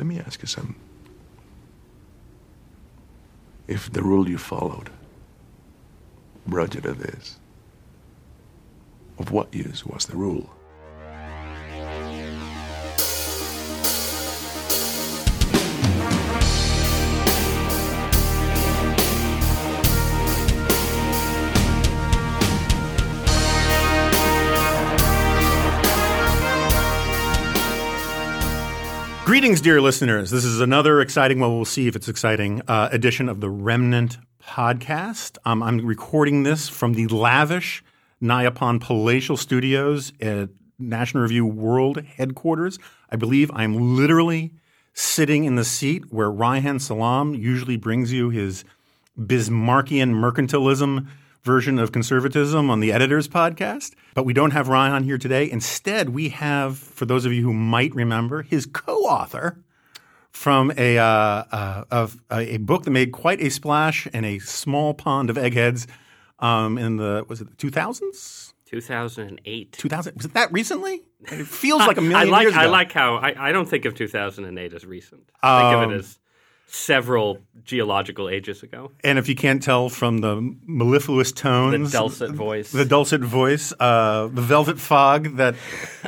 Let 0.00 0.06
me 0.06 0.18
ask 0.18 0.40
you 0.40 0.48
something. 0.48 0.76
If 3.68 3.92
the 3.92 4.02
rule 4.02 4.30
you 4.30 4.38
followed 4.38 4.88
brought 6.46 6.74
you 6.74 6.80
to 6.80 6.94
this, 6.94 7.38
of 9.18 9.30
what 9.30 9.52
use 9.52 9.84
was 9.84 10.06
the 10.06 10.16
rule? 10.16 10.48
Greetings, 29.50 29.62
dear 29.62 29.80
listeners. 29.80 30.30
This 30.30 30.44
is 30.44 30.60
another 30.60 31.00
exciting, 31.00 31.40
well, 31.40 31.50
we'll 31.52 31.64
see 31.64 31.88
if 31.88 31.96
it's 31.96 32.06
exciting, 32.08 32.62
uh, 32.68 32.88
edition 32.92 33.28
of 33.28 33.40
the 33.40 33.50
Remnant 33.50 34.16
podcast. 34.40 35.38
Um, 35.44 35.60
I'm 35.60 35.84
recording 35.84 36.44
this 36.44 36.68
from 36.68 36.94
the 36.94 37.08
lavish 37.08 37.82
Nayapon 38.22 38.80
Palatial 38.80 39.36
Studios 39.36 40.12
at 40.20 40.50
National 40.78 41.24
Review 41.24 41.46
World 41.46 42.00
headquarters. 42.00 42.78
I 43.10 43.16
believe 43.16 43.50
I'm 43.52 43.96
literally 43.96 44.52
sitting 44.94 45.42
in 45.42 45.56
the 45.56 45.64
seat 45.64 46.12
where 46.12 46.30
Reihan 46.30 46.80
Salam 46.80 47.34
usually 47.34 47.76
brings 47.76 48.12
you 48.12 48.30
his 48.30 48.64
Bismarckian 49.18 50.14
mercantilism 50.14 51.08
version 51.42 51.78
of 51.78 51.92
conservatism 51.92 52.70
on 52.70 52.80
the 52.80 52.92
Editors 52.92 53.28
podcast. 53.28 53.94
But 54.14 54.24
we 54.24 54.32
don't 54.32 54.50
have 54.50 54.68
Ryan 54.68 55.04
here 55.04 55.18
today. 55.18 55.50
Instead, 55.50 56.10
we 56.10 56.30
have, 56.30 56.78
for 56.78 57.06
those 57.06 57.24
of 57.24 57.32
you 57.32 57.42
who 57.42 57.52
might 57.54 57.94
remember, 57.94 58.42
his 58.42 58.66
co-author 58.66 59.58
from 60.30 60.72
a, 60.76 60.98
uh, 60.98 61.04
uh, 61.04 61.84
of 61.90 62.20
a 62.30 62.58
book 62.58 62.84
that 62.84 62.90
made 62.90 63.12
quite 63.12 63.40
a 63.40 63.50
splash 63.50 64.06
in 64.08 64.24
a 64.24 64.38
small 64.38 64.94
pond 64.94 65.30
of 65.30 65.36
eggheads 65.38 65.86
um, 66.38 66.78
in 66.78 66.96
the 66.96 67.24
was 67.28 67.40
it 67.40 67.48
the 67.50 67.70
2000s? 67.70 68.52
2008. 68.66 69.72
2000 69.72 70.16
was 70.16 70.24
it 70.26 70.34
that 70.34 70.52
recently? 70.52 71.02
It 71.22 71.46
feels 71.46 71.80
like 71.80 71.96
a 71.98 72.00
million 72.00 72.28
I 72.28 72.30
like, 72.30 72.42
years 72.42 72.54
ago. 72.54 72.62
I 72.62 72.66
like 72.66 72.92
how 72.92 73.16
I, 73.16 73.48
I 73.48 73.52
don't 73.52 73.68
think 73.68 73.84
of 73.84 73.94
2008 73.94 74.72
as 74.72 74.86
recent. 74.86 75.28
I 75.42 75.62
think 75.62 75.74
of 75.74 75.82
Um, 75.82 75.90
it 75.90 75.96
as 75.98 76.18
several 76.72 77.38
geological 77.64 78.28
ages 78.28 78.62
ago. 78.62 78.90
And 79.04 79.18
if 79.18 79.28
you 79.28 79.34
can't 79.34 79.62
tell 79.62 79.88
from 79.88 80.18
the 80.18 80.54
mellifluous 80.66 81.30
tones, 81.32 81.92
The 81.92 81.98
dulcet 81.98 82.30
voice. 82.30 82.72
the 82.72 82.84
dulcet 82.84 83.20
voice, 83.20 83.72
uh, 83.78 84.28
the 84.32 84.40
velvet 84.40 84.78
fog 84.80 85.36
that 85.36 85.56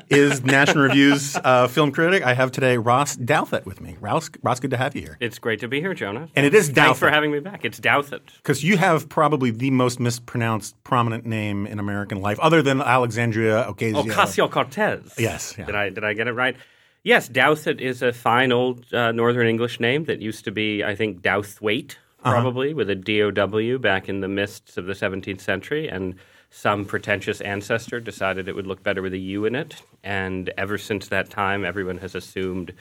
is 0.08 0.42
National 0.44 0.84
Review's 0.84 1.36
uh, 1.36 1.68
film 1.68 1.92
critic, 1.92 2.22
I 2.22 2.34
have 2.34 2.52
today 2.52 2.78
Ross 2.78 3.16
Douthat 3.16 3.66
with 3.66 3.80
me. 3.80 3.96
Ross, 4.00 4.30
Ross, 4.42 4.60
good 4.60 4.70
to 4.70 4.77
have 4.77 4.94
you 4.96 5.02
here. 5.02 5.16
it's 5.20 5.38
great 5.38 5.60
to 5.60 5.68
be 5.68 5.80
here, 5.80 5.94
Jonah. 5.94 6.28
And 6.34 6.46
it 6.46 6.55
is 6.55 6.68
Thanks 6.70 6.98
for 6.98 7.10
having 7.10 7.30
me 7.33 7.40
back. 7.40 7.64
It's 7.64 7.78
Douthat. 7.80 8.20
Because 8.36 8.64
you 8.64 8.77
have 8.77 9.08
probably 9.08 9.50
the 9.50 9.70
most 9.70 10.00
mispronounced 10.00 10.83
prominent 10.84 11.27
name 11.27 11.66
in 11.66 11.78
American 11.78 12.20
life, 12.20 12.38
other 12.40 12.62
than 12.62 12.80
Alexandria 12.80 13.66
Ocasio. 13.68 14.05
Ocasio 14.05 14.50
Cortez. 14.50 15.14
Yes, 15.18 15.55
yeah. 15.58 15.66
Did 15.66 15.74
I 15.74 15.90
did 15.90 16.05
I 16.05 16.14
get 16.14 16.28
it 16.28 16.33
right? 16.33 16.56
Yes, 17.05 17.28
Douthat 17.28 17.81
is 17.81 18.00
a 18.03 18.12
fine 18.12 18.53
old 18.53 18.92
uh, 18.95 19.11
Northern 19.12 19.47
English 19.48 19.81
name 19.81 20.05
that 20.05 20.20
used 20.20 20.45
to 20.45 20.53
be, 20.53 20.84
I 20.84 20.95
think, 20.95 21.20
Douthwaite, 21.22 21.97
Uh-huh. 22.25 22.31
probably 22.31 22.72
with 22.75 22.89
a 22.91 22.95
D-O-W 22.95 23.78
back 23.81 24.08
in 24.08 24.20
the 24.20 24.28
mists 24.28 24.77
of 24.77 24.86
the 24.86 24.92
17th 24.95 25.41
century, 25.41 25.89
and 25.89 26.14
some 26.50 26.84
pretentious 26.84 27.41
ancestor 27.41 27.98
decided 27.98 28.47
it 28.47 28.55
would 28.55 28.67
look 28.69 28.83
better 28.84 29.03
with 29.03 29.14
a 29.14 29.19
U 29.19 29.45
in 29.47 29.56
it. 29.56 29.83
And 30.05 30.53
ever 30.56 30.78
since 30.78 31.08
that 31.08 31.30
time, 31.30 31.64
everyone 31.64 31.98
has 31.98 32.14
assumed 32.14 32.73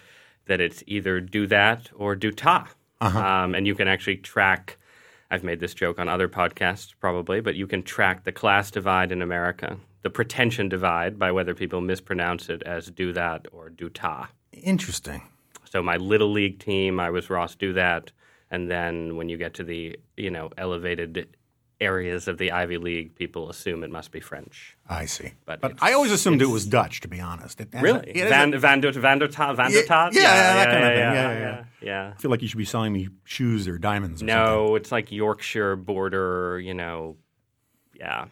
that 0.45 0.61
it's 0.61 0.83
either 0.85 1.19
do 1.19 1.47
that 1.47 1.89
or 1.95 2.15
do 2.15 2.31
ta. 2.31 2.67
Uh-huh. 2.99 3.17
Um, 3.19 3.55
and 3.55 3.65
you 3.65 3.73
can 3.73 3.87
actually 3.87 4.17
track. 4.17 4.77
I've 5.31 5.43
made 5.43 5.59
this 5.61 5.73
joke 5.73 5.97
on 5.97 6.07
other 6.09 6.27
podcasts 6.27 6.93
probably, 6.99 7.39
but 7.41 7.55
you 7.55 7.65
can 7.65 7.81
track 7.81 8.25
the 8.25 8.31
class 8.33 8.69
divide 8.69 9.11
in 9.11 9.21
America, 9.23 9.77
the 10.03 10.09
pretension 10.09 10.69
divide 10.69 11.17
by 11.19 11.31
whether 11.31 11.53
people 11.53 11.81
mispronounce 11.81 12.49
it 12.49 12.63
as 12.63 12.87
do 12.91 13.13
that 13.13 13.47
or 13.51 13.69
do 13.69 13.89
ta. 13.89 14.29
Interesting. 14.51 15.21
So 15.65 15.81
my 15.81 15.97
little 15.97 16.31
league 16.31 16.59
team, 16.59 16.99
I 16.99 17.09
was 17.09 17.29
Ross 17.29 17.55
do 17.55 17.73
that, 17.73 18.11
and 18.49 18.69
then 18.69 19.15
when 19.15 19.29
you 19.29 19.37
get 19.37 19.53
to 19.55 19.63
the 19.63 19.97
you 20.17 20.29
know 20.29 20.49
elevated 20.57 21.27
areas 21.79 22.27
of 22.27 22.37
the 22.37 22.51
Ivy 22.51 22.77
League, 22.77 23.15
people 23.15 23.49
assume 23.49 23.83
it 23.83 23.89
must 23.89 24.11
be 24.11 24.19
French. 24.19 24.77
I 24.87 25.05
see. 25.05 25.31
But 25.45 25.61
But, 25.61 25.73
I 25.81 25.93
always 25.93 26.11
assumed 26.11 26.39
it 26.41 26.45
was 26.45 26.67
Dutch, 26.67 26.99
to 27.01 27.07
be 27.07 27.19
honest. 27.19 27.59
It- 27.59 27.69
Really, 27.73 28.11
it 28.11 28.29
Van 28.29 28.55
Van 28.59 28.81
der 28.81 28.91
Van 28.91 29.17
der 29.17 29.27
Ta 29.27 29.53
Van 29.53 29.71
der 29.71 29.77
Yeah, 29.79 29.85
Tat? 29.87 30.13
yeah, 30.13 30.63
of 30.63 30.71
thing. 30.71 30.81
yeah, 30.81 30.91
Yeah, 30.93 31.13
yeah, 31.13 31.39
yeah. 31.39 31.63
yeah. 31.81 32.13
I 32.15 32.21
feel 32.21 32.29
like 32.29 32.43
you 32.43 32.47
should 32.47 32.59
be 32.59 32.65
selling 32.65 32.93
me 32.93 33.09
shoes 33.23 33.67
or 33.67 33.79
diamonds 33.79 34.21
or 34.21 34.27
something. 34.27 34.35
No, 34.35 34.75
it's 34.75 34.91
like 34.91 35.11
Yorkshire 35.11 35.75
border, 35.75 36.59
you 36.59 36.75
know, 36.75 37.15
yeah. 37.97 38.25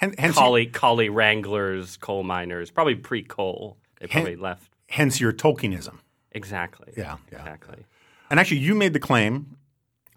Hen- 0.00 0.14
Hence, 0.18 0.34
Collie, 0.34 0.64
collie 0.66 1.10
wranglers, 1.10 1.96
coal 1.98 2.22
miners, 2.22 2.70
probably 2.70 2.94
pre-coal. 2.94 3.76
They 4.00 4.06
probably 4.06 4.36
left. 4.36 4.72
hence 4.88 5.20
your 5.20 5.30
Tolkienism. 5.32 5.98
Exactly. 6.32 6.94
Yeah, 6.96 7.18
yeah. 7.30 7.38
Exactly. 7.40 7.84
And 8.30 8.40
actually, 8.40 8.58
you 8.60 8.74
made 8.74 8.94
the 8.94 9.00
claim, 9.00 9.56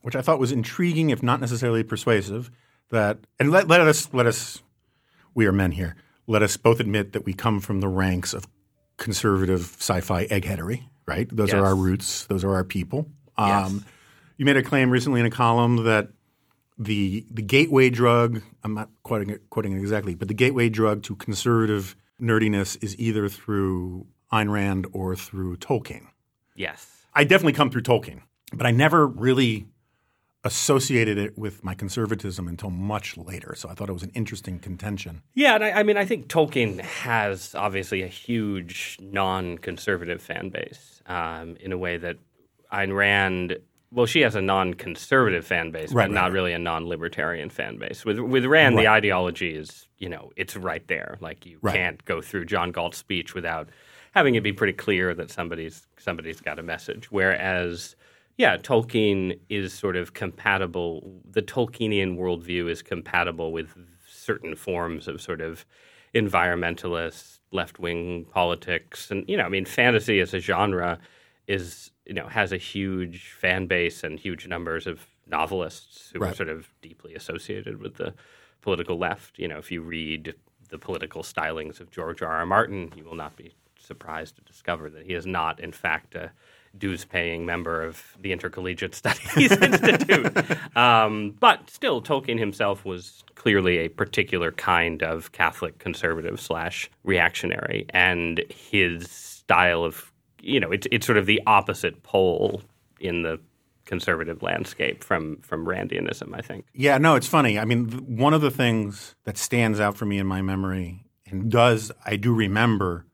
which 0.01 0.16
I 0.16 0.22
thought 0.22 0.39
was 0.39 0.51
intriguing, 0.53 1.09
if 1.09 1.22
not 1.22 1.41
necessarily 1.41 1.83
persuasive, 1.83 2.49
that 2.91 3.17
and 3.39 3.51
let, 3.51 3.67
let 3.67 3.81
us 3.81 4.07
let 4.13 4.25
us 4.25 4.61
we 5.33 5.45
are 5.47 5.51
men 5.51 5.72
here. 5.72 5.95
Let 6.27 6.43
us 6.43 6.55
both 6.55 6.79
admit 6.79 7.11
that 7.13 7.25
we 7.25 7.33
come 7.33 7.59
from 7.59 7.81
the 7.81 7.89
ranks 7.89 8.33
of 8.33 8.47
conservative 8.97 9.75
sci-fi 9.79 10.27
eggheadery, 10.27 10.83
right? 11.05 11.27
Those 11.29 11.51
are 11.53 11.66
our 11.66 11.75
roots. 11.75 12.25
Those 12.27 12.43
are 12.45 12.53
our 12.53 12.63
people. 12.63 13.09
Yes. 13.38 13.67
Um, 13.67 13.85
You 14.38 14.45
made 14.45 14.55
a 14.57 14.63
claim 14.63 14.89
recently 14.91 15.19
in 15.19 15.25
a 15.25 15.31
column 15.31 15.83
that 15.83 16.09
the 16.78 17.25
the 17.31 17.41
gateway 17.41 17.89
drug. 17.89 18.41
I'm 18.63 18.73
not 18.73 18.89
quoting 19.03 19.29
it, 19.29 19.50
quoting 19.50 19.73
it 19.73 19.79
exactly, 19.79 20.16
but 20.16 20.28
the 20.28 20.34
gateway 20.34 20.69
drug 20.69 21.03
to 21.03 21.16
conservative 21.16 21.95
nerdiness 22.22 22.81
is 22.84 22.97
either 23.00 23.28
through 23.29 24.07
Ayn 24.31 24.51
Rand 24.51 24.88
or 24.94 25.16
through 25.16 25.57
Tolkien. 25.57 26.07
Yes. 26.56 27.06
I 27.13 27.23
definitely 27.23 27.53
come 27.53 27.69
through 27.69 27.84
Tolkien, 27.84 28.22
but 28.53 28.66
I 28.66 28.72
never 28.72 29.06
really 29.07 29.67
associated 30.45 31.17
it 31.17 31.38
with 31.38 31.63
my 31.63 31.73
conservatism 31.73 32.47
until 32.47 32.69
much 32.69 33.17
later. 33.17 33.55
So 33.55 33.69
I 33.69 33.73
thought 33.73 33.90
it 33.90 33.94
was 33.94 34.03
an 34.03 34.11
interesting 34.13 34.59
contention. 34.59 35.22
Yeah, 35.35 35.55
and 35.55 35.63
I, 35.63 35.72
I 35.72 35.84
mean, 35.84 35.95
I 35.95 36.05
think 36.05 36.28
Tolkien 36.28 36.81
has 36.81 37.55
obviously 37.55 38.01
a 38.01 38.07
huge 38.07 38.97
non-conservative 39.01 40.22
fan 40.22 40.50
base 40.50 41.01
um, 41.05 41.55
in 41.59 41.72
a 41.72 41.78
way 41.78 41.97
that 41.97 42.17
Ayn 42.72 42.95
Rand. 42.95 43.57
Well, 43.93 44.05
she 44.07 44.21
has 44.21 44.35
a 44.35 44.41
non-conservative 44.41 45.45
fan 45.45 45.69
base, 45.71 45.91
Right, 45.91 46.07
but 46.07 46.09
right, 46.09 46.11
not 46.11 46.23
right. 46.23 46.33
really 46.33 46.53
a 46.53 46.59
non-libertarian 46.59 47.49
fan 47.49 47.77
base. 47.77 48.03
With 48.03 48.19
with 48.19 48.45
Rand, 48.45 48.77
the 48.77 48.87
ideology 48.87 49.55
is 49.55 49.87
you 49.99 50.09
know 50.09 50.31
it's 50.35 50.55
right 50.55 50.85
there. 50.87 51.17
Like 51.21 51.45
you 51.45 51.59
can't 51.65 52.03
go 52.05 52.21
through 52.21 52.45
John 52.45 52.71
Galt's 52.71 52.97
speech 52.97 53.33
without 53.35 53.69
having 54.13 54.35
it 54.35 54.41
be 54.41 54.53
pretty 54.53 54.73
clear 54.73 55.13
that 55.13 55.29
somebody's 55.29 55.87
somebody's 55.97 56.39
got 56.41 56.57
a 56.59 56.63
message. 56.63 57.11
Whereas 57.11 57.95
yeah, 58.37 58.57
Tolkien 58.57 59.39
is 59.49 59.73
sort 59.73 59.95
of 59.95 60.13
compatible. 60.13 61.21
The 61.29 61.43
Tolkienian 61.43 62.17
worldview 62.17 62.69
is 62.69 62.81
compatible 62.81 63.51
with 63.51 63.75
certain 64.07 64.55
forms 64.55 65.07
of 65.07 65.21
sort 65.21 65.39
of 65.41 65.65
environmentalist, 66.15 67.39
left 67.51 67.79
wing 67.79 68.25
politics, 68.31 69.11
and 69.11 69.23
you 69.27 69.37
know, 69.37 69.43
I 69.43 69.49
mean, 69.49 69.65
fantasy 69.65 70.19
as 70.19 70.33
a 70.33 70.39
genre 70.39 70.99
is 71.47 71.91
you 72.06 72.14
know 72.14 72.28
has 72.28 72.52
a 72.52 72.58
huge 72.58 73.31
fan 73.40 73.68
base 73.68 74.03
and 74.03 74.19
huge 74.19 74.47
numbers 74.47 74.88
of 74.88 75.08
novelists 75.28 76.12
who 76.14 76.24
are 76.24 76.34
sort 76.34 76.50
of 76.50 76.69
deeply 76.81 77.16
associated 77.16 77.80
with 77.80 77.96
the 77.96 78.14
political 78.62 78.97
left. 78.97 79.40
You 79.40 79.47
know, 79.47 79.58
if 79.58 79.72
you 79.72 79.81
read 79.81 80.36
the 80.69 80.78
political 80.78 81.24
stylings 81.24 81.80
of 81.80 81.91
George 81.91 82.22
R. 82.22 82.31
R. 82.31 82.46
Martin, 82.46 82.91
you 82.96 83.03
will 83.03 83.16
not 83.16 83.36
be 83.36 83.53
surprised 83.78 84.36
to 84.38 84.41
discover 84.41 84.90
that 84.90 85.06
he 85.06 85.14
is 85.14 85.25
not, 85.25 85.59
in 85.59 85.72
fact, 85.72 86.16
a 86.16 86.31
dues-paying 86.78 87.46
member 87.46 87.84
of 87.84 88.17
the 88.20 88.32
Intercollegiate 88.32 88.96
Studies 88.96 89.52
Institute. 89.61 90.76
Um, 90.76 91.35
but 91.40 91.70
still, 91.70 92.02
Tolkien 92.02 92.40
himself 92.40 92.85
was 92.85 93.23
clearly 93.35 93.79
a 93.79 93.90
particular 93.90 94.52
kind 94.53 95.03
of 95.03 95.32
Catholic 95.34 95.78
conservative 95.79 96.40
slash 96.40 96.90
reactionary, 97.03 97.85
and 97.90 98.44
his 98.49 99.09
style 99.09 99.84
of 99.84 100.12
you 100.43 100.59
know 100.59 100.72
it's 100.72 100.87
it's 100.91 101.05
sort 101.05 101.17
of 101.17 101.25
the 101.25 101.41
opposite 101.47 102.03
pole 102.03 102.61
in 102.99 103.23
the 103.23 103.40
conservative 103.85 104.41
landscape 104.41 105.03
from 105.03 105.37
from 105.41 105.66
Randianism, 105.66 106.34
I 106.34 106.41
think. 106.41 106.66
Yeah, 106.73 106.97
no, 106.97 107.16
it's 107.16 107.28
funny. 107.28 107.59
I 107.59 107.66
mean, 107.66 108.17
one 108.17 108.34
of 108.34 108.41
the 108.41 108.51
things 108.51 109.16
that 109.25 109.37
stands 109.37 109.79
out 109.79 109.97
for 109.97 110.05
me 110.05 110.19
in 110.19 110.28
my 110.28 110.41
memory 110.41 111.05
and 111.25 111.51
does, 111.51 111.91
I 112.05 112.16
do 112.16 112.34
remember 112.34 113.05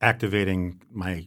activating 0.00 0.80
my 0.90 1.26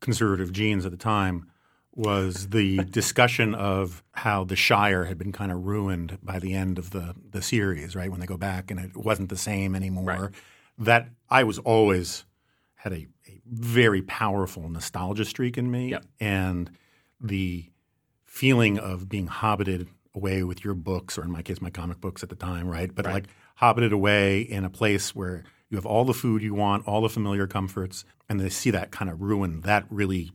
conservative 0.00 0.52
genes 0.52 0.84
at 0.84 0.90
the 0.90 0.98
time 0.98 1.50
was 1.94 2.48
the 2.48 2.84
discussion 2.90 3.54
of 3.54 4.02
how 4.12 4.44
the 4.44 4.56
Shire 4.56 5.04
had 5.04 5.18
been 5.18 5.32
kind 5.32 5.50
of 5.50 5.64
ruined 5.64 6.18
by 6.22 6.38
the 6.38 6.54
end 6.54 6.78
of 6.78 6.90
the 6.90 7.14
the 7.30 7.42
series, 7.42 7.94
right? 7.94 8.10
When 8.10 8.20
they 8.20 8.26
go 8.26 8.36
back 8.36 8.70
and 8.70 8.80
it 8.80 8.96
wasn't 8.96 9.28
the 9.28 9.36
same 9.36 9.74
anymore. 9.74 10.04
Right. 10.04 10.30
That 10.78 11.08
I 11.30 11.44
was 11.44 11.58
always 11.58 12.24
had 12.74 12.92
a, 12.92 12.96
a 12.96 13.06
very 13.50 14.02
powerful 14.02 14.68
nostalgia 14.68 15.24
streak 15.24 15.56
in 15.58 15.70
me, 15.70 15.90
Yep. 15.90 16.04
and 16.20 16.70
the 17.20 17.70
feeling 18.24 18.78
of 18.78 19.08
being 19.08 19.26
hobbited 19.26 19.88
away 20.14 20.42
with 20.42 20.64
your 20.64 20.74
books, 20.74 21.18
or 21.18 21.24
in 21.24 21.30
my 21.30 21.42
case, 21.42 21.60
my 21.60 21.70
comic 21.70 22.00
books 22.00 22.22
at 22.22 22.28
the 22.28 22.36
time, 22.36 22.66
right? 22.68 22.94
But 22.94 23.04
like 23.06 23.26
hobbited 23.56 23.92
away 23.92 24.40
in 24.40 24.64
a 24.64 24.70
place 24.70 25.14
where 25.14 25.44
you 25.68 25.76
have 25.76 25.86
all 25.86 26.04
the 26.04 26.14
food 26.14 26.42
you 26.42 26.54
want, 26.54 26.86
all 26.86 27.00
the 27.00 27.08
familiar 27.08 27.46
comforts, 27.46 28.04
and 28.28 28.38
to 28.40 28.50
see 28.50 28.70
that 28.70 28.90
kind 28.90 29.10
of 29.10 29.20
ruin, 29.20 29.60
that 29.62 29.84
really 29.90 30.32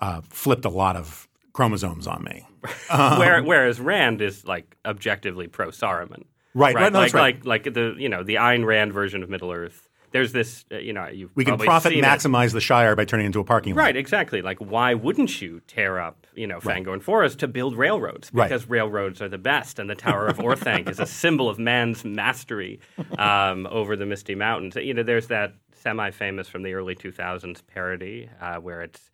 uh, 0.00 0.20
flipped 0.28 0.64
a 0.64 0.70
lot 0.70 0.96
of 0.96 1.28
chromosomes 1.52 2.06
on 2.06 2.24
me. 2.24 2.46
Where, 2.90 3.42
whereas 3.42 3.78
Rand 3.78 4.20
is 4.22 4.44
like 4.44 4.76
objectively 4.84 5.48
pro 5.48 5.68
Saruman. 5.68 6.24
Right, 6.54 6.74
right, 6.74 6.92
no, 6.92 6.98
like, 7.00 7.12
right. 7.14 7.44
like 7.44 7.64
like 7.64 7.74
the 7.74 7.94
you 7.98 8.08
know 8.08 8.22
the 8.22 8.36
Ayn 8.36 8.64
Rand 8.64 8.92
version 8.92 9.22
of 9.22 9.28
Middle 9.28 9.50
Earth. 9.52 9.83
There's 10.14 10.30
this 10.30 10.64
uh, 10.70 10.76
you 10.78 10.92
know 10.92 11.08
you've 11.08 11.34
We 11.34 11.44
can 11.44 11.58
profit 11.58 11.90
seen 11.90 12.04
it. 12.04 12.06
maximize 12.06 12.52
the 12.52 12.60
Shire 12.60 12.94
by 12.94 13.04
turning 13.04 13.24
it 13.24 13.30
into 13.30 13.40
a 13.40 13.44
parking 13.44 13.74
lot. 13.74 13.82
Right, 13.82 13.96
exactly. 13.96 14.42
Like, 14.42 14.58
why 14.58 14.94
wouldn't 14.94 15.42
you 15.42 15.60
tear 15.66 15.98
up, 15.98 16.28
you 16.36 16.46
know, 16.46 16.60
Fangorn 16.60 17.02
Forest 17.02 17.40
to 17.40 17.48
build 17.48 17.76
railroads? 17.76 18.30
Right. 18.32 18.48
Because 18.48 18.68
railroads 18.68 19.20
are 19.20 19.28
the 19.28 19.38
best, 19.38 19.80
and 19.80 19.90
the 19.90 19.96
Tower 19.96 20.28
of 20.28 20.38
Orthanc 20.38 20.88
is 20.88 21.00
a 21.00 21.06
symbol 21.06 21.48
of 21.48 21.58
man's 21.58 22.04
mastery 22.04 22.78
um, 23.18 23.66
over 23.66 23.96
the 23.96 24.06
Misty 24.06 24.36
Mountains. 24.36 24.76
You 24.76 24.94
know, 24.94 25.02
there's 25.02 25.26
that 25.26 25.54
semi-famous 25.82 26.46
from 26.48 26.62
the 26.62 26.74
early 26.74 26.94
2000s 26.94 27.60
parody 27.66 28.30
uh, 28.40 28.58
where 28.58 28.82
it's 28.82 29.10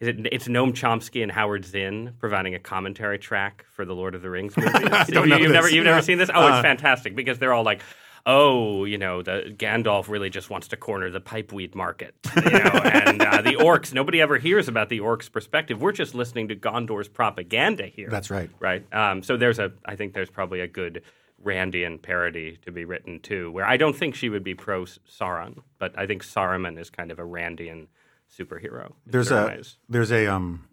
is 0.00 0.08
it, 0.08 0.26
it's 0.30 0.46
Noam 0.48 0.72
Chomsky 0.72 1.22
and 1.22 1.32
Howard 1.32 1.64
Zinn 1.64 2.14
providing 2.18 2.54
a 2.54 2.58
commentary 2.58 3.18
track 3.18 3.64
for 3.72 3.84
the 3.84 3.94
Lord 3.94 4.14
of 4.14 4.20
the 4.20 4.28
Rings 4.28 4.56
movies. 4.58 4.74
you, 5.08 5.22
have 5.22 5.50
never 5.50 5.70
you've 5.70 5.84
never 5.84 6.02
seen 6.02 6.18
this? 6.18 6.30
Oh, 6.34 6.48
it's 6.48 6.62
fantastic 6.62 7.16
because 7.16 7.38
they're 7.38 7.54
all 7.54 7.64
like. 7.64 7.80
Oh, 8.26 8.84
you 8.86 8.96
know, 8.96 9.22
the 9.22 9.54
Gandalf 9.54 10.08
really 10.08 10.30
just 10.30 10.48
wants 10.48 10.68
to 10.68 10.78
corner 10.78 11.10
the 11.10 11.20
pipeweed 11.20 11.74
market, 11.74 12.14
you 12.36 12.50
know, 12.50 12.80
and 12.82 13.20
uh, 13.20 13.42
the 13.42 13.56
orcs. 13.56 13.92
Nobody 13.92 14.22
ever 14.22 14.38
hears 14.38 14.66
about 14.66 14.88
the 14.88 15.00
orcs' 15.00 15.30
perspective. 15.30 15.82
We're 15.82 15.92
just 15.92 16.14
listening 16.14 16.48
to 16.48 16.56
Gondor's 16.56 17.08
propaganda 17.08 17.86
here. 17.86 18.08
That's 18.08 18.30
right. 18.30 18.48
right? 18.60 18.82
Um, 18.94 19.22
so 19.22 19.36
there's 19.36 19.58
a, 19.58 19.72
I 19.84 19.96
think 19.96 20.14
there's 20.14 20.30
probably 20.30 20.60
a 20.60 20.66
good 20.66 21.02
Randian 21.44 22.00
parody 22.00 22.58
to 22.64 22.72
be 22.72 22.84
written 22.84 23.20
too, 23.20 23.50
where 23.52 23.66
I 23.66 23.76
don't 23.76 23.94
think 23.94 24.14
she 24.14 24.28
would 24.28 24.42
be 24.42 24.54
pro 24.54 24.84
Sauron, 24.84 25.62
but 25.78 25.98
I 25.98 26.06
think 26.06 26.24
Saruman 26.24 26.78
is 26.78 26.90
kind 26.90 27.10
of 27.10 27.18
a 27.18 27.22
Randian 27.22 27.88
superhero. 28.36 28.92
There's 29.06 29.30
a 29.30 29.46
ways. 29.46 29.76
there's 29.88 30.10
a 30.10 30.26
um 30.26 30.66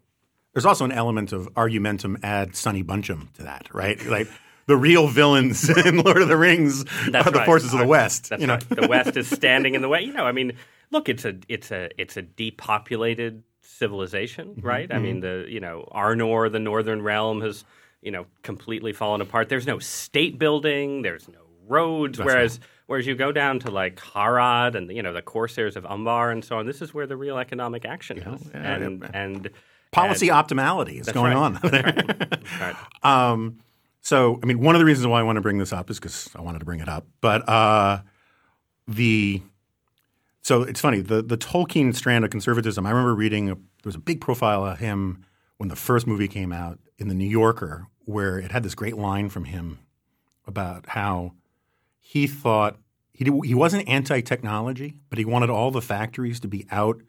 there's 0.53 0.65
also 0.65 0.85
an 0.85 0.91
element 0.91 1.31
of 1.31 1.49
argumentum 1.55 2.17
ad 2.23 2.55
Sonny 2.55 2.83
Buncham 2.83 3.31
to 3.33 3.43
that, 3.43 3.73
right? 3.73 4.03
Like 4.05 4.27
the 4.67 4.77
real 4.77 5.07
villains 5.07 5.69
in 5.85 5.97
Lord 5.97 6.21
of 6.21 6.27
the 6.27 6.37
Rings 6.37 6.83
That's 7.09 7.27
are 7.27 7.31
the 7.31 7.39
right. 7.39 7.45
forces 7.45 7.73
of 7.73 7.79
the 7.79 7.87
West. 7.87 8.29
That's 8.29 8.41
you 8.41 8.47
know, 8.47 8.53
right. 8.55 8.69
The 8.69 8.87
West 8.87 9.17
is 9.17 9.27
standing 9.39 9.75
in 9.75 9.81
the 9.81 9.89
way. 9.89 10.01
You 10.01 10.13
know, 10.13 10.25
I 10.25 10.31
mean, 10.31 10.53
look, 10.91 11.09
it's 11.09 11.25
a 11.25 11.35
it's 11.49 11.71
a 11.71 11.89
it's 11.97 12.17
a 12.17 12.21
depopulated 12.21 13.43
civilization, 13.61 14.49
Mm-hmm. 14.49 14.67
right? 14.67 14.93
I 14.93 14.99
mean, 14.99 15.19
the 15.21 15.45
you 15.49 15.59
know 15.59 15.87
Arnor, 15.91 16.51
the 16.51 16.59
Northern 16.59 17.01
Realm, 17.01 17.41
has 17.41 17.63
you 18.01 18.11
know 18.11 18.25
completely 18.43 18.93
fallen 18.93 19.21
apart. 19.21 19.49
There's 19.49 19.67
no 19.67 19.79
state 19.79 20.37
building. 20.39 21.01
There's 21.01 21.27
no 21.27 21.39
roads. 21.67 22.19
whereas 22.19 22.59
whereas 22.87 23.07
you 23.07 23.15
go 23.15 23.31
down 23.31 23.59
to 23.59 23.71
like 23.71 23.95
Harad 23.97 24.75
and 24.75 24.91
you 24.91 25.01
know 25.01 25.13
the 25.13 25.21
Corsairs 25.21 25.75
of 25.75 25.85
Umbar 25.85 26.31
and 26.31 26.43
so 26.43 26.57
on. 26.57 26.65
This 26.65 26.81
is 26.81 26.93
where 26.93 27.07
the 27.07 27.17
real 27.17 27.37
economic 27.37 27.85
action 27.85 28.17
is, 28.19 28.49
yeah, 28.53 28.75
and 28.75 29.01
yeah. 29.01 29.09
and 29.13 29.49
policy 29.91 30.29
and- 30.29 30.37
optimality 30.47 30.99
is 30.99 31.09
going 31.09 31.33
right. 31.33 31.63
on. 31.63 32.31
right. 32.59 32.75
Um, 33.03 33.59
so, 34.01 34.39
I 34.41 34.45
mean, 34.45 34.59
one 34.59 34.75
of 34.75 34.79
the 34.79 34.85
reasons 34.85 35.07
why 35.07 35.19
I 35.19 35.23
want 35.23 35.37
to 35.37 35.41
bring 35.41 35.59
this 35.59 35.71
up 35.71 35.89
is 35.89 35.99
because 35.99 36.29
I 36.35 36.41
wanted 36.41 36.59
to 36.59 36.65
bring 36.65 36.79
it 36.79 36.89
up. 36.89 37.05
But 37.21 37.47
uh, 37.47 38.01
the 38.87 39.41
so 40.41 40.63
it's 40.63 40.81
funny 40.81 41.01
the 41.01 41.21
the 41.21 41.37
Tolkien 41.37 41.95
strand 41.95 42.25
of 42.25 42.31
conservatism. 42.31 42.85
I 42.85 42.89
remember 42.89 43.13
reading 43.13 43.49
a, 43.49 43.55
there 43.55 43.63
was 43.85 43.95
a 43.95 43.99
big 43.99 44.19
profile 44.19 44.65
of 44.65 44.79
him 44.79 45.23
when 45.57 45.69
the 45.69 45.75
first 45.75 46.07
movie 46.07 46.27
came 46.27 46.51
out 46.51 46.79
in 46.97 47.07
the 47.07 47.13
New 47.13 47.27
Yorker, 47.27 47.87
where 48.05 48.39
it 48.39 48.51
had 48.51 48.63
this 48.63 48.73
great 48.73 48.97
line 48.97 49.29
from 49.29 49.45
him 49.45 49.79
about 50.47 50.87
how 50.87 51.33
he 51.99 52.25
thought 52.25 52.77
he 53.13 53.23
did, 53.23 53.33
he 53.45 53.53
wasn't 53.53 53.87
anti 53.87 54.21
technology, 54.21 54.95
but 55.09 55.19
he 55.19 55.25
wanted 55.25 55.51
all 55.51 55.69
the 55.69 55.81
factories 55.81 56.39
to 56.39 56.47
be 56.47 56.65
out 56.71 57.01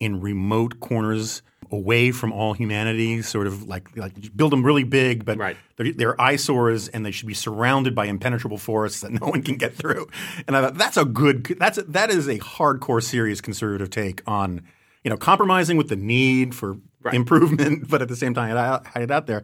in 0.00 0.20
remote 0.20 0.80
corners 0.80 1.42
away 1.70 2.10
from 2.12 2.32
all 2.32 2.52
humanity, 2.52 3.22
sort 3.22 3.46
of 3.46 3.62
like 3.66 3.96
like 3.96 4.12
build 4.36 4.52
them 4.52 4.62
really 4.64 4.84
big, 4.84 5.24
but 5.24 5.38
Right. 5.38 5.56
they're, 5.76 5.92
they're 5.92 6.20
eyesores 6.20 6.88
and 6.88 7.06
they 7.06 7.10
should 7.10 7.28
be 7.28 7.34
surrounded 7.34 7.94
by 7.94 8.06
impenetrable 8.06 8.58
forests 8.58 9.00
that 9.00 9.12
no 9.20 9.26
one 9.28 9.42
can 9.42 9.56
get 9.56 9.74
through. 9.74 10.08
And 10.46 10.56
I 10.56 10.60
thought 10.62 10.74
that's 10.76 10.96
a 10.98 11.04
good 11.04 11.44
that's 11.58 11.78
a, 11.78 11.82
that 11.84 12.10
is 12.10 12.28
a 12.28 12.38
hardcore, 12.40 13.02
serious 13.02 13.40
conservative 13.40 13.88
take 13.90 14.22
on 14.26 14.62
you 15.04 15.10
know 15.10 15.16
compromising 15.16 15.76
with 15.76 15.88
the 15.88 15.96
need 15.96 16.54
for 16.54 16.76
Right. 17.04 17.14
improvement, 17.14 17.88
but 17.90 18.00
at 18.00 18.06
the 18.08 18.14
same 18.16 18.32
time 18.34 18.50
hide 18.50 18.56
it 18.56 18.58
out- 18.96 19.02
it 19.02 19.10
out 19.10 19.26
there. 19.26 19.42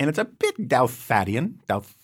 And 0.00 0.08
it's 0.10 0.18
a 0.18 0.24
bit 0.24 0.56
Douthadian, 0.68 1.54
Douth, 1.68 1.94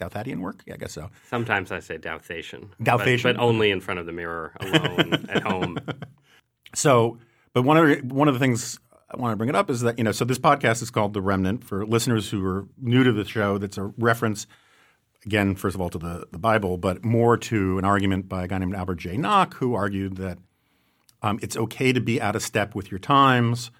Douthadian 0.00 0.40
work, 0.40 0.62
yeah, 0.66 0.74
I 0.74 0.76
guess 0.78 0.92
so. 0.92 1.10
Sometimes 1.30 1.70
I 1.70 1.78
say 1.78 1.96
Douthation, 1.96 2.70
Douthation? 2.82 3.30
but, 3.30 3.36
but 3.36 3.42
only 3.42 3.70
in 3.70 3.80
front 3.80 4.00
of 4.00 4.06
the 4.06 4.12
mirror, 4.12 4.52
alone 4.58 5.26
at 5.28 5.42
home. 5.44 5.78
So, 6.74 7.18
but 7.52 7.62
one 7.62 7.76
of 7.76 7.86
the, 7.86 8.14
one 8.14 8.28
of 8.28 8.34
the 8.34 8.40
things 8.40 8.78
I 9.10 9.16
want 9.18 9.32
to 9.32 9.36
bring 9.36 9.48
it 9.48 9.56
up 9.56 9.68
is 9.70 9.82
that 9.82 9.98
you 9.98 10.04
know, 10.04 10.12
so 10.12 10.24
this 10.24 10.38
podcast 10.38 10.82
is 10.82 10.90
called 10.90 11.12
The 11.12 11.20
Remnant 11.20 11.64
for 11.64 11.84
listeners 11.86 12.30
who 12.30 12.44
are 12.46 12.66
new 12.80 13.04
to 13.04 13.12
the 13.12 13.24
show. 13.24 13.58
That's 13.58 13.76
a 13.78 13.92
reference, 13.98 14.46
again, 15.26 15.54
first 15.54 15.74
of 15.74 15.80
all 15.80 15.90
to 15.90 15.98
the 15.98 16.26
the 16.32 16.38
Bible, 16.38 16.78
but 16.78 17.04
more 17.04 17.36
to 17.36 17.78
an 17.78 17.84
argument 17.84 18.28
by 18.28 18.44
a 18.44 18.48
guy 18.48 18.58
named 18.58 18.74
Albert 18.74 18.96
J. 18.96 19.16
Nock, 19.16 19.54
who 19.56 19.74
argued 19.74 20.16
that 20.16 20.38
um, 21.22 21.38
it's 21.42 21.56
okay 21.56 21.92
to 21.92 22.00
be 22.00 22.20
out 22.20 22.34
of 22.36 22.42
step 22.42 22.74
with 22.74 22.90
your 22.90 22.98
times. 22.98 23.70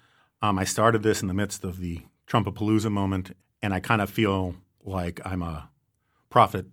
Um, 0.41 0.59
I 0.59 0.63
started 0.65 1.03
this 1.03 1.21
in 1.21 1.27
the 1.27 1.33
midst 1.33 1.63
of 1.63 1.79
the 1.79 2.01
Trumpapalooza 2.27 2.91
moment, 2.91 3.35
and 3.61 3.73
I 3.73 3.79
kind 3.79 4.01
of 4.01 4.09
feel 4.09 4.55
like 4.83 5.19
I'm 5.25 5.41
a 5.41 5.69
prophet. 6.29 6.65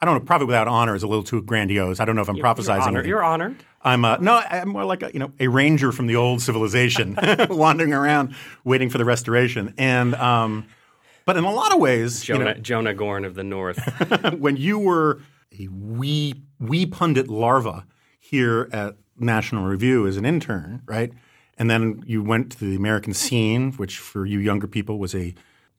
I 0.00 0.06
don't 0.06 0.14
know. 0.14 0.20
Prophet 0.20 0.46
without 0.46 0.68
honor 0.68 0.94
is 0.94 1.02
a 1.02 1.06
little 1.06 1.22
too 1.24 1.40
grandiose. 1.42 1.98
I 2.00 2.04
don't 2.04 2.14
know 2.16 2.22
if 2.22 2.28
I'm 2.28 2.36
You're 2.36 2.44
prophesizing. 2.44 2.80
honored. 2.80 2.86
anything. 2.96 3.08
You're 3.08 3.24
honored. 3.24 3.64
I'm 3.84 4.04
uh, 4.04 4.16
no, 4.16 4.36
I'm 4.36 4.70
more 4.70 4.84
like 4.84 5.02
a 5.02 5.10
you 5.12 5.18
know 5.18 5.32
a 5.38 5.48
ranger 5.48 5.92
from 5.92 6.06
the 6.06 6.16
old 6.16 6.40
civilization, 6.40 7.18
wandering 7.50 7.92
around 7.92 8.34
waiting 8.64 8.88
for 8.88 8.98
the 8.98 9.04
restoration. 9.04 9.74
And 9.76 10.14
um, 10.14 10.66
but 11.26 11.36
in 11.36 11.44
a 11.44 11.52
lot 11.52 11.72
of 11.72 11.80
ways, 11.80 12.26
you 12.26 12.34
Jonah, 12.34 12.58
Jonah 12.58 12.94
Gorn 12.94 13.24
of 13.24 13.34
the 13.34 13.44
North. 13.44 13.78
when 14.38 14.56
you 14.56 14.78
were 14.78 15.20
a 15.58 15.68
wee 15.68 16.34
wee 16.58 16.86
pundit 16.86 17.28
larva 17.28 17.86
here 18.18 18.68
at 18.72 18.96
National 19.18 19.64
Review 19.66 20.06
as 20.06 20.16
an 20.16 20.24
intern, 20.24 20.82
right, 20.86 21.12
and 21.58 21.70
then 21.70 22.02
you 22.06 22.22
went 22.22 22.52
to 22.52 22.64
the 22.64 22.76
American 22.76 23.12
Scene, 23.12 23.72
which 23.72 23.98
for 23.98 24.24
you 24.24 24.38
younger 24.38 24.66
people 24.66 24.98
was 24.98 25.14
a 25.14 25.34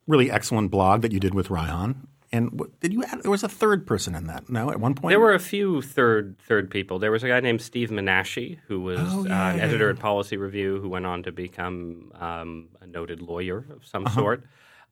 really 0.08 0.30
excellent 0.30 0.70
blog 0.70 1.02
that 1.02 1.12
you 1.12 1.20
did 1.20 1.34
with 1.34 1.50
Ryan. 1.50 2.08
And 2.36 2.62
did 2.82 2.92
you 2.94 3.04
add? 3.04 3.22
There 3.24 3.32
was 3.32 3.44
a 3.44 3.50
third 3.50 3.88
person 3.88 4.14
in 4.16 4.28
that. 4.28 4.50
No, 4.50 4.70
at 4.70 4.80
one 4.80 4.94
point 4.94 5.12
There 5.12 5.20
were 5.20 5.34
a 5.34 5.40
few 5.40 5.82
third 5.82 6.38
third 6.40 6.70
people. 6.70 7.00
There 7.00 7.12
was 7.12 7.24
a 7.24 7.28
guy 7.28 7.40
named 7.40 7.62
Steve 7.62 7.90
Menashi 7.90 8.60
who 8.68 8.82
was 8.82 9.00
Oh, 9.02 9.20
uh, 9.22 9.24
an 9.24 9.28
yeah, 9.58 9.64
editor 9.64 9.90
at 9.90 10.00
Policy 10.00 10.38
Review, 10.38 10.80
who 10.82 10.90
went 10.90 11.06
on 11.06 11.24
to 11.24 11.32
become 11.32 12.12
um, 12.20 12.68
a 12.82 12.88
noted 12.88 13.22
lawyer 13.22 13.66
of 13.72 13.86
some 13.86 14.06
Uh-huh. 14.06 14.16
sort. 14.20 14.44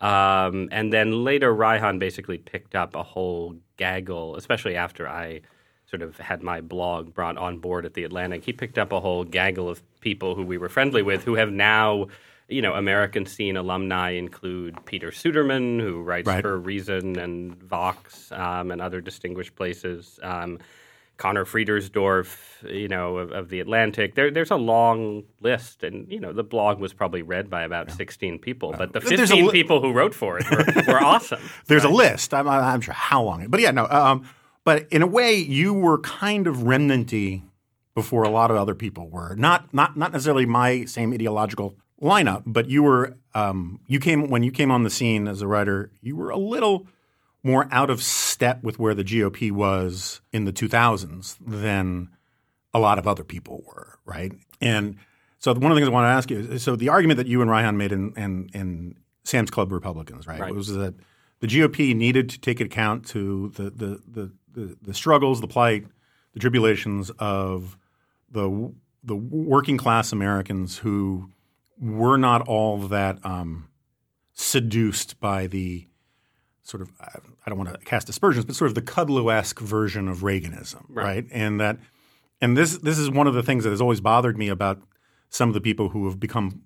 Um, 0.01 0.69
and 0.71 0.91
then 0.91 1.23
later, 1.23 1.53
Reihan 1.53 1.99
basically 1.99 2.37
picked 2.37 2.75
up 2.75 2.95
a 2.95 3.03
whole 3.03 3.55
gaggle, 3.77 4.35
especially 4.35 4.75
after 4.75 5.07
I 5.07 5.41
sort 5.85 6.01
of 6.01 6.17
had 6.17 6.41
my 6.41 6.59
blog 6.61 7.13
brought 7.13 7.37
on 7.37 7.59
board 7.59 7.85
at 7.85 7.93
the 7.93 8.03
Atlantic. 8.03 8.43
He 8.43 8.51
picked 8.53 8.77
up 8.77 8.91
a 8.91 8.99
whole 8.99 9.23
gaggle 9.23 9.69
of 9.69 9.81
people 10.01 10.35
who 10.35 10.43
we 10.43 10.57
were 10.57 10.69
friendly 10.69 11.03
with, 11.03 11.23
who 11.23 11.35
have 11.35 11.51
now. 11.51 12.07
You 12.53 12.61
know, 12.61 12.73
American 12.73 13.25
scene 13.25 13.57
alumni 13.57 14.11
include 14.11 14.85
Peter 14.85 15.09
Suderman, 15.11 15.79
who 15.81 16.01
writes 16.01 16.27
Right. 16.27 16.41
for 16.41 16.57
Reason 16.57 17.17
and 17.17 17.55
Vox 17.63 18.31
um, 18.31 18.71
and 18.71 18.81
other 18.81 19.01
distinguished 19.01 19.55
places. 19.55 20.19
Um, 20.21 20.59
Conor 21.17 21.45
Friedersdorf, 21.45 22.69
you 22.71 22.87
know, 22.87 23.17
of, 23.17 23.31
of 23.31 23.49
the 23.49 23.59
Atlantic. 23.59 24.15
There, 24.15 24.31
there's 24.31 24.49
a 24.51 24.55
long 24.55 25.23
list, 25.41 25.83
and 25.83 26.11
you 26.11 26.19
know, 26.19 26.33
the 26.33 26.43
blog 26.43 26.79
was 26.79 26.91
probably 26.91 27.21
read 27.21 27.49
by 27.49 27.63
about 27.63 27.91
16 27.91 28.39
people, 28.39 28.73
but 28.77 28.93
the 28.93 28.99
There's 28.99 29.29
15 29.29 29.45
li- 29.45 29.51
people 29.51 29.79
who 29.81 29.91
wrote 29.93 30.15
for 30.15 30.39
it 30.39 30.49
were, 30.49 30.93
were 30.93 31.03
awesome. 31.03 31.39
There's 31.67 31.83
a 31.83 31.89
list. 31.89 32.33
I'm, 32.33 32.47
I'm 32.47 32.81
sure 32.81 32.95
how 32.95 33.21
long, 33.23 33.47
but 33.47 33.59
yeah, 33.59 33.71
no. 33.71 33.87
Um, 33.87 34.27
but 34.63 34.87
in 34.91 35.01
a 35.01 35.07
way, 35.07 35.35
you 35.35 35.73
were 35.73 35.99
kind 35.99 36.47
of 36.47 36.63
remnanty 36.63 37.43
before 37.95 38.23
a 38.23 38.29
lot 38.29 38.49
of 38.49 38.57
other 38.57 38.73
people 38.75 39.07
were. 39.07 39.35
Not 39.35 39.71
not 39.73 39.95
not 39.95 40.11
necessarily 40.13 40.47
my 40.47 40.85
same 40.85 41.13
ideological 41.13 41.75
lineup, 42.03 42.43
but 42.45 42.69
you 42.69 42.83
were. 42.83 43.17
Um, 43.35 43.79
you 43.87 43.99
came 43.99 44.29
when 44.29 44.43
you 44.43 44.51
came 44.51 44.69
on 44.69 44.83
the 44.83 44.91
scene 44.91 45.27
as 45.27 45.41
a 45.41 45.47
writer. 45.47 45.91
You 46.01 46.15
were 46.15 46.29
a 46.29 46.37
little 46.37 46.85
more 47.41 47.67
out 47.71 47.89
of 47.89 48.01
step 48.03 48.61
with 48.63 48.77
where 48.77 48.93
the 48.93 49.03
GOP 49.03 49.51
was 49.51 50.21
in 50.31 50.45
the 50.45 50.53
2000s 50.53 51.35
than 51.45 52.09
a 52.73 52.79
lot 52.79 52.99
of 52.99 53.07
other 53.07 53.23
people 53.23 53.63
were, 53.65 53.97
right? 54.05 54.31
And 54.61 54.97
so 55.39 55.51
one 55.53 55.65
of 55.65 55.69
the 55.71 55.75
things 55.81 55.89
I 55.89 55.91
want 55.91 56.05
to 56.05 56.09
ask 56.09 56.29
you 56.31 56.39
is 56.39 56.63
so 56.63 56.75
the 56.75 56.89
argument 56.89 57.17
that 57.17 57.27
you 57.27 57.41
and 57.41 57.49
Ryan 57.49 57.75
made 57.75 57.91
in, 57.91 58.13
in, 58.15 58.49
in 58.53 58.95
Sam's 59.25 59.51
Club 59.51 59.71
Republicans, 59.73 60.25
right, 60.25 60.39
Right. 60.39 60.55
was 60.55 60.67
that 60.73 60.93
the 61.41 61.47
GOP 61.47 61.93
needed 61.95 62.29
to 62.29 62.39
take 62.39 62.61
account 62.61 63.05
to 63.07 63.49
the, 63.55 63.63
the, 63.63 64.01
the, 64.07 64.31
the, 64.53 64.77
the 64.81 64.93
struggles, 64.93 65.41
the 65.41 65.47
plight, 65.47 65.85
the 66.33 66.39
tribulations 66.39 67.09
of 67.19 67.77
the 68.31 68.71
the 69.05 69.15
working 69.17 69.75
class 69.77 70.13
Americans 70.13 70.77
who 70.77 71.29
were 71.83 72.17
not 72.17 72.47
all 72.47 72.77
that 72.87 73.23
um, 73.25 73.67
seduced 74.33 75.19
by 75.19 75.47
the 75.47 75.87
sort 76.63 76.81
of 76.81 76.89
I 77.01 77.49
don't 77.49 77.57
want 77.57 77.73
to 77.73 77.77
cast 77.85 78.09
aspersions, 78.09 78.45
but 78.45 78.55
sort 78.55 78.69
of 78.69 78.75
the 78.75 78.81
Kudlow-esque 78.81 79.59
version 79.59 80.07
of 80.07 80.19
Reaganism, 80.19 80.85
right. 80.89 81.05
right? 81.05 81.25
And 81.31 81.59
that 81.59 81.77
and 82.41 82.57
this 82.57 82.77
this 82.77 82.97
is 82.97 83.09
one 83.09 83.27
of 83.27 83.33
the 83.33 83.43
things 83.43 83.63
that 83.65 83.71
has 83.71 83.81
always 83.81 84.01
bothered 84.01 84.37
me 84.37 84.47
about 84.47 84.81
some 85.29 85.49
of 85.49 85.53
the 85.53 85.61
people 85.61 85.89
who 85.89 86.05
have 86.05 86.19
become 86.19 86.61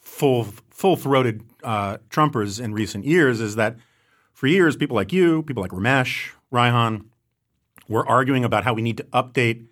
full 0.00 0.44
full 0.70 0.96
throated 0.96 1.42
uh, 1.64 1.98
Trumpers 2.10 2.60
in 2.60 2.72
recent 2.72 3.04
years 3.04 3.40
is 3.40 3.56
that 3.56 3.76
for 4.32 4.46
years 4.46 4.76
people 4.76 4.94
like 4.94 5.12
you, 5.12 5.42
people 5.42 5.62
like 5.62 5.72
Ramesh, 5.72 6.30
Reihan, 6.52 7.06
were 7.88 8.06
arguing 8.08 8.44
about 8.44 8.64
how 8.64 8.72
we 8.72 8.82
need 8.82 8.98
to 8.98 9.04
update 9.04 9.66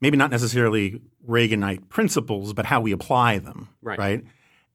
maybe 0.00 0.16
not 0.16 0.30
necessarily 0.30 1.00
Reaganite 1.28 1.88
principles, 1.88 2.52
but 2.52 2.66
how 2.66 2.80
we 2.80 2.92
apply 2.92 3.38
them, 3.38 3.68
right? 3.82 3.98
right? 3.98 4.24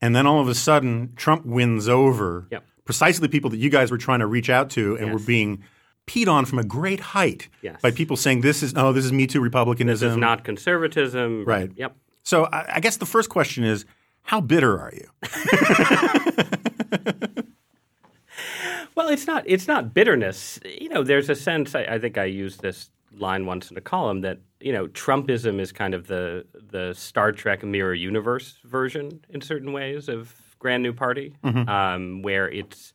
And 0.02 0.16
then 0.16 0.26
all 0.26 0.42
of 0.42 0.48
a 0.48 0.56
sudden, 0.56 1.14
Trump 1.16 1.46
wins 1.46 1.88
over 1.88 2.48
yep. 2.52 2.66
precisely 2.86 3.26
the 3.26 3.32
people 3.32 3.50
that 3.52 3.58
you 3.58 3.70
guys 3.70 3.92
were 3.92 3.98
trying 3.98 4.20
to 4.20 4.28
reach 4.28 4.50
out 4.50 4.70
to 4.72 4.96
and 4.96 5.08
yes. 5.08 5.14
were 5.14 5.26
being 5.26 5.64
peed 6.08 6.28
on 6.28 6.46
from 6.46 6.60
a 6.60 6.64
great 6.64 7.00
height 7.00 7.48
yes. 7.62 7.80
by 7.82 7.92
people 7.92 8.18
saying 8.18 8.42
this 8.42 8.64
is 8.64 8.74
oh 8.76 8.92
this 8.92 9.06
is 9.06 9.14
Me 9.14 9.28
Too 9.28 9.40
republicanism. 9.40 10.10
This 10.10 10.16
is 10.16 10.20
not 10.20 10.44
conservatism. 10.44 11.46
Right. 11.46 11.72
Yep. 11.76 11.96
So 12.24 12.46
I, 12.46 12.76
I 12.76 12.80
guess 12.80 12.98
the 12.98 13.06
first 13.06 13.30
question 13.30 13.64
is, 13.64 13.86
how 14.24 14.42
bitter 14.42 14.80
are 14.80 14.94
you? 14.94 15.08
well, 18.96 19.10
it's 19.10 19.28
not. 19.28 19.44
It's 19.46 19.68
not 19.68 19.94
bitterness. 19.94 20.60
You 20.66 20.90
know, 20.90 21.04
there's 21.04 21.30
a 21.30 21.36
sense. 21.36 21.76
I, 21.76 21.84
I 21.84 22.00
think 22.00 22.18
I 22.18 22.26
used 22.26 22.62
this 22.62 22.90
line 23.16 23.46
once 23.46 23.72
in 23.72 23.78
a 23.78 23.82
column 23.82 24.22
that 24.22 24.40
you 24.60 24.72
know 24.72 24.88
Trumpism 24.88 25.60
is 25.60 25.72
kind 25.72 25.94
of 25.94 26.08
the 26.08 26.46
the 26.54 26.94
Star 26.94 27.32
Trek 27.32 27.64
mirror 27.64 27.94
universe 27.94 28.58
version 28.64 29.24
in 29.30 29.42
certain 29.42 29.74
ways 29.74 30.10
of 30.10 30.34
Grand 30.60 30.84
New 30.84 30.94
Party, 30.94 31.34
mm-hmm. 31.44 31.68
um, 31.68 32.22
where 32.22 32.50
it's 32.50 32.94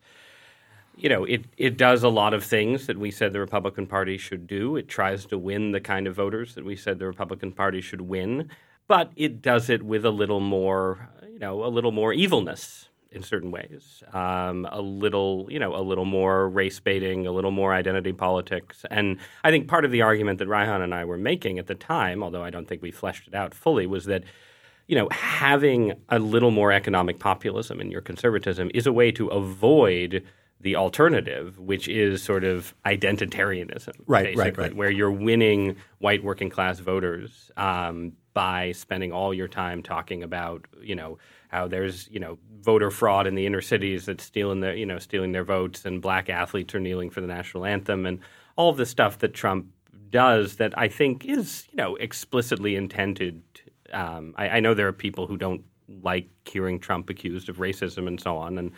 you 0.97 1.09
know 1.09 1.25
it 1.25 1.45
it 1.57 1.77
does 1.77 2.03
a 2.03 2.09
lot 2.09 2.35
of 2.35 2.45
things 2.45 2.87
that 2.87 2.99
we 2.99 3.11
said 3.11 3.33
the 3.33 3.41
Republican 3.41 3.87
Party 3.87 4.17
should 4.17 4.47
do. 4.47 4.77
It 4.77 4.89
tries 4.89 5.27
to 5.27 5.39
win 5.39 5.73
the 5.73 5.81
kind 5.81 6.07
of 6.07 6.15
voters 6.15 6.55
that 6.55 6.65
we 6.65 6.77
said 6.77 6.99
the 6.99 7.07
Republican 7.07 7.53
Party 7.53 7.81
should 7.81 8.03
win, 8.03 8.51
but 8.89 9.13
it 9.17 9.43
does 9.43 9.69
it 9.69 9.83
with 9.83 10.05
a 10.05 10.11
little 10.11 10.41
more 10.41 11.11
you 11.31 11.39
know 11.39 11.65
a 11.65 11.69
little 11.69 11.93
more 11.93 12.13
evilness 12.13 12.89
in 13.17 13.23
certain 13.23 13.51
ways, 13.51 14.05
um, 14.13 14.69
a 14.71 14.81
little, 14.81 15.47
you 15.51 15.59
know, 15.59 15.75
a 15.75 15.83
little 15.83 16.05
more 16.05 16.49
race 16.49 16.79
baiting, 16.79 17.27
a 17.27 17.33
little 17.33 17.51
more 17.51 17.73
identity 17.73 18.13
politics, 18.13 18.85
and 18.91 19.19
I 19.43 19.51
think 19.51 19.67
part 19.67 19.85
of 19.85 19.91
the 19.91 20.03
argument 20.03 20.39
that 20.39 20.49
Reihan 20.49 20.83
and 20.83 20.95
I 20.95 21.05
were 21.05 21.19
making 21.19 21.59
at 21.59 21.67
the 21.67 21.75
time, 21.75 22.23
although 22.23 22.45
I 22.45 22.51
don't 22.51 22.69
think 22.69 22.83
we 22.83 22.91
fleshed 22.91 23.27
it 23.27 23.35
out 23.35 23.55
fully, 23.55 23.87
was 23.87 24.05
that 24.05 24.23
you 24.87 24.95
know, 24.95 25.09
having 25.11 25.95
a 26.11 26.19
little 26.19 26.53
more 26.53 26.71
economic 26.71 27.19
populism 27.19 27.81
in 27.81 27.91
your 27.91 28.01
conservatism 28.01 28.71
is 28.73 28.87
a 28.87 28.93
way 28.93 29.11
to 29.13 29.27
avoid 29.29 30.23
the 30.61 30.77
alternative, 30.77 31.59
which 31.59 31.87
is 31.89 32.23
sort 32.23 32.45
of 32.45 32.75
identitarianism, 32.87 33.93
right, 34.07 34.35
right, 34.37 34.57
right. 34.57 34.75
where 34.75 34.91
you're 34.91 35.11
winning 35.11 35.77
white 35.99 36.25
working 36.25 36.49
class 36.49 36.79
voters 36.79 37.51
um, 37.57 38.13
by 38.33 38.73
spending 38.73 39.13
all 39.13 39.35
your 39.35 39.49
time 39.49 39.83
talking 39.83 40.23
about, 40.23 40.65
you 40.81 40.95
know, 40.95 41.19
how 41.57 41.67
there's 41.67 42.09
you 42.11 42.21
know 42.21 42.39
voter 42.61 42.91
fraud 42.91 43.27
in 43.27 43.35
the 43.35 43.47
inner 43.47 43.63
cities 43.63 44.05
that's 44.07 44.25
stealing 44.25 44.61
their 44.61 44.75
you 44.77 44.85
know 44.85 44.99
stealing 44.99 45.33
their 45.33 45.45
votes, 45.45 45.87
and 45.87 46.03
black 46.03 46.29
athletes 46.29 46.75
are 46.75 46.81
kneeling 46.81 47.11
for 47.11 47.21
the 47.21 47.27
national 47.27 47.65
anthem, 47.65 48.05
and 48.05 48.21
all 48.57 48.69
of 48.71 48.77
the 48.77 48.87
stuff 48.87 49.19
that 49.21 49.33
Trump 49.33 49.67
does 50.11 50.57
that 50.57 50.77
I 50.79 50.89
think 50.89 51.25
is 51.25 51.67
you 51.71 51.77
know 51.77 51.97
explicitly 51.97 52.77
intended. 52.77 53.43
Um, 53.93 54.35
I, 54.37 54.49
I, 54.49 54.61
know 54.61 54.75
there 54.75 54.89
are 54.89 54.93
people 54.93 55.29
who 55.29 55.37
don't 55.37 55.63
like 56.03 56.29
hearing 56.45 56.81
Trump 56.81 57.09
accused 57.09 57.49
of 57.49 57.59
racism 57.59 58.09
and 58.09 58.21
so 58.21 58.37
on, 58.37 58.59
and 58.59 58.73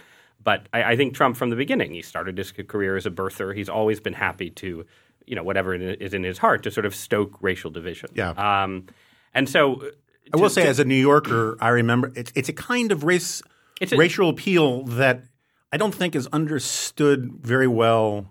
but 0.44 0.68
I, 0.73 0.92
I 0.92 0.97
think 0.97 1.14
Trump 1.14 1.37
from 1.37 1.50
the 1.50 1.56
beginning 1.56 1.94
he 1.94 2.02
started 2.02 2.38
his 2.38 2.52
career 2.52 2.97
as 2.97 3.06
a 3.06 3.11
birther. 3.11 3.56
He's 3.56 3.68
always 3.68 4.00
been 4.00 4.12
happy 4.12 4.50
to 4.50 4.87
you 5.26 5.35
know 5.35 5.42
whatever 5.42 5.75
is 5.75 6.14
in 6.14 6.23
his 6.23 6.38
heart 6.38 6.62
to 6.62 6.70
sort 6.70 6.87
of 6.87 6.94
stoke 6.94 7.37
racial 7.40 7.70
division. 7.70 8.11
Yeah. 8.14 8.30
Um, 8.30 8.87
and 9.35 9.49
so 9.49 9.90
I 10.32 10.37
will 10.37 10.50
say, 10.50 10.62
to, 10.62 10.68
as 10.68 10.78
a 10.78 10.85
New 10.85 10.94
Yorker, 10.94 11.56
I 11.61 11.68
remember 11.68 12.12
it's 12.14 12.32
it's 12.35 12.49
a 12.49 12.52
kind 12.52 12.92
of 12.92 13.04
race 13.04 13.42
a, 13.80 13.97
racial 13.97 14.28
appeal 14.28 14.85
that 14.85 15.25
I 15.73 15.76
don't 15.76 15.94
think 15.94 16.14
is 16.14 16.26
understood 16.28 17.32
very 17.40 17.68
well 17.68 18.26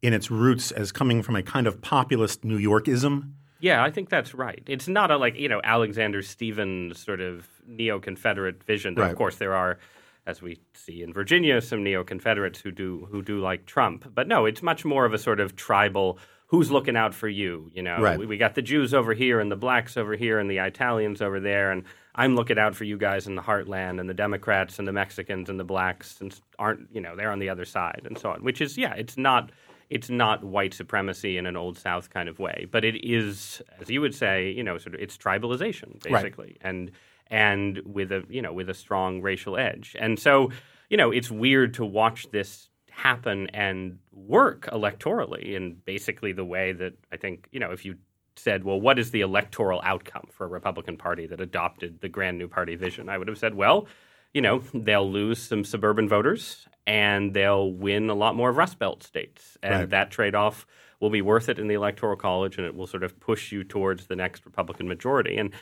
in 0.00 0.12
its 0.12 0.30
roots 0.30 0.72
as 0.72 0.92
coming 0.92 1.22
from 1.22 1.36
a 1.36 1.42
kind 1.42 1.66
of 1.66 1.80
populist 1.80 2.44
New 2.44 2.58
Yorkism. 2.58 3.32
Yeah, 3.60 3.82
I 3.82 3.90
think 3.90 4.10
that's 4.10 4.34
right. 4.34 4.62
It's 4.66 4.88
not 4.88 5.10
a 5.10 5.16
like 5.16 5.36
you 5.36 5.48
know 5.48 5.60
Alexander 5.62 6.22
Stephens 6.22 6.98
sort 6.98 7.20
of 7.20 7.48
neo-Confederate 7.66 8.64
vision. 8.64 8.94
Right. 8.96 9.10
Of 9.10 9.16
course, 9.16 9.36
there 9.36 9.54
are, 9.54 9.78
as 10.26 10.42
we 10.42 10.58
see 10.74 11.02
in 11.02 11.12
Virginia, 11.12 11.60
some 11.60 11.84
neo-Confederates 11.84 12.60
who 12.60 12.72
do 12.72 13.06
who 13.10 13.22
do 13.22 13.38
like 13.38 13.66
Trump. 13.66 14.12
But 14.12 14.26
no, 14.26 14.46
it's 14.46 14.62
much 14.62 14.84
more 14.84 15.04
of 15.04 15.14
a 15.14 15.18
sort 15.18 15.38
of 15.38 15.54
tribal 15.54 16.18
who's 16.52 16.70
looking 16.70 16.98
out 16.98 17.14
for 17.14 17.28
you? 17.28 17.70
You 17.74 17.82
know, 17.82 17.98
right. 17.98 18.18
we, 18.18 18.26
we, 18.26 18.36
got 18.36 18.54
the 18.54 18.60
Jews 18.60 18.92
over 18.92 19.14
here 19.14 19.40
and 19.40 19.50
the 19.50 19.56
blacks 19.56 19.96
over 19.96 20.14
here 20.14 20.38
and 20.38 20.50
the 20.50 20.58
Italians 20.58 21.22
over 21.22 21.40
there, 21.40 21.72
and 21.72 21.82
I'm 22.14 22.36
looking 22.36 22.58
out 22.58 22.76
for 22.76 22.84
you 22.84 22.98
guys 22.98 23.26
in 23.26 23.36
the 23.36 23.42
heartland, 23.42 23.98
and 23.98 24.08
the 24.08 24.14
Democrats 24.14 24.78
and 24.78 24.86
the 24.86 24.92
Mexicans 24.92 25.48
and 25.48 25.58
the 25.58 25.64
blacks 25.64 26.20
and 26.20 26.38
aren't 26.58 26.88
you 26.92 27.00
know 27.00 27.16
they're 27.16 27.32
on 27.32 27.38
the 27.38 27.48
other 27.48 27.64
side 27.64 28.02
and 28.04 28.18
so 28.18 28.30
on. 28.30 28.44
Which 28.44 28.60
is 28.60 28.76
yeah, 28.76 28.92
it's 28.92 29.16
not 29.16 29.50
it's 29.88 30.10
not 30.10 30.44
white 30.44 30.74
supremacy 30.74 31.38
in 31.38 31.46
an 31.46 31.56
old 31.56 31.78
South 31.78 32.10
kind 32.10 32.28
of 32.28 32.38
way, 32.38 32.66
but 32.70 32.84
it 32.84 33.02
is, 33.02 33.62
as 33.80 33.88
you 33.88 34.02
would 34.02 34.14
say, 34.14 34.50
you 34.50 34.62
know, 34.62 34.76
sort 34.76 34.94
of 34.94 35.00
it's 35.00 35.16
tribalization 35.16 36.02
basically, 36.02 36.58
right. 36.62 36.70
and 36.70 36.90
and 37.28 37.80
with 37.86 38.12
a 38.12 38.24
you 38.28 38.42
know 38.42 38.52
with 38.52 38.68
a 38.68 38.74
strong 38.74 39.22
racial 39.22 39.56
edge, 39.56 39.96
and 39.98 40.18
so 40.18 40.50
you 40.90 40.98
know 40.98 41.10
it's 41.10 41.30
weird 41.30 41.72
to 41.74 41.84
watch 41.86 42.30
this 42.30 42.68
happen 42.90 43.48
and 43.54 43.98
work 44.12 44.68
electorally 44.72 45.54
in 45.54 45.76
basically 45.84 46.32
the 46.32 46.44
way 46.44 46.72
that 46.72 46.94
I 47.10 47.16
think, 47.16 47.48
you 47.50 47.60
know, 47.60 47.70
if 47.70 47.84
you 47.84 47.96
said, 48.36 48.64
well, 48.64 48.80
what 48.80 48.98
is 48.98 49.10
the 49.10 49.20
electoral 49.20 49.80
outcome 49.82 50.26
for 50.30 50.44
a 50.44 50.48
Republican 50.48 50.96
Party 50.96 51.26
that 51.26 51.40
adopted 51.40 52.00
the 52.00 52.08
grand 52.08 52.38
new 52.38 52.48
party 52.48 52.76
vision? 52.76 53.08
I 53.08 53.18
would 53.18 53.28
have 53.28 53.38
said, 53.38 53.54
well, 53.54 53.86
you 54.32 54.40
know, 54.40 54.62
they'll 54.74 55.10
lose 55.10 55.40
some 55.40 55.64
suburban 55.64 56.08
voters 56.08 56.66
and 56.86 57.34
they'll 57.34 57.70
win 57.70 58.10
a 58.10 58.14
lot 58.14 58.34
more 58.34 58.50
of 58.50 58.56
Rust 58.56 58.78
Belt 58.78 59.02
states. 59.02 59.56
And 59.62 59.74
right. 59.74 59.90
that 59.90 60.10
trade 60.10 60.34
off 60.34 60.66
will 61.00 61.10
be 61.10 61.22
worth 61.22 61.48
it 61.48 61.58
in 61.58 61.68
the 61.68 61.74
Electoral 61.74 62.16
College 62.16 62.56
and 62.58 62.66
it 62.66 62.74
will 62.74 62.86
sort 62.86 63.02
of 63.02 63.18
push 63.20 63.52
you 63.52 63.64
towards 63.64 64.06
the 64.06 64.16
next 64.16 64.44
Republican 64.46 64.88
majority. 64.88 65.36
And 65.36 65.52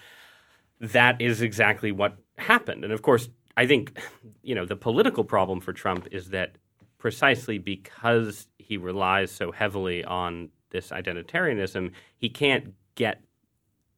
that 0.80 1.21
is 1.21 1.42
exactly 1.42 1.92
what 1.92 2.16
happened. 2.38 2.85
And 2.85 2.92
of 2.92 3.02
course, 3.02 3.28
I 3.57 3.66
think, 3.66 3.99
you 4.42 4.54
know, 4.54 4.64
the 4.64 4.76
political 4.76 5.25
problem 5.25 5.61
for 5.61 5.73
Trump 5.73 6.09
is 6.12 6.30
that 6.30 6.57
precisely 7.00 7.59
because 7.59 8.47
he 8.59 8.76
relies 8.76 9.33
so 9.33 9.50
heavily 9.50 10.04
on 10.04 10.50
this 10.71 10.90
identitarianism, 10.90 11.90
he 12.16 12.28
can't 12.28 12.75
get 12.95 13.21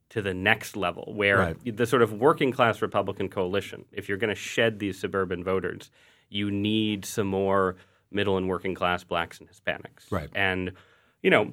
to 0.09 0.23
the 0.23 0.33
next 0.33 0.77
level 0.77 1.13
where 1.15 1.39
right. 1.39 1.77
the 1.77 1.87
sort 1.87 2.03
of 2.03 2.13
working 2.13 2.53
class 2.53 2.81
Republican 2.81 3.29
coalition, 3.29 3.85
if 3.93 4.09
you're 4.09 4.19
going 4.19 4.29
to 4.29 4.35
shed 4.35 4.79
these 4.79 4.99
suburban 4.99 5.43
voters, 5.45 5.91
you 6.29 6.51
need 6.51 7.05
some 7.05 7.27
more 7.27 7.77
middle 8.11 8.37
and 8.37 8.49
working 8.49 8.75
class 8.75 9.05
blacks 9.05 9.41
and 9.41 9.49
Hispanics. 9.51 10.11
Right. 10.11 10.31
And, 10.35 10.73
you 11.23 11.31
know, 11.31 11.53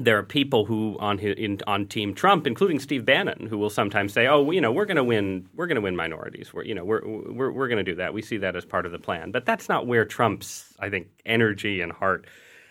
there 0.00 0.16
are 0.16 0.22
people 0.22 0.64
who 0.64 0.96
on 0.98 1.18
his, 1.18 1.36
in, 1.36 1.60
on 1.66 1.86
Team 1.86 2.14
Trump, 2.14 2.46
including 2.46 2.80
Steve 2.80 3.04
Bannon, 3.04 3.46
who 3.46 3.58
will 3.58 3.68
sometimes 3.68 4.14
say, 4.14 4.26
"Oh, 4.26 4.50
you 4.50 4.60
know, 4.60 4.72
we're 4.72 4.86
going 4.86 4.96
to 4.96 5.04
win. 5.04 5.46
We're 5.54 5.66
going 5.66 5.76
to 5.76 5.82
win 5.82 5.94
minorities. 5.94 6.54
We're, 6.54 6.64
you 6.64 6.74
know, 6.74 6.84
we're 6.84 7.06
we're, 7.06 7.52
we're 7.52 7.68
going 7.68 7.84
to 7.84 7.90
do 7.90 7.94
that. 7.96 8.14
We 8.14 8.22
see 8.22 8.38
that 8.38 8.56
as 8.56 8.64
part 8.64 8.86
of 8.86 8.92
the 8.92 8.98
plan." 8.98 9.30
But 9.30 9.44
that's 9.44 9.68
not 9.68 9.86
where 9.86 10.06
Trump's, 10.06 10.74
I 10.80 10.88
think, 10.88 11.08
energy 11.26 11.82
and 11.82 11.92
heart 11.92 12.26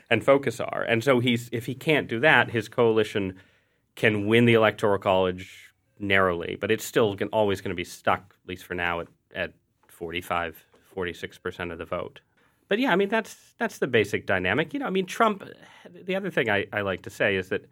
and 0.09 0.23
focus 0.23 0.59
are. 0.59 0.83
And 0.87 1.03
so 1.03 1.19
he's 1.19 1.49
if 1.51 1.67
he 1.67 1.75
can't 1.75 2.07
do 2.07 2.19
that, 2.21 2.49
his 2.49 2.67
coalition 2.67 3.35
can 3.95 4.25
win 4.25 4.45
the 4.45 4.55
electoral 4.55 4.97
college 4.97 5.71
narrowly, 5.99 6.57
but 6.59 6.71
it's 6.71 6.83
still 6.83 7.15
always 7.31 7.61
going 7.61 7.69
to 7.69 7.75
be 7.75 7.83
stuck, 7.83 8.33
at 8.43 8.49
least 8.49 8.65
for 8.65 8.73
now, 8.73 9.01
at, 9.01 9.07
at 9.35 9.53
45, 9.87 10.65
46 10.95 11.37
percent 11.37 11.71
of 11.71 11.77
the 11.77 11.85
vote 11.85 12.21
but 12.69 12.79
yeah, 12.79 12.91
I 12.91 12.95
mean 12.95 13.09
that's 13.09 13.35
that's 13.57 13.79
the 13.79 13.87
basic 13.87 14.25
dynamic. 14.25 14.73
You 14.73 14.79
know, 14.79 14.85
I 14.85 14.91
mean 14.91 15.05
Trump. 15.05 15.43
The 15.91 16.15
other 16.15 16.29
thing 16.29 16.49
I, 16.49 16.67
I 16.71 16.81
like 16.81 17.01
to 17.01 17.09
say 17.09 17.35
is 17.35 17.49
that 17.49 17.65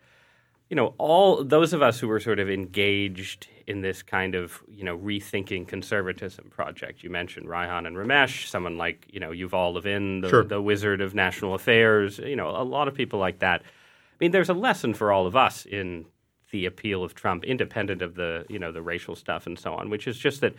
you 0.69 0.75
know 0.75 0.95
all 0.97 1.43
those 1.43 1.71
of 1.71 1.81
us 1.81 1.99
who 1.99 2.07
were 2.07 2.19
sort 2.19 2.39
of 2.39 2.49
engaged 2.49 3.47
in 3.67 3.81
this 3.81 4.01
kind 4.01 4.33
of 4.33 4.63
you 4.67 4.83
know 4.83 4.97
rethinking 4.97 5.67
conservatism 5.67 6.49
project. 6.49 7.03
You 7.03 7.11
mentioned 7.11 7.47
Reihan 7.47 7.85
and 7.85 7.95
Ramesh, 7.95 8.47
someone 8.47 8.77
like 8.77 9.05
you 9.09 9.19
know 9.19 9.29
Yuval 9.29 9.75
Levin, 9.75 10.21
the, 10.21 10.29
sure. 10.29 10.43
the 10.43 10.61
wizard 10.61 10.99
of 10.99 11.13
national 11.13 11.53
affairs. 11.53 12.17
You 12.17 12.35
know, 12.35 12.49
a 12.49 12.63
lot 12.63 12.87
of 12.87 12.95
people 12.95 13.19
like 13.19 13.39
that. 13.39 13.61
I 13.61 14.17
mean, 14.19 14.31
there's 14.31 14.49
a 14.49 14.55
lesson 14.55 14.95
for 14.95 15.11
all 15.11 15.27
of 15.27 15.35
us 15.35 15.67
in 15.67 16.05
the 16.51 16.65
appeal 16.65 17.03
of 17.03 17.13
Trump, 17.13 17.43
independent 17.43 18.01
of 18.01 18.15
the 18.15 18.45
you 18.49 18.57
know 18.57 18.71
the 18.71 18.81
racial 18.81 19.15
stuff 19.15 19.45
and 19.45 19.59
so 19.59 19.75
on, 19.75 19.91
which 19.91 20.07
is 20.07 20.17
just 20.17 20.41
that 20.41 20.55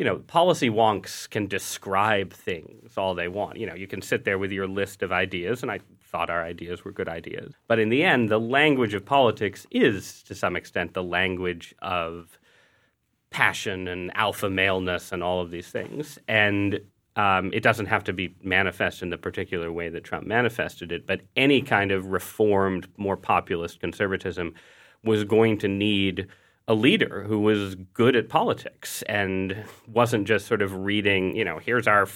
you 0.00 0.06
know, 0.06 0.16
policy 0.16 0.70
wonks 0.70 1.28
can 1.28 1.46
describe 1.46 2.32
things 2.32 2.96
all 2.96 3.14
they 3.14 3.28
want. 3.28 3.58
You 3.58 3.66
know, 3.66 3.74
you 3.74 3.86
can 3.86 4.00
sit 4.00 4.24
there 4.24 4.38
with 4.38 4.50
your 4.50 4.66
list 4.66 5.02
of 5.02 5.12
ideas, 5.12 5.60
and 5.60 5.70
I 5.70 5.80
thought 6.00 6.30
our 6.30 6.42
ideas 6.42 6.86
were 6.86 6.90
good 6.90 7.06
ideas. 7.06 7.52
But 7.68 7.78
in 7.78 7.90
the 7.90 8.02
end, 8.02 8.30
the 8.30 8.40
language 8.40 8.94
of 8.94 9.04
politics 9.04 9.66
is, 9.70 10.22
to 10.22 10.34
some 10.34 10.56
extent, 10.56 10.94
the 10.94 11.02
language 11.02 11.74
of 11.82 12.38
passion 13.28 13.88
and 13.88 14.10
alpha 14.16 14.48
maleness 14.48 15.12
and 15.12 15.22
all 15.22 15.42
of 15.42 15.50
these 15.50 15.68
things. 15.68 16.18
And 16.26 16.80
um, 17.16 17.50
it 17.52 17.62
doesn't 17.62 17.84
have 17.84 18.04
to 18.04 18.14
be 18.14 18.34
manifest 18.42 19.02
in 19.02 19.10
the 19.10 19.18
particular 19.18 19.70
way 19.70 19.90
that 19.90 20.04
Trump 20.04 20.26
manifested 20.26 20.92
it, 20.92 21.06
but 21.06 21.20
any 21.36 21.60
kind 21.60 21.92
of 21.92 22.06
reformed, 22.06 22.88
more 22.96 23.18
populist 23.18 23.80
conservatism 23.80 24.54
was 25.04 25.24
going 25.24 25.58
to 25.58 25.68
need 25.68 26.26
a 26.68 26.74
leader 26.74 27.24
who 27.24 27.40
was 27.40 27.74
good 27.94 28.14
at 28.14 28.28
politics 28.28 29.02
and 29.02 29.64
wasn't 29.88 30.26
just 30.26 30.46
sort 30.46 30.62
of 30.62 30.74
reading, 30.74 31.34
you 31.34 31.44
know, 31.44 31.58
here's 31.58 31.88
our 31.88 32.06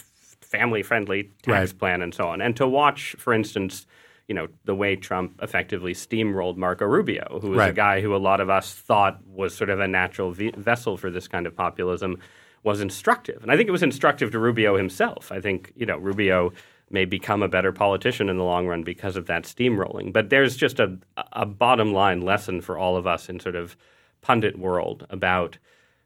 family 0.40 0.82
friendly 0.82 1.24
tax 1.42 1.72
right. 1.72 1.78
plan 1.78 2.02
and 2.02 2.14
so 2.14 2.28
on. 2.28 2.40
And 2.40 2.56
to 2.56 2.68
watch, 2.68 3.16
for 3.18 3.32
instance, 3.32 3.86
you 4.28 4.34
know, 4.34 4.48
the 4.64 4.74
way 4.74 4.96
Trump 4.96 5.38
effectively 5.42 5.92
steamrolled 5.92 6.56
Marco 6.56 6.86
Rubio, 6.86 7.38
who 7.42 7.50
was 7.50 7.58
right. 7.58 7.70
a 7.70 7.74
guy 7.74 8.00
who 8.00 8.14
a 8.14 8.18
lot 8.18 8.40
of 8.40 8.48
us 8.48 8.72
thought 8.72 9.20
was 9.26 9.54
sort 9.54 9.70
of 9.70 9.80
a 9.80 9.88
natural 9.88 10.30
v- 10.30 10.52
vessel 10.56 10.96
for 10.96 11.10
this 11.10 11.28
kind 11.28 11.46
of 11.46 11.54
populism, 11.54 12.18
was 12.62 12.80
instructive. 12.80 13.42
And 13.42 13.52
I 13.52 13.56
think 13.56 13.68
it 13.68 13.72
was 13.72 13.82
instructive 13.82 14.30
to 14.30 14.38
Rubio 14.38 14.76
himself. 14.76 15.30
I 15.30 15.40
think, 15.40 15.72
you 15.76 15.84
know, 15.84 15.98
Rubio 15.98 16.52
may 16.90 17.04
become 17.04 17.42
a 17.42 17.48
better 17.48 17.72
politician 17.72 18.28
in 18.28 18.38
the 18.38 18.44
long 18.44 18.66
run 18.66 18.82
because 18.82 19.16
of 19.16 19.26
that 19.26 19.44
steamrolling. 19.44 20.12
But 20.12 20.30
there's 20.30 20.56
just 20.56 20.80
a, 20.80 20.96
a 21.32 21.44
bottom 21.44 21.92
line 21.92 22.22
lesson 22.22 22.60
for 22.60 22.78
all 22.78 22.96
of 22.96 23.06
us 23.06 23.28
in 23.28 23.40
sort 23.40 23.56
of 23.56 23.76
pundit 24.24 24.58
world 24.58 25.06
about 25.10 25.58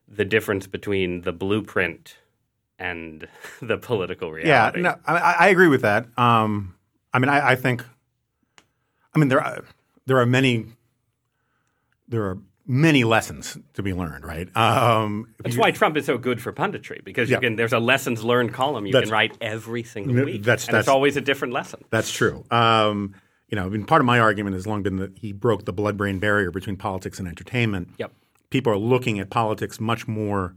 the 0.08 0.24
difference 0.24 0.66
between 0.66 1.22
the 1.22 1.32
blueprint 1.32 2.16
and 2.78 3.28
the 3.62 3.78
political 3.78 4.32
reality. 4.32 4.80
Yeah, 4.80 4.82
no, 4.82 4.96
I, 5.06 5.36
I 5.38 5.48
agree 5.48 5.68
with 5.68 5.82
that. 5.82 6.06
Um, 6.18 6.74
I 7.14 7.20
mean, 7.20 7.28
I, 7.28 7.50
I, 7.50 7.54
think, 7.56 7.84
I 9.14 9.18
mean, 9.18 9.28
there 9.28 9.40
are 9.40 9.64
there 10.06 10.18
are 10.18 10.26
many 10.26 10.66
there 12.08 12.24
are 12.24 12.38
many 12.66 13.04
lessons 13.04 13.56
to 13.74 13.82
be 13.82 13.94
learned, 13.94 14.24
right? 14.24 14.54
Um, 14.56 15.34
That's 15.42 15.56
why 15.56 15.70
Trump 15.70 15.96
is 15.96 16.04
so 16.06 16.18
good 16.18 16.40
for 16.40 16.52
punditry 16.52 17.02
because 17.02 17.30
yeah. 17.30 17.38
can, 17.38 17.56
there's 17.56 17.72
a 17.72 17.78
lessons 17.78 18.22
learned 18.22 18.52
column 18.52 18.84
you 18.84 18.92
can 18.92 19.08
write 19.08 19.36
every 19.40 19.82
single 19.82 20.24
week, 20.24 20.42
that's, 20.42 20.66
and 20.66 20.74
that's, 20.74 20.82
it's 20.82 20.88
always 20.88 21.16
a 21.16 21.20
different 21.20 21.54
lesson. 21.54 21.84
That's 21.90 22.12
true. 22.12 22.44
Um, 22.50 23.14
you 23.48 23.56
know, 23.56 23.66
I 23.66 23.68
mean, 23.68 23.84
part 23.84 24.00
of 24.00 24.06
my 24.06 24.18
argument 24.18 24.54
has 24.54 24.66
long 24.66 24.82
been 24.82 24.96
that 24.96 25.16
he 25.18 25.32
broke 25.32 25.64
the 25.64 25.72
blood-brain 25.72 26.18
barrier 26.18 26.50
between 26.50 26.76
politics 26.76 27.18
and 27.18 27.26
entertainment. 27.26 27.88
Yep. 27.98 28.12
People 28.50 28.72
are 28.72 28.78
looking 28.78 29.18
at 29.18 29.30
politics 29.30 29.80
much 29.80 30.06
more 30.08 30.54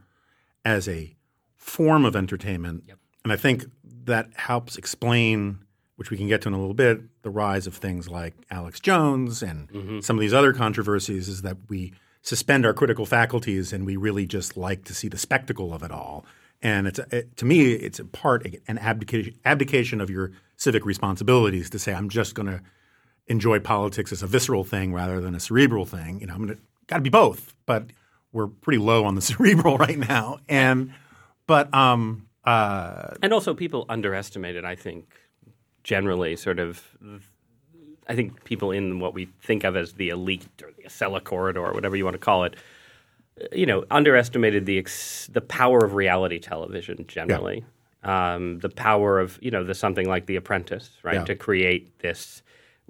as 0.63 0.87
a 0.87 1.15
form 1.55 2.05
of 2.05 2.15
entertainment, 2.15 2.83
yep. 2.87 2.97
and 3.23 3.33
I 3.33 3.35
think 3.35 3.65
that 3.83 4.29
helps 4.35 4.77
explain, 4.77 5.59
which 5.95 6.09
we 6.09 6.17
can 6.17 6.27
get 6.27 6.41
to 6.41 6.47
in 6.49 6.53
a 6.53 6.59
little 6.59 6.73
bit, 6.73 7.01
the 7.21 7.29
rise 7.29 7.67
of 7.67 7.75
things 7.75 8.09
like 8.09 8.33
Alex 8.49 8.79
Jones 8.79 9.43
and 9.43 9.69
mm-hmm. 9.69 9.99
some 9.99 10.17
of 10.17 10.21
these 10.21 10.33
other 10.33 10.53
controversies. 10.53 11.27
Is 11.27 11.41
that 11.43 11.57
we 11.69 11.93
suspend 12.21 12.65
our 12.65 12.73
critical 12.73 13.05
faculties 13.05 13.73
and 13.73 13.85
we 13.85 13.95
really 13.95 14.25
just 14.25 14.55
like 14.57 14.83
to 14.85 14.93
see 14.93 15.07
the 15.07 15.17
spectacle 15.17 15.73
of 15.73 15.83
it 15.83 15.91
all. 15.91 16.25
And 16.61 16.87
it's 16.87 16.99
it, 17.11 17.35
to 17.37 17.45
me, 17.45 17.73
it's 17.73 17.99
a 17.99 18.05
part 18.05 18.45
an 18.67 18.77
abdication 18.77 19.35
abdication 19.45 20.01
of 20.01 20.09
your 20.09 20.31
civic 20.57 20.85
responsibilities 20.85 21.69
to 21.71 21.79
say 21.79 21.93
I'm 21.93 22.09
just 22.09 22.35
going 22.35 22.47
to 22.47 22.61
enjoy 23.31 23.59
politics 23.59 24.11
as 24.11 24.21
a 24.21 24.27
visceral 24.27 24.63
thing 24.63 24.93
rather 24.93 25.21
than 25.21 25.33
a 25.33 25.39
cerebral 25.39 25.85
thing. 25.85 26.19
You 26.19 26.27
know, 26.27 26.35
I'm 26.35 26.59
got 26.87 26.97
to 26.97 27.01
be 27.01 27.09
both, 27.09 27.55
but 27.65 27.85
we're 28.33 28.47
pretty 28.47 28.77
low 28.77 29.05
on 29.05 29.15
the 29.15 29.21
cerebral 29.31 29.77
right 29.77 29.97
now. 29.97 30.39
And 30.47 30.93
but 31.47 31.73
um, 31.73 32.27
uh, 32.43 33.15
and 33.23 33.33
also 33.33 33.53
people 33.53 33.85
underestimated. 33.89 34.65
I 34.65 34.75
think 34.75 35.15
generally, 35.83 36.35
sort 36.35 36.59
of. 36.59 36.85
I 38.07 38.15
think 38.15 38.43
people 38.43 38.71
in 38.71 38.99
what 38.99 39.13
we 39.13 39.29
think 39.41 39.63
of 39.63 39.77
as 39.77 39.93
the 39.93 40.09
elite 40.09 40.45
or 40.61 40.71
the 40.75 40.83
Acela 40.83 41.23
corridor, 41.23 41.61
or 41.61 41.73
whatever 41.73 41.95
you 41.95 42.03
want 42.03 42.15
to 42.15 42.19
call 42.19 42.43
it, 42.43 42.55
you 43.53 43.65
know, 43.65 43.85
underestimated 43.89 44.65
the 44.65 44.79
ex- 44.79 45.29
the 45.31 45.39
power 45.39 45.79
of 45.79 45.93
reality 45.93 46.39
television 46.39 47.05
generally. 47.07 47.63
Yeah. 48.03 48.33
Um, 48.33 48.59
the 48.59 48.69
power 48.69 49.19
of 49.19 49.37
you 49.41 49.51
know 49.51 49.63
the 49.63 49.75
something 49.75 50.09
like 50.09 50.25
The 50.25 50.35
Apprentice, 50.35 50.89
right, 51.03 51.15
yeah. 51.15 51.25
to 51.25 51.35
create 51.35 51.99
this 51.99 52.41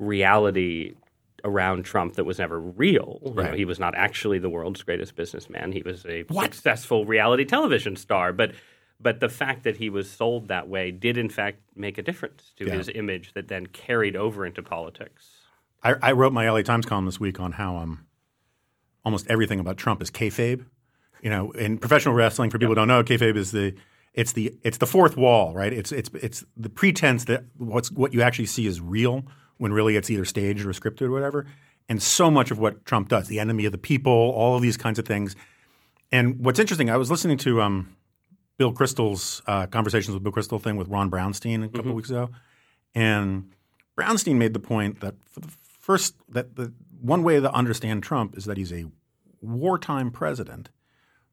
reality 0.02 0.96
around 1.44 1.84
Trump 1.84 2.16
that 2.16 2.26
was 2.26 2.40
never 2.40 2.60
real. 2.60 3.20
Right. 3.24 3.46
You 3.46 3.52
know, 3.52 3.58
he 3.58 3.66
was 3.66 3.80
not 3.80 3.96
actually 3.96 4.40
the 4.40 4.50
world's 4.50 4.84
greatest 4.84 5.16
businessman. 5.16 5.72
He 5.72 5.82
was 5.82 6.06
a 6.06 6.24
what? 6.24 6.54
successful 6.54 7.06
reality 7.06 7.46
television 7.46 7.96
star, 7.96 8.34
but 8.34 8.52
but 9.00 9.20
the 9.20 9.30
fact 9.30 9.64
that 9.64 9.78
he 9.78 9.90
was 9.90 10.10
sold 10.10 10.48
that 10.50 10.68
way 10.68 10.92
did 10.92 11.18
in 11.18 11.30
fact 11.30 11.60
make 11.76 11.98
a 11.98 12.04
difference 12.04 12.52
to 12.58 12.66
yeah. 12.66 12.74
his 12.74 12.90
image 12.94 13.34
that 13.34 13.48
then 13.48 13.66
carried 13.68 14.16
over 14.16 14.46
into 14.46 14.62
politics. 14.62 15.30
I, 15.84 15.96
I, 16.00 16.12
wrote 16.12 16.32
my 16.32 16.48
LA 16.48 16.62
Times 16.62 16.86
column 16.86 17.08
this 17.08 17.20
week 17.20 17.40
on 17.40 17.54
how 17.54 17.78
um, 17.78 18.06
almost 19.04 19.26
everything 19.28 19.60
about 19.60 19.78
Trump 19.78 20.00
is 20.04 20.12
kayfabe. 20.12 20.64
You 21.24 21.32
know, 21.32 21.52
in 21.52 21.80
professional 21.80 22.14
wrestling, 22.14 22.52
for 22.52 22.60
people 22.60 22.76
yep. 22.76 22.82
who 22.82 22.86
don't 22.86 22.88
know, 22.88 23.04
kayfabe 23.04 23.36
is 23.36 23.52
the 23.52 23.74
it's 24.14 24.34
the 24.34 24.56
it's 24.64 24.78
the 24.78 24.86
fourth 24.86 25.18
wall, 25.18 25.54
right? 25.54 25.74
It's 25.74 25.92
it's 25.92 26.10
it's 26.22 26.44
the 26.56 26.70
pretense 26.70 27.26
that 27.26 27.46
what's 27.58 27.92
what 27.92 28.14
you 28.14 28.22
actually 28.22 28.46
see 28.46 28.68
is 28.68 28.80
real 28.80 29.26
when 29.62 29.72
really 29.72 29.96
it's 29.96 30.10
either 30.10 30.26
staged 30.26 30.66
or 30.66 30.70
scripted 30.70 31.04
or 31.04 31.12
whatever. 31.12 31.46
And 31.88 32.02
so 32.02 32.32
much 32.32 32.50
of 32.50 32.58
what 32.58 32.84
Trump 32.84 33.10
does, 33.10 33.28
the 33.28 33.40
enemy 33.40 33.66
of 33.66 33.72
the 33.72 33.78
people, 33.78 34.12
all 34.12 34.56
of 34.56 34.64
these 34.64 34.76
kinds 34.76 34.98
of 34.98 35.06
things. 35.06 35.36
And 36.12 36.44
what's 36.44 36.58
interesting, 36.58 36.90
I 36.90 36.98
was 36.98 37.12
listening 37.12 37.38
to 37.40 37.62
um, 37.62 37.96
Bill 38.58 38.74
Kristol's 38.74 39.44
uh, 39.46 39.68
conversations 39.68 40.16
with 40.16 40.24
Bill 40.24 40.32
Kristol 40.32 40.60
thing 40.60 40.78
with 40.78 40.88
Ron 40.88 41.12
Brownstein 41.12 41.64
a 41.64 41.68
couple 41.68 41.84
mm-hmm. 41.84 41.94
weeks 41.94 42.10
ago, 42.10 42.32
and 42.96 43.52
Brownstein 43.96 44.38
made 44.38 44.54
the 44.54 44.60
point 44.60 45.00
that 45.02 45.14
for 45.30 45.42
the 45.42 45.52
first 45.80 46.16
that 46.30 46.56
the 46.56 46.74
one 47.00 47.22
way 47.22 47.40
to 47.40 47.54
understand 47.54 48.02
Trump 48.02 48.36
is 48.36 48.46
that 48.46 48.58
he's 48.58 48.74
a 48.74 48.86
wartime 49.42 50.10
president 50.10 50.70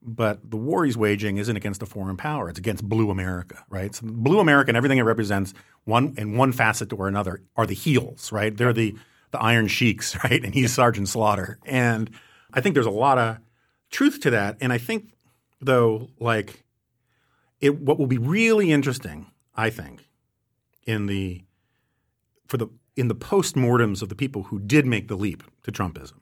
but 0.03 0.51
the 0.51 0.57
war 0.57 0.85
he's 0.85 0.97
waging 0.97 1.39
isn't 1.39 1.57
against 1.57 1.83
a 1.83 1.87
foreign 1.87 2.17
power; 2.17 2.49
it's 2.49 2.59
against 2.59 2.89
blue 2.89 3.11
America, 3.11 3.65
right? 3.69 3.95
So 3.95 4.07
blue 4.07 4.39
America 4.39 4.71
and 4.71 4.77
everything 4.77 4.99
it 4.99 5.03
represents, 5.03 5.55
one 5.85 6.15
in 6.17 6.37
one 6.37 6.53
facet 6.53 6.93
or 6.93 7.09
another, 7.09 7.43
are 7.57 7.67
the 7.67 7.75
heels, 7.75 8.33
right? 8.33 8.57
They're 8.57 8.73
the 8.73 8.97
the 9.31 9.41
Iron 9.41 9.67
Sheiks, 9.69 10.17
right? 10.25 10.43
And 10.45 10.55
he's 10.55 10.73
Sergeant 10.73 11.09
Slaughter, 11.09 11.59
and 11.65 12.11
I 12.53 12.61
think 12.61 12.75
there's 12.75 12.87
a 12.87 12.91
lot 12.91 13.19
of 13.19 13.39
truth 13.91 14.21
to 14.21 14.31
that. 14.31 14.57
And 14.61 14.73
I 14.73 14.79
think, 14.79 15.13
though, 15.61 16.11
like 16.19 16.65
it, 17.61 17.81
what 17.81 17.99
will 17.99 18.07
be 18.07 18.19
really 18.19 18.71
interesting, 18.71 19.27
I 19.55 19.71
think, 19.71 20.07
in 20.87 21.07
the 21.07 21.45
for 22.47 22.57
the 22.57 22.69
in 22.97 23.09
the 23.09 23.15
post-mortems 23.15 24.03
of 24.03 24.09
the 24.09 24.17
people 24.17 24.45
who 24.45 24.59
did 24.59 24.85
make 24.85 25.07
the 25.09 25.17
leap 25.17 25.45
to 25.63 25.71
Trumpism 25.71 26.15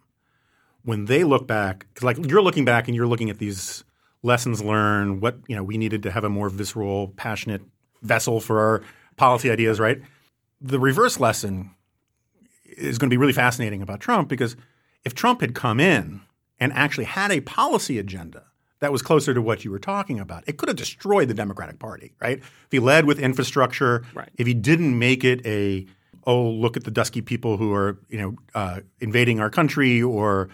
when 0.87 1.07
they 1.07 1.25
look 1.25 1.49
back, 1.49 1.85
because 1.93 2.05
like 2.05 2.17
you're 2.27 2.41
looking 2.41 2.65
back 2.65 2.87
and 2.87 2.95
you're 2.95 3.09
looking 3.09 3.29
at 3.29 3.39
these 3.39 3.85
lessons 4.23 4.63
learned, 4.63 5.21
what 5.21 5.37
you 5.49 5.57
know, 5.57 5.65
we 5.65 5.77
needed 5.77 6.05
to 6.05 6.13
have 6.13 6.23
a 6.23 6.31
more 6.31 6.49
visceral, 6.49 7.09
passionate 7.17 7.61
vessel 8.03 8.41
for 8.41 8.61
our 8.61 8.83
policy 9.17 9.51
ideas, 9.51 9.81
right? 9.81 10.01
The 10.61 10.79
reverse 10.79 11.19
lesson 11.19 11.73
is 12.65 12.99
going 12.99 13.11
to 13.11 13.13
be 13.13 13.19
really 13.19 13.33
fascinating 13.33 13.83
about 13.83 13.99
Trump 13.99 14.29
because 14.29 14.57
if 15.05 15.13
Trump 15.13 15.41
had 15.41 15.57
come 15.57 15.81
in 15.81 16.21
and 16.61 16.73
actually 16.73 17.05
had 17.05 17.33
a 17.33 17.41
policy 17.41 17.99
agenda 17.99 18.45
that 18.79 18.93
was 18.93 19.03
closer 19.03 19.35
to 19.35 19.43
what 19.43 19.65
you 19.65 19.73
were 19.73 19.81
talking 19.81 20.21
about, 20.21 20.45
it 20.47 20.57
could 20.57 20.69
have 20.69 20.77
destroyed 20.77 21.27
the 21.27 21.35
Democratic 21.35 21.81
Party, 21.81 22.15
right? 22.21 22.39
If 22.39 22.69
he 22.71 22.79
led 22.79 23.07
with 23.07 23.19
infrastructure, 23.19 24.05
right. 24.15 24.29
if 24.37 24.47
he 24.47 24.55
didn't 24.55 24.97
make 24.97 25.25
it 25.25 25.45
a 25.45 25.87
oh 26.29 26.49
look 26.49 26.77
at 26.77 26.85
the 26.85 26.91
dusky 26.93 27.23
people 27.23 27.57
who 27.57 27.75
are 27.75 27.99
you 28.09 28.19
know 28.21 28.37
uh, 28.55 28.81
invading 29.01 29.41
our 29.41 29.51
country 29.51 30.01
or 30.01 30.49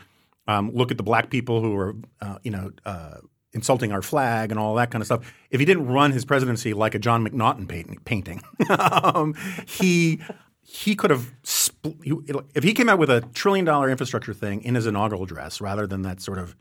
um, 0.47 0.71
look 0.73 0.91
at 0.91 0.97
the 0.97 1.03
black 1.03 1.31
people 1.31 1.61
who 1.61 1.77
are, 1.77 1.95
uh, 2.21 2.39
you 2.43 2.51
know, 2.51 2.71
uh, 2.85 3.19
insulting 3.53 3.93
our 3.93 4.03
flag 4.03 4.51
and 4.51 4.59
all 4.59 4.75
that 4.75 4.91
kind 4.91 5.03
of 5.03 5.07
stuff. 5.07 5.33
If 5.51 5.61
he 5.61 5.67
didn't 5.67 5.87
run 5.87 6.13
his 6.13 6.25
presidency 6.25 6.73
like 6.73 6.95
a 6.95 6.99
Jon 6.99 7.27
McNaughton 7.27 8.05
painting, 8.05 8.43
um, 8.71 9.35
he 9.67 10.21
he 10.65 10.95
could 10.95 11.11
have 11.11 11.33
spl- 11.43 12.45
if 12.55 12.65
he 12.65 12.73
came 12.73 12.89
out 12.89 12.99
with 12.99 13.11
a 13.11 13.21
trillion 13.35 13.65
dollar 13.65 13.91
infrastructure 13.91 14.35
thing 14.35 14.63
in 14.63 14.75
his 14.75 14.87
inaugural 14.87 15.23
address 15.23 15.61
rather 15.61 15.87
than 15.87 16.03
that 16.03 16.21
sort 16.21 16.39
of 16.39 16.57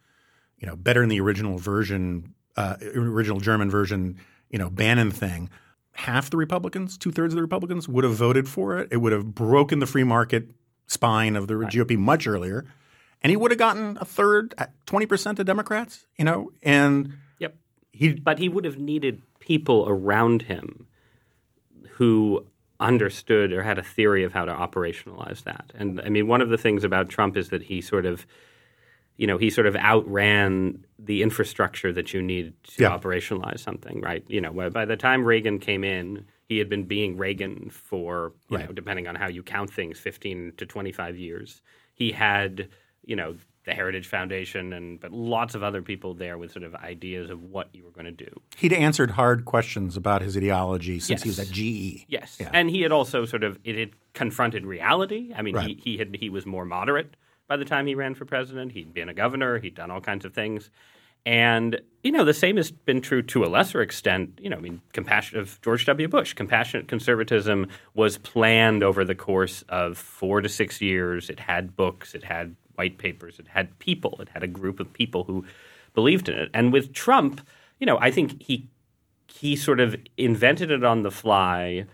you 0.58 0.68
know 0.68 0.76
better 0.76 1.02
than 1.02 1.10
the 1.10 1.22
original 1.22 1.58
version, 1.58 2.34
uh, 2.58 2.76
original 2.96 3.40
German 3.40 3.70
version, 3.70 4.18
you 4.50 4.60
know, 4.60 4.70
Bannon 4.70 5.12
thing. 5.12 5.50
Half 5.94 6.30
the 6.30 6.38
Republicans, 6.38 6.98
two 6.98 7.12
thirds 7.12 7.34
of 7.34 7.36
the 7.36 7.42
Republicans, 7.42 7.88
would 7.90 8.06
have 8.06 8.14
voted 8.14 8.48
for 8.48 8.78
it. 8.78 8.88
It 8.92 8.98
would 8.98 9.12
have 9.12 9.36
broken 9.36 9.80
the 9.80 9.86
free 9.86 10.06
market 10.06 10.52
spine 10.88 11.36
of 11.36 11.48
the 11.48 11.58
right. 11.58 11.72
GOP 11.72 11.98
much 11.98 12.28
earlier 12.28 12.66
and 13.22 13.30
he 13.30 13.38
would 13.38 13.52
have 13.52 13.58
gotten 13.58 13.98
a 14.02 14.06
third, 14.06 14.54
uh, 14.58 14.68
twenty 14.86 15.06
percent 15.06 15.40
of 15.40 15.46
Democrats, 15.46 16.06
you 16.18 16.26
know, 16.26 16.52
and 16.64 17.14
yep, 17.40 17.56
he 17.92 18.14
but 18.14 18.40
he 18.40 18.50
would 18.50 18.66
have 18.66 18.78
needed 18.78 19.22
people 19.40 19.86
around 19.88 20.44
him 20.44 20.88
who 21.94 22.46
understood 22.80 23.52
or 23.54 23.62
had 23.64 23.78
a 23.78 23.84
theory 23.84 24.24
of 24.24 24.34
how 24.34 24.46
to 24.46 24.52
operationalize 24.52 25.44
that. 25.44 25.72
And 25.76 26.02
I 26.02 26.10
mean, 26.10 26.28
one 26.28 26.42
of 26.42 26.50
the 26.50 26.58
things 26.58 26.84
about 26.84 27.10
Trump 27.10 27.38
is 27.38 27.50
that 27.50 27.64
he 27.64 27.82
sort 27.82 28.06
of 28.06 28.26
you 29.18 29.28
know, 29.28 29.38
he 29.38 29.52
sort 29.52 29.68
of 29.68 29.76
outran 29.76 30.84
the 30.98 31.22
infrastructure 31.22 31.94
that 31.94 32.12
you 32.12 32.24
need 32.24 32.54
to 32.64 32.84
Yeah. 32.84 32.98
operationalize 32.98 33.60
something, 33.60 34.02
right? 34.02 34.24
You 34.28 34.42
know, 34.42 34.70
by 34.72 34.86
the 34.86 34.98
time 34.98 35.26
Reagan 35.26 35.60
came 35.60 35.84
in, 35.84 36.26
he 36.48 36.58
had 36.58 36.70
been 36.70 36.86
being 36.86 37.18
Reagan 37.18 37.70
for, 37.70 38.34
you 38.50 38.58
know, 38.58 38.72
depending 38.74 39.08
on 39.08 39.14
how 39.14 39.28
you 39.28 39.44
count 39.44 39.70
things, 39.70 40.00
15 40.00 40.54
to 40.58 40.66
25 40.66 41.18
years. 41.18 41.62
He 41.94 42.12
had, 42.14 42.70
you 43.06 43.16
know, 43.16 43.36
the 43.64 43.74
Heritage 43.74 44.08
Foundation 44.08 44.74
and 44.74 45.00
but 45.00 45.12
lots 45.12 45.54
of 45.54 45.62
other 45.62 45.82
people 45.84 46.16
there 46.16 46.38
with 46.38 46.52
sort 46.52 46.64
of 46.64 46.74
ideas 46.76 47.30
of 47.30 47.44
what 47.44 47.70
you 47.74 47.84
were 47.84 47.92
going 47.92 48.06
to 48.06 48.12
do. 48.12 48.28
He'd 48.58 48.74
answered 48.74 49.12
hard 49.12 49.46
questions 49.46 49.96
about 49.96 50.22
his 50.24 50.36
ideology 50.36 51.00
since 51.00 51.22
he 51.22 51.30
was 51.30 51.38
Yes. 51.38 51.48
at 51.48 51.54
GE. 51.54 52.06
Yes, 52.08 52.38
Yeah. 52.40 52.50
and 52.54 52.70
he 52.72 52.82
had 52.82 52.92
also 52.92 53.26
sort 53.26 53.44
of 53.44 53.60
it 53.64 53.78
had 53.78 53.92
confronted 54.14 54.66
reality. 54.66 55.32
I 55.36 55.44
mean, 55.44 55.56
Right. 55.56 55.68
he, 55.68 55.92
he 55.92 55.98
had 55.98 56.16
he 56.20 56.30
was 56.30 56.46
more 56.48 56.66
moderate 56.66 57.16
by 57.48 57.58
the 57.58 57.66
time 57.66 57.86
he 57.86 57.94
ran 57.94 58.16
for 58.16 58.26
president. 58.26 58.72
He'd 58.72 58.94
been 58.96 59.10
a 59.10 59.14
governor. 59.14 59.60
He'd 59.60 59.76
done 59.76 59.92
all 59.92 60.02
kinds 60.02 60.26
of 60.26 60.34
things, 60.34 60.72
and 61.26 61.80
you 62.04 62.12
know 62.12 62.26
the 62.26 62.34
same 62.34 62.58
has 62.58 62.72
been 62.72 63.00
true 63.02 63.22
to 63.22 63.44
a 63.44 63.48
lesser 63.48 63.82
extent. 63.82 64.40
You 64.42 64.50
know, 64.50 64.58
I 64.58 64.62
mean, 64.62 64.82
compassion 64.94 65.38
of 65.40 65.62
George 65.62 65.86
W. 65.86 66.08
Bush. 66.08 66.34
Compassionate 66.34 66.88
conservatism 66.88 67.68
was 67.94 68.18
planned 68.18 68.82
over 68.84 69.06
the 69.06 69.14
course 69.16 69.64
of 69.70 69.98
four 70.00 70.42
to 70.42 70.50
six 70.50 70.82
years. 70.82 71.30
It 71.30 71.40
had 71.40 71.76
books. 71.76 72.16
It 72.16 72.24
had 72.24 72.56
white 72.82 72.98
papers. 72.98 73.38
It 73.38 73.48
had 73.48 73.78
people. 73.78 74.18
It 74.20 74.30
had 74.30 74.42
a 74.44 74.48
group 74.48 74.80
of 74.80 74.92
people 74.92 75.24
who 75.26 75.46
believed 75.94 76.28
in 76.30 76.36
it. 76.44 76.50
And 76.52 76.74
with 76.74 76.94
Trump, 76.94 77.42
you 77.80 77.86
know, 77.86 77.98
I 78.00 78.10
think 78.12 78.42
he 78.42 78.68
he 79.28 79.56
sort 79.56 79.80
of 79.80 79.96
invented 80.18 80.72
it 80.72 80.84
on 80.84 81.04
the 81.04 81.12
fly, 81.12 81.86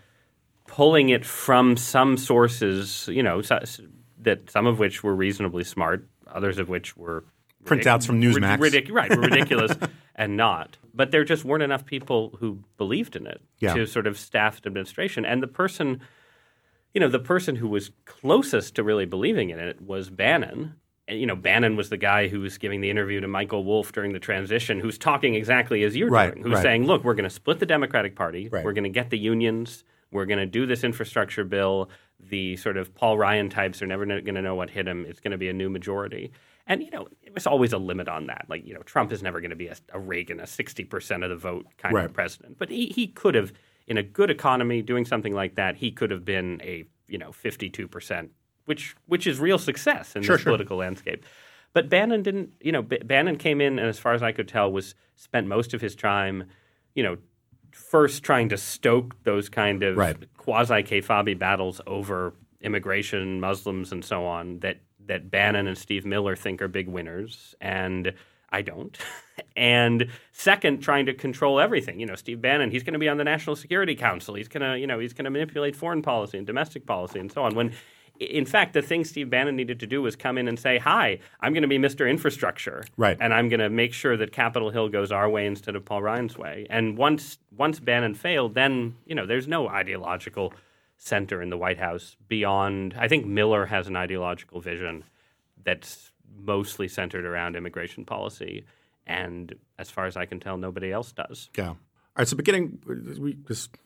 pulling 0.66 1.10
it 1.10 1.24
from 1.26 1.76
some 1.76 2.16
sources, 2.16 3.06
you 3.12 3.22
know, 3.22 3.42
so, 3.42 3.58
that 4.22 4.50
some 4.50 4.66
of 4.66 4.78
which 4.78 5.02
were 5.04 5.14
reasonably 5.14 5.62
smart, 5.64 6.08
others 6.26 6.58
of 6.58 6.68
which 6.68 6.96
were 6.96 7.22
Printouts 7.64 8.06
from 8.06 8.20
Newsmax. 8.20 8.58
ridic- 8.58 8.90
right, 8.90 9.10
were 9.14 9.22
ridiculous 9.30 9.72
and 10.16 10.36
not. 10.36 10.78
But 10.94 11.10
there 11.12 11.22
just 11.24 11.44
weren't 11.44 11.62
enough 11.62 11.84
people 11.84 12.36
who 12.40 12.64
believed 12.78 13.14
in 13.14 13.26
it 13.26 13.40
Yeah. 13.60 13.74
to 13.74 13.86
sort 13.86 14.06
of 14.06 14.18
staff 14.18 14.60
the 14.62 14.68
administration. 14.68 15.24
And 15.24 15.42
the 15.42 15.46
person, 15.62 16.00
you 16.94 17.00
know, 17.00 17.08
the 17.08 17.18
person 17.18 17.56
who 17.56 17.68
was 17.68 17.90
closest 18.04 18.74
to 18.76 18.82
really 18.82 19.04
believing 19.06 19.50
in 19.50 19.58
it 19.58 19.80
was 19.80 20.10
Bannon. 20.10 20.74
And, 21.06 21.18
you 21.18 21.26
know, 21.26 21.36
Bannon 21.36 21.76
was 21.76 21.88
the 21.88 21.96
guy 21.96 22.28
who 22.28 22.40
was 22.40 22.58
giving 22.58 22.80
the 22.80 22.90
interview 22.90 23.20
to 23.20 23.28
Michael 23.28 23.64
Wolff 23.64 23.92
during 23.92 24.12
the 24.12 24.18
transition, 24.18 24.78
who's 24.78 24.98
talking 24.98 25.34
exactly 25.34 25.82
as 25.84 25.96
you're 25.96 26.10
Right, 26.10 26.34
doing, 26.34 26.44
who's 26.44 26.54
right. 26.54 26.62
saying, 26.62 26.84
look, 26.86 27.02
we're 27.04 27.14
going 27.14 27.24
to 27.24 27.30
split 27.30 27.60
the 27.60 27.66
Democratic 27.66 28.14
Party. 28.14 28.48
Right. 28.48 28.64
We're 28.64 28.74
going 28.74 28.84
to 28.84 28.90
get 28.90 29.10
the 29.10 29.18
unions. 29.18 29.84
We're 30.10 30.26
going 30.26 30.38
to 30.38 30.46
do 30.46 30.66
this 30.66 30.84
infrastructure 30.84 31.44
bill. 31.44 31.88
The 32.20 32.56
sort 32.56 32.76
of 32.76 32.94
Paul 32.94 33.16
Ryan 33.16 33.48
types 33.48 33.80
are 33.80 33.86
never 33.86 34.04
going 34.04 34.34
to 34.34 34.42
know 34.42 34.54
what 34.54 34.70
hit 34.70 34.86
him. 34.86 35.06
It's 35.06 35.20
going 35.20 35.32
to 35.32 35.38
be 35.38 35.48
a 35.48 35.52
new 35.52 35.70
majority. 35.70 36.32
And, 36.66 36.82
you 36.82 36.90
know, 36.90 37.08
there's 37.26 37.46
always 37.46 37.72
a 37.72 37.78
limit 37.78 38.08
on 38.08 38.26
that. 38.26 38.44
Like, 38.48 38.66
you 38.66 38.74
know, 38.74 38.82
Trump 38.82 39.10
is 39.10 39.22
never 39.22 39.40
going 39.40 39.50
to 39.50 39.56
be 39.56 39.68
a, 39.68 39.76
a 39.94 39.98
Reagan, 39.98 40.40
a 40.40 40.44
60% 40.44 41.24
of 41.24 41.30
the 41.30 41.36
vote 41.36 41.66
kind 41.78 41.96
of 41.96 42.12
president. 42.12 42.58
But 42.58 42.68
he, 42.70 42.86
he 42.86 43.06
could 43.06 43.34
have, 43.34 43.52
in 43.88 43.96
a 43.98 44.02
good 44.02 44.30
economy, 44.30 44.82
doing 44.82 45.04
something 45.04 45.32
like 45.34 45.54
that, 45.56 45.76
he 45.76 45.90
could 45.90 46.10
have 46.10 46.24
been 46.24 46.60
a, 46.62 46.84
you 47.08 47.18
know, 47.18 47.30
52%, 47.30 48.28
which, 48.66 48.94
which 49.06 49.26
is 49.26 49.40
real 49.40 49.58
success 49.58 50.14
in 50.14 50.22
Sure, 50.22 50.36
this 50.36 50.42
sure. 50.42 50.50
political 50.50 50.76
landscape. 50.76 51.24
But 51.72 51.88
Bannon 51.88 52.22
didn't, 52.22 52.52
you 52.60 52.70
know, 52.72 52.82
B- 52.82 52.98
Bannon 53.04 53.36
came 53.36 53.60
in 53.60 53.78
and 53.78 53.88
as 53.88 53.98
far 53.98 54.12
as 54.12 54.22
I 54.22 54.32
could 54.32 54.46
tell 54.48 54.70
was 54.70 54.94
spent 55.16 55.46
most 55.46 55.74
of 55.74 55.80
his 55.80 55.96
time, 55.96 56.44
you 56.94 57.02
know, 57.02 57.16
first 57.72 58.22
trying 58.22 58.48
to 58.50 58.56
stoke 58.56 59.16
those 59.24 59.48
kind 59.48 59.82
of 59.82 59.96
Right. 59.96 60.16
quasi 60.36 60.82
kayfabe 60.82 61.38
battles 61.38 61.80
over 61.86 62.34
immigration, 62.60 63.40
Muslims, 63.40 63.92
and 63.92 64.04
so 64.04 64.24
on 64.24 64.60
that 64.60 64.78
that 65.06 65.30
Bannon 65.30 65.66
and 65.66 65.78
Steve 65.78 66.04
Miller 66.04 66.36
think 66.36 66.60
are 66.60 66.68
big 66.68 66.86
winners, 66.86 67.54
and 67.62 68.12
I 68.50 68.62
don't. 68.62 68.96
and 69.56 70.08
second, 70.32 70.80
trying 70.80 71.06
to 71.06 71.14
control 71.14 71.60
everything. 71.60 72.00
You 72.00 72.06
know, 72.06 72.14
Steve 72.14 72.40
Bannon, 72.40 72.70
he's 72.70 72.82
going 72.82 72.94
to 72.94 72.98
be 72.98 73.08
on 73.08 73.18
the 73.18 73.24
National 73.24 73.56
Security 73.56 73.94
Council. 73.94 74.34
He's 74.34 74.48
going 74.48 74.62
to, 74.62 74.78
you 74.78 74.86
know, 74.86 74.98
he's 74.98 75.12
going 75.12 75.24
to 75.26 75.30
manipulate 75.30 75.76
foreign 75.76 76.02
policy 76.02 76.38
and 76.38 76.46
domestic 76.46 76.86
policy 76.86 77.18
and 77.18 77.30
so 77.30 77.42
on. 77.44 77.54
When 77.54 77.72
in 78.20 78.46
fact, 78.46 78.72
the 78.72 78.82
thing 78.82 79.04
Steve 79.04 79.30
Bannon 79.30 79.54
needed 79.54 79.78
to 79.78 79.86
do 79.86 80.02
was 80.02 80.16
come 80.16 80.38
in 80.38 80.48
and 80.48 80.58
say, 80.58 80.78
"Hi, 80.78 81.20
I'm 81.40 81.52
going 81.52 81.62
to 81.62 81.68
be 81.68 81.78
Mr. 81.78 82.10
Infrastructure, 82.10 82.82
Right. 82.96 83.16
and 83.20 83.32
I'm 83.32 83.48
going 83.48 83.60
to 83.60 83.70
make 83.70 83.92
sure 83.92 84.16
that 84.16 84.32
Capitol 84.32 84.70
Hill 84.70 84.88
goes 84.88 85.12
our 85.12 85.28
way 85.30 85.46
instead 85.46 85.76
of 85.76 85.84
Paul 85.84 86.02
Ryan's 86.02 86.36
way." 86.36 86.66
And 86.68 86.96
once 86.98 87.38
once 87.56 87.78
Bannon 87.78 88.14
failed, 88.14 88.54
then 88.54 88.96
you 89.06 89.14
know 89.14 89.24
there's 89.24 89.46
no 89.46 89.68
ideological 89.68 90.52
center 90.96 91.40
in 91.40 91.50
the 91.50 91.56
White 91.56 91.78
House 91.78 92.16
beyond. 92.26 92.96
I 92.98 93.06
think 93.06 93.24
Miller 93.24 93.66
has 93.66 93.86
an 93.86 93.94
ideological 93.94 94.60
vision 94.60 95.04
that's 95.62 96.10
mostly 96.36 96.88
centered 96.88 97.24
around 97.24 97.56
immigration 97.56 98.04
policy, 98.04 98.64
and 99.06 99.54
as 99.78 99.90
far 99.90 100.06
as 100.06 100.16
I 100.16 100.26
can 100.26 100.40
tell, 100.40 100.56
nobody 100.56 100.92
else 100.92 101.12
does. 101.12 101.50
Yeah. 101.56 101.68
All 101.68 101.76
right. 102.16 102.28
So, 102.28 102.36
beginning, 102.36 102.78
we 103.18 103.34
just 103.46 103.76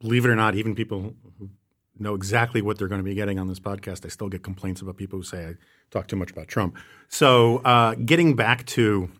believe 0.00 0.24
it 0.24 0.28
or 0.28 0.36
not, 0.36 0.54
even 0.54 0.74
people 0.74 1.14
who 1.38 1.50
know 1.98 2.14
exactly 2.14 2.60
what 2.60 2.78
they're 2.78 2.88
going 2.88 3.00
to 3.00 3.04
be 3.04 3.14
getting 3.14 3.38
on 3.38 3.48
this 3.48 3.60
podcast, 3.60 4.04
I 4.04 4.08
still 4.08 4.28
get 4.28 4.42
complaints 4.42 4.82
about 4.82 4.96
people 4.96 5.18
who 5.18 5.22
say 5.22 5.46
I 5.46 5.54
talk 5.90 6.08
too 6.08 6.16
much 6.16 6.30
about 6.30 6.48
Trump. 6.48 6.76
So, 7.08 7.58
uh, 7.58 7.94
getting 7.94 8.36
back 8.36 8.66
to 8.66 9.10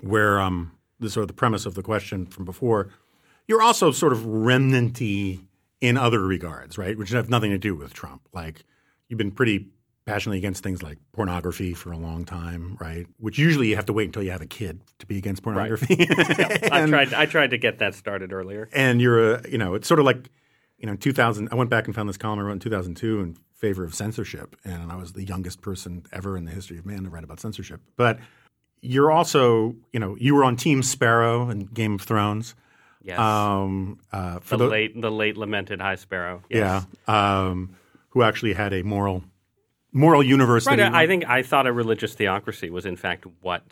where 0.00 0.40
um, 0.40 0.72
the 0.98 1.10
sort 1.10 1.22
of 1.22 1.28
the 1.28 1.34
premise 1.34 1.66
of 1.66 1.74
the 1.74 1.82
question 1.82 2.26
from 2.26 2.44
before, 2.44 2.90
you're 3.46 3.62
also 3.62 3.90
sort 3.90 4.12
of 4.12 4.24
remnanty 4.24 5.40
in 5.80 5.96
other 5.96 6.20
regards, 6.20 6.78
right? 6.78 6.96
Which 6.96 7.10
have 7.10 7.30
nothing 7.30 7.50
to 7.50 7.58
do 7.58 7.74
with 7.74 7.92
Trump. 7.92 8.22
Like 8.32 8.64
you've 9.08 9.18
been 9.18 9.32
pretty 9.32 9.68
passionately 10.06 10.38
against 10.38 10.62
things 10.62 10.82
like 10.82 10.98
pornography 11.12 11.74
for 11.74 11.92
a 11.92 11.96
long 11.96 12.24
time, 12.24 12.76
right? 12.80 13.06
Which 13.18 13.38
usually 13.38 13.68
you 13.68 13.76
have 13.76 13.86
to 13.86 13.92
wait 13.92 14.06
until 14.06 14.22
you 14.22 14.30
have 14.32 14.42
a 14.42 14.46
kid 14.46 14.80
to 14.98 15.06
be 15.06 15.18
against 15.18 15.42
pornography. 15.42 15.96
I 16.72 16.86
tried. 16.88 17.14
I 17.14 17.26
tried 17.26 17.50
to 17.50 17.58
get 17.58 17.78
that 17.78 17.94
started 17.94 18.32
earlier. 18.32 18.68
and 18.72 19.00
you're 19.00 19.34
a 19.34 19.48
you 19.48 19.58
know 19.58 19.74
it's 19.74 19.86
sort 19.86 20.00
of 20.00 20.06
like 20.06 20.28
you 20.78 20.86
know 20.86 20.96
2000 20.96 21.48
i 21.52 21.54
went 21.54 21.68
back 21.68 21.84
and 21.86 21.94
found 21.94 22.08
this 22.08 22.16
column 22.16 22.38
i 22.38 22.42
wrote 22.42 22.52
in 22.52 22.58
2002 22.58 23.20
in 23.20 23.36
favor 23.54 23.84
of 23.84 23.94
censorship 23.94 24.56
and 24.64 24.90
i 24.90 24.96
was 24.96 25.12
the 25.12 25.22
youngest 25.24 25.60
person 25.60 26.02
ever 26.12 26.38
in 26.38 26.46
the 26.46 26.50
history 26.50 26.78
of 26.78 26.86
man 26.86 27.04
to 27.04 27.10
write 27.10 27.22
about 27.22 27.38
censorship 27.38 27.82
but 27.96 28.18
you're 28.80 29.10
also 29.12 29.76
you 29.92 30.00
know 30.00 30.16
you 30.18 30.34
were 30.34 30.42
on 30.42 30.56
team 30.56 30.82
sparrow 30.82 31.50
in 31.50 31.66
game 31.66 31.94
of 31.96 32.00
thrones 32.00 32.54
Yes, 33.02 33.18
um, 33.18 33.98
uh, 34.12 34.40
for 34.40 34.56
the 34.58 34.64
the, 34.64 34.70
late, 34.70 35.00
the 35.00 35.10
late 35.10 35.36
lamented 35.38 35.80
High 35.80 35.94
Sparrow. 35.96 36.42
Yes. 36.50 36.86
yeah 37.08 37.44
um, 37.46 37.76
who 38.10 38.22
actually 38.22 38.52
had 38.54 38.72
a 38.74 38.82
moral 38.82 39.22
moral 39.92 40.22
universe 40.22 40.66
Right. 40.66 40.80
I 40.80 41.06
think 41.06 41.28
I 41.28 41.42
thought 41.42 41.66
a 41.66 41.72
religious 41.72 42.14
theocracy 42.14 42.70
was 42.70 42.86
in 42.86 42.96
fact 42.96 43.24
what 43.40 43.62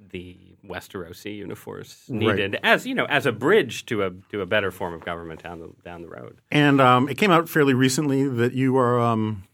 the 0.00 0.36
Westerosi 0.66 1.36
uniforce 1.36 2.08
needed 2.08 2.58
as 2.62 2.86
you 2.86 2.94
know 2.94 3.04
as 3.06 3.26
a 3.26 3.32
bridge 3.32 3.86
to 3.86 4.02
a 4.02 4.10
to 4.30 4.40
a 4.40 4.46
better 4.46 4.70
form 4.70 4.94
of 4.94 5.04
government 5.04 5.42
down 5.42 5.60
the 5.60 5.70
down 5.84 6.02
the 6.02 6.08
road. 6.08 6.38
And 6.50 6.80
um, 6.80 7.08
it 7.08 7.16
came 7.16 7.30
out 7.30 7.48
fairly 7.48 7.74
recently 7.74 8.28
that 8.28 8.52
you 8.52 8.76
are 8.76 9.00
um, 9.00 9.44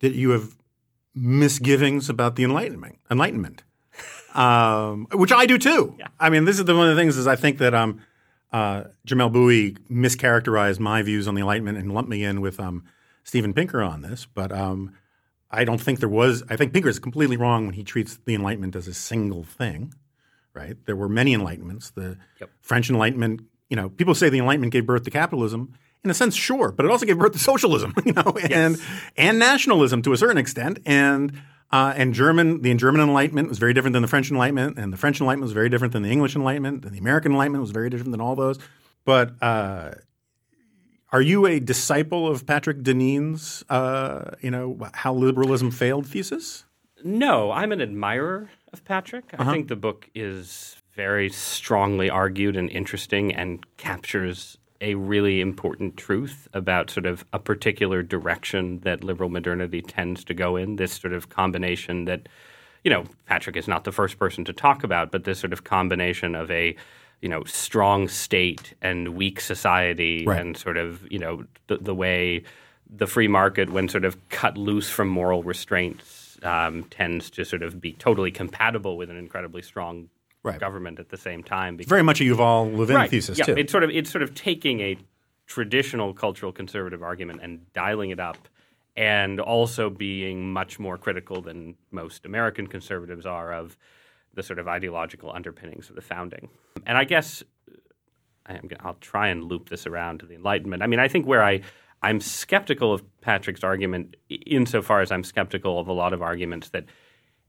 that 0.00 0.14
you 0.14 0.30
have 0.30 0.56
misgivings 1.14 2.08
about 2.08 2.36
the 2.36 2.44
Enlightenment. 2.44 2.98
Enlightenment, 3.10 3.62
um, 4.34 5.06
which 5.12 5.32
I 5.32 5.46
do 5.46 5.58
too. 5.58 5.96
I 6.18 6.30
mean, 6.30 6.44
this 6.44 6.58
is 6.58 6.64
the 6.64 6.74
one 6.74 6.88
of 6.88 6.96
the 6.96 7.00
things 7.00 7.16
is 7.16 7.26
I 7.26 7.36
think 7.36 7.58
that 7.58 7.74
um, 7.74 8.00
uh, 8.52 8.84
Jamelle 9.06 9.32
Bouie 9.32 9.76
mischaracterized 9.90 10.80
my 10.80 11.02
views 11.02 11.28
on 11.28 11.34
the 11.34 11.40
Enlightenment 11.40 11.78
and 11.78 11.92
lumped 11.92 12.10
me 12.10 12.24
in 12.24 12.40
with 12.40 12.58
um, 12.58 12.84
Steven 13.22 13.54
Pinker 13.54 13.82
on 13.82 14.02
this, 14.02 14.26
but. 14.26 14.52
Um, 14.52 14.94
I 15.54 15.64
don't 15.64 15.80
think 15.80 16.00
there 16.00 16.08
was. 16.08 16.42
I 16.48 16.56
think 16.56 16.72
Pinker 16.72 16.88
is 16.88 16.98
completely 16.98 17.36
wrong 17.36 17.66
when 17.66 17.74
he 17.74 17.84
treats 17.84 18.18
the 18.24 18.34
Enlightenment 18.34 18.76
as 18.76 18.88
a 18.88 18.94
single 18.94 19.44
thing. 19.44 19.94
Right? 20.52 20.76
There 20.86 20.96
were 20.96 21.08
many 21.08 21.34
Enlightenments. 21.36 21.92
The 21.94 22.18
French 22.60 22.90
Enlightenment. 22.90 23.42
You 23.70 23.76
know, 23.76 23.88
people 23.88 24.14
say 24.14 24.28
the 24.28 24.38
Enlightenment 24.38 24.72
gave 24.72 24.86
birth 24.86 25.04
to 25.04 25.10
capitalism. 25.10 25.74
In 26.04 26.10
a 26.10 26.14
sense, 26.14 26.34
sure, 26.34 26.70
but 26.70 26.84
it 26.84 26.90
also 26.90 27.06
gave 27.06 27.18
birth 27.18 27.32
to 27.32 27.38
socialism. 27.38 27.94
You 28.04 28.12
know, 28.12 28.36
and 28.50 28.76
and 29.16 29.38
nationalism 29.38 30.02
to 30.02 30.12
a 30.12 30.16
certain 30.16 30.36
extent. 30.36 30.80
And 30.84 31.40
uh, 31.72 31.92
and 31.96 32.14
German, 32.14 32.62
the 32.62 32.72
German 32.74 33.00
Enlightenment 33.00 33.48
was 33.48 33.58
very 33.58 33.72
different 33.72 33.94
than 33.94 34.02
the 34.02 34.08
French 34.08 34.30
Enlightenment, 34.30 34.78
and 34.78 34.92
the 34.92 34.96
French 34.96 35.20
Enlightenment 35.20 35.46
was 35.46 35.52
very 35.52 35.68
different 35.68 35.92
than 35.92 36.02
the 36.02 36.10
English 36.10 36.36
Enlightenment, 36.36 36.84
and 36.84 36.94
the 36.94 36.98
American 36.98 37.32
Enlightenment 37.32 37.62
was 37.62 37.70
very 37.70 37.90
different 37.90 38.12
than 38.12 38.20
all 38.20 38.36
those. 38.36 38.58
But 39.04 39.32
uh, 39.42 39.92
are 41.14 41.22
you 41.22 41.46
a 41.46 41.60
disciple 41.60 42.26
of 42.26 42.44
Patrick 42.44 42.82
Deneen's, 42.82 43.62
uh, 43.70 44.32
you 44.40 44.50
know, 44.50 44.76
how 44.94 45.14
liberalism 45.14 45.70
failed 45.70 46.08
thesis? 46.08 46.64
No, 47.04 47.52
I'm 47.52 47.70
an 47.70 47.80
admirer 47.80 48.50
of 48.72 48.84
Patrick. 48.84 49.32
Uh-huh. 49.32 49.48
I 49.48 49.52
think 49.52 49.68
the 49.68 49.76
book 49.76 50.10
is 50.16 50.76
very 50.96 51.30
strongly 51.30 52.10
argued 52.10 52.56
and 52.56 52.68
interesting 52.68 53.32
and 53.32 53.64
captures 53.76 54.58
a 54.80 54.96
really 54.96 55.40
important 55.40 55.96
truth 55.96 56.48
about 56.52 56.90
sort 56.90 57.06
of 57.06 57.24
a 57.32 57.38
particular 57.38 58.02
direction 58.02 58.80
that 58.80 59.04
liberal 59.04 59.30
modernity 59.30 59.82
tends 59.82 60.24
to 60.24 60.34
go 60.34 60.56
in. 60.56 60.74
This 60.74 60.94
sort 60.94 61.12
of 61.12 61.28
combination 61.28 62.06
that, 62.06 62.28
you 62.82 62.90
know, 62.90 63.04
Patrick 63.26 63.54
is 63.54 63.68
not 63.68 63.84
the 63.84 63.92
first 63.92 64.18
person 64.18 64.44
to 64.46 64.52
talk 64.52 64.82
about, 64.82 65.12
but 65.12 65.22
this 65.22 65.38
sort 65.38 65.52
of 65.52 65.62
combination 65.62 66.34
of 66.34 66.50
a 66.50 66.74
you 67.24 67.30
know 67.30 67.42
strong 67.44 68.06
state 68.06 68.74
and 68.82 69.16
weak 69.16 69.40
society 69.40 70.24
Right. 70.26 70.38
and 70.40 70.56
sort 70.56 70.76
of 70.76 71.10
you 71.10 71.18
know 71.18 71.44
the, 71.68 71.78
the 71.78 71.94
way 71.94 72.44
the 73.02 73.06
free 73.06 73.28
market 73.28 73.70
when 73.70 73.88
sort 73.88 74.04
of 74.04 74.12
cut 74.28 74.58
loose 74.58 74.90
from 74.90 75.08
moral 75.08 75.42
restraints 75.42 76.36
um, 76.42 76.84
tends 76.84 77.30
to 77.30 77.44
sort 77.46 77.62
of 77.62 77.80
be 77.80 77.92
totally 77.94 78.30
compatible 78.30 78.98
with 78.98 79.08
an 79.10 79.16
incredibly 79.16 79.62
strong 79.62 80.10
Right. 80.42 80.60
government 80.60 80.98
at 81.00 81.08
the 81.08 81.16
same 81.16 81.42
time. 81.42 81.78
because- 81.78 81.88
Very 81.88 82.02
much 82.02 82.20
a 82.20 82.24
Yuval 82.24 82.76
Levin 82.76 82.96
right. 82.96 83.08
thesis 83.10 83.38
yeah, 83.38 83.46
too. 83.46 83.54
It's 83.56 83.72
sort 83.72 83.82
of 83.84 83.88
it's 83.88 84.10
sort 84.10 84.20
of 84.22 84.34
taking 84.34 84.80
a 84.80 84.98
traditional 85.46 86.12
cultural 86.12 86.52
conservative 86.52 87.02
argument 87.02 87.40
and 87.42 87.72
dialing 87.72 88.10
it 88.10 88.20
up, 88.20 88.36
and 88.94 89.40
also 89.40 89.88
being 89.88 90.52
much 90.52 90.78
more 90.78 90.98
critical 90.98 91.40
than 91.40 91.76
most 91.90 92.26
American 92.26 92.66
conservatives 92.66 93.24
are 93.24 93.54
of 93.54 93.78
the 94.34 94.42
sort 94.42 94.58
of 94.58 94.68
ideological 94.68 95.32
underpinnings 95.32 95.88
of 95.88 95.96
the 95.96 96.02
founding. 96.02 96.48
And 96.86 96.98
I 96.98 97.04
guess 97.04 97.42
I 98.46 98.54
am, 98.54 98.68
I'll 98.80 98.94
try 98.94 99.28
and 99.28 99.44
loop 99.44 99.68
this 99.68 99.86
around 99.86 100.20
to 100.20 100.26
the 100.26 100.34
Enlightenment. 100.34 100.82
I 100.82 100.86
mean, 100.86 101.00
I 101.00 101.08
think 101.08 101.26
where 101.26 101.42
I 101.42 101.62
I'm 102.04 102.20
skeptical 102.20 102.92
of 102.92 103.02
Patrick's 103.22 103.64
argument, 103.64 104.16
insofar 104.28 105.00
as 105.00 105.10
I'm 105.10 105.24
skeptical 105.24 105.80
of 105.80 105.88
a 105.88 105.92
lot 105.92 106.12
of 106.12 106.20
arguments 106.20 106.68
that 106.70 106.84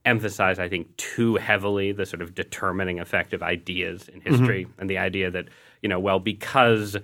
emphasize, 0.05 0.59
I 0.59 0.69
think, 0.69 0.95
too 0.95 1.35
heavily 1.35 1.91
the 1.91 2.05
sort 2.05 2.21
of 2.21 2.33
determining 2.33 3.01
effect 3.01 3.33
of 3.33 3.43
ideas 3.43 4.07
in 4.07 4.21
mm-hmm. 4.21 4.29
history 4.29 4.67
and 4.77 4.89
the 4.89 4.97
idea 4.97 5.29
that, 5.31 5.49
you 5.81 5.89
know, 5.89 5.99
well, 5.99 6.19
because 6.19 6.95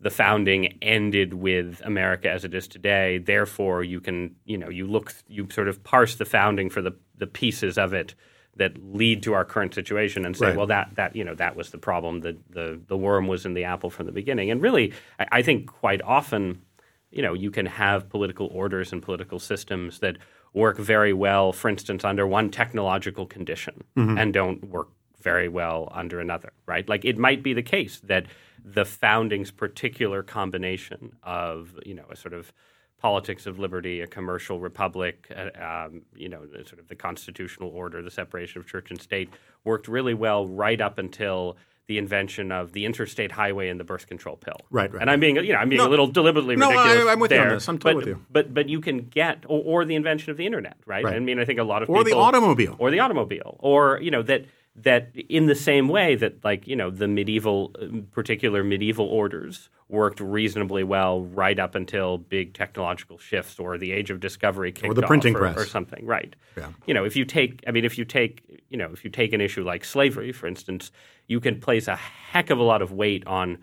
the 0.00 0.10
founding 0.10 0.76
ended 0.82 1.34
with 1.34 1.80
America 1.84 2.28
as 2.28 2.44
it 2.44 2.52
is 2.52 2.66
today, 2.66 3.18
therefore 3.18 3.84
you 3.84 4.00
can, 4.00 4.34
you 4.44 4.58
know, 4.58 4.68
you 4.68 4.84
look, 4.84 5.14
you 5.28 5.46
sort 5.50 5.68
of 5.68 5.84
parse 5.84 6.16
the 6.16 6.24
founding 6.24 6.68
for 6.68 6.82
the, 6.82 6.96
the 7.16 7.28
pieces 7.28 7.78
of 7.78 7.92
it 7.92 8.16
that 8.58 8.76
lead 8.94 9.22
to 9.22 9.32
our 9.32 9.44
current 9.44 9.74
situation 9.74 10.24
and 10.24 10.36
say, 10.36 10.46
Right. 10.46 10.56
well, 10.56 10.66
that, 10.66 10.90
that, 10.96 11.16
you 11.16 11.24
know, 11.24 11.34
that 11.34 11.56
was 11.56 11.70
the 11.70 11.78
problem. 11.78 12.20
The, 12.20 12.36
the, 12.50 12.80
the 12.86 12.96
worm 12.96 13.26
was 13.26 13.46
in 13.46 13.54
the 13.54 13.64
apple 13.64 13.90
from 13.90 14.06
the 14.06 14.12
beginning. 14.12 14.50
And 14.50 14.60
really, 14.60 14.92
I, 15.18 15.26
I 15.32 15.42
think 15.42 15.66
quite 15.66 16.02
often, 16.02 16.62
you 17.10 17.22
know, 17.22 17.34
you 17.34 17.50
can 17.50 17.66
have 17.66 18.08
political 18.08 18.48
orders 18.52 18.92
and 18.92 19.02
political 19.02 19.38
systems 19.38 20.00
that 20.00 20.18
work 20.52 20.76
very 20.76 21.12
well, 21.12 21.52
for 21.52 21.68
instance, 21.68 22.04
under 22.04 22.26
one 22.26 22.50
technological 22.50 23.26
condition 23.26 23.84
mm-hmm. 23.96 24.18
and 24.18 24.34
don't 24.34 24.64
work 24.68 24.88
very 25.20 25.48
well 25.48 25.88
under 25.92 26.20
another, 26.20 26.52
right? 26.66 26.88
Like 26.88 27.04
it 27.04 27.18
might 27.18 27.42
be 27.42 27.52
the 27.52 27.62
case 27.62 28.00
that 28.04 28.26
the 28.64 28.84
founding's 28.84 29.50
particular 29.50 30.22
combination 30.22 31.16
of, 31.22 31.78
you 31.84 31.94
know, 31.94 32.04
a 32.10 32.16
sort 32.16 32.34
of 32.34 32.52
politics 33.00 33.46
of 33.46 33.58
liberty, 33.58 34.00
a 34.00 34.06
commercial 34.06 34.58
republic, 34.60 35.28
uh, 35.34 35.86
um, 35.86 36.02
you 36.16 36.28
know, 36.28 36.44
the, 36.46 36.64
sort 36.64 36.80
of 36.80 36.88
the 36.88 36.96
constitutional 36.96 37.70
order, 37.70 38.02
the 38.02 38.10
separation 38.10 38.60
of 38.60 38.66
church 38.66 38.90
and 38.90 39.00
state, 39.00 39.30
worked 39.64 39.88
really 39.88 40.14
well 40.14 40.46
right 40.46 40.80
up 40.80 40.98
until 40.98 41.56
the 41.86 41.96
invention 41.96 42.52
of 42.52 42.72
the 42.72 42.84
interstate 42.84 43.32
highway 43.32 43.68
and 43.70 43.80
the 43.80 43.84
birth 43.84 44.06
control 44.06 44.36
pill. 44.36 44.60
Right, 44.70 44.92
right. 44.92 45.00
And 45.00 45.10
I'm 45.10 45.20
being, 45.20 45.36
you 45.36 45.52
know, 45.54 45.58
I'm 45.58 45.70
being 45.70 45.80
No. 45.80 45.88
a 45.88 45.88
little 45.88 46.06
deliberately 46.06 46.54
No, 46.54 46.68
ridiculous. 46.68 47.06
I'm 47.08 47.18
with 47.20 47.32
you 47.32 47.38
on 47.38 47.48
this. 47.48 47.68
I'm 47.68 47.78
totally 47.78 47.94
but, 47.94 47.98
with 47.98 48.08
you. 48.08 48.26
But 48.30 48.54
but 48.54 48.68
you 48.68 48.80
can 48.82 48.98
get 49.06 49.44
or, 49.46 49.62
or 49.64 49.84
the 49.86 49.94
invention 49.94 50.30
of 50.30 50.36
the 50.36 50.44
internet, 50.44 50.76
right? 50.84 51.02
Right. 51.02 51.14
I 51.14 51.18
mean, 51.18 51.38
I 51.38 51.46
think 51.46 51.58
a 51.58 51.64
lot 51.64 51.82
of 51.82 51.88
people. 51.88 52.00
Or 52.00 52.04
the 52.04 52.12
automobile. 52.12 52.76
or 52.78 52.90
the 52.90 53.00
automobile, 53.00 53.56
or 53.60 54.00
you 54.02 54.10
know 54.10 54.22
that 54.22 54.44
that 54.82 55.10
in 55.28 55.46
the 55.46 55.54
same 55.54 55.88
way 55.88 56.14
that 56.14 56.44
like 56.44 56.66
you 56.66 56.76
know 56.76 56.90
the 56.90 57.08
medieval 57.08 57.74
particular 58.12 58.62
medieval 58.62 59.06
orders 59.06 59.68
worked 59.88 60.20
reasonably 60.20 60.84
well 60.84 61.22
right 61.22 61.58
up 61.58 61.74
until 61.74 62.18
big 62.18 62.52
technological 62.52 63.18
shifts 63.18 63.58
or 63.58 63.78
the 63.78 63.92
age 63.92 64.10
of 64.10 64.20
discovery 64.20 64.70
kicked 64.70 64.94
the 64.94 65.02
printing 65.02 65.34
or, 65.34 65.38
press. 65.38 65.56
or 65.56 65.64
something 65.66 66.04
right 66.04 66.36
Yeah. 66.56 66.70
you 66.86 66.94
know 66.94 67.04
if 67.04 67.16
you 67.16 67.24
take 67.24 67.62
i 67.66 67.70
mean 67.70 67.84
if 67.84 67.96
you 67.98 68.04
take 68.04 68.62
you 68.68 68.76
know 68.76 68.90
if 68.92 69.04
you 69.04 69.10
take 69.10 69.32
an 69.32 69.40
issue 69.40 69.64
like 69.64 69.84
slavery 69.84 70.32
for 70.32 70.46
instance 70.46 70.90
you 71.26 71.40
can 71.40 71.60
place 71.60 71.88
a 71.88 71.96
heck 71.96 72.50
of 72.50 72.58
a 72.58 72.62
lot 72.62 72.82
of 72.82 72.92
weight 72.92 73.26
on 73.26 73.58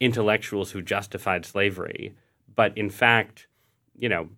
intellectuals 0.00 0.72
who 0.72 0.82
justified 0.82 1.46
slavery 1.46 2.14
but 2.54 2.76
in 2.76 2.90
fact 2.90 3.46
you 3.96 4.08
know 4.08 4.28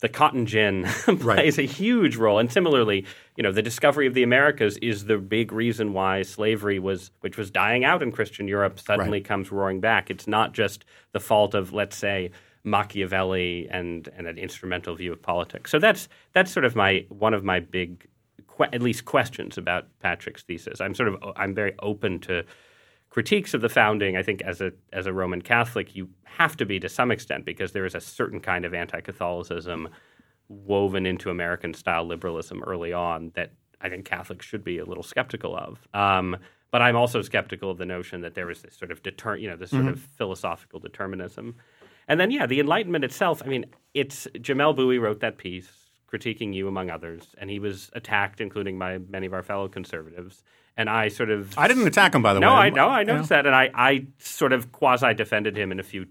the 0.00 0.08
cotton 0.08 0.46
gin 0.46 0.84
plays 1.20 1.58
a 1.58 1.62
huge 1.62 2.16
role. 2.16 2.38
And 2.38 2.50
similarly 2.52 3.04
you 3.36 3.42
know 3.42 3.52
the 3.52 3.62
discovery 3.62 4.06
of 4.06 4.14
the 4.14 4.22
americas 4.22 4.76
is 4.78 5.04
the 5.06 5.18
big 5.18 5.52
reason 5.52 5.92
why 5.92 6.22
slavery 6.22 6.78
was 6.78 7.10
which 7.20 7.36
was 7.36 7.50
dying 7.50 7.84
out 7.84 8.02
in 8.02 8.10
christian 8.12 8.48
europe 8.48 8.78
suddenly 8.80 9.18
Right. 9.18 9.24
comes 9.24 9.50
roaring 9.52 9.80
back. 9.80 10.10
It's 10.10 10.26
not 10.26 10.52
just 10.54 10.84
the 11.12 11.20
fault 11.20 11.54
of 11.54 11.72
let's 11.72 11.96
say 11.96 12.30
machiavelli 12.64 13.68
and 13.70 14.08
and 14.16 14.26
an 14.26 14.38
instrumental 14.38 14.94
view 14.94 15.12
of 15.12 15.20
politics. 15.22 15.70
So 15.70 15.78
that's 15.78 16.08
that's 16.32 16.50
sort 16.52 16.64
of 16.64 16.74
my 16.76 17.04
one 17.08 17.34
of 17.34 17.44
my 17.44 17.60
big 17.60 18.06
que- 18.56 18.66
at 18.72 18.82
least 18.82 19.04
questions 19.04 19.58
about 19.58 19.86
patrick's 20.00 20.42
thesis. 20.42 20.80
I'm 20.80 20.94
sort 20.94 21.08
of 21.08 21.16
i'm 21.36 21.54
very 21.54 21.74
open 21.80 22.18
to 22.20 22.44
critiques 23.18 23.52
of 23.52 23.60
the 23.60 23.68
founding, 23.68 24.16
I 24.16 24.22
think 24.22 24.42
as 24.42 24.60
a 24.60 24.70
as 24.92 25.06
a 25.06 25.12
Roman 25.12 25.42
Catholic, 25.42 25.96
you 25.96 26.08
have 26.22 26.56
to 26.56 26.64
be 26.64 26.78
to 26.78 26.88
some 26.88 27.10
extent 27.10 27.44
because 27.44 27.72
there 27.72 27.84
is 27.84 27.96
a 27.96 28.00
certain 28.00 28.38
kind 28.38 28.64
of 28.64 28.72
anti-Catholicism 28.72 29.88
woven 30.48 31.04
into 31.04 31.28
American 31.28 31.74
style 31.74 32.04
liberalism 32.04 32.62
early 32.64 32.92
on 32.92 33.32
that 33.34 33.50
I 33.80 33.88
think 33.88 34.04
Catholics 34.04 34.46
should 34.46 34.62
be 34.62 34.78
a 34.78 34.84
little 34.84 35.02
skeptical 35.02 35.56
of. 35.56 35.88
Um, 35.94 36.36
but 36.70 36.80
I'm 36.80 36.94
also 36.94 37.20
skeptical 37.20 37.72
of 37.72 37.78
the 37.78 37.86
notion 37.86 38.20
that 38.20 38.36
there 38.36 38.52
is 38.52 38.62
this 38.62 38.76
sort 38.76 38.92
of 38.92 39.02
deter, 39.02 39.34
you 39.34 39.50
know, 39.50 39.56
this 39.56 39.70
sort 39.70 39.88
of 39.88 39.98
philosophical 39.98 40.78
determinism. 40.78 41.56
And 42.06 42.20
then, 42.20 42.30
yeah, 42.30 42.46
the 42.46 42.60
Enlightenment 42.60 43.02
itself. 43.02 43.42
I 43.44 43.48
mean, 43.48 43.66
it's 43.94 44.28
Jamelle 44.34 44.76
Bouie 44.76 45.00
wrote 45.00 45.18
that 45.22 45.38
piece 45.38 45.90
critiquing 46.08 46.54
you 46.54 46.68
among 46.68 46.88
others, 46.88 47.34
and 47.38 47.50
he 47.50 47.58
was 47.58 47.90
attacked, 47.94 48.40
including 48.40 48.78
by 48.78 48.98
many 48.98 49.26
of 49.26 49.34
our 49.34 49.42
fellow 49.42 49.66
conservatives. 49.66 50.44
And 50.78 50.88
I 50.88 51.08
sort 51.08 51.28
of 51.30 51.58
I 51.58 51.66
didn't 51.68 51.86
attack 51.86 52.14
him, 52.14 52.22
by 52.22 52.32
the 52.34 52.40
way. 52.40 52.46
no, 52.46 52.52
way. 52.54 52.60
I 52.60 52.70
know, 52.70 52.88
I 52.88 53.00
You 53.00 53.06
know? 53.06 53.12
noticed 53.14 53.30
that, 53.30 53.46
and 53.46 53.54
I, 53.54 53.68
I 53.74 54.06
sort 54.18 54.52
of 54.54 54.72
quasi 54.72 55.12
defended 55.12 55.56
him 55.58 55.72
in 55.72 55.80
a 55.80 55.82
few 55.82 56.06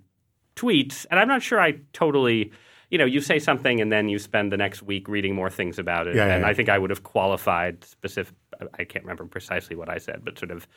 tweets, 0.55 1.05
and 1.09 1.19
I'm 1.19 1.27
not 1.27 1.41
sure 1.41 1.59
I 1.59 1.79
totally. 1.93 2.51
You 2.89 2.97
know, 2.97 3.05
you 3.05 3.19
say 3.19 3.39
something 3.39 3.81
and 3.81 3.91
then 3.91 4.07
you 4.07 4.17
spend 4.17 4.49
the 4.51 4.55
next 4.55 4.81
week 4.81 5.09
reading 5.09 5.35
more 5.35 5.49
things 5.49 5.77
about 5.77 6.07
it, 6.07 6.15
Yeah, 6.15 6.27
yeah, 6.27 6.35
and 6.35 6.43
yeah. 6.43 6.47
I 6.49 6.53
think 6.53 6.69
I 6.69 6.77
would 6.77 6.89
have 6.89 7.03
qualified 7.03 7.83
specific. 7.83 8.33
I 8.79 8.85
can't 8.85 9.03
remember 9.03 9.25
precisely 9.25 9.75
what 9.75 9.89
I 9.89 9.97
said, 9.97 10.21
but 10.23 10.39
sort 10.39 10.51
of, 10.51 10.67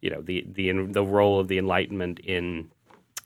you 0.00 0.10
know, 0.10 0.20
the 0.20 0.44
the 0.48 0.72
the 0.86 1.04
role 1.04 1.38
of 1.40 1.46
the 1.48 1.58
Enlightenment 1.58 2.18
in 2.20 2.70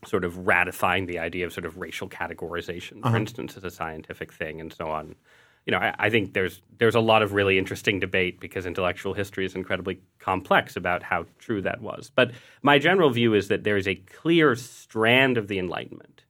sort 0.05 0.23
of 0.23 0.45
ratifying 0.45 1.07
the 1.07 1.17
idea 1.17 1.45
of 1.47 1.53
sort 1.53 1.65
of 1.65 1.77
racial 1.77 2.07
categorization, 2.07 2.97
Uh-huh. 3.03 3.11
for 3.11 3.17
instance, 3.17 3.57
as 3.57 3.63
a 3.63 3.71
scientific 3.71 4.31
thing, 4.31 4.61
and 4.61 4.71
so 4.73 4.89
on. 4.89 5.15
You 5.65 5.71
know, 5.71 5.79
I, 5.79 5.95
I 5.97 6.09
think 6.09 6.33
there's 6.33 6.61
there's 6.77 6.95
a 6.95 6.99
lot 6.99 7.23
of 7.23 7.33
really 7.33 7.57
interesting 7.57 7.99
debate 7.99 8.39
because 8.39 8.65
intellectual 8.65 9.13
history 9.13 9.45
is 9.45 9.55
incredibly 9.55 9.99
complex 10.19 10.75
about 10.75 11.01
how 11.03 11.25
true 11.39 11.61
that 11.61 11.81
was. 11.81 12.11
But 12.13 12.31
my 12.61 12.77
general 12.79 13.09
view 13.09 13.33
is 13.33 13.47
that 13.47 13.63
there 13.63 13.77
is 13.77 13.87
a 13.87 13.95
clear 13.95 14.55
strand 14.55 15.37
of 15.37 15.47
the 15.47 15.57
Enlightenment 15.57 16.23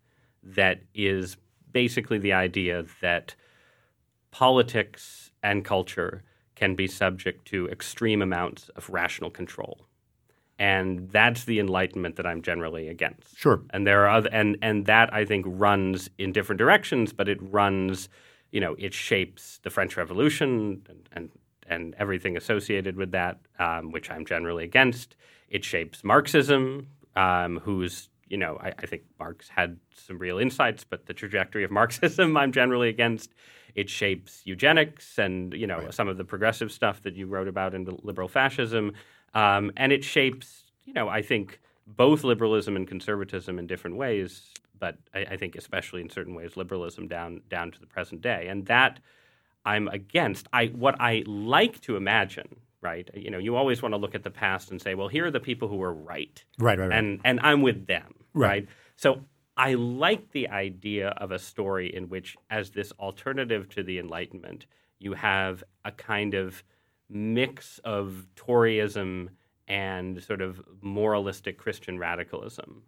that 0.43 0.81
is 0.93 1.37
basically 1.71 2.17
the 2.17 2.33
idea 2.33 2.85
that 3.01 3.35
politics 4.31 5.31
and 5.43 5.65
culture 5.65 6.23
can 6.55 6.75
be 6.75 6.87
subject 6.87 7.45
to 7.45 7.67
extreme 7.67 8.21
amounts 8.21 8.69
of 8.69 8.89
rational 8.89 9.29
control. 9.29 9.81
And 10.57 11.09
that's 11.09 11.43
the 11.43 11.59
enlightenment 11.59 12.15
that 12.15 12.25
I'm 12.25 12.41
generally 12.41 12.87
against. 12.87 13.37
Sure. 13.37 13.61
And 13.71 13.85
there 13.85 14.05
are 14.05 14.09
other, 14.09 14.29
and 14.31 14.57
and 14.61 14.85
that 14.85 15.13
I 15.13 15.25
think 15.25 15.45
runs 15.47 16.09
in 16.17 16.31
different 16.31 16.59
directions, 16.59 17.11
but 17.11 17.27
it 17.27 17.37
runs, 17.41 18.07
you 18.55 18.61
know, 18.61 18.73
it 18.79 18.93
shapes 18.93 19.59
the 19.63 19.69
French 19.69 19.97
Revolution 19.97 20.81
and 20.87 21.09
and, 21.11 21.29
and 21.67 21.93
everything 21.99 22.37
associated 22.37 22.95
with 22.95 23.11
that, 23.11 23.37
um, 23.59 23.91
which 23.91 24.09
I'm 24.09 24.25
generally 24.25 24.63
against. 24.63 25.17
It 25.49 25.65
shapes 25.65 26.05
Marxism, 26.05 26.87
um, 27.17 27.59
who's 27.59 28.07
you 28.29 28.37
know 28.37 28.57
I, 28.61 28.69
I 28.79 28.85
think 28.85 29.01
Marx 29.19 29.49
had 29.49 29.77
some 29.93 30.17
real 30.17 30.39
insights, 30.39 30.85
but 30.85 31.05
the 31.05 31.13
trajectory 31.13 31.65
of 31.65 31.71
Marxism 31.81 32.37
I'm 32.37 32.53
generally 32.53 32.87
against. 32.87 33.33
It 33.75 33.89
shapes 33.89 34.41
eugenics 34.45 35.19
and 35.19 35.53
you 35.53 35.67
know 35.67 35.89
some 35.91 36.07
of 36.07 36.15
the 36.15 36.23
progressive 36.23 36.71
stuff 36.71 37.01
that 37.01 37.13
you 37.13 37.27
wrote 37.27 37.49
about 37.49 37.75
in 37.75 37.83
the 37.83 37.97
liberal 38.03 38.29
fascism, 38.29 38.93
um, 39.33 39.69
and 39.75 39.91
it 39.91 40.05
shapes 40.05 40.63
you 40.85 40.93
know 40.93 41.09
I 41.09 41.21
think 41.21 41.59
both 41.85 42.23
liberalism 42.23 42.77
and 42.77 42.87
conservatism 42.87 43.59
in 43.59 43.67
different 43.67 43.97
ways, 43.97 44.53
but 44.79 44.97
I, 45.13 45.19
I 45.31 45.37
think 45.37 45.55
especially 45.55 46.01
in 46.01 46.09
certain 46.09 46.35
ways 46.35 46.57
liberalism 46.57 47.07
down 47.07 47.41
down 47.49 47.71
to 47.71 47.79
the 47.79 47.87
present 47.87 48.21
day, 48.21 48.47
and 48.47 48.65
that 48.67 48.99
I'm 49.65 49.87
against. 49.87 50.47
I 50.53 50.67
what 50.67 50.95
I 50.99 51.23
like 51.25 51.81
to 51.81 51.95
imagine, 51.95 52.57
right? 52.81 53.09
You 53.13 53.31
know, 53.31 53.37
you 53.39 53.55
always 53.55 53.81
want 53.81 53.93
to 53.93 53.97
look 53.97 54.15
at 54.15 54.23
the 54.23 54.31
past 54.31 54.71
and 54.71 54.81
say, 54.81 54.95
well, 54.95 55.07
here 55.07 55.25
are 55.25 55.31
the 55.31 55.39
people 55.39 55.67
who 55.67 55.77
were 55.77 55.93
right, 55.93 56.43
Right, 56.59 56.77
right, 56.77 56.89
right. 56.89 56.97
and 56.97 57.19
and 57.23 57.39
I'm 57.41 57.61
with 57.61 57.87
them, 57.87 58.13
Right. 58.33 58.47
right? 58.47 58.67
So 58.95 59.21
I 59.57 59.73
like 59.75 60.31
the 60.31 60.49
idea 60.49 61.09
of 61.09 61.31
a 61.31 61.39
story 61.39 61.93
in 61.95 62.09
which, 62.09 62.35
as 62.49 62.71
this 62.71 62.91
alternative 62.99 63.69
to 63.69 63.83
the 63.83 63.99
Enlightenment, 63.99 64.65
you 64.99 65.13
have 65.13 65.63
a 65.83 65.91
kind 65.91 66.33
of 66.33 66.63
mix 67.09 67.79
of 67.83 68.27
Toryism 68.35 69.29
and 69.67 70.21
sort 70.21 70.41
of 70.41 70.61
moralistic 70.81 71.57
Christian 71.57 71.97
radicalism 71.97 72.83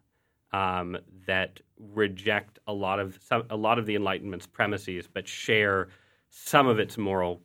um, 0.53 0.97
that 1.25 1.60
reject 1.93 2.60
a 2.67 2.73
lot 2.73 2.99
of 2.99 3.19
some, 3.23 3.43
a 3.49 3.55
lot 3.57 3.77
of 3.79 3.86
the 3.86 3.95
Enlightenment's 3.95 4.47
premises, 4.47 5.07
but 5.12 5.27
share 5.27 5.89
some 6.29 6.67
of 6.67 6.79
its 6.79 6.97
moral 6.97 7.41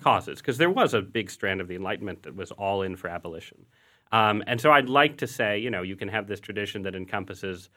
causes. 0.00 0.38
Because 0.38 0.58
there 0.58 0.70
was 0.70 0.94
a 0.94 1.00
big 1.02 1.30
strand 1.30 1.60
of 1.60 1.68
the 1.68 1.74
Enlightenment 1.74 2.22
that 2.22 2.34
was 2.36 2.50
all 2.52 2.82
in 2.82 2.96
for 2.96 3.08
abolition, 3.08 3.66
um, 4.12 4.42
and 4.46 4.60
so 4.60 4.70
I'd 4.70 4.88
like 4.88 5.16
to 5.18 5.26
say, 5.26 5.58
you 5.58 5.70
know, 5.70 5.82
you 5.82 5.96
can 5.96 6.08
have 6.08 6.26
this 6.28 6.40
tradition 6.40 6.82
that 6.82 6.94
encompasses, 6.94 7.70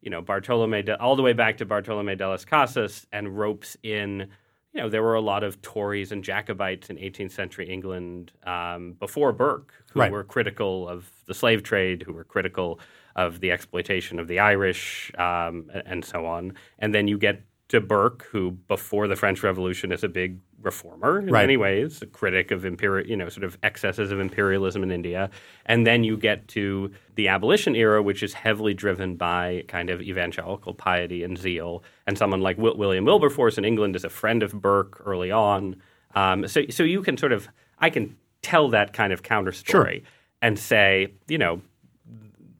you 0.00 0.10
know, 0.10 0.22
Bartolome 0.22 0.82
de, 0.82 0.98
all 1.00 1.14
the 1.16 1.22
way 1.22 1.32
back 1.34 1.58
to 1.58 1.66
Bartolome 1.66 2.16
de 2.16 2.26
las 2.28 2.44
Casas 2.44 3.06
and 3.12 3.36
ropes 3.38 3.76
in. 3.82 4.28
you 4.72 4.80
know, 4.80 4.88
there 4.88 5.02
were 5.02 5.14
a 5.16 5.20
lot 5.20 5.44
of 5.44 5.60
Tories 5.60 6.12
and 6.12 6.24
Jacobites 6.24 6.88
in 6.88 6.96
18th 6.96 7.32
century 7.32 7.68
England 7.68 8.32
um, 8.44 8.94
before 8.98 9.32
Burke 9.32 9.74
who 9.92 10.00
Right. 10.00 10.10
were 10.10 10.24
critical 10.24 10.88
of 10.88 11.10
the 11.26 11.34
slave 11.34 11.62
trade, 11.62 12.02
who 12.02 12.14
were 12.14 12.24
critical 12.24 12.80
of 13.16 13.40
the 13.40 13.50
exploitation 13.50 14.18
of 14.18 14.28
the 14.28 14.38
Irish, 14.38 15.10
um, 15.18 15.70
and 15.86 16.04
so 16.04 16.26
on. 16.26 16.54
And 16.78 16.94
then 16.94 17.08
you 17.08 17.18
get 17.18 17.42
to 17.68 17.80
Burke, 17.80 18.24
who 18.30 18.50
before 18.68 19.08
the 19.08 19.16
French 19.16 19.42
Revolution 19.42 19.92
is 19.92 20.04
a 20.04 20.08
big 20.08 20.38
reformer 20.60 21.18
in 21.18 21.26
Right. 21.26 21.42
many 21.42 21.56
ways, 21.56 22.02
a 22.02 22.06
critic 22.06 22.50
of 22.50 22.64
imperial, 22.64 23.08
you 23.08 23.16
know, 23.16 23.28
sort 23.30 23.44
of 23.44 23.56
excesses 23.62 24.12
of 24.12 24.20
imperialism 24.20 24.82
in 24.82 24.90
India. 24.90 25.30
And 25.64 25.86
then 25.86 26.04
you 26.04 26.16
get 26.18 26.48
to 26.48 26.92
the 27.14 27.28
abolition 27.28 27.74
era, 27.74 28.02
which 28.02 28.22
is 28.22 28.34
heavily 28.34 28.74
driven 28.74 29.16
by 29.16 29.64
kind 29.68 29.88
of 29.90 30.02
evangelical 30.02 30.74
piety 30.74 31.24
and 31.24 31.36
zeal. 31.38 31.82
And 32.06 32.18
someone 32.18 32.42
like 32.42 32.58
Wil- 32.58 32.76
William 32.76 33.04
Wilberforce 33.06 33.56
in 33.58 33.64
England 33.64 33.96
is 33.96 34.04
a 34.04 34.10
friend 34.10 34.42
of 34.42 34.60
Burke 34.60 35.00
early 35.06 35.30
on. 35.30 35.76
Um, 36.14 36.46
so, 36.46 36.62
so 36.68 36.82
you 36.82 37.00
can 37.02 37.16
sort 37.16 37.32
of, 37.32 37.48
I 37.78 37.88
can 37.88 38.16
tell 38.42 38.68
that 38.68 38.92
kind 38.92 39.12
of 39.14 39.22
counter 39.22 39.52
story 39.52 40.04
and 40.42 40.58
say, 40.58 41.14
you 41.26 41.38
know, 41.38 41.62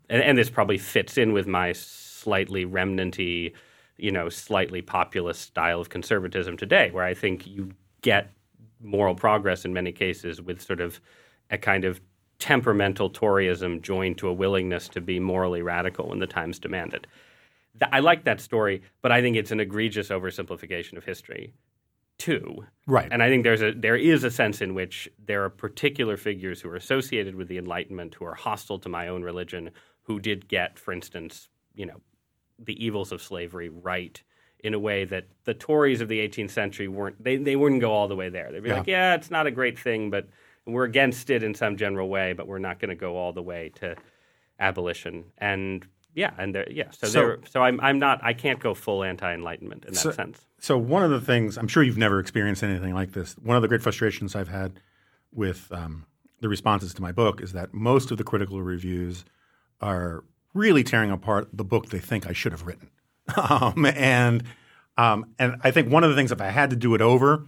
and, 0.08 0.22
and 0.22 0.38
this 0.38 0.50
probably 0.50 0.78
fits 0.78 1.18
in 1.18 1.32
with 1.32 1.46
my 1.46 1.72
slightly 1.72 2.64
remnanty, 2.64 3.54
you 3.96 4.10
know, 4.10 4.28
slightly 4.28 4.82
populist 4.82 5.42
style 5.42 5.80
of 5.80 5.88
conservatism 5.88 6.56
today, 6.56 6.90
where 6.90 7.04
I 7.04 7.14
think 7.14 7.46
you 7.46 7.72
get 8.00 8.30
moral 8.80 9.14
progress 9.14 9.64
in 9.64 9.72
many 9.72 9.92
cases 9.92 10.40
with 10.40 10.60
sort 10.60 10.80
of 10.80 11.00
a 11.50 11.58
kind 11.58 11.84
of 11.84 12.00
temperamental 12.38 13.10
Toryism 13.10 13.80
joined 13.80 14.18
to 14.18 14.28
a 14.28 14.32
willingness 14.32 14.88
to 14.88 15.00
be 15.00 15.20
morally 15.20 15.62
radical 15.62 16.08
when 16.08 16.18
the 16.18 16.26
times 16.26 16.58
demand 16.58 16.92
it. 16.92 17.06
Th- 17.78 17.90
I 17.92 18.00
like 18.00 18.24
that 18.24 18.40
story, 18.40 18.82
but 19.00 19.12
I 19.12 19.20
think 19.20 19.36
it's 19.36 19.52
an 19.52 19.60
egregious 19.60 20.08
oversimplification 20.08 20.96
of 20.96 21.04
history, 21.04 21.54
too. 22.18 22.64
Right. 22.86 23.08
And 23.10 23.22
I 23.22 23.28
think 23.28 23.44
there's 23.44 23.62
a 23.62 23.72
there 23.72 23.96
is 23.96 24.24
a 24.24 24.30
sense 24.30 24.60
in 24.60 24.74
which 24.74 25.08
there 25.24 25.44
are 25.44 25.50
particular 25.50 26.16
figures 26.16 26.60
who 26.60 26.68
are 26.70 26.76
associated 26.76 27.36
with 27.36 27.48
the 27.48 27.58
Enlightenment 27.58 28.14
who 28.14 28.24
are 28.24 28.34
hostile 28.34 28.78
to 28.80 28.88
my 28.88 29.08
own 29.08 29.22
religion 29.22 29.70
who 30.02 30.18
did 30.20 30.48
get, 30.48 30.78
for 30.78 30.92
instance, 30.92 31.48
you 31.74 31.86
know, 31.86 32.00
the 32.58 32.82
evils 32.84 33.12
of 33.12 33.22
slavery 33.22 33.68
right 33.68 34.22
in 34.60 34.74
a 34.74 34.78
way 34.78 35.04
that 35.04 35.24
the 35.44 35.54
Tories 35.54 36.00
of 36.00 36.08
the 36.08 36.20
18th 36.20 36.50
century 36.50 36.86
weren't. 36.88 37.22
They 37.22 37.36
they 37.36 37.56
wouldn't 37.56 37.80
go 37.80 37.92
all 37.92 38.06
the 38.08 38.16
way 38.16 38.28
there. 38.28 38.50
They'd 38.52 38.62
be 38.62 38.68
Yeah. 38.68 38.78
like, 38.78 38.86
yeah, 38.86 39.14
it's 39.14 39.30
not 39.30 39.46
a 39.46 39.50
great 39.50 39.78
thing, 39.78 40.10
but 40.10 40.28
we're 40.66 40.84
against 40.84 41.30
it 41.30 41.42
in 41.42 41.54
some 41.54 41.76
general 41.76 42.08
way, 42.08 42.32
but 42.32 42.46
we're 42.46 42.60
not 42.60 42.78
going 42.78 42.90
to 42.90 42.94
go 42.94 43.16
all 43.16 43.32
the 43.32 43.42
way 43.42 43.70
to 43.76 43.96
abolition. 44.60 45.24
And 45.38 45.86
yeah, 46.14 46.32
and 46.38 46.56
yeah, 46.70 46.90
so 46.90 47.06
So- 47.08 47.36
so 47.48 47.62
I'm 47.62 47.80
I'm 47.80 47.98
not 47.98 48.20
I 48.22 48.34
can't 48.34 48.60
go 48.60 48.74
full 48.74 49.02
anti-enlightenment 49.02 49.84
in 49.86 49.94
that 49.94 49.98
So- 50.00 50.10
sense. 50.12 50.46
So 50.58 50.78
one 50.78 51.02
of 51.02 51.10
the 51.10 51.20
things 51.20 51.56
I'm 51.58 51.66
sure 51.66 51.82
you've 51.82 51.98
never 51.98 52.20
experienced 52.20 52.62
anything 52.62 52.94
like 52.94 53.12
this. 53.12 53.34
One 53.38 53.56
of 53.56 53.62
the 53.62 53.68
great 53.68 53.82
frustrations 53.82 54.36
I've 54.36 54.48
had 54.48 54.78
with 55.32 55.72
um, 55.72 56.06
the 56.40 56.48
responses 56.48 56.94
to 56.94 57.02
my 57.02 57.10
book 57.10 57.40
is 57.40 57.52
that 57.52 57.74
most 57.74 58.12
of 58.12 58.18
the 58.18 58.24
critical 58.24 58.62
reviews 58.62 59.24
are 59.82 60.24
really 60.54 60.84
tearing 60.84 61.10
apart 61.10 61.48
the 61.52 61.64
book 61.64 61.88
they 61.88 61.98
think 61.98 62.26
I 62.26 62.32
should 62.32 62.52
have 62.52 62.66
written. 62.66 62.90
um, 63.36 63.86
and 63.86 64.44
um, 64.98 65.26
and 65.38 65.56
I 65.62 65.70
think 65.70 65.90
one 65.90 66.04
of 66.04 66.10
the 66.10 66.16
things 66.16 66.32
if 66.32 66.40
I 66.40 66.50
had 66.50 66.70
to 66.70 66.76
do 66.76 66.94
it 66.94 67.00
over, 67.00 67.46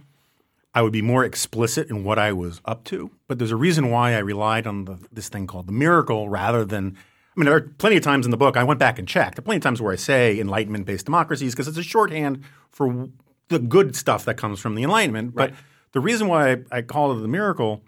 I 0.73 0.81
would 0.81 0.93
be 0.93 1.01
more 1.01 1.23
explicit 1.23 1.89
in 1.89 2.03
what 2.03 2.17
I 2.17 2.33
was 2.33 2.59
up 2.65 2.83
to. 2.85 3.11
But 3.27 3.37
there's 3.39 3.51
a 3.51 3.55
reason 3.55 3.91
why 3.91 4.13
I 4.13 4.19
relied 4.19 4.65
on 4.67 4.85
the, 4.85 4.99
this 5.11 5.29
thing 5.29 5.47
called 5.47 5.67
the 5.67 5.73
miracle 5.73 6.29
rather 6.29 6.65
than. 6.65 6.97
I 6.97 7.39
mean, 7.39 7.47
there 7.47 7.55
are 7.55 7.61
plenty 7.61 7.97
of 7.97 8.03
times 8.03 8.25
in 8.25 8.31
the 8.31 8.37
book 8.37 8.55
I 8.55 8.63
went 8.63 8.79
back 8.79 8.97
and 8.97 9.05
checked. 9.05 9.35
There 9.35 9.41
are 9.41 9.43
plenty 9.43 9.57
of 9.57 9.63
times 9.63 9.81
where 9.81 9.91
I 9.91 9.97
say 9.97 10.39
Enlightenment-based 10.39 11.03
democracies 11.03 11.53
because 11.53 11.67
it's 11.67 11.77
a 11.77 11.83
shorthand 11.83 12.41
for 12.69 13.09
the 13.49 13.59
good 13.59 13.93
stuff 13.93 14.23
that 14.23 14.35
comes 14.35 14.61
from 14.61 14.75
the 14.75 14.83
Enlightenment. 14.83 15.35
But 15.35 15.51
the 15.91 15.99
reason 15.99 16.29
why 16.29 16.51
I, 16.51 16.57
I 16.71 16.81
call 16.81 17.11
it 17.11 17.21
the 17.21 17.27
miracle 17.27 17.83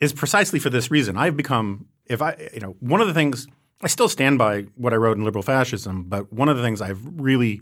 is 0.00 0.12
precisely 0.12 0.60
for 0.60 0.70
this 0.70 0.92
reason. 0.92 1.16
I've 1.16 1.36
become, 1.36 1.86
if 2.06 2.22
I, 2.22 2.50
you 2.54 2.60
know, 2.60 2.76
one 2.78 3.00
of 3.00 3.08
the 3.08 3.14
things 3.14 3.48
I 3.82 3.88
still 3.88 4.08
stand 4.08 4.38
by 4.38 4.62
what 4.76 4.92
I 4.92 4.96
wrote 4.96 5.16
in 5.16 5.24
liberal 5.24 5.42
fascism, 5.42 6.04
but 6.04 6.32
one 6.32 6.48
of 6.48 6.56
the 6.56 6.62
things 6.62 6.80
I've 6.80 7.00
really 7.20 7.60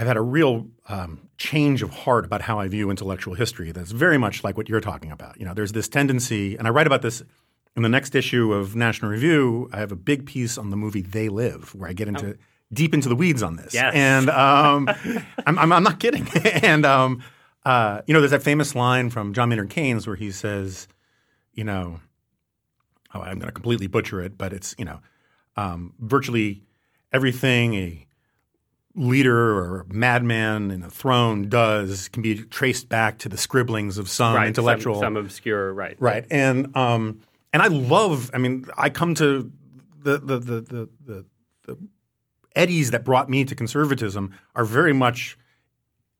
I've 0.00 0.06
had 0.06 0.16
a 0.16 0.22
real 0.22 0.66
um, 0.88 1.28
change 1.36 1.82
of 1.82 1.90
heart 1.90 2.24
about 2.24 2.40
how 2.40 2.58
I 2.58 2.68
view 2.68 2.88
intellectual 2.88 3.34
history. 3.34 3.70
That's 3.70 3.90
very 3.90 4.16
much 4.16 4.42
like 4.42 4.56
what 4.56 4.66
you're 4.66 4.80
talking 4.80 5.12
about. 5.12 5.38
You 5.38 5.44
know, 5.44 5.52
there's 5.52 5.72
this 5.72 5.88
tendency, 5.88 6.56
and 6.56 6.66
I 6.66 6.70
write 6.70 6.86
about 6.86 7.02
this 7.02 7.22
in 7.76 7.82
the 7.82 7.88
next 7.88 8.14
issue 8.14 8.52
of 8.52 8.74
National 8.74 9.10
Review. 9.10 9.68
I 9.74 9.78
have 9.78 9.92
a 9.92 9.96
big 9.96 10.24
piece 10.24 10.56
on 10.56 10.70
the 10.70 10.76
movie 10.76 11.02
They 11.02 11.28
Live, 11.28 11.74
where 11.74 11.90
I 11.90 11.92
get 11.92 12.08
into 12.08 12.38
deep 12.72 12.94
into 12.94 13.10
the 13.10 13.16
weeds 13.16 13.42
on 13.42 13.56
this. 13.56 13.74
Yes. 13.74 13.92
and 13.94 14.30
um, 14.30 14.88
I'm, 15.46 15.58
I'm, 15.58 15.72
I'm 15.72 15.82
not 15.82 16.00
kidding. 16.00 16.26
and 16.44 16.86
um, 16.86 17.22
uh, 17.64 18.00
you 18.06 18.14
know, 18.14 18.20
there's 18.20 18.30
that 18.30 18.42
famous 18.42 18.74
line 18.74 19.10
from 19.10 19.34
John 19.34 19.50
Maynard 19.50 19.70
Keynes 19.70 20.06
where 20.06 20.16
he 20.16 20.30
says, 20.30 20.88
you 21.52 21.64
know, 21.64 22.00
oh, 23.14 23.20
I'm 23.20 23.38
going 23.38 23.48
to 23.48 23.52
completely 23.52 23.86
butcher 23.86 24.20
it, 24.20 24.36
but 24.38 24.52
it's 24.52 24.74
you 24.78 24.84
know, 24.84 25.00
um, 25.56 25.94
virtually 25.98 26.62
everything 27.12 27.74
a 27.74 28.06
leader 28.96 29.56
or 29.58 29.86
madman 29.88 30.70
in 30.70 30.82
a 30.82 30.90
throne 30.90 31.48
does 31.48 32.08
can 32.08 32.22
be 32.22 32.42
traced 32.42 32.88
back 32.88 33.18
to 33.18 33.28
the 33.28 33.36
scribblings 33.36 33.98
of 33.98 34.08
some 34.08 34.34
right, 34.34 34.48
intellectual 34.48 34.94
some, 34.96 35.14
some 35.14 35.16
obscure 35.16 35.72
right, 35.72 35.96
right 36.00 36.26
and 36.30 36.76
um 36.76 37.20
and 37.52 37.62
i 37.62 37.68
love 37.68 38.32
i 38.34 38.38
mean 38.38 38.64
i 38.76 38.90
come 38.90 39.14
to 39.14 39.50
the 40.02 40.18
the 40.18 40.38
the 40.38 40.60
the, 40.60 40.88
the, 41.06 41.24
the 41.66 41.78
eddies 42.56 42.90
that 42.90 43.04
brought 43.04 43.30
me 43.30 43.44
to 43.44 43.54
conservatism 43.54 44.34
are 44.54 44.64
very 44.64 44.92
much 44.92 45.38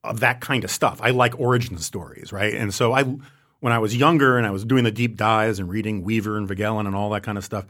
of 0.03 0.21
that 0.21 0.41
kind 0.41 0.65
of 0.65 0.71
stuff. 0.71 0.99
I 1.03 1.11
like 1.11 1.39
origin 1.39 1.77
stories 1.79 2.33
right? 2.33 2.55
And 2.55 2.73
so 2.73 2.93
i 2.93 3.05
when 3.61 3.73
i 3.73 3.79
was 3.79 3.97
younger 3.97 4.37
and 4.37 4.47
i 4.47 4.51
was 4.51 4.65
doing 4.65 4.85
the 4.85 4.91
deep 4.91 5.17
dives 5.17 5.59
and 5.59 5.69
reading 5.69 6.03
weaver 6.03 6.37
and 6.37 6.49
Voegelin 6.49 6.87
and 6.87 6.95
all 6.97 7.11
that 7.11 7.23
kind 7.23 7.39
of 7.39 7.45
stuff 7.45 7.67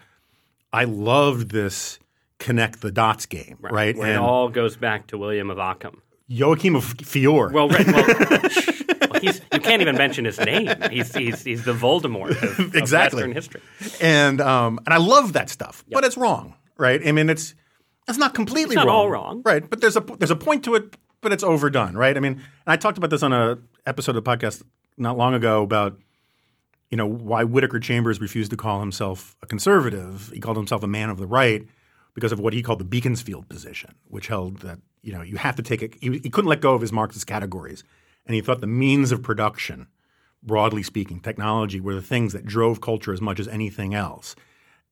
i 0.73 0.85
loved 0.85 1.51
this 1.51 1.99
connect 2.39 2.81
the 2.81 2.91
dots 2.91 3.27
game 3.27 3.59
right, 3.61 3.97
Where 3.97 4.15
it 4.15 4.17
all 4.17 4.49
goes 4.49 4.77
back 4.77 5.09
to 5.09 5.19
William 5.19 5.51
of 5.51 5.59
Ockham. 5.59 6.01
Joachim 6.27 6.75
of 6.77 6.85
Fiore 6.85 7.53
Well, 7.53 7.69
right, 7.69 7.87
well, 7.87 9.21
you 9.23 9.33
can't 9.61 9.83
even 9.83 9.97
mention 9.97 10.25
his 10.25 10.39
name. 10.39 10.73
He's, 10.91 11.15
he's, 11.15 11.43
he's 11.43 11.65
the 11.65 11.75
Voldemort 11.75 12.31
of, 12.43 12.59
of 12.59 12.75
Exactly. 12.75 13.25
Western 13.29 13.33
history. 13.35 13.61
and 14.01 14.41
um, 14.41 14.79
and 14.87 14.95
I 14.95 14.99
love 14.99 15.33
that 15.35 15.51
stuff, 15.51 15.85
but 15.91 16.05
it's 16.05 16.17
wrong, 16.17 16.55
right? 16.79 17.07
I 17.07 17.13
mean, 17.13 17.29
it's 17.29 17.55
it's 18.09 18.17
not 18.17 18.33
completely 18.33 18.75
It's 18.75 18.85
not 18.85 18.87
wrong, 18.87 18.97
all 18.97 19.11
wrong. 19.11 19.43
right? 19.45 19.69
But 19.69 19.81
there's 19.81 19.97
a 19.97 20.01
there's 20.01 20.31
a 20.31 20.37
point 20.37 20.65
to 20.65 20.77
it, 20.77 20.97
but 21.21 21.33
it's 21.33 21.43
overdone, 21.45 21.95
right? 21.95 22.17
I 22.17 22.21
mean, 22.21 22.33
and 22.35 22.43
I 22.67 22.77
talked 22.77 22.97
about 22.97 23.11
this 23.11 23.23
on 23.23 23.33
a 23.33 23.59
episode 23.85 24.17
of 24.17 24.25
the 24.25 24.31
podcast 24.31 24.63
not 25.01 25.17
long 25.17 25.35
ago 25.35 25.63
about 25.63 25.99
you 26.91 26.97
know 26.97 27.07
why 27.07 27.45
Whittaker 27.45 27.81
Chambers 27.81 28.21
refused 28.21 28.51
to 28.51 28.57
call 28.57 28.81
himself 28.81 29.37
a 29.43 29.47
conservative. 29.47 30.31
He 30.33 30.41
called 30.41 30.57
himself 30.57 30.83
a 30.83 30.89
man 30.89 31.11
of 31.11 31.19
the 31.19 31.27
right 31.27 31.67
because 32.15 32.33
of 32.33 32.41
what 32.41 32.53
he 32.53 32.63
called 32.63 32.81
the 32.81 32.85
Beaconsfield 32.85 33.49
position, 33.49 33.95
which 34.09 34.27
held 34.27 34.59
that 34.59 34.79
you 35.03 35.13
know 35.13 35.23
you 35.23 35.37
have 35.37 35.57
to 35.57 35.63
take 35.63 35.83
it. 35.83 35.95
He, 36.01 36.19
he 36.19 36.31
couldn't 36.31 36.49
let 36.49 36.61
go 36.61 36.75
of 36.75 36.81
his 36.81 36.93
Marxist 36.93 37.27
categories, 37.27 37.83
and 38.27 38.35
he 38.35 38.41
thought 38.41 38.61
the 38.61 38.67
means 38.67 39.13
of 39.13 39.23
production 39.23 39.89
broadly 40.43 40.83
speaking, 40.83 41.21
technology 41.21 41.81
were 41.81 41.95
the 41.95 42.03
things 42.03 42.33
that 42.33 42.47
drove 42.47 42.81
culture 42.81 43.13
as 43.13 43.21
much 43.21 43.41
as 43.41 43.49
anything 43.49 43.95
else. 43.95 44.35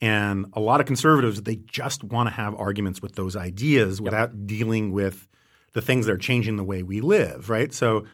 And 0.00 0.46
a 0.52 0.60
lot 0.60 0.80
of 0.80 0.86
conservatives, 0.86 1.42
they 1.42 1.56
just 1.56 2.04
want 2.04 2.28
to 2.28 2.34
have 2.34 2.54
arguments 2.54 3.02
with 3.02 3.14
those 3.14 3.34
ideas 3.34 4.00
without 4.00 4.46
dealing 4.46 4.92
with 4.92 5.26
the 5.72 5.82
things 5.82 6.06
that 6.06 6.12
are 6.12 6.18
changing 6.18 6.56
the 6.56 6.64
way 6.64 6.82
we 6.82 7.00
live, 7.00 7.50
right? 7.50 7.72
So 7.72 8.06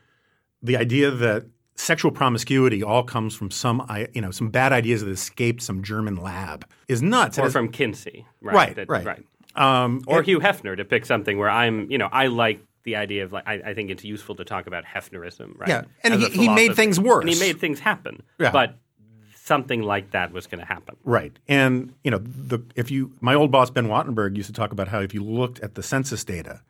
the 0.62 0.76
idea 0.76 1.10
that 1.10 1.46
sexual 1.76 2.10
promiscuity 2.10 2.82
all 2.82 3.02
comes 3.02 3.34
from 3.34 3.50
some, 3.50 3.84
you 4.14 4.20
know, 4.20 4.30
some 4.30 4.48
bad 4.50 4.72
ideas 4.72 5.02
that 5.02 5.10
escaped 5.10 5.62
some 5.62 5.82
German 5.82 6.16
lab 6.16 6.64
is 6.88 7.02
nuts. 7.02 7.38
Or 7.38 7.50
from 7.50 7.68
Kinsey. 7.68 8.24
Right. 8.40 8.54
Right, 8.54 8.76
that- 8.76 8.88
right. 8.88 9.04
right. 9.04 9.24
um, 9.56 10.02
Or 10.06 10.22
Hugh 10.22 10.40
Hefner 10.40 10.76
to 10.76 10.84
pick 10.84 11.04
something 11.06 11.38
where 11.38 11.50
I'm, 11.50 11.90
you 11.90 11.98
know, 11.98 12.08
I 12.12 12.26
like 12.28 12.60
the 12.84 12.96
idea 12.96 13.24
of 13.24 13.32
like, 13.32 13.46
I, 13.46 13.54
I 13.66 13.74
think 13.74 13.90
it's 13.90 14.04
useful 14.04 14.34
to 14.36 14.44
talk 14.44 14.66
about 14.66 14.84
Hefnerism, 14.84 15.58
right? 15.58 15.68
Yeah, 15.68 15.82
and 16.02 16.14
he- 16.14 16.28
he 16.30 16.48
made 16.48 16.76
things 16.76 17.00
worse. 17.00 17.22
And 17.24 17.32
he 17.32 17.40
made 17.40 17.58
things 17.58 17.80
happen. 17.80 18.22
Yeah. 18.38 18.50
But 18.52 18.76
something 19.34 19.82
like 19.82 20.10
that 20.12 20.32
was 20.32 20.46
going 20.46 20.60
to 20.60 20.64
happen. 20.66 20.96
Right. 21.04 21.32
And 21.48 21.92
you 22.04 22.10
know, 22.10 22.18
the 22.18 22.60
if 22.76 22.90
you 22.90 23.12
my 23.20 23.34
old 23.34 23.50
boss 23.50 23.68
Ben 23.70 23.88
Wattenberg 23.88 24.36
used 24.36 24.46
to 24.46 24.52
talk 24.54 24.72
about 24.72 24.88
how 24.88 25.00
if 25.00 25.12
you 25.12 25.22
looked 25.22 25.60
at 25.60 25.74
the 25.74 25.82
census 25.82 26.24
data, 26.24 26.62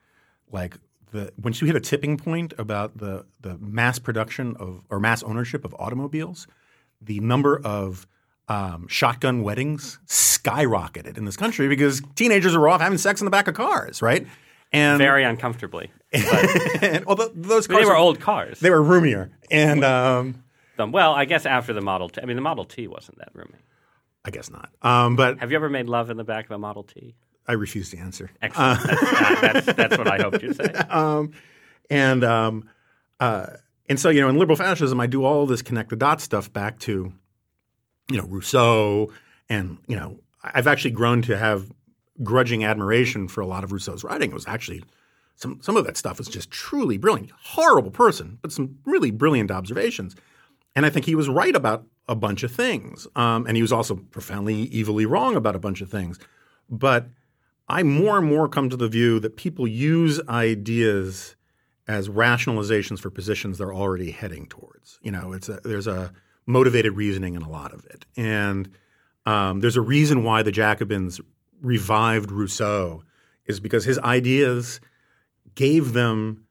like 0.51 0.77
the 1.15 1.33
once 1.41 1.61
you 1.61 1.67
hit 1.67 1.77
a 1.77 1.81
tipping 1.81 2.17
point 2.19 2.53
about 2.59 2.99
the 2.99 3.25
the 3.41 3.57
mass 3.59 3.99
production 3.99 4.57
of 4.59 4.83
or 4.91 4.99
mass 5.01 5.23
ownership 5.23 5.65
of 5.65 5.75
automobiles, 5.79 6.47
the 7.01 7.21
number 7.21 7.59
of 7.65 8.07
um, 8.49 8.87
shotgun 8.89 9.43
weddings 9.43 10.01
skyrocketed 10.07 11.17
in 11.17 11.25
this 11.25 11.37
country 11.37 11.69
because 11.69 12.03
teenagers 12.17 12.55
are 12.55 12.69
off 12.69 12.81
having 12.81 12.99
sex 12.99 13.21
in 13.21 13.25
the 13.25 13.31
back 13.31 13.49
of 13.49 13.55
cars, 13.55 14.03
right? 14.03 14.27
And, 14.73 14.99
Very 14.99 15.23
uncomfortably. 15.23 15.93
and 16.13 17.07
well, 17.07 17.17
th- 17.17 17.31
those 17.35 17.69
But 17.69 17.75
they 17.75 17.83
cars 17.83 17.87
were 17.87 17.97
old 17.97 18.19
cars. 18.19 18.59
They 18.59 18.71
were 18.71 18.83
roomier, 18.83 19.31
and 19.51 19.85
um, 19.85 20.43
Um, 20.79 20.91
well, 20.91 21.15
I 21.15 21.27
guess 21.27 21.47
after 21.47 21.73
the 21.73 21.81
Model 21.81 22.09
T. 22.09 22.21
I 22.21 22.25
mean, 22.25 22.37
the 22.37 22.43
Model 22.43 22.65
T 22.65 22.89
wasn't 22.89 23.19
that 23.19 23.31
roomy. 23.33 23.61
I 24.25 24.31
guess 24.31 24.51
not. 24.51 24.71
Um, 24.83 25.15
but 25.15 25.39
Have 25.39 25.53
you 25.53 25.57
ever 25.57 25.69
made 25.69 25.89
love 25.89 26.11
in 26.11 26.17
the 26.17 26.25
back 26.25 26.47
of 26.47 26.51
a 26.51 26.59
Model 26.59 26.83
T? 26.83 27.15
I 27.47 27.53
refuse 27.53 27.91
to 27.91 27.99
answer. 27.99 28.31
Excellent. 28.41 28.83
that's, 28.83 29.67
that's, 29.67 29.73
that's 29.77 29.99
what 29.99 30.09
I 30.09 30.19
hoped 30.19 30.43
you'd 30.43 30.57
say. 30.57 30.73
and 31.91 32.25
um, 32.25 32.69
uh, 33.21 33.47
and 33.89 34.01
so 34.01 34.09
you 34.09 34.21
know, 34.21 34.29
in 34.29 34.39
liberal 34.39 34.57
fascism, 34.57 35.01
I 35.01 35.07
do 35.07 35.25
all 35.25 35.47
this 35.47 35.63
connect 35.63 35.91
the 35.91 35.97
dots 35.97 36.25
stuff 36.25 36.53
back 36.53 36.79
to, 36.81 37.13
you 38.11 38.17
know, 38.17 38.25
Rousseau, 38.25 39.13
and 39.49 39.79
you 39.87 39.97
know, 39.97 40.19
I've 40.43 40.67
actually 40.67 40.93
grown 40.93 41.23
to 41.23 41.37
have 41.37 41.71
grudging 42.23 42.65
admiration 42.65 43.29
for 43.29 43.41
a 43.41 43.47
lot 43.47 43.65
of 43.65 43.73
Rousseau's 43.73 44.05
writing. 44.05 44.31
It 44.31 44.35
was 44.35 44.47
actually 44.47 44.83
some 45.37 45.61
some 45.61 45.77
of 45.77 45.85
that 45.85 45.97
stuff 45.97 46.19
was 46.19 46.29
just 46.29 46.51
truly 46.51 46.97
brilliant. 46.97 47.33
Horrible 47.33 47.91
person, 47.91 48.39
but 48.41 48.53
some 48.53 48.79
really 48.85 49.11
brilliant 49.11 49.51
observations. 49.51 50.17
And 50.77 50.85
I 50.85 50.91
think 50.91 51.07
he 51.07 51.15
was 51.15 51.29
right 51.29 51.55
about 51.55 51.87
a 52.09 52.15
bunch 52.15 52.43
of 52.43 52.51
things, 52.53 53.07
um, 53.17 53.47
and 53.47 53.57
he 53.57 53.63
was 53.63 53.73
also 53.73 53.97
profoundly 53.97 54.71
evilly 54.75 55.07
wrong 55.07 55.37
about 55.37 55.57
a 55.57 55.61
bunch 55.61 55.81
of 55.81 55.91
things. 55.91 56.19
But 56.69 57.09
I 57.69 57.83
more 57.83 58.19
and 58.19 58.27
more 58.27 58.49
come 58.49 58.69
to 58.71 58.77
the 58.77 58.89
view 58.89 59.19
that 59.21 59.37
people 59.37 59.67
use 59.67 60.21
ideas 60.29 61.37
as 61.87 62.09
rationalizations 62.09 62.99
for 62.99 63.11
positions 63.11 63.59
they're 63.59 63.75
already 63.75 64.11
heading 64.11 64.47
towards. 64.47 64.99
You 65.03 65.13
know, 65.13 65.33
it's 65.33 65.49
a, 65.49 65.61
there's 65.65 65.87
a 65.87 66.13
motivated 66.47 66.93
reasoning 66.95 67.35
in 67.35 67.43
a 67.43 67.49
lot 67.49 67.73
of 67.73 67.85
it, 67.87 68.05
and 68.17 68.69
um, 69.27 69.61
there's 69.61 69.77
a 69.77 69.81
reason 69.83 70.25
why 70.25 70.43
the 70.43 70.53
Jacobins 70.53 71.21
revived 71.63 72.31
Rousseau 72.31 73.03
is 73.47 73.61
because 73.61 73.85
his 73.85 73.99
ideas 74.01 74.81
gave 75.55 75.93
them 75.95 76.45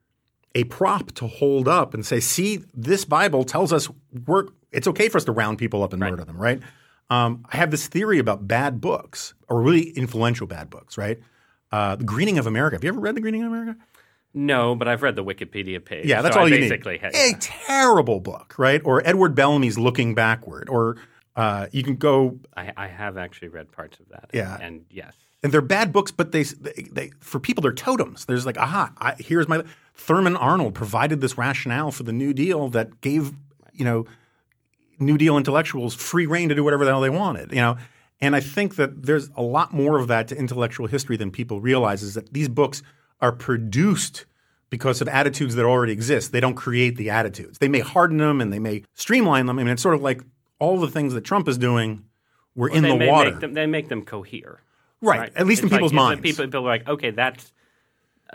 a 0.56 0.64
prop 0.66 1.12
to 1.14 1.28
hold 1.28 1.68
up 1.68 1.94
and 1.94 2.06
say, 2.06 2.20
"See, 2.20 2.64
this 2.74 3.06
Bible 3.06 3.44
tells 3.44 3.72
us 3.74 3.90
we're 4.28 4.46
it's 4.72 4.88
okay 4.88 5.10
for 5.10 5.18
us 5.18 5.26
to 5.26 5.32
round 5.32 5.58
people 5.60 5.84
up 5.84 5.94
and 5.94 6.02
Right. 6.02 6.12
murder 6.12 6.26
them." 6.26 6.38
Right? 6.38 6.62
Um, 7.10 7.46
I 7.52 7.58
have 7.58 7.72
this 7.72 7.88
theory 7.88 8.20
about 8.20 8.48
bad 8.48 8.82
books 8.82 9.34
or 9.50 9.62
really 9.62 9.90
influential 9.92 10.48
bad 10.48 10.70
books. 10.70 10.98
Right? 10.98 11.20
Uh, 11.72 11.96
the 11.96 12.04
Greening 12.04 12.38
of 12.38 12.48
America. 12.48 12.76
Have 12.76 12.84
you 12.84 12.90
ever 12.90 13.00
read 13.00 13.16
The 13.16 13.22
Greening 13.22 13.44
of 13.44 13.52
America? 13.52 13.76
No, 14.36 14.74
but 14.76 14.88
I've 14.88 15.04
read 15.04 15.16
the 15.16 15.24
Wikipedia 15.24 15.84
page. 15.84 16.06
Yeah, 16.08 16.22
that's 16.24 16.34
so 16.34 16.42
all 16.42 16.48
I 16.48 16.50
you 16.50 16.58
basically 16.58 16.94
need. 16.94 17.02
had- 17.02 17.14
A 17.16 17.34
terrible 17.40 18.20
book, 18.20 18.56
right? 18.58 18.82
Or 18.84 19.06
Edward 19.08 19.36
Bellamy's 19.36 19.78
Looking 19.78 20.16
Backward, 20.16 20.70
or 20.70 20.98
uh, 21.36 21.68
you 21.72 21.84
can 21.84 21.96
go 21.98 22.40
I, 22.56 22.72
I 22.76 22.88
have 22.88 23.18
actually 23.18 23.50
read 23.50 23.72
parts 23.72 24.00
of 24.00 24.10
that. 24.10 24.30
Yeah. 24.34 24.58
and 24.60 24.86
yes, 24.90 25.14
and 25.44 25.52
they're 25.52 25.62
bad 25.62 25.92
books, 25.94 26.12
but 26.12 26.32
they, 26.32 26.44
they, 26.44 26.88
they 26.92 27.12
for 27.20 27.40
people 27.40 27.62
they're 27.62 27.74
totems. 27.74 28.26
There's 28.26 28.46
like, 28.46 28.58
aha, 28.58 28.92
I, 28.98 29.14
here's 29.20 29.48
my 29.48 29.64
Thurman 29.94 30.36
Arnold 30.36 30.74
provided 30.74 31.22
this 31.22 31.38
rationale 31.38 31.92
for 31.92 32.02
the 32.04 32.14
New 32.14 32.34
Deal 32.34 32.70
that 32.70 33.02
gave 33.02 33.34
you 33.72 33.86
know 33.86 34.06
New 35.00 35.18
Deal 35.18 35.38
intellectuals 35.38 35.94
free 35.96 36.26
reign 36.26 36.50
to 36.50 36.56
do 36.56 36.64
whatever 36.64 36.86
the 36.86 36.92
hell 36.92 37.02
they 37.02 37.10
wanted, 37.10 37.52
you 37.52 37.58
know. 37.58 37.78
And 38.22 38.36
I 38.36 38.40
think 38.40 38.76
that 38.76 39.04
there's 39.04 39.30
a 39.36 39.42
lot 39.42 39.74
more 39.74 40.00
of 40.00 40.08
that 40.08 40.28
to 40.30 40.38
intellectual 40.38 40.88
history 40.88 41.18
than 41.18 41.32
people 41.32 41.60
realize. 41.60 42.04
Is 42.04 42.14
that 42.14 42.32
these 42.34 42.48
books 42.48 42.82
are 43.22 43.32
produced 43.32 44.26
because 44.70 45.02
of 45.02 45.08
attitudes 45.08 45.56
that 45.56 45.66
already 45.66 45.94
exist. 45.94 46.32
They 46.32 46.40
don't 46.40 46.56
create 46.56 46.96
the 46.96 47.10
attitudes. 47.10 47.60
They 47.60 47.68
may 47.68 47.80
harden 47.82 48.18
them 48.18 48.42
and 48.42 48.52
they 48.52 48.60
may 48.60 48.84
streamline 48.94 49.46
them. 49.46 49.60
I 49.60 49.64
mean, 49.64 49.72
it's 49.74 49.82
sort 49.84 49.96
of 49.96 50.02
like 50.02 50.22
all 50.60 50.80
the 50.80 50.88
things 50.90 51.14
that 51.14 51.22
Trump 51.22 51.48
is 51.48 51.58
doing 51.58 52.06
were 52.56 52.70
in 52.70 52.84
they 52.84 52.98
the 52.98 53.06
water. 53.06 53.32
Make 53.32 53.40
them, 53.40 53.54
they 53.54 53.66
make 53.66 53.90
them 53.90 54.04
cohere. 54.04 54.60
Right, 55.02 55.32
at 55.36 55.46
least 55.46 55.62
in 55.62 55.66
It's 55.68 55.74
like- 55.74 55.80
people's 55.80 55.94
minds. 55.94 56.22
People, 56.22 56.46
people 56.46 56.62
are 56.62 56.64
like, 56.64 56.88
okay, 56.88 57.12
that's 57.12 57.52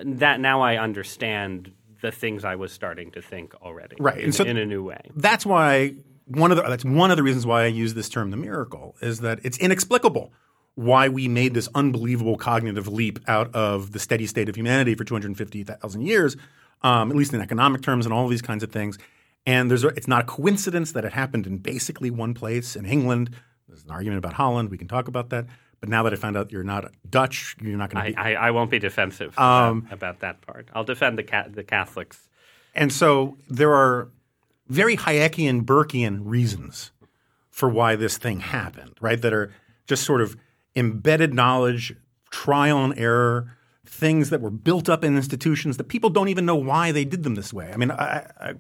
that. 0.04 0.38
Now 0.38 0.60
I 0.60 0.76
understand 0.76 1.72
the 2.02 2.12
things 2.12 2.44
I 2.44 2.56
was 2.56 2.72
starting 2.72 3.10
to 3.12 3.22
think 3.22 3.54
already. 3.62 3.96
Right, 3.98 4.18
in, 4.20 4.32
so- 4.32 4.44
in 4.44 4.58
a 4.58 4.66
new 4.66 4.82
way. 4.84 5.00
that's 5.16 5.46
why 5.46 5.94
one 6.28 6.50
of 6.50 6.56
the 6.56 6.62
that's 6.62 6.84
one 6.84 7.10
of 7.10 7.16
the 7.16 7.22
reasons 7.22 7.46
why 7.46 7.62
I 7.64 7.66
use 7.66 7.94
this 7.94 8.08
term 8.08 8.30
the 8.30 8.36
miracle 8.36 8.96
is 9.00 9.20
that 9.20 9.40
it's 9.42 9.58
inexplicable 9.58 10.32
why 10.74 11.08
we 11.08 11.26
made 11.26 11.54
this 11.54 11.68
unbelievable 11.74 12.36
cognitive 12.36 12.86
leap 12.86 13.18
out 13.26 13.52
of 13.52 13.90
the 13.90 13.98
steady 13.98 14.26
state 14.26 14.48
of 14.48 14.54
humanity 14.54 14.94
for 14.94 15.02
250,000 15.02 16.02
years, 16.02 16.36
um, 16.82 17.10
at 17.10 17.16
least 17.16 17.34
in 17.34 17.40
economic 17.40 17.82
terms 17.82 18.06
and 18.06 18.12
all 18.14 18.28
these 18.28 18.42
kinds 18.42 18.62
of 18.62 18.70
things. 18.70 18.96
And 19.44 19.68
there's 19.68 19.82
a, 19.82 19.88
it's 19.88 20.06
not 20.06 20.22
a 20.22 20.24
coincidence 20.24 20.92
that 20.92 21.04
it 21.04 21.12
happened 21.12 21.48
in 21.48 21.58
basically 21.58 22.12
one 22.12 22.32
place 22.32 22.76
in 22.76 22.86
England. 22.86 23.30
There's 23.66 23.82
an 23.82 23.90
argument 23.90 24.18
about 24.18 24.34
Holland. 24.34 24.70
We 24.70 24.78
can 24.78 24.86
talk 24.86 25.08
about 25.08 25.30
that. 25.30 25.46
But 25.80 25.88
now 25.88 26.04
that 26.04 26.12
I 26.12 26.16
found 26.16 26.36
out 26.36 26.52
you're 26.52 26.62
not 26.62 26.92
Dutch, 27.08 27.56
you're 27.60 27.76
not 27.76 27.90
going 27.90 28.04
to 28.04 28.10
be. 28.12 28.16
I, 28.16 28.48
I 28.48 28.50
won't 28.52 28.70
be 28.70 28.78
defensive 28.78 29.36
Um, 29.38 29.78
about, 29.78 29.92
about 29.92 30.20
that 30.20 30.40
part. 30.42 30.68
I'll 30.74 30.84
defend 30.84 31.18
the 31.18 31.24
ca- 31.24 31.48
the 31.48 31.64
Catholics. 31.64 32.28
And 32.74 32.92
so 32.92 33.36
there 33.48 33.74
are 33.74 34.10
very 34.68 34.96
Hayekian, 34.96 35.64
Burkean 35.64 36.20
reasons 36.24 36.92
for 37.50 37.68
why 37.68 37.96
this 37.96 38.18
thing 38.18 38.40
happened, 38.40 38.94
right? 39.00 39.20
That 39.20 39.32
are 39.32 39.52
just 39.86 40.04
sort 40.04 40.20
of 40.20 40.36
embedded 40.76 41.34
knowledge, 41.34 41.94
trial 42.30 42.84
and 42.84 42.96
error, 42.98 43.56
things 43.84 44.30
that 44.30 44.40
were 44.40 44.50
built 44.50 44.88
up 44.88 45.02
in 45.02 45.16
institutions 45.16 45.76
that 45.78 45.84
people 45.84 46.10
don't 46.10 46.28
even 46.28 46.46
know 46.46 46.54
why 46.54 46.92
they 46.92 47.04
did 47.04 47.22
them 47.22 47.34
this 47.34 47.52
way. 47.52 47.70
I 47.72 47.76
mean, 47.76 47.90
I, 47.90 48.30
I, 48.38 48.54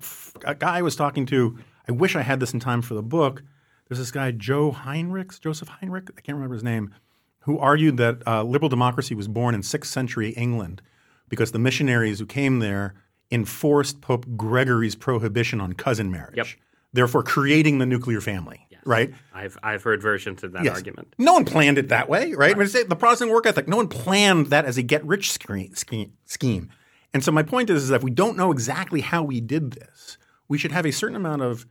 a 0.44 0.54
guy 0.54 0.78
I 0.78 0.82
was 0.82 0.96
talking 0.96 1.26
to, 1.26 1.58
I 1.88 1.92
wish 1.92 2.16
I 2.16 2.22
had 2.22 2.40
this 2.40 2.52
in 2.52 2.60
time 2.60 2.82
for 2.82 2.94
the 2.94 3.02
book. 3.02 3.42
There's 3.86 3.98
this 3.98 4.10
guy, 4.10 4.32
Joe 4.32 4.72
Heinrichs, 4.72 5.40
Joseph 5.40 5.68
Heinrich, 5.68 6.10
I 6.16 6.20
can't 6.20 6.36
remember 6.36 6.54
his 6.54 6.64
name, 6.64 6.94
who 7.40 7.58
argued 7.58 7.98
that 7.98 8.26
uh, 8.26 8.42
liberal 8.42 8.68
democracy 8.68 9.14
was 9.14 9.28
born 9.28 9.54
in 9.54 9.60
6th 9.60 9.86
century 9.86 10.30
England 10.30 10.82
because 11.28 11.52
the 11.52 11.58
missionaries 11.58 12.18
who 12.18 12.26
came 12.26 12.58
there 12.58 12.94
enforced 13.30 14.00
Pope 14.00 14.26
Gregory's 14.36 14.94
prohibition 14.94 15.60
on 15.60 15.72
cousin 15.74 16.10
marriage, 16.10 16.36
Yep. 16.36 16.46
therefore 16.92 17.22
creating 17.22 17.78
the 17.78 17.86
nuclear 17.86 18.20
family, 18.20 18.66
right? 18.84 19.12
I've 19.34 19.58
I've 19.62 19.82
heard 19.82 20.00
versions 20.00 20.42
of 20.42 20.52
that 20.52 20.64
Yes. 20.64 20.76
argument. 20.76 21.14
No 21.18 21.34
one 21.34 21.44
planned 21.44 21.78
it 21.78 21.88
that 21.90 22.08
way, 22.08 22.32
right? 22.34 22.56
Say 22.68 22.84
the 22.84 22.96
Protestant 22.96 23.30
work 23.30 23.46
ethic, 23.46 23.68
no 23.68 23.76
one 23.76 23.88
planned 23.88 24.46
that 24.46 24.64
as 24.64 24.78
a 24.78 24.82
get 24.82 25.04
rich 25.04 25.30
scheme. 25.32 25.72
scheme. 26.24 26.68
And 27.14 27.24
so 27.24 27.32
my 27.32 27.42
point 27.42 27.70
is, 27.70 27.84
is 27.84 27.88
that 27.88 27.96
if 27.96 28.02
we 28.02 28.10
don't 28.10 28.36
know 28.36 28.50
exactly 28.52 29.00
how 29.00 29.22
we 29.22 29.40
did 29.40 29.72
this, 29.72 30.18
we 30.46 30.58
should 30.58 30.72
have 30.72 30.84
a 30.86 30.92
certain 30.92 31.16
amount 31.16 31.42
of 31.42 31.66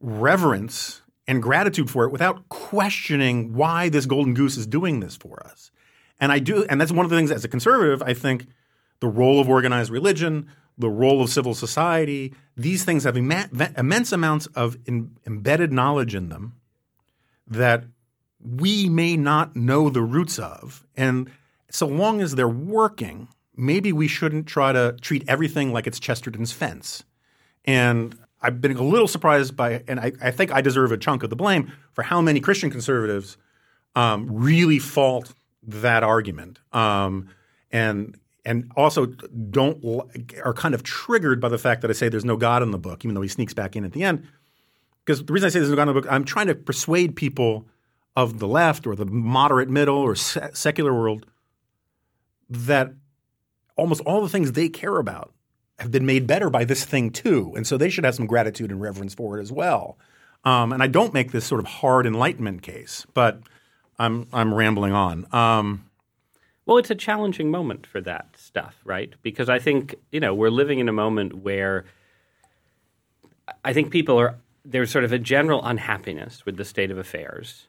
reverence 0.00 1.02
and 1.26 1.42
gratitude 1.42 1.90
for 1.90 2.04
it 2.04 2.12
without 2.12 2.48
questioning 2.48 3.52
why 3.54 3.88
this 3.88 4.06
golden 4.06 4.34
goose 4.34 4.56
is 4.56 4.66
doing 4.66 5.00
this 5.00 5.16
for 5.16 5.44
us. 5.46 5.70
And 6.20 6.30
I 6.32 6.38
do, 6.38 6.64
and 6.68 6.80
that's 6.80 6.92
one 6.92 7.04
of 7.04 7.10
the 7.10 7.16
things 7.16 7.30
as 7.30 7.44
a 7.44 7.48
conservative, 7.48 8.02
I 8.02 8.14
think 8.14 8.46
the 9.00 9.08
role 9.08 9.40
of 9.40 9.48
organized 9.48 9.90
religion, 9.90 10.46
the 10.78 10.90
role 10.90 11.22
of 11.22 11.30
civil 11.30 11.54
society, 11.54 12.34
these 12.56 12.84
things 12.84 13.04
have 13.04 13.16
immense 13.16 14.12
amounts 14.12 14.46
of 14.48 14.76
in, 14.86 15.16
embedded 15.26 15.72
knowledge 15.72 16.14
in 16.14 16.28
them 16.28 16.54
that 17.46 17.84
we 18.40 18.88
may 18.88 19.16
not 19.16 19.56
know 19.56 19.88
the 19.88 20.02
roots 20.02 20.38
of. 20.38 20.86
And 20.96 21.30
so 21.70 21.86
long 21.86 22.20
as 22.20 22.34
they're 22.34 22.48
working, 22.48 23.28
maybe 23.56 23.92
we 23.92 24.08
shouldn't 24.08 24.46
try 24.46 24.72
to 24.72 24.96
treat 25.00 25.24
everything 25.28 25.72
like 25.72 25.86
it's 25.86 25.98
Chesterton's 25.98 26.52
fence. 26.52 27.04
And 27.64 28.18
I've 28.40 28.60
been 28.60 28.76
a 28.76 28.82
little 28.82 29.08
surprised 29.08 29.56
by, 29.56 29.82
and 29.88 29.98
I, 29.98 30.12
I 30.22 30.30
think 30.30 30.52
I 30.52 30.60
deserve 30.60 30.92
a 30.92 30.98
chunk 30.98 31.22
of 31.22 31.30
the 31.30 31.36
blame 31.36 31.72
for 31.92 32.02
how 32.02 32.20
many 32.20 32.40
Christian 32.40 32.70
conservatives 32.70 33.36
um, 33.94 34.28
really 34.30 34.78
fault 34.78 35.32
that 35.62 36.04
argument, 36.04 36.60
um, 36.72 37.28
and 37.72 38.16
and 38.46 38.70
also 38.76 39.06
don't 39.06 39.84
are 40.42 40.54
kind 40.54 40.74
of 40.74 40.82
triggered 40.82 41.40
by 41.40 41.50
the 41.50 41.58
fact 41.58 41.82
that 41.82 41.90
I 41.90 41.94
say 41.94 42.08
there's 42.08 42.24
no 42.24 42.36
God 42.36 42.62
in 42.62 42.70
the 42.70 42.78
book, 42.78 43.04
even 43.04 43.14
though 43.14 43.20
he 43.20 43.28
sneaks 43.28 43.52
back 43.52 43.76
in 43.76 43.84
at 43.84 43.92
the 43.92 44.02
end. 44.02 44.26
Because 45.04 45.22
the 45.24 45.32
reason 45.32 45.48
I 45.48 45.50
say 45.50 45.58
there's 45.58 45.70
no 45.70 45.76
God 45.76 45.88
in 45.88 45.94
the 45.94 46.00
book, 46.00 46.10
I'm 46.10 46.24
trying 46.24 46.46
to 46.46 46.54
persuade 46.54 47.16
people 47.16 47.66
of 48.16 48.38
the 48.38 48.48
left 48.48 48.86
or 48.86 48.94
the 48.96 49.04
moderate 49.04 49.68
middle 49.68 49.98
or 49.98 50.14
se- 50.14 50.50
secular 50.54 50.94
world 50.94 51.26
that 52.48 52.94
almost 53.76 54.00
all 54.02 54.22
the 54.22 54.28
things 54.28 54.52
they 54.52 54.68
care 54.68 54.96
about 54.96 55.34
have 55.78 55.90
been 55.90 56.06
made 56.06 56.26
better 56.26 56.48
by 56.48 56.64
this 56.64 56.84
thing 56.84 57.10
too, 57.10 57.52
and 57.56 57.66
so 57.66 57.76
they 57.76 57.90
should 57.90 58.04
have 58.04 58.14
some 58.14 58.26
gratitude 58.26 58.70
and 58.70 58.80
reverence 58.80 59.12
for 59.12 59.38
it 59.38 59.42
as 59.42 59.52
well. 59.52 59.98
Um, 60.44 60.72
and 60.72 60.82
I 60.82 60.86
don't 60.86 61.12
make 61.12 61.32
this 61.32 61.44
sort 61.44 61.60
of 61.60 61.66
hard 61.66 62.06
enlightenment 62.06 62.62
case, 62.62 63.04
but 63.12 63.40
I'm 63.98 64.28
I'm 64.32 64.54
rambling 64.54 64.92
on. 64.92 65.26
Um, 65.32 65.90
Well, 66.64 66.78
it's 66.78 66.90
a 66.90 66.94
challenging 66.94 67.50
moment 67.50 67.86
for 67.86 68.00
that 68.00 68.35
stuff, 68.56 68.74
right? 68.86 69.12
Because 69.22 69.50
I 69.50 69.58
think, 69.58 69.94
you 70.10 70.18
know, 70.18 70.34
we're 70.34 70.48
living 70.48 70.78
in 70.78 70.88
a 70.88 70.92
moment 70.92 71.34
where 71.34 71.84
I 73.62 73.74
think 73.74 73.90
people 73.90 74.18
are, 74.18 74.34
there's 74.64 74.90
sort 74.90 75.04
of 75.04 75.12
a 75.12 75.18
general 75.18 75.62
unhappiness 75.62 76.46
with 76.46 76.56
the 76.56 76.64
state 76.64 76.90
of 76.90 76.96
affairs. 76.96 77.66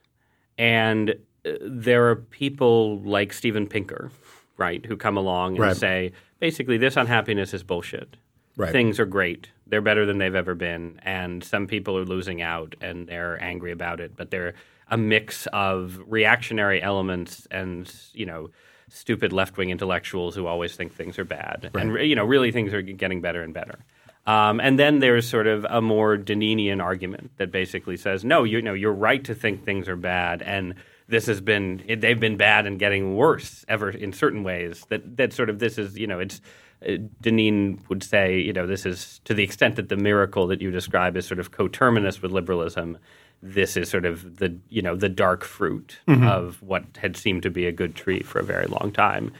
And 0.57 1.09
uh, 1.45 1.51
there 1.61 2.09
are 2.09 2.15
people 2.15 2.99
like 3.01 3.33
Steven 3.33 3.67
Pinker, 3.67 4.11
right, 4.55 4.85
who 4.85 4.95
come 4.95 5.17
along 5.17 5.55
and 5.55 5.59
Right. 5.65 5.75
say, 5.75 6.13
basically, 6.39 6.77
this 6.77 6.95
unhappiness 6.95 7.53
is 7.53 7.63
bullshit. 7.63 8.15
Right. 8.55 8.71
Things 8.71 8.97
are 8.97 9.05
great. 9.05 9.49
They're 9.67 9.81
better 9.81 10.05
than 10.05 10.19
they've 10.19 10.33
ever 10.33 10.55
been. 10.55 11.01
And 11.03 11.43
some 11.43 11.67
people 11.67 11.97
are 11.97 12.05
losing 12.05 12.41
out 12.41 12.75
and 12.79 13.07
they're 13.07 13.37
angry 13.43 13.73
about 13.73 13.99
it. 13.99 14.15
But 14.15 14.31
they're 14.31 14.53
a 14.89 14.95
mix 14.97 15.47
of 15.47 15.99
reactionary 16.07 16.81
elements 16.81 17.45
and, 17.51 17.93
you 18.13 18.25
know, 18.25 18.51
stupid 18.89 19.33
left 19.33 19.57
wing 19.57 19.69
intellectuals 19.69 20.35
who 20.35 20.47
always 20.47 20.75
think 20.75 20.93
things 20.95 21.19
are 21.19 21.25
bad. 21.25 21.69
And, 21.73 21.95
you 21.97 22.15
know, 22.15 22.25
really 22.25 22.51
things 22.51 22.73
are 22.73 22.81
getting 22.81 23.21
better 23.21 23.41
and 23.41 23.53
better. 23.53 23.79
Um, 24.27 24.59
and 24.59 24.77
then 24.77 24.99
there's 24.99 25.27
sort 25.27 25.47
of 25.47 25.65
a 25.69 25.81
more 25.81 26.17
Deneenian 26.17 26.83
argument 26.83 27.31
that 27.37 27.49
basically 27.49 27.95
says, 27.95 28.25
no, 28.25 28.43
you 28.43 28.61
know, 28.61 28.73
you're 28.73 28.93
right 28.93 29.23
to 29.23 29.33
think 29.33 29.63
things 29.63 29.87
are 29.87 29.95
bad, 29.95 30.41
and 30.41 30.75
this 31.07 31.27
has 31.27 31.39
been 31.39 31.81
they've 31.87 32.19
been 32.19 32.35
bad 32.35 32.67
and 32.67 32.77
getting 32.77 33.15
worse 33.15 33.63
ever 33.69 33.89
in 33.89 34.11
certain 34.11 34.43
ways. 34.43 34.85
That 34.89 35.15
that 35.15 35.31
sort 35.31 35.49
of 35.49 35.59
this 35.59 35.77
is 35.77 35.97
you 35.97 36.07
know 36.07 36.19
it's. 36.19 36.41
Deneen 36.83 37.79
would 37.89 38.03
say, 38.03 38.39
you 38.39 38.53
know, 38.53 38.67
this 38.67 38.85
is 38.85 39.19
to 39.25 39.33
the 39.33 39.43
extent 39.43 39.75
that 39.77 39.89
the 39.89 39.97
miracle 39.97 40.47
that 40.47 40.61
you 40.61 40.71
describe 40.71 41.17
is 41.17 41.25
sort 41.25 41.39
of 41.39 41.51
coterminous 41.51 42.21
with 42.21 42.31
liberalism. 42.31 42.97
This 43.41 43.77
is 43.77 43.89
sort 43.89 44.05
of 44.05 44.37
the 44.37 44.57
you 44.69 44.81
know 44.81 44.95
the 44.95 45.09
dark 45.09 45.43
fruit 45.43 45.99
Mm-hmm. 46.07 46.27
of 46.27 46.61
what 46.61 46.83
had 46.97 47.15
seemed 47.17 47.43
to 47.43 47.49
be 47.51 47.65
a 47.67 47.71
good 47.71 47.95
tree 47.95 48.21
for 48.23 48.39
a 48.39 48.43
very 48.43 48.65
long 48.67 48.91
time, 48.91 49.31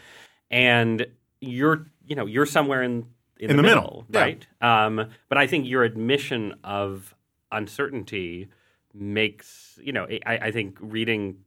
and 0.52 1.06
you're 1.42 1.88
you 2.06 2.16
know 2.16 2.26
you're 2.26 2.46
somewhere 2.46 2.84
in 2.84 3.06
in, 3.40 3.50
In 3.52 3.56
the, 3.58 3.62
the 3.62 3.62
middle, 3.64 3.82
middle, 3.84 4.06
yeah. 4.10 4.20
right? 4.22 4.48
Um, 4.62 5.10
but 5.30 5.38
I 5.38 5.48
think 5.48 5.68
your 5.68 5.84
admission 5.84 6.56
of 6.64 7.14
uncertainty 7.52 8.48
makes 8.94 9.80
you 9.82 9.92
know 9.94 10.08
I, 10.26 10.38
I 10.38 10.52
think 10.52 10.78
reading 10.80 11.38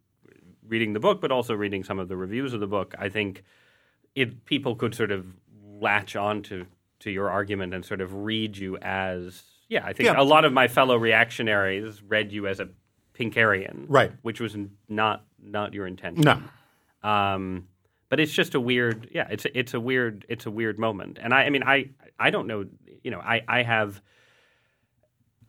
reading 0.67 0.93
the 0.93 1.01
book, 1.01 1.21
but 1.21 1.33
also 1.33 1.55
reading 1.55 1.83
some 1.85 1.99
of 1.99 2.09
the 2.09 2.17
reviews 2.17 2.53
of 2.53 2.61
the 2.61 2.67
book, 2.67 2.95
I 2.99 3.09
think 3.09 3.43
it 4.15 4.45
people 4.45 4.75
could 4.77 4.95
sort 4.95 5.11
of 5.11 5.27
latch 5.81 6.17
on 6.17 6.43
to 6.43 6.67
to 7.01 7.11
your 7.11 7.31
argument 7.31 7.73
and 7.75 7.85
sort 7.85 8.01
of 8.01 8.13
read 8.13 8.57
you 8.57 8.77
as 8.79 9.43
yeah. 9.69 9.85
I 9.87 9.93
think 9.93 10.09
Yeah. 10.09 10.21
a 10.21 10.25
lot 10.25 10.45
of 10.45 10.53
my 10.53 10.69
fellow 10.69 10.97
reactionaries 10.97 12.03
read 12.03 12.33
you 12.33 12.47
as 12.47 12.61
a 12.61 12.69
Pinkerian, 13.15 13.87
Right. 13.89 14.13
Which 14.23 14.41
was 14.41 14.57
not 14.89 15.25
not 15.43 15.73
your 15.75 15.87
intention. 15.87 16.23
No. 16.25 17.09
Um, 17.09 17.67
but 18.09 18.19
it's 18.21 18.33
just 18.33 18.55
a 18.55 18.61
weird, 18.61 19.09
yeah. 19.13 19.29
It's 19.31 19.47
it's 19.55 19.75
a 19.75 19.81
weird 19.81 20.27
it's 20.29 20.47
a 20.47 20.51
weird 20.51 20.79
moment, 20.79 21.19
and 21.23 21.33
I, 21.33 21.45
I 21.45 21.51
mean, 21.51 21.63
I 21.63 21.91
I 22.19 22.31
don't 22.31 22.47
know, 22.47 22.67
you 23.03 23.11
know, 23.11 23.21
I 23.21 23.43
I 23.49 23.63
have 23.63 24.03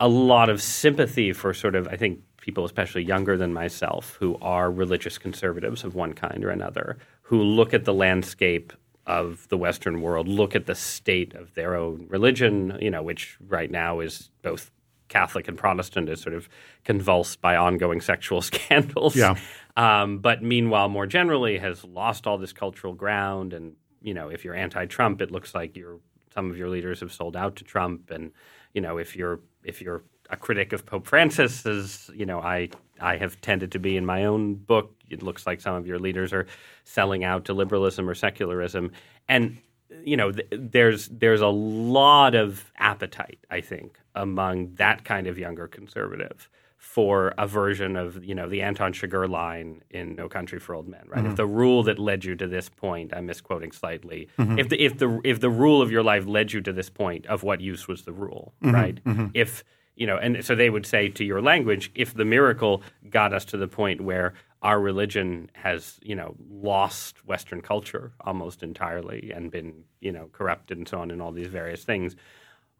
a 0.00 0.08
lot 0.08 0.48
of 0.48 0.60
sympathy 0.62 1.32
for 1.32 1.52
sort 1.54 1.74
of 1.74 1.86
I 1.88 1.96
think 1.96 2.20
people, 2.40 2.64
especially 2.64 3.04
younger 3.04 3.36
than 3.36 3.52
myself, 3.52 4.16
who 4.20 4.36
are 4.40 4.70
religious 4.70 5.18
conservatives 5.18 5.84
of 5.84 5.94
one 5.94 6.12
kind 6.12 6.44
or 6.44 6.50
another, 6.50 6.98
who 7.22 7.42
look 7.42 7.72
at 7.74 7.84
the 7.84 7.94
landscape 7.94 8.72
of 9.06 9.48
the 9.48 9.56
Western 9.56 10.00
world, 10.00 10.28
look 10.28 10.54
at 10.54 10.66
the 10.66 10.74
state 10.74 11.34
of 11.34 11.54
their 11.54 11.74
own 11.74 12.06
religion, 12.08 12.78
you 12.80 12.90
know, 12.90 13.02
which 13.02 13.36
right 13.48 13.70
now 13.70 14.00
is 14.00 14.30
both 14.42 14.70
Catholic 15.08 15.48
and 15.48 15.58
Protestant, 15.58 16.08
is 16.08 16.20
sort 16.20 16.34
of 16.34 16.48
convulsed 16.84 17.40
by 17.40 17.56
ongoing 17.56 18.00
sexual 18.12 18.40
scandals. 18.40 19.16
Yeah. 19.16 19.36
Um, 19.76 20.18
but 20.18 20.42
meanwhile, 20.42 20.88
more 20.88 21.06
generally, 21.06 21.58
has 21.58 21.84
lost 21.84 22.26
all 22.26 22.38
this 22.38 22.52
cultural 22.52 22.94
ground. 22.94 23.52
And 23.52 23.74
you 24.00 24.14
know, 24.14 24.28
if 24.28 24.44
you're 24.44 24.54
anti-Trump, 24.54 25.20
it 25.20 25.30
looks 25.30 25.54
like 25.54 25.76
you're 25.76 25.98
some 26.32 26.50
of 26.50 26.56
your 26.56 26.68
leaders 26.68 27.00
have 27.00 27.12
sold 27.12 27.36
out 27.36 27.56
to 27.56 27.64
Trump. 27.64 28.10
And 28.10 28.32
you 28.72 28.80
know, 28.80 28.98
if 28.98 29.16
you're 29.16 29.40
if 29.64 29.82
you're 29.82 30.02
a 30.30 30.36
critic 30.36 30.72
of 30.72 30.86
Pope 30.86 31.06
Francis, 31.06 31.66
as 31.66 32.10
you 32.14 32.26
know, 32.26 32.40
I 32.40 32.70
I 33.00 33.16
have 33.16 33.40
tended 33.40 33.72
to 33.72 33.78
be 33.78 33.96
in 33.96 34.06
my 34.06 34.24
own 34.24 34.54
book. 34.54 34.94
It 35.12 35.22
looks 35.22 35.46
like 35.46 35.60
some 35.60 35.74
of 35.74 35.86
your 35.86 35.98
leaders 35.98 36.32
are 36.32 36.46
selling 36.84 37.24
out 37.24 37.44
to 37.46 37.54
liberalism 37.54 38.08
or 38.08 38.14
secularism, 38.14 38.92
and 39.28 39.58
you 40.04 40.16
know, 40.16 40.32
th- 40.32 40.48
there's 40.50 41.08
there's 41.08 41.40
a 41.40 41.48
lot 41.48 42.34
of 42.34 42.72
appetite, 42.78 43.38
I 43.50 43.60
think, 43.60 43.98
among 44.14 44.74
that 44.74 45.04
kind 45.04 45.26
of 45.26 45.38
younger 45.38 45.68
conservative 45.68 46.48
for 46.82 47.32
a 47.38 47.46
version 47.46 47.96
of 47.96 48.24
you 48.24 48.34
know 48.34 48.48
the 48.48 48.62
Anton 48.62 48.92
Chigurh 48.92 49.28
line 49.28 49.82
in 49.90 50.16
No 50.16 50.28
Country 50.28 50.58
for 50.58 50.74
Old 50.74 50.88
Men, 50.88 51.04
right? 51.06 51.20
If 51.20 51.24
mm-hmm. 51.26 51.34
the 51.36 51.46
rule 51.46 51.82
that 51.84 51.98
led 51.98 52.24
you 52.24 52.34
to 52.36 52.46
this 52.46 52.68
point, 52.68 53.12
I'm 53.14 53.26
misquoting 53.26 53.72
slightly. 53.72 54.28
Mm-hmm. 54.38 54.58
If 54.58 54.68
the 54.68 54.84
if 54.84 54.98
the 54.98 55.20
if 55.24 55.40
the 55.40 55.50
rule 55.50 55.80
of 55.80 55.90
your 55.90 56.02
life 56.02 56.26
led 56.26 56.52
you 56.52 56.60
to 56.62 56.72
this 56.72 56.90
point, 56.90 57.26
of 57.26 57.42
what 57.42 57.60
use 57.60 57.86
was 57.86 58.02
the 58.02 58.12
rule, 58.12 58.52
mm-hmm. 58.62 58.74
right? 58.74 59.30
If 59.34 59.64
you 59.94 60.06
know, 60.06 60.16
and 60.16 60.44
so 60.44 60.54
they 60.54 60.70
would 60.70 60.86
say 60.86 61.08
to 61.08 61.24
your 61.24 61.40
language, 61.40 61.92
if 61.94 62.14
the 62.14 62.24
miracle 62.24 62.82
got 63.08 63.32
us 63.32 63.44
to 63.46 63.56
the 63.56 63.68
point 63.68 64.00
where 64.00 64.34
our 64.62 64.80
religion 64.80 65.50
has, 65.54 65.98
you 66.02 66.14
know, 66.14 66.36
lost 66.48 67.26
Western 67.26 67.60
culture 67.60 68.12
almost 68.20 68.62
entirely 68.62 69.32
and 69.34 69.50
been, 69.50 69.84
you 70.00 70.12
know, 70.12 70.28
corrupted 70.32 70.78
and 70.78 70.88
so 70.88 71.00
on 71.00 71.10
and 71.10 71.20
all 71.20 71.32
these 71.32 71.48
various 71.48 71.82
things, 71.82 72.14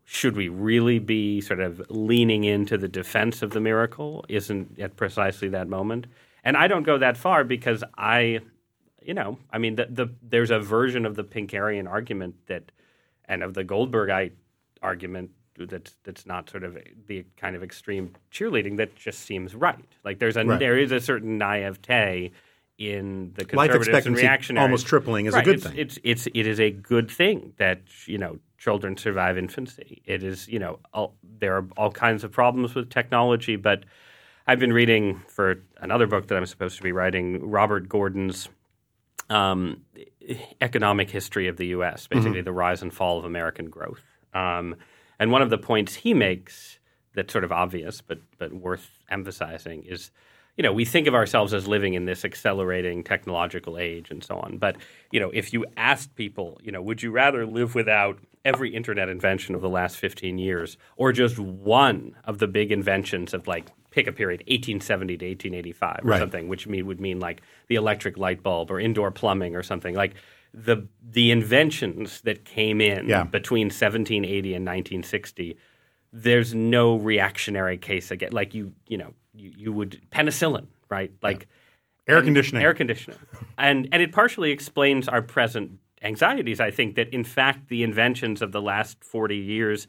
should 0.04 0.36
we 0.36 0.48
really 0.48 1.00
be 1.00 1.40
sort 1.40 1.60
of 1.60 1.82
leaning 1.90 2.44
into 2.44 2.78
the 2.78 2.88
defense 2.88 3.42
of 3.42 3.50
the 3.50 3.60
miracle? 3.60 4.24
Isn't 4.28 4.78
at 4.78 4.96
precisely 4.96 5.48
that 5.48 5.68
moment? 5.68 6.06
And 6.44 6.56
I 6.56 6.68
don't 6.68 6.84
go 6.84 6.98
that 6.98 7.16
far 7.16 7.44
because 7.44 7.82
I, 7.96 8.40
you 9.00 9.14
know, 9.14 9.38
I 9.50 9.58
mean, 9.58 9.76
the, 9.76 9.86
the 9.90 10.14
there's 10.22 10.50
a 10.50 10.60
version 10.60 11.04
of 11.04 11.16
the 11.16 11.24
Pinkerian 11.24 11.88
argument 11.88 12.36
that, 12.46 12.70
and 13.24 13.42
of 13.42 13.54
the 13.54 13.64
Goldbergite 13.64 14.32
argument 14.82 15.30
that's 15.58 15.96
that's 16.04 16.26
not 16.26 16.48
sort 16.50 16.64
of 16.64 16.78
the 17.06 17.24
kind 17.36 17.56
of 17.56 17.62
extreme 17.62 18.14
cheerleading 18.30 18.76
that 18.78 18.94
just 18.96 19.20
seems 19.20 19.54
right. 19.54 19.78
Like 20.04 20.18
there's 20.18 20.36
a 20.36 20.44
Right. 20.44 20.58
there 20.58 20.78
is 20.78 20.92
a 20.92 21.00
certain 21.00 21.38
naivete 21.38 22.32
in 22.78 23.32
the 23.34 23.44
conservatives 23.44 23.86
and 23.86 23.96
expectancy 23.96 24.22
reactionaries. 24.22 24.62
almost 24.62 24.86
tripling 24.86 25.26
is 25.26 25.34
a 25.34 25.42
good 25.42 25.56
it's, 25.56 25.66
thing. 25.66 25.74
It's 25.76 25.98
it's 26.02 26.26
it 26.26 26.46
is 26.46 26.58
a 26.58 26.70
good 26.70 27.10
thing 27.10 27.52
that 27.58 27.80
you 28.06 28.18
know 28.18 28.38
children 28.58 28.96
survive 28.96 29.36
infancy. 29.38 30.02
It 30.04 30.22
is 30.22 30.48
you 30.48 30.58
know 30.58 30.78
all, 30.92 31.14
there 31.38 31.56
are 31.56 31.66
all 31.76 31.90
kinds 31.90 32.24
of 32.24 32.32
problems 32.32 32.74
with 32.74 32.90
technology, 32.90 33.56
but 33.56 33.84
I've 34.46 34.58
been 34.58 34.72
reading 34.72 35.22
for 35.28 35.62
another 35.80 36.06
book 36.06 36.28
that 36.28 36.36
I'm 36.36 36.46
supposed 36.46 36.76
to 36.76 36.82
be 36.82 36.92
writing, 36.92 37.48
Robert 37.48 37.88
Gordon's 37.88 38.48
um, 39.30 39.82
economic 40.60 41.10
history 41.10 41.48
of 41.48 41.56
the 41.56 41.66
U.S., 41.68 42.06
basically 42.08 42.42
the 42.42 42.52
rise 42.52 42.82
and 42.82 42.92
fall 42.92 43.18
of 43.18 43.24
American 43.24 43.70
growth. 43.70 44.02
Um, 44.34 44.76
and 45.18 45.30
one 45.30 45.42
of 45.42 45.50
the 45.50 45.58
points 45.58 45.94
he 45.94 46.14
makes 46.14 46.78
that's 47.14 47.32
sort 47.32 47.44
of 47.44 47.52
obvious 47.52 48.00
but 48.00 48.18
but 48.38 48.52
worth 48.52 48.90
emphasizing 49.10 49.82
is, 49.84 50.10
you 50.56 50.62
know, 50.62 50.72
we 50.72 50.84
think 50.84 51.06
of 51.06 51.14
ourselves 51.14 51.52
as 51.54 51.66
living 51.68 51.94
in 51.94 52.04
this 52.06 52.24
accelerating 52.24 53.04
technological 53.04 53.78
age 53.78 54.10
and 54.10 54.22
so 54.24 54.36
on. 54.38 54.58
But 54.58 54.76
you 55.10 55.20
know, 55.20 55.30
if 55.32 55.52
you 55.52 55.64
asked 55.76 56.14
people, 56.14 56.58
you 56.62 56.72
know, 56.72 56.82
would 56.82 57.02
you 57.02 57.10
rather 57.10 57.46
live 57.46 57.74
without 57.74 58.18
every 58.44 58.74
internet 58.74 59.08
invention 59.08 59.54
of 59.54 59.60
the 59.60 59.68
last 59.68 59.96
15 59.96 60.36
years 60.38 60.76
or 60.96 61.12
just 61.12 61.38
one 61.38 62.16
of 62.24 62.38
the 62.38 62.48
big 62.48 62.72
inventions 62.72 63.32
of 63.34 63.46
like 63.46 63.70
pick 63.90 64.06
a 64.08 64.12
period 64.12 64.40
1870 64.40 65.16
to 65.18 65.26
1885 65.26 66.00
or 66.02 66.08
Right. 66.08 66.18
something 66.18 66.48
which 66.48 66.66
mean, 66.66 66.86
would 66.86 67.00
mean 67.00 67.20
like 67.20 67.42
the 67.68 67.76
electric 67.76 68.16
light 68.18 68.42
bulb 68.42 68.70
or 68.70 68.80
indoor 68.80 69.10
plumbing 69.10 69.54
or 69.54 69.62
something 69.62 69.94
like 69.94 70.14
the 70.54 70.86
the 71.02 71.30
inventions 71.30 72.20
that 72.22 72.44
came 72.44 72.80
in 72.80 73.08
Yeah. 73.08 73.24
between 73.24 73.66
1780 73.66 74.54
and 74.54 74.64
1960 74.66 75.56
there's 76.12 76.54
no 76.54 76.96
reactionary 76.96 77.78
case 77.78 78.10
again 78.10 78.32
like 78.32 78.52
you 78.54 78.72
you 78.86 78.98
know 78.98 79.14
you, 79.34 79.52
you 79.56 79.72
would 79.72 80.00
penicillin 80.10 80.66
right 80.90 81.10
like 81.22 81.46
Air 82.06 82.18
and- 82.18 82.26
conditioning. 82.26 82.62
air 82.62 82.74
conditioning 82.74 83.18
and 83.56 83.88
and 83.92 84.02
it 84.02 84.12
partially 84.12 84.50
explains 84.50 85.08
our 85.08 85.22
present 85.22 85.78
anxieties 86.02 86.60
i 86.60 86.70
think 86.70 86.96
that 86.96 87.08
in 87.14 87.24
fact 87.24 87.68
the 87.68 87.82
inventions 87.82 88.42
of 88.42 88.52
the 88.52 88.60
last 88.60 89.02
40 89.02 89.36
years 89.36 89.86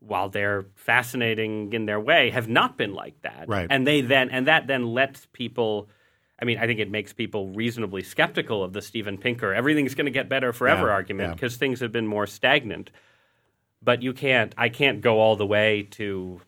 while 0.00 0.28
they're 0.28 0.64
fascinating 0.74 1.72
in 1.72 1.84
their 1.86 2.00
way 2.00 2.30
have 2.30 2.48
not 2.48 2.76
been 2.76 2.94
like 2.94 3.20
that 3.22 3.44
Right. 3.46 3.68
and 3.70 3.86
they 3.86 4.00
then 4.00 4.28
and 4.30 4.46
that 4.48 4.66
then 4.66 4.86
lets 4.86 5.26
people 5.32 5.88
I 6.40 6.44
mean, 6.44 6.58
I 6.58 6.66
think 6.66 6.80
it 6.80 6.90
makes 6.90 7.12
people 7.12 7.48
reasonably 7.48 8.02
skeptical 8.02 8.64
of 8.64 8.72
the 8.72 8.80
Steven 8.82 9.18
Pinker 9.18 9.52
everything's 9.52 9.94
going 9.94 10.06
to 10.06 10.10
get 10.10 10.28
better 10.28 10.52
forever 10.52 10.86
Yeah, 10.86 10.92
argument 10.92 11.28
yeah. 11.30 11.34
because 11.34 11.56
things 11.56 11.80
have 11.80 11.92
been 11.92 12.06
more 12.06 12.26
stagnant. 12.26 12.90
But 13.82 14.02
you 14.02 14.12
can't. 14.12 14.54
I 14.58 14.68
can't 14.68 15.00
go 15.00 15.20
all 15.20 15.36
the 15.36 15.46
way 15.46 15.88
to, 15.92 16.40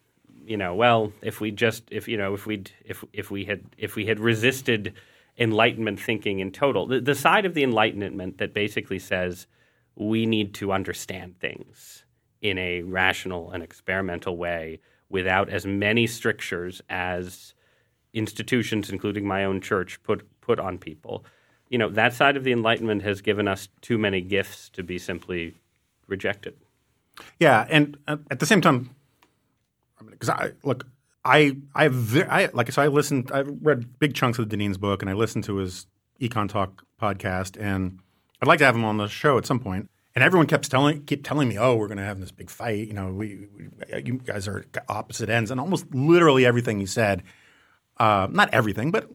you 0.45 0.57
know. 0.59 0.75
Well, 0.75 1.13
if 1.23 1.41
we 1.41 1.51
just, 1.51 1.85
if 1.91 2.07
you 2.07 2.19
know, 2.19 2.35
if 2.35 2.45
we, 2.47 2.65
if 2.85 3.05
if 3.13 3.31
we 3.31 3.47
had, 3.47 3.63
if 3.79 3.97
we 3.97 4.05
had 4.05 4.21
resisted 4.21 4.93
Enlightenment 5.39 5.99
thinking 5.99 6.41
in 6.41 6.53
total, 6.53 6.87
the, 6.87 7.01
the 7.01 7.15
side 7.15 7.47
of 7.47 7.55
the 7.55 7.63
Enlightenment 7.63 8.37
that 8.37 8.53
basically 8.53 8.99
says 8.99 9.47
we 9.97 10.27
need 10.27 10.53
to 10.55 10.73
understand 10.73 11.39
things 11.41 12.05
in 12.43 12.59
a 12.59 12.83
rational 12.83 13.51
and 13.51 13.63
experimental 13.63 14.37
way 14.37 14.81
without 15.09 15.49
as 15.49 15.65
many 15.65 16.07
strictures 16.07 16.83
as 16.91 17.55
institutions, 18.13 18.91
including 18.91 19.27
my 19.27 19.45
own 19.45 19.61
church, 19.61 20.03
put 20.03 20.27
put 20.41 20.59
on 20.59 20.79
people. 20.79 21.25
You 21.69 21.79
know, 21.79 21.89
that 21.91 22.13
side 22.13 22.37
of 22.37 22.45
the 22.45 22.53
Enlightenment 22.53 23.03
has 23.03 23.23
given 23.23 23.49
us 23.49 23.69
too 23.81 23.97
many 23.97 24.21
gifts 24.21 24.69
to 24.71 24.83
be 24.83 24.99
simply 24.99 25.55
rejected. 26.07 26.55
Yeah, 27.39 27.67
and 27.71 27.97
uh, 28.07 28.19
at 28.31 28.41
the 28.41 28.47
same 28.47 28.61
time, 28.61 28.91
because 30.11 30.29
I 30.29 30.53
look, 30.63 30.87
I 31.25 31.57
I, 31.75 31.89
ve- 31.89 32.25
I 32.25 32.47
like 32.53 32.71
so 32.73 32.83
I 32.83 32.89
listened. 32.89 33.31
I 33.33 33.41
read 33.41 33.99
big 33.99 34.15
chunks 34.15 34.39
of 34.39 34.49
Deneen's 34.49 34.79
book, 34.79 35.03
and 35.03 35.11
I 35.11 35.15
listened 35.15 35.45
to 35.45 35.57
his 35.57 35.87
Econ 36.21 36.49
Talk 36.49 36.85
podcast, 37.01 37.61
and 37.61 37.99
I'd 38.41 38.49
like 38.49 38.59
to 38.59 38.65
have 38.65 38.77
him 38.77 38.85
on 38.85 38.97
the 38.97 39.09
show 39.09 39.39
at 39.39 39.47
some 39.47 39.61
point. 39.61 39.89
And 40.15 40.23
everyone 40.23 40.47
kept 40.47 40.71
telling 40.71 41.05
keep 41.05 41.25
telling 41.25 41.49
me, 41.49 41.59
"Oh, 41.59 41.75
we're 41.77 41.89
going 41.89 41.99
to 41.99 42.05
have 42.05 42.21
this 42.21 42.33
big 42.33 42.51
fight." 42.51 42.87
You 42.89 42.95
know, 42.95 43.13
we, 43.13 43.49
we 43.57 43.69
you 44.05 44.19
guys 44.19 44.47
are 44.47 44.65
opposite 44.89 45.31
ends, 45.31 45.51
and 45.51 45.59
almost 45.59 45.95
literally 45.95 46.45
everything 46.45 46.81
he 46.81 46.87
said, 46.87 47.23
uh, 47.99 48.29
not 48.31 48.53
everything, 48.53 48.91
but 48.91 49.11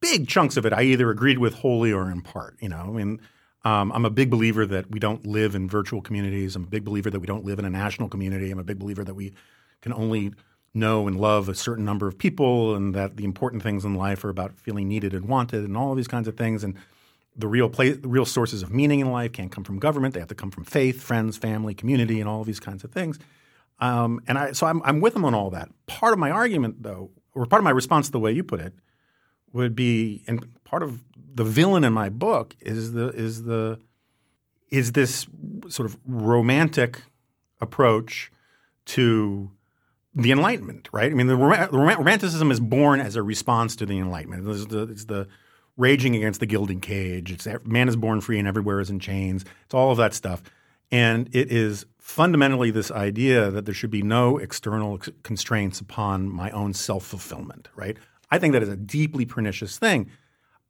big 0.00 0.28
chunks 0.28 0.56
of 0.56 0.66
it, 0.66 0.72
I 0.72 0.82
either 0.82 1.10
agreed 1.10 1.38
with 1.38 1.54
wholly 1.54 1.92
or 1.92 2.10
in 2.10 2.22
part. 2.22 2.56
You 2.60 2.68
know, 2.68 2.80
I 2.80 2.90
mean, 2.90 3.20
um, 3.64 3.90
I'm 3.92 4.04
a 4.04 4.10
big 4.10 4.30
believer 4.30 4.66
that 4.66 4.90
we 4.90 5.00
don't 5.00 5.26
live 5.26 5.54
in 5.54 5.68
virtual 5.68 6.00
communities. 6.00 6.54
I'm 6.54 6.64
a 6.64 6.68
big 6.68 6.84
believer 6.84 7.10
that 7.10 7.20
we 7.20 7.26
don't 7.26 7.44
live 7.44 7.58
in 7.58 7.64
a 7.64 7.70
national 7.70 8.08
community. 8.08 8.50
I'm 8.50 8.58
a 8.58 8.64
big 8.64 8.78
believer 8.78 9.04
that 9.04 9.14
we 9.14 9.34
can 9.80 9.92
only 9.92 10.32
know 10.72 11.08
and 11.08 11.18
love 11.18 11.48
a 11.48 11.54
certain 11.54 11.84
number 11.84 12.06
of 12.06 12.18
people, 12.18 12.74
and 12.74 12.94
that 12.94 13.16
the 13.16 13.24
important 13.24 13.62
things 13.62 13.84
in 13.84 13.94
life 13.94 14.22
are 14.24 14.28
about 14.28 14.58
feeling 14.58 14.86
needed 14.86 15.14
and 15.14 15.26
wanted, 15.26 15.64
and 15.64 15.76
all 15.76 15.90
of 15.90 15.96
these 15.96 16.08
kinds 16.08 16.28
of 16.28 16.36
things. 16.36 16.62
And 16.62 16.76
the 17.34 17.48
real 17.48 17.68
place, 17.68 17.96
the 17.96 18.08
real 18.08 18.24
sources 18.26 18.62
of 18.62 18.72
meaning 18.72 19.00
in 19.00 19.10
life 19.10 19.32
can't 19.32 19.50
come 19.50 19.64
from 19.64 19.78
government; 19.78 20.14
they 20.14 20.20
have 20.20 20.28
to 20.28 20.34
come 20.34 20.50
from 20.50 20.64
faith, 20.64 21.02
friends, 21.02 21.36
family, 21.36 21.74
community, 21.74 22.20
and 22.20 22.28
all 22.28 22.42
of 22.42 22.46
these 22.46 22.60
kinds 22.60 22.84
of 22.84 22.92
things. 22.92 23.18
Um, 23.78 24.20
and 24.26 24.38
I, 24.38 24.52
so 24.52 24.66
I'm, 24.66 24.82
I'm 24.84 25.00
with 25.00 25.12
them 25.12 25.24
on 25.24 25.34
all 25.34 25.50
that. 25.50 25.68
Part 25.86 26.12
of 26.12 26.18
my 26.18 26.30
argument, 26.30 26.82
though, 26.82 27.10
or 27.36 27.46
part 27.46 27.60
of 27.60 27.64
my 27.64 27.70
response 27.70 28.06
to 28.06 28.12
the 28.12 28.18
way 28.18 28.32
you 28.32 28.42
put 28.42 28.60
it, 28.60 28.72
would 29.52 29.76
be, 29.76 30.24
and 30.26 30.52
part 30.64 30.82
of 30.82 31.04
the 31.34 31.44
villain 31.44 31.84
in 31.84 31.92
my 31.92 32.08
book 32.08 32.56
is 32.60 32.92
the 32.92 33.08
is 33.10 33.44
the 33.44 33.78
is 34.70 34.92
this 34.92 35.26
sort 35.68 35.88
of 35.88 35.96
romantic 36.06 37.02
approach 37.60 38.32
to 38.84 39.50
the 40.14 40.32
Enlightenment, 40.32 40.88
right? 40.92 41.10
I 41.10 41.14
mean, 41.14 41.26
the, 41.26 41.36
rom- 41.36 41.70
romanticism 41.70 42.50
is 42.50 42.58
born 42.58 43.00
as 43.00 43.16
a 43.16 43.22
response 43.22 43.76
to 43.76 43.86
the 43.86 43.98
Enlightenment. 43.98 44.48
It's 44.48 44.66
the, 44.66 44.82
it's 44.84 45.04
the 45.04 45.28
raging 45.76 46.16
against 46.16 46.40
the 46.40 46.46
gilded 46.46 46.80
cage. 46.80 47.30
It's 47.30 47.46
man 47.64 47.88
is 47.88 47.96
born 47.96 48.20
free 48.22 48.38
and 48.38 48.48
everywhere 48.48 48.80
is 48.80 48.90
in 48.90 48.98
chains. 48.98 49.44
It's 49.66 49.74
all 49.74 49.90
of 49.90 49.98
that 49.98 50.14
stuff, 50.14 50.42
and 50.90 51.28
it 51.32 51.50
is 51.50 51.86
fundamentally 51.98 52.70
this 52.70 52.90
idea 52.90 53.50
that 53.50 53.64
there 53.64 53.74
should 53.74 53.90
be 53.90 54.02
no 54.02 54.38
external 54.38 54.98
constraints 55.22 55.80
upon 55.80 56.28
my 56.28 56.50
own 56.50 56.72
self 56.72 57.04
fulfillment, 57.04 57.68
right? 57.74 57.96
I 58.30 58.38
think 58.38 58.52
that 58.52 58.62
is 58.62 58.68
a 58.68 58.76
deeply 58.76 59.24
pernicious 59.24 59.78
thing. 59.78 60.10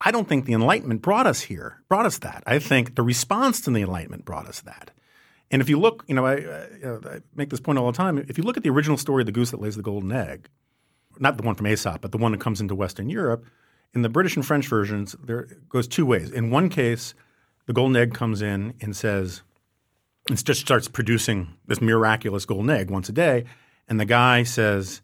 I 0.01 0.11
don't 0.11 0.29
think 0.29 0.45
the 0.45 0.53
Enlightenment 0.53 1.03
brought 1.03 1.27
us 1.27 1.43
here, 1.43 1.83
brought 1.89 2.07
us 2.07 2.19
that. 2.19 2.43
I 2.47 2.59
think 2.59 2.97
the 2.97 3.03
response 3.03 3.61
to 3.63 3.71
the 3.71 3.83
Enlightenment 3.83 4.25
brought 4.25 4.47
us 4.47 4.61
that. 4.63 4.91
And 5.51 5.63
if 5.63 5.69
you 5.69 5.79
look, 5.79 6.05
you 6.07 6.15
know, 6.15 6.27
I, 6.27 6.35
I, 6.85 7.21
make 7.35 7.51
this 7.51 7.61
point 7.61 7.79
all 7.79 7.91
the 7.91 7.97
time. 7.97 8.19
If 8.29 8.37
you 8.37 8.45
look 8.45 8.57
at 8.57 8.63
the 8.63 8.71
original 8.71 8.97
story 8.97 9.23
of 9.23 9.27
the 9.27 9.33
goose 9.33 9.53
that 9.53 9.61
lays 9.61 9.77
the 9.77 9.83
golden 9.83 10.13
egg, 10.13 10.49
not 11.19 11.37
the 11.37 11.45
one 11.45 11.55
from 11.55 11.67
Aesop, 11.67 12.01
but 12.01 12.13
the 12.13 12.19
one 12.19 12.33
that 12.33 12.41
comes 12.41 12.61
into 12.61 12.75
Western 12.75 13.09
Europe, 13.09 13.45
in 13.95 14.03
the 14.03 14.09
British 14.09 14.37
and 14.37 14.45
French 14.45 14.67
versions, 14.69 15.15
there 15.23 15.49
goes 15.69 15.89
two 15.89 16.05
ways. 16.05 16.31
In 16.31 16.51
one 16.51 16.69
case, 16.69 17.15
the 17.67 17.73
golden 17.73 17.97
egg 17.97 18.13
comes 18.13 18.43
in 18.43 18.75
and 18.81 18.95
says, 18.95 19.43
it 20.31 20.43
just 20.45 20.61
starts 20.61 20.89
producing 20.89 21.55
this 21.67 21.81
miraculous 21.81 22.45
golden 22.45 22.71
egg 22.71 22.91
once 22.91 23.09
a 23.09 23.13
day, 23.13 23.45
and 23.89 24.01
the 24.01 24.05
guy 24.05 24.43
says, 24.43 25.01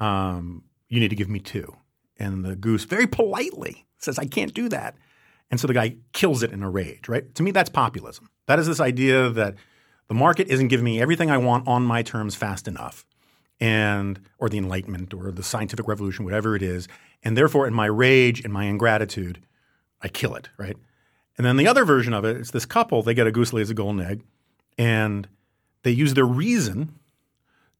um, 0.00 0.64
"You 0.88 1.00
need 1.00 1.10
to 1.10 1.16
give 1.16 1.28
me 1.28 1.40
two. 1.40 1.76
And 2.18 2.44
the 2.44 2.56
goose 2.56 2.84
very 2.84 3.06
politely 3.06 3.86
says, 3.98 4.18
"I 4.18 4.26
can't 4.26 4.54
do 4.54 4.68
that." 4.70 4.96
And 5.50 5.60
so 5.60 5.66
the 5.66 5.74
guy 5.74 5.96
kills 6.12 6.42
it 6.42 6.52
in 6.52 6.62
a 6.62 6.70
rage. 6.70 7.08
Right? 7.08 7.32
To 7.34 7.42
me, 7.42 7.50
that's 7.50 7.70
populism. 7.70 8.28
That 8.46 8.58
is 8.58 8.66
this 8.66 8.80
idea 8.80 9.30
that 9.30 9.54
the 10.08 10.14
market 10.14 10.48
isn't 10.48 10.68
giving 10.68 10.84
me 10.84 11.00
everything 11.00 11.30
I 11.30 11.38
want 11.38 11.66
on 11.68 11.82
my 11.82 12.02
terms 12.02 12.34
fast 12.34 12.66
enough, 12.68 13.04
and 13.60 14.20
or 14.38 14.48
the 14.48 14.58
Enlightenment 14.58 15.14
or 15.14 15.30
the 15.30 15.42
scientific 15.42 15.86
revolution, 15.88 16.24
whatever 16.24 16.56
it 16.56 16.62
is, 16.62 16.88
and 17.22 17.36
therefore 17.36 17.66
in 17.66 17.74
my 17.74 17.86
rage 17.86 18.42
and 18.44 18.52
my 18.52 18.64
ingratitude, 18.64 19.40
I 20.02 20.08
kill 20.08 20.34
it, 20.34 20.48
right? 20.58 20.76
And 21.36 21.44
then 21.44 21.56
the 21.56 21.68
other 21.68 21.84
version 21.84 22.14
of 22.14 22.24
it 22.24 22.36
is 22.36 22.50
this 22.50 22.66
couple, 22.66 23.02
they 23.02 23.14
get 23.14 23.26
a 23.26 23.32
goose 23.32 23.52
lays 23.52 23.70
a 23.70 23.74
golden 23.74 24.00
egg, 24.04 24.22
and 24.78 25.28
they 25.82 25.90
use 25.90 26.14
their 26.14 26.26
reason 26.26 26.94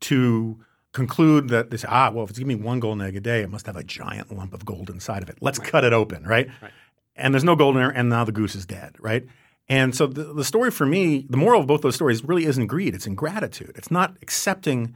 to 0.00 0.58
conclude 0.92 1.48
that 1.50 1.70
they 1.70 1.76
say, 1.76 1.88
ah, 1.90 2.10
well, 2.10 2.24
if 2.24 2.30
it's 2.30 2.38
giving 2.38 2.58
me 2.58 2.64
one 2.64 2.80
golden 2.80 3.06
egg 3.06 3.16
a 3.16 3.20
day, 3.20 3.42
it 3.42 3.50
must 3.50 3.66
have 3.66 3.76
a 3.76 3.84
giant 3.84 4.34
lump 4.34 4.54
of 4.54 4.64
gold 4.64 4.88
inside 4.88 5.22
of 5.22 5.28
it. 5.28 5.36
Let's 5.40 5.58
right. 5.58 5.68
cut 5.68 5.84
it 5.84 5.92
open, 5.92 6.24
right? 6.24 6.48
right? 6.62 6.72
And 7.14 7.34
there's 7.34 7.44
no 7.44 7.56
gold 7.56 7.76
in 7.76 7.82
there, 7.82 7.90
and 7.90 8.08
now 8.08 8.24
the 8.24 8.32
goose 8.32 8.54
is 8.54 8.66
dead, 8.66 8.96
right? 8.98 9.26
And 9.68 9.94
so 9.94 10.06
the, 10.06 10.32
the 10.32 10.44
story 10.44 10.70
for 10.70 10.86
me, 10.86 11.26
the 11.28 11.36
moral 11.36 11.60
of 11.60 11.66
both 11.66 11.82
those 11.82 11.94
stories 11.94 12.24
really 12.24 12.44
isn't 12.44 12.66
greed, 12.66 12.94
it's 12.94 13.06
ingratitude. 13.06 13.72
It's 13.74 13.90
not 13.90 14.16
accepting 14.22 14.94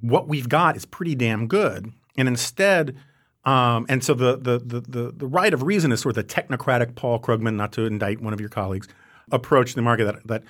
what 0.00 0.28
we've 0.28 0.48
got 0.48 0.76
is 0.76 0.86
pretty 0.86 1.14
damn 1.14 1.46
good. 1.48 1.92
And 2.16 2.28
instead, 2.28 2.96
um, 3.44 3.86
and 3.88 4.04
so 4.04 4.14
the, 4.14 4.36
the, 4.36 4.58
the, 4.58 4.80
the, 4.80 5.12
the 5.12 5.26
right 5.26 5.52
of 5.52 5.62
reason 5.62 5.92
is 5.92 6.00
sort 6.00 6.16
of 6.16 6.26
the 6.26 6.34
technocratic 6.34 6.94
Paul 6.94 7.18
Krugman, 7.18 7.56
not 7.56 7.72
to 7.72 7.84
indict 7.84 8.20
one 8.20 8.32
of 8.32 8.40
your 8.40 8.48
colleagues, 8.48 8.88
approach 9.32 9.70
to 9.70 9.76
the 9.76 9.82
market 9.82 10.04
that, 10.04 10.26
that 10.26 10.42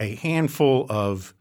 a 0.00 0.16
handful 0.16 0.86
of 0.88 1.34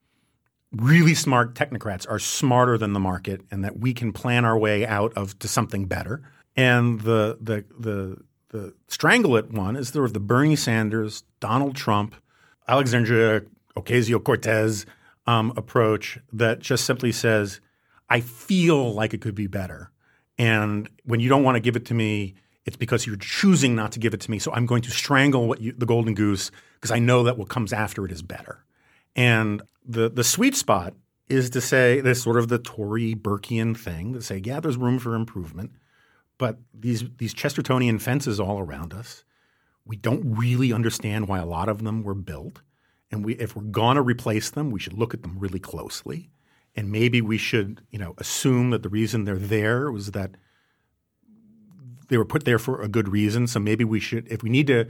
really 0.71 1.15
smart 1.15 1.55
technocrats 1.55 2.07
are 2.07 2.19
smarter 2.19 2.77
than 2.77 2.93
the 2.93 2.99
market 2.99 3.41
and 3.49 3.63
that 3.63 3.79
we 3.79 3.93
can 3.93 4.13
plan 4.13 4.45
our 4.45 4.57
way 4.57 4.85
out 4.85 5.11
of 5.15 5.39
to 5.39 5.47
something 5.47 5.85
better. 5.85 6.21
And 6.55 7.01
the, 7.01 7.37
the, 7.41 7.65
the 7.79 8.17
the 8.49 8.73
strangle 8.87 9.37
it 9.37 9.51
one 9.51 9.75
is 9.75 9.89
sort 9.89 10.05
of 10.05 10.13
the 10.13 10.19
Bernie 10.19 10.55
Sanders, 10.55 11.23
Donald 11.39 11.75
Trump, 11.75 12.15
Alexandria 12.67 13.43
Ocasio 13.77 14.23
Cortez 14.23 14.85
um, 15.27 15.53
approach 15.55 16.19
that 16.33 16.59
just 16.59 16.85
simply 16.85 17.11
says, 17.11 17.61
I 18.09 18.21
feel 18.21 18.93
like 18.93 19.13
it 19.13 19.21
could 19.21 19.35
be 19.35 19.47
better. 19.47 19.91
And 20.37 20.89
when 21.03 21.19
you 21.19 21.29
don't 21.29 21.43
want 21.43 21.55
to 21.55 21.59
give 21.59 21.75
it 21.75 21.85
to 21.87 21.93
me, 21.93 22.35
it's 22.69 22.77
because 22.77 23.07
you're 23.07 23.15
choosing 23.15 23.75
not 23.75 23.91
to 23.93 23.99
give 23.99 24.13
it 24.13 24.21
to 24.21 24.29
me. 24.29 24.37
So 24.37 24.53
I'm 24.53 24.67
going 24.67 24.83
to 24.83 24.91
strangle 24.91 25.47
what 25.47 25.59
you, 25.59 25.71
the 25.71 25.87
golden 25.87 26.13
goose 26.13 26.51
because 26.75 26.91
I 26.91 26.99
know 26.99 27.23
that 27.23 27.35
what 27.35 27.49
comes 27.49 27.73
after 27.73 28.05
it 28.05 28.11
is 28.11 28.21
better. 28.21 28.63
And 29.15 29.63
the 29.83 30.07
the 30.07 30.23
sweet 30.23 30.55
spot 30.55 30.93
is 31.29 31.49
to 31.49 31.61
say 31.61 31.99
this 31.99 32.21
sort 32.21 32.37
of 32.37 32.47
the 32.47 32.59
Tory 32.59 33.15
Burkean 33.15 33.75
thing 33.75 34.13
to 34.13 34.21
say, 34.21 34.39
yeah, 34.45 34.59
there's 34.59 34.77
room 34.77 34.99
for 34.99 35.15
improvement. 35.15 35.71
But 36.37 36.59
these 36.71 37.05
these 37.17 37.33
Chestertonian 37.33 37.99
fences 37.99 38.39
all 38.39 38.59
around 38.59 38.93
us, 38.93 39.25
we 39.83 39.95
don't 39.95 40.37
really 40.37 40.71
understand 40.71 41.27
why 41.27 41.39
a 41.39 41.47
lot 41.47 41.69
of 41.69 41.83
them 41.83 42.03
were 42.03 42.13
built. 42.13 42.61
And 43.09 43.25
we, 43.25 43.33
if 43.37 43.55
we're 43.55 43.63
going 43.63 43.95
to 43.95 44.03
replace 44.03 44.51
them, 44.51 44.69
we 44.69 44.79
should 44.79 44.93
look 44.93 45.15
at 45.15 45.23
them 45.23 45.39
really 45.39 45.59
closely. 45.59 46.29
And 46.75 46.91
maybe 46.91 47.19
we 47.19 47.39
should, 47.39 47.81
you 47.89 47.97
know, 47.97 48.13
assume 48.19 48.69
that 48.69 48.83
the 48.83 48.89
reason 48.89 49.23
they're 49.23 49.37
there 49.37 49.91
was 49.91 50.11
that 50.11 50.35
they 52.09 52.17
were 52.17 52.25
put 52.25 52.45
there 52.45 52.59
for 52.59 52.81
a 52.81 52.87
good 52.87 53.07
reason. 53.07 53.47
So 53.47 53.59
maybe 53.59 53.83
we 53.83 53.99
should, 53.99 54.27
if 54.27 54.43
we 54.43 54.49
need 54.49 54.67
to 54.67 54.85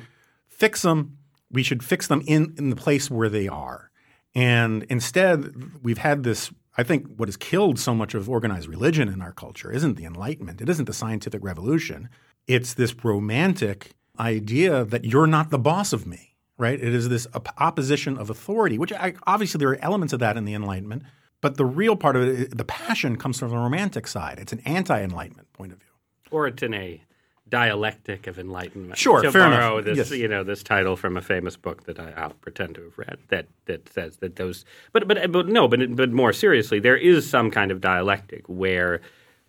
fix 0.47 0.81
them, 0.81 1.17
we 1.51 1.63
should 1.63 1.83
fix 1.83 2.07
them 2.07 2.21
in, 2.25 2.53
in 2.57 2.69
the 2.69 2.75
place 2.75 3.09
where 3.09 3.29
they 3.29 3.47
are. 3.47 3.91
And 4.35 4.83
instead, 4.83 5.83
we've 5.83 5.97
had 5.97 6.23
this 6.23 6.51
I 6.79 6.83
think 6.83 7.17
what 7.17 7.27
has 7.27 7.35
killed 7.35 7.77
so 7.77 7.93
much 7.93 8.13
of 8.13 8.29
organized 8.29 8.69
religion 8.69 9.09
in 9.09 9.21
our 9.21 9.33
culture 9.33 9.69
isn't 9.69 9.95
the 9.95 10.05
Enlightenment, 10.05 10.61
it 10.61 10.69
isn't 10.69 10.85
the 10.85 10.93
scientific 10.93 11.43
revolution. 11.43 12.07
It's 12.47 12.73
this 12.73 12.95
romantic 13.03 13.91
idea 14.17 14.85
that 14.85 15.03
you're 15.03 15.27
not 15.27 15.49
the 15.49 15.59
boss 15.59 15.91
of 15.91 16.07
me, 16.07 16.37
right? 16.57 16.79
It 16.79 16.93
is 16.93 17.09
this 17.09 17.27
op- 17.33 17.53
opposition 17.57 18.17
of 18.17 18.29
authority, 18.29 18.77
which 18.77 18.93
I, 18.93 19.15
obviously 19.27 19.57
there 19.57 19.71
are 19.71 19.83
elements 19.83 20.13
of 20.13 20.21
that 20.21 20.37
in 20.37 20.45
the 20.45 20.53
Enlightenment, 20.53 21.03
but 21.41 21.57
the 21.57 21.65
real 21.65 21.97
part 21.97 22.15
of 22.15 22.23
it, 22.23 22.57
the 22.57 22.63
passion 22.63 23.17
comes 23.17 23.37
from 23.39 23.49
the 23.49 23.57
romantic 23.57 24.07
side. 24.07 24.39
It's 24.39 24.53
an 24.53 24.61
anti-Enlightenment 24.61 25.51
point 25.51 25.73
of 25.73 25.79
view. 25.79 25.89
Or 26.31 26.47
it's 26.47 26.63
an 26.63 26.73
a 26.73 27.03
dialectic 27.49 28.27
of 28.27 28.39
enlightenment. 28.39 28.97
Sure, 28.97 29.21
to 29.21 29.31
fair 29.31 29.49
borrow 29.49 29.77
enough. 29.77 29.85
this, 29.85 29.97
yes. 29.97 30.11
you 30.11 30.27
know, 30.27 30.43
this 30.43 30.63
title 30.63 30.95
from 30.95 31.17
a 31.17 31.21
famous 31.21 31.55
book 31.55 31.85
that 31.85 31.99
I, 31.99 32.27
will 32.27 32.33
pretend 32.41 32.75
to 32.75 32.83
have 32.83 32.97
read 32.97 33.17
that 33.29 33.47
that 33.65 33.89
says 33.89 34.17
that 34.17 34.35
those, 34.35 34.65
but 34.91 35.07
but 35.07 35.31
but 35.31 35.47
no, 35.47 35.67
but 35.67 35.95
but 35.95 36.11
more 36.11 36.33
seriously, 36.33 36.79
there 36.79 36.97
is 36.97 37.29
some 37.29 37.51
kind 37.51 37.71
of 37.71 37.81
dialectic 37.81 38.47
where 38.47 39.01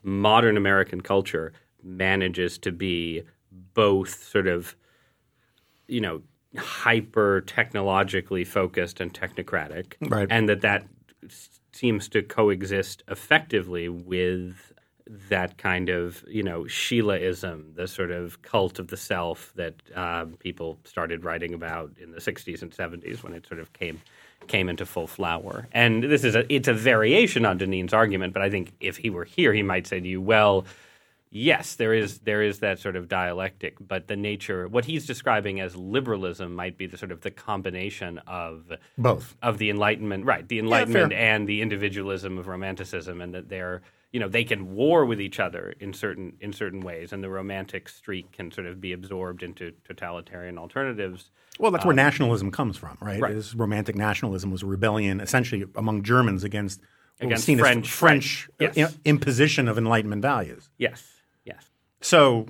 modern 0.03 0.57
American 0.57 1.01
culture 1.01 1.53
manages 1.82 2.59
to 2.59 2.72
be 2.72 3.22
both 3.74 4.22
sort 4.24 4.46
of, 4.46 4.76
you 5.88 6.01
know, 6.01 6.22
hyper 6.57 7.42
technologically 7.42 8.44
focused 8.44 9.01
and 9.01 9.12
technocratic, 9.12 9.94
right. 10.01 10.28
and 10.30 10.48
that 10.48 10.61
that 10.62 10.86
seems 11.72 12.09
to 12.09 12.22
coexist 12.22 13.03
effectively 13.09 13.88
with 13.88 14.69
that 15.28 15.58
kind 15.58 15.88
of 15.88 16.24
you 16.28 16.42
know 16.42 16.62
Sheilaism, 16.62 17.74
the 17.74 17.88
sort 17.88 18.11
of 18.11 18.42
cult 18.42 18.78
of 18.78 18.88
the 18.88 18.96
self 18.96 19.52
that 19.56 19.74
um, 19.94 20.34
people 20.38 20.78
started 20.84 21.24
writing 21.24 21.52
about 21.52 21.90
in 22.00 22.12
the 22.12 22.20
'60s 22.20 22.62
and 22.62 22.70
'70s 22.70 23.22
when 23.22 23.34
it 23.34 23.46
sort 23.46 23.61
of 23.61 23.72
came 23.72 24.00
came 24.46 24.68
into 24.68 24.86
full 24.86 25.06
flower. 25.06 25.68
And 25.72 26.04
this 26.04 26.22
is 26.24 26.36
a 26.36 26.52
it's 26.52 26.68
a 26.68 26.74
variation 26.74 27.44
on 27.44 27.58
Deneen's 27.58 27.92
argument, 27.92 28.32
but 28.32 28.42
I 28.42 28.50
think 28.50 28.72
if 28.80 28.96
he 28.96 29.11
were 29.11 29.24
here, 29.24 29.52
he 29.52 29.62
might 29.62 29.86
say 29.86 30.00
to 30.00 30.08
you, 30.08 30.20
well. 30.20 30.64
Yes, 31.32 31.76
there 31.76 31.94
is 31.94 32.18
there 32.18 32.42
is 32.42 32.58
that 32.58 32.80
sort 32.80 32.96
of 32.96 33.06
dialectic, 33.06 33.76
but 33.78 34.08
the 34.08 34.16
nature 34.16 34.66
what 34.66 34.84
he's 34.84 35.06
describing 35.06 35.61
as 35.61 35.76
liberalism 35.76 36.52
might 36.56 36.76
be 36.76 36.86
the 36.86 36.98
sort 36.98 37.12
of 37.12 37.20
the 37.20 37.30
combination 37.30 38.18
of 38.26 38.72
both 38.98 39.36
of 39.40 39.58
the 39.58 39.70
Enlightenment, 39.70 40.24
right? 40.24 40.48
The 40.48 40.58
Enlightenment 40.58 41.12
yeah, 41.12 41.34
and 41.36 41.48
the 41.48 41.62
individualism 41.62 42.36
of 42.36 42.48
Romanticism, 42.48 43.20
and 43.20 43.32
that 43.32 43.48
they're 43.48 43.80
you 44.12 44.18
know 44.20 44.28
they 44.28 44.44
can 44.44 44.74
war 44.74 45.04
with 45.04 45.20
each 45.20 45.38
other 45.38 45.74
in 45.78 45.92
certain 45.92 46.36
in 46.40 46.52
certain 46.52 46.80
ways, 46.80 47.12
and 47.12 47.22
the 47.22 47.30
romantic 47.30 47.88
streak 47.88 48.32
can 48.32 48.50
sort 48.50 48.66
of 48.66 48.80
be 48.80 48.92
absorbed 48.92 49.42
into 49.42 49.72
totalitarian 49.84 50.58
alternatives. 50.58 51.30
Well, 51.58 51.70
that's 51.70 51.84
um, 51.84 51.88
where 51.88 51.96
nationalism 51.96 52.50
comes 52.50 52.76
from, 52.76 52.96
right? 53.00 53.20
right. 53.20 53.32
Is 53.32 53.54
romantic 53.54 53.94
nationalism 53.94 54.50
was 54.50 54.62
a 54.62 54.66
rebellion 54.66 55.20
essentially 55.20 55.64
among 55.76 56.02
Germans 56.02 56.44
against 56.44 56.80
against 57.20 57.46
French, 57.46 57.90
French 57.90 58.50
right. 58.58 58.76
yes. 58.76 58.96
imposition 59.04 59.68
of 59.68 59.78
Enlightenment 59.78 60.22
values. 60.22 60.70
Yes, 60.78 61.06
yes. 61.44 61.64
So 62.00 62.46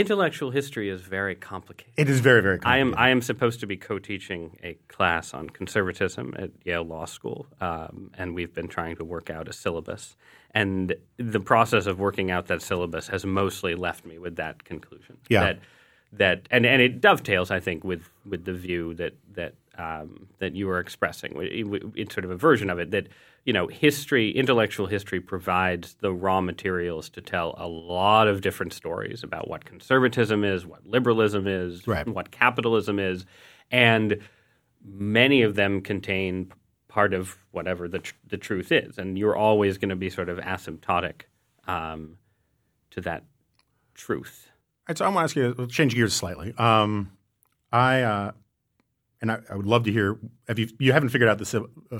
Intellectual 0.00 0.50
history 0.50 0.88
is 0.88 1.00
very 1.02 1.34
complicated. 1.34 1.94
It 1.96 2.08
is 2.08 2.20
very, 2.20 2.42
very 2.42 2.56
I 2.56 2.78
complicated. 2.80 2.94
am 2.94 2.98
I 2.98 3.08
am 3.10 3.22
supposed 3.22 3.60
to 3.60 3.66
be 3.66 3.76
co-teaching 3.76 4.58
a 4.62 4.74
class 4.88 5.34
on 5.34 5.50
conservatism 5.50 6.34
at 6.38 6.50
Yale 6.64 6.84
Law 6.84 7.04
School, 7.04 7.46
um, 7.60 8.10
and 8.16 8.34
we've 8.34 8.54
been 8.54 8.68
trying 8.68 8.96
to 8.96 9.04
work 9.04 9.30
out 9.30 9.48
a 9.48 9.52
syllabus. 9.52 10.16
And 10.52 10.94
the 11.16 11.40
process 11.40 11.86
of 11.86 11.98
working 11.98 12.30
out 12.30 12.46
that 12.46 12.62
syllabus 12.62 13.08
has 13.08 13.24
mostly 13.24 13.74
left 13.74 14.04
me 14.04 14.18
with 14.18 14.36
that 14.36 14.64
conclusion. 14.64 15.18
Yeah. 15.28 15.40
That 15.40 15.58
that 16.12 16.48
and, 16.50 16.66
and 16.66 16.82
it 16.82 17.00
dovetails, 17.00 17.50
I 17.50 17.60
think, 17.60 17.84
with 17.84 18.08
with 18.24 18.44
the 18.44 18.54
view 18.54 18.94
that 18.94 19.14
that 19.34 19.54
um, 19.80 20.26
that 20.38 20.54
you 20.54 20.66
were 20.66 20.78
expressing. 20.80 21.32
It- 21.40 21.82
It's 21.94 22.14
sort 22.14 22.24
of 22.24 22.30
a 22.30 22.36
version 22.36 22.68
of 22.70 22.78
it 22.78 22.90
that 22.90 23.06
you 23.44 23.52
know 23.52 23.66
history, 23.68 24.30
intellectual 24.30 24.86
history, 24.86 25.20
provides 25.20 25.94
the 25.94 26.12
raw 26.12 26.40
materials 26.40 27.08
to 27.10 27.20
tell 27.20 27.54
a 27.56 27.66
lot 27.66 28.28
of 28.28 28.40
different 28.42 28.72
stories 28.72 29.22
about 29.24 29.48
what 29.48 29.64
conservatism 29.64 30.44
is, 30.44 30.66
what 30.66 30.86
liberalism 30.86 31.46
is, 31.46 31.86
Right. 31.86 32.06
what 32.06 32.30
capitalism 32.30 32.98
is, 32.98 33.24
and 33.70 34.18
many 34.84 35.42
of 35.42 35.54
them 35.54 35.80
contain 35.80 36.52
part 36.88 37.14
of 37.14 37.36
whatever 37.52 37.88
the 37.88 38.00
tr- 38.00 38.14
the 38.28 38.36
truth 38.38 38.70
is, 38.72 38.98
and 38.98 39.16
you're 39.18 39.36
always 39.36 39.78
going 39.78 39.90
to 39.90 39.96
be 39.96 40.10
sort 40.10 40.28
of 40.28 40.38
asymptotic 40.38 41.22
um, 41.66 42.16
to 42.90 43.00
that 43.00 43.24
truth. 43.94 44.48
All 44.50 44.84
right, 44.88 44.98
so 44.98 45.04
I 45.04 45.08
want 45.08 45.18
to 45.18 45.22
ask 45.24 45.36
you, 45.36 45.54
we'll 45.56 45.66
change 45.68 45.94
gears 45.94 46.12
slightly. 46.14 46.52
Um, 46.58 47.12
I 47.72 48.02
uh, 48.02 48.32
and 49.20 49.32
I, 49.32 49.38
I 49.50 49.56
would 49.56 49.66
love 49.66 49.84
to 49.84 49.92
hear. 49.92 50.18
Have 50.48 50.58
you 50.58 50.68
you 50.78 50.92
haven't 50.92 51.10
figured 51.10 51.28
out 51.28 51.38
the 51.38 51.68
uh, 51.90 51.98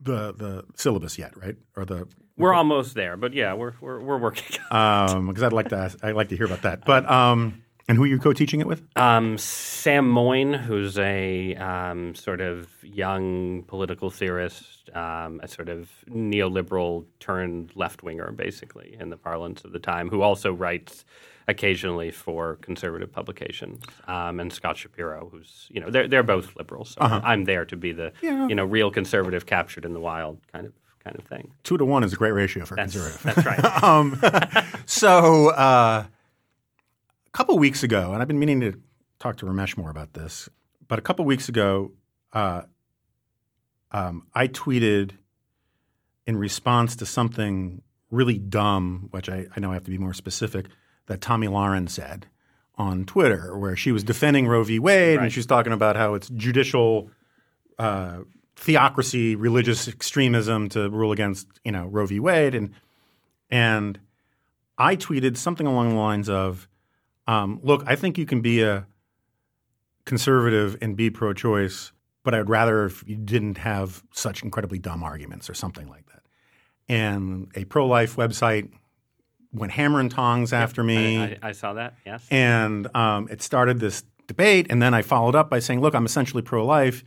the 0.00 0.32
the 0.34 0.64
syllabus 0.74 1.18
yet, 1.18 1.36
right? 1.36 1.56
Or 1.76 1.84
the 1.84 2.08
We're 2.36 2.54
almost 2.54 2.94
there, 2.94 3.16
but 3.16 3.34
yeah, 3.34 3.54
we're 3.54 3.74
we're, 3.80 4.00
we're 4.00 4.18
working. 4.18 4.58
because 4.68 5.42
I'd 5.42 5.52
like 5.52 5.68
to 5.70 5.76
ask, 5.76 6.02
I'd 6.02 6.14
like 6.14 6.28
to 6.28 6.36
hear 6.36 6.46
about 6.46 6.62
that. 6.62 6.84
But 6.84 7.08
um, 7.10 7.62
and 7.88 7.96
who 7.96 8.04
are 8.04 8.06
you 8.06 8.18
co-teaching 8.18 8.60
it 8.60 8.66
with? 8.66 8.82
Um, 8.96 9.38
Sam 9.38 10.12
Moyn, 10.12 10.52
who's 10.52 10.98
a 10.98 11.54
um, 11.56 12.14
sort 12.14 12.42
of 12.42 12.68
young 12.82 13.62
political 13.62 14.10
theorist, 14.10 14.90
um, 14.94 15.40
a 15.42 15.48
sort 15.48 15.70
of 15.70 15.88
neoliberal 16.10 17.06
turned 17.18 17.72
left 17.74 18.02
winger, 18.02 18.30
basically, 18.30 18.94
in 19.00 19.08
the 19.08 19.16
parlance 19.16 19.64
of 19.64 19.72
the 19.72 19.78
time, 19.78 20.10
who 20.10 20.20
also 20.20 20.52
writes 20.52 21.06
occasionally 21.48 22.10
for 22.10 22.56
conservative 22.56 23.10
publications, 23.10 23.82
um, 24.06 24.38
and 24.38 24.52
Scott 24.52 24.76
Shapiro, 24.76 25.28
who's 25.32 25.66
you 25.70 25.80
know 25.80 25.90
they're 25.90 26.06
they're 26.06 26.22
both 26.22 26.54
liberals. 26.56 26.90
So 26.90 27.00
I'm 27.00 27.44
there 27.44 27.64
to 27.64 27.76
be 27.76 27.92
the 27.92 28.12
Yeah. 28.22 28.46
you 28.48 28.54
know 28.54 28.64
real 28.64 28.90
conservative 28.90 29.46
captured 29.46 29.84
in 29.84 29.94
the 29.94 30.00
wild 30.00 30.38
kind 30.52 30.66
of 30.66 30.72
kind 31.02 31.16
of 31.18 31.24
thing. 31.24 31.50
Two 31.64 31.76
to 31.78 31.84
one 31.84 32.04
is 32.04 32.12
a 32.12 32.16
great 32.16 32.32
ratio 32.32 32.64
for 32.66 32.76
That's, 32.76 32.92
conservative. 32.92 33.22
that's 33.22 33.46
right. 33.46 33.82
um, 33.82 34.20
so 34.86 35.48
uh, 35.50 36.04
a 36.06 37.30
couple 37.32 37.58
weeks 37.58 37.82
ago, 37.82 38.12
and 38.12 38.20
I've 38.22 38.28
been 38.28 38.38
meaning 38.38 38.60
to 38.60 38.74
talk 39.18 39.36
to 39.38 39.46
Ramesh 39.46 39.76
more 39.76 39.90
about 39.90 40.12
this, 40.12 40.48
but 40.86 40.98
a 40.98 41.02
couple 41.02 41.24
weeks 41.24 41.48
ago, 41.48 41.92
uh, 42.32 42.62
um, 43.90 44.26
I 44.34 44.48
tweeted 44.48 45.12
in 46.26 46.36
response 46.36 46.94
to 46.96 47.06
something 47.06 47.80
really 48.10 48.38
dumb, 48.38 49.08
which 49.10 49.28
I, 49.30 49.46
I 49.56 49.60
know 49.60 49.70
I 49.70 49.74
have 49.74 49.84
to 49.84 49.90
be 49.90 49.98
more 49.98 50.12
specific, 50.14 50.66
that 51.08 51.20
Tomi 51.20 51.48
Lahren 51.48 51.88
said 51.90 52.26
on 52.76 53.04
Twitter, 53.04 53.58
where 53.58 53.74
she 53.74 53.90
was 53.90 54.04
defending 54.04 54.46
Roe 54.46 54.62
v. 54.62 54.78
Wade, 54.78 55.14
and 55.14 55.22
Right. 55.22 55.32
she 55.32 55.40
was 55.40 55.46
talking 55.46 55.72
about 55.72 55.96
how 55.96 56.14
it's 56.14 56.28
judicial 56.28 57.10
uh, 57.78 58.20
theocracy, 58.56 59.34
religious 59.36 59.88
extremism 59.88 60.68
to 60.70 60.88
rule 60.90 61.10
against 61.12 61.46
you 61.64 61.72
know 61.72 61.86
Roe 61.86 62.06
v. 62.06 62.20
Wade, 62.20 62.54
and 62.54 62.70
and 63.50 63.98
I 64.76 64.94
tweeted 64.96 65.36
something 65.36 65.66
along 65.66 65.90
the 65.90 65.94
lines 65.96 66.28
of, 66.28 66.68
um, 67.26 67.58
"Look, 67.62 67.82
I 67.86 67.96
think 67.96 68.16
you 68.16 68.26
can 68.26 68.40
be 68.40 68.62
a 68.62 68.86
conservative 70.04 70.76
and 70.80 70.96
be 70.96 71.10
pro-choice, 71.10 71.92
but 72.24 72.34
I'd 72.34 72.48
rather 72.48 72.84
if 72.84 73.04
you 73.06 73.16
didn't 73.16 73.58
have 73.58 74.02
such 74.12 74.42
incredibly 74.42 74.78
dumb 74.78 75.02
arguments 75.02 75.50
or 75.50 75.54
something 75.54 75.88
like 75.88 76.06
that." 76.06 76.22
And 76.88 77.50
a 77.54 77.64
pro-life 77.64 78.16
website 78.16 78.70
went 79.52 79.72
hammer 79.72 80.00
and 80.00 80.10
tongs 80.10 80.52
after 80.52 80.82
me 80.84 81.18
I, 81.18 81.24
I, 81.24 81.38
I 81.42 81.52
saw 81.52 81.72
that. 81.74 81.94
Yes. 82.04 82.26
and 82.30 82.94
um, 82.94 83.28
it 83.30 83.40
started 83.42 83.80
this 83.80 84.02
debate. 84.26 84.66
And 84.70 84.80
then 84.80 84.94
I 84.94 85.02
followed 85.02 85.34
up 85.34 85.50
by 85.50 85.58
saying, 85.58 85.80
"Look, 85.80 85.94
I'm 85.94 86.04
essentially 86.06 86.42
pro-life," 86.42 87.02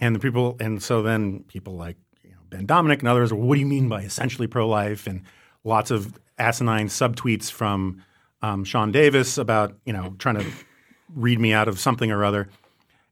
and 0.00 0.14
the 0.14 0.18
people, 0.18 0.56
and 0.58 0.82
so 0.82 1.02
then 1.02 1.44
people 1.44 1.76
like 1.76 1.96
you 2.24 2.30
know, 2.30 2.38
Ben 2.48 2.66
Domenech 2.66 3.00
and 3.00 3.08
others, 3.08 3.32
what 3.32 3.54
do 3.54 3.60
you 3.60 3.66
mean 3.66 3.88
by 3.88 4.02
essentially 4.02 4.48
pro-life? 4.48 5.06
And 5.06 5.22
lots 5.64 5.90
of 5.90 6.18
asinine 6.38 6.88
subtweets 6.88 7.50
from 7.52 8.02
um, 8.40 8.64
Sean 8.64 8.90
Davis 8.90 9.38
about 9.38 9.74
you 9.84 9.92
know 9.92 10.16
trying 10.18 10.36
to 10.36 10.46
read 11.14 11.38
me 11.38 11.52
out 11.52 11.68
of 11.68 11.78
something 11.78 12.10
or 12.10 12.24
other. 12.24 12.48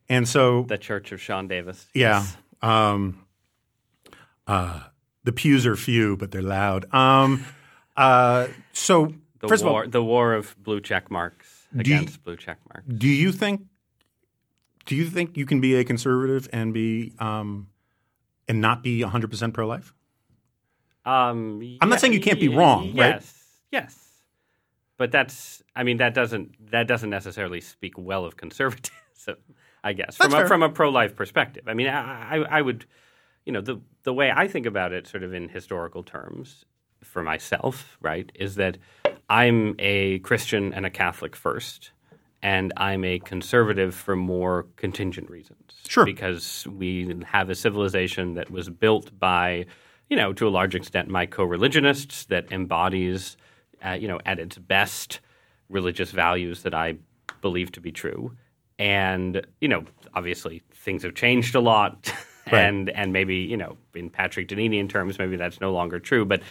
And 0.08 0.28
so 0.28 0.62
the 0.64 0.78
Church 0.78 1.12
of 1.12 1.20
Sean 1.20 1.46
Davis. 1.46 1.86
yeah. 1.94 2.20
Yes. 2.20 2.36
Um, 2.62 3.24
uh, 4.46 4.80
the 5.22 5.32
pews 5.32 5.66
are 5.66 5.76
few, 5.76 6.16
but 6.16 6.30
they're 6.30 6.42
loud. 6.42 6.92
Um, 6.92 7.44
uh, 8.00 8.48
so, 8.72 9.14
The 9.40 9.48
first 9.48 9.64
war, 9.64 9.82
of 9.82 9.86
all, 9.86 9.90
the 9.90 10.02
war 10.02 10.34
of 10.34 10.56
blue 10.62 10.80
check 10.80 11.10
marks 11.10 11.66
Do 11.76 11.90
you- 11.90 11.96
against 11.96 12.22
blue 12.24 12.36
check 12.36 12.58
marks. 12.72 12.86
do 12.88 13.08
you 13.08 13.32
think 13.32 13.62
do 14.86 14.96
you 14.96 15.04
think 15.04 15.36
you 15.36 15.46
can 15.46 15.60
be 15.60 15.76
a 15.76 15.84
conservative 15.84 16.48
and 16.52 16.72
be 16.74 17.12
um, 17.20 17.68
and 18.48 18.60
not 18.60 18.82
be 18.82 19.02
100% 19.02 19.52
pro-life? 19.54 19.94
Um, 21.04 21.60
I'm 21.80 21.88
not 21.88 21.96
yeah, 21.96 22.00
saying 22.00 22.12
you 22.14 22.20
can't 22.20 22.40
be 22.40 22.48
wrong, 22.48 22.88
right? 22.96 23.14
Yes, 23.14 23.44
yes, 23.70 24.08
but 24.98 25.10
that's. 25.12 25.62
I 25.74 25.82
mean, 25.82 25.98
that 25.98 26.12
doesn't 26.14 26.70
that 26.72 26.86
doesn't 26.88 27.08
necessarily 27.10 27.60
speak 27.60 27.94
well 27.96 28.24
of 28.24 28.36
conservatism. 28.44 29.36
I 29.82 29.92
guess 29.94 30.18
That's 30.18 30.34
from 30.34 30.44
a, 30.44 30.48
from 30.48 30.62
a 30.62 30.68
pro 30.68 30.90
life 30.90 31.16
perspective. 31.16 31.64
I 31.66 31.72
mean, 31.74 31.86
I, 31.86 32.36
I, 32.36 32.58
I 32.58 32.60
would, 32.60 32.84
you 33.46 33.52
know, 33.52 33.62
the 33.62 33.80
the 34.02 34.12
way 34.12 34.30
I 34.34 34.46
think 34.48 34.66
about 34.66 34.92
it, 34.92 35.06
sort 35.06 35.22
of 35.22 35.32
in 35.32 35.48
historical 35.48 36.02
terms, 36.02 36.66
for 37.02 37.22
myself, 37.22 37.96
right, 38.00 38.30
is 38.34 38.56
that 38.56 38.78
I'm 39.28 39.74
a 39.78 40.18
Christian 40.20 40.72
and 40.72 40.84
a 40.86 40.90
Catholic 40.90 41.36
first, 41.36 41.92
and 42.42 42.72
I'm 42.76 43.04
a 43.04 43.18
conservative 43.20 43.94
for 43.94 44.16
more 44.16 44.66
contingent 44.76 45.30
reasons. 45.30 45.58
Sure. 45.86 46.04
Because 46.04 46.66
we 46.68 47.14
have 47.26 47.50
a 47.50 47.54
civilization 47.54 48.34
that 48.34 48.50
was 48.50 48.68
built 48.68 49.18
by, 49.18 49.66
you 50.08 50.16
know, 50.16 50.32
to 50.32 50.46
a 50.46 50.50
large 50.50 50.74
extent, 50.74 51.08
my 51.08 51.26
co-religionists 51.26 52.24
that 52.26 52.50
embodies, 52.52 53.36
uh, 53.84 53.90
you 53.92 54.08
know, 54.08 54.20
at 54.26 54.38
its 54.38 54.56
best, 54.58 55.20
religious 55.68 56.10
values 56.10 56.62
that 56.62 56.74
I 56.74 56.96
believe 57.40 57.72
to 57.72 57.80
be 57.80 57.92
true. 57.92 58.32
And 58.78 59.46
you 59.60 59.68
know, 59.68 59.84
obviously, 60.14 60.62
things 60.74 61.02
have 61.02 61.14
changed 61.14 61.54
a 61.54 61.60
lot, 61.60 62.12
Right. 62.50 62.64
and 62.64 62.88
and 62.90 63.12
maybe 63.12 63.36
you 63.36 63.56
know, 63.56 63.76
in 63.94 64.08
Patrick 64.10 64.48
Deneenian 64.48 64.88
terms, 64.88 65.18
maybe 65.18 65.36
that's 65.36 65.60
no 65.60 65.72
longer 65.72 66.00
true. 66.00 66.24
But 66.24 66.42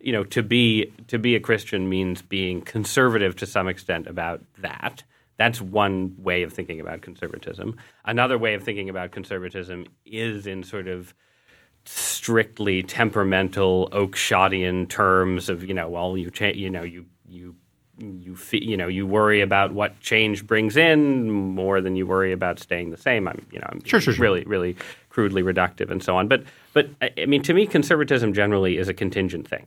you 0.00 0.12
know, 0.12 0.24
to 0.24 0.42
be 0.42 0.92
to 1.08 1.18
be 1.18 1.34
a 1.34 1.40
Christian 1.40 1.88
means 1.88 2.22
being 2.22 2.60
conservative 2.60 3.34
to 3.36 3.46
some 3.46 3.68
extent 3.68 4.06
about 4.06 4.42
that. 4.58 5.02
That's 5.38 5.60
one 5.60 6.14
way 6.18 6.42
of 6.42 6.52
thinking 6.52 6.80
about 6.80 7.02
conservatism. 7.02 7.76
Another 8.04 8.38
way 8.38 8.54
of 8.54 8.62
thinking 8.62 8.88
about 8.88 9.10
conservatism 9.10 9.86
is 10.06 10.46
in 10.46 10.62
sort 10.62 10.88
of 10.88 11.12
strictly 11.84 12.82
temperamental 12.82 13.88
Oakeshottian 13.92 14.88
terms 14.88 15.48
of 15.48 15.64
you 15.64 15.74
know, 15.74 15.88
well, 15.88 16.16
you 16.16 16.30
cha- 16.30 16.46
you 16.46 16.70
know, 16.70 16.82
you 16.82 17.06
you 17.28 17.54
you 17.98 18.36
fe- 18.36 18.62
you 18.62 18.76
know, 18.76 18.88
you 18.88 19.06
worry 19.06 19.40
about 19.40 19.72
what 19.72 19.98
change 20.00 20.46
brings 20.46 20.76
in 20.76 21.30
more 21.30 21.80
than 21.80 21.96
you 21.96 22.06
worry 22.06 22.32
about 22.32 22.58
staying 22.58 22.90
the 22.90 22.96
same. 22.96 23.28
I'm 23.28 23.46
you 23.52 23.58
know, 23.58 23.66
I'm 23.70 23.82
Sure, 23.84 24.00
sure, 24.00 24.14
sure. 24.14 24.22
really 24.22 24.44
really 24.44 24.76
crudely 25.10 25.42
reductive 25.42 25.90
and 25.90 26.02
so 26.02 26.16
on. 26.16 26.28
But 26.28 26.44
but 26.72 26.88
I 27.00 27.26
mean, 27.26 27.42
to 27.42 27.54
me, 27.54 27.66
conservatism 27.66 28.32
generally 28.34 28.76
is 28.78 28.88
a 28.88 28.94
contingent 28.94 29.48
thing. 29.48 29.66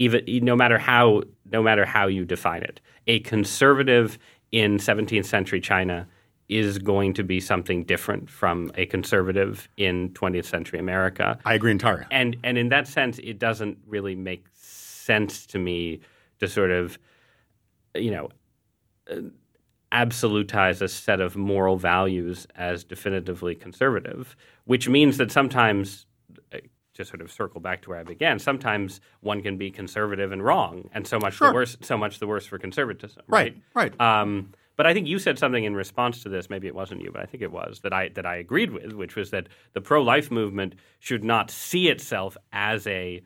Even 0.00 0.24
no 0.42 0.56
matter 0.56 0.78
how 0.78 1.22
no 1.52 1.62
matter 1.62 1.84
how 1.84 2.06
you 2.06 2.24
define 2.24 2.62
it, 2.62 2.80
a 3.06 3.20
conservative 3.20 4.18
in 4.50 4.78
17th 4.78 5.26
century 5.26 5.60
China 5.60 6.08
is 6.48 6.78
going 6.78 7.14
to 7.14 7.22
be 7.22 7.38
something 7.38 7.84
different 7.84 8.28
from 8.28 8.72
a 8.74 8.86
conservative 8.86 9.68
in 9.76 10.08
20th 10.10 10.46
century 10.46 10.80
America. 10.80 11.38
I 11.44 11.54
agree 11.54 11.70
entirely. 11.70 12.06
And 12.10 12.36
and 12.42 12.58
in 12.58 12.70
that 12.70 12.88
sense, 12.88 13.20
it 13.22 13.38
doesn't 13.38 13.78
really 13.86 14.16
make 14.16 14.46
sense 14.54 15.46
to 15.46 15.58
me 15.58 16.00
to 16.40 16.48
sort 16.48 16.70
of, 16.70 16.98
you 17.94 18.10
know, 18.10 18.30
absolutize 19.92 20.80
a 20.80 20.88
set 20.88 21.20
of 21.20 21.36
moral 21.36 21.76
values 21.76 22.46
as 22.56 22.84
definitively 22.84 23.54
conservative, 23.54 24.34
which 24.64 24.88
means 24.88 25.18
that 25.18 25.30
sometimes. 25.30 26.06
To 27.00 27.06
sort 27.06 27.22
of 27.22 27.32
circle 27.32 27.60
back 27.62 27.80
to 27.82 27.88
where 27.90 27.98
I 27.98 28.02
began, 28.04 28.38
sometimes 28.38 29.00
one 29.20 29.40
can 29.42 29.56
be 29.56 29.70
conservative 29.70 30.32
and 30.32 30.44
wrong, 30.44 30.90
and 30.92 31.06
so 31.06 31.18
much 31.18 31.34
Sure. 31.36 31.48
the 31.48 31.54
worse. 31.54 31.78
So 31.80 31.96
much 31.96 32.18
the 32.18 32.26
worse 32.26 32.44
for 32.44 32.58
conservatism. 32.58 33.22
Right, 33.26 33.56
right. 33.74 33.98
Um, 33.98 34.52
but 34.76 34.86
I 34.86 34.92
think 34.92 35.06
you 35.06 35.18
said 35.18 35.38
something 35.38 35.64
in 35.64 35.74
response 35.74 36.22
to 36.24 36.28
this. 36.28 36.50
Maybe 36.50 36.66
it 36.66 36.74
wasn't 36.74 37.00
you, 37.00 37.10
but 37.10 37.22
I 37.22 37.24
think 37.24 37.42
it 37.42 37.50
was 37.52 37.80
that 37.84 37.94
I 37.94 38.10
that 38.10 38.26
I 38.26 38.36
agreed 38.36 38.70
with, 38.72 38.92
which 38.92 39.16
was 39.16 39.30
that 39.30 39.46
the 39.72 39.80
pro-life 39.80 40.30
movement 40.30 40.74
should 40.98 41.24
not 41.24 41.50
see 41.50 41.88
itself 41.88 42.36
as 42.52 42.86
a 42.86 43.22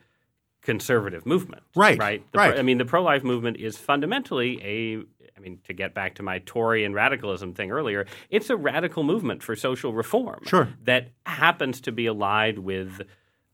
conservative 0.61 1.25
movement. 1.25 1.63
Right, 1.75 1.99
Right. 1.99 2.31
The 2.31 2.37
right. 2.37 2.51
Pro, 2.51 2.59
I 2.59 2.61
mean, 2.63 2.77
the 2.77 2.85
pro-life 2.85 3.23
movement 3.25 3.57
is 3.57 3.77
fundamentally 3.77 4.61
a 4.63 5.03
I 5.37 5.41
mean, 5.41 5.59
to 5.65 5.73
get 5.73 5.93
back 5.93 6.15
to 6.15 6.23
my 6.23 6.39
Tory 6.45 6.85
and 6.85 6.95
radicalism 6.95 7.53
thing 7.53 7.69
earlier, 7.69 8.05
it's 8.29 8.49
a 8.49 8.55
radical 8.55 9.03
movement 9.03 9.43
for 9.43 9.53
social 9.53 9.91
reform 9.93 10.39
Sure. 10.45 10.69
that 10.85 11.09
happens 11.25 11.81
to 11.81 11.91
be 11.91 12.05
allied 12.05 12.57
with 12.59 13.01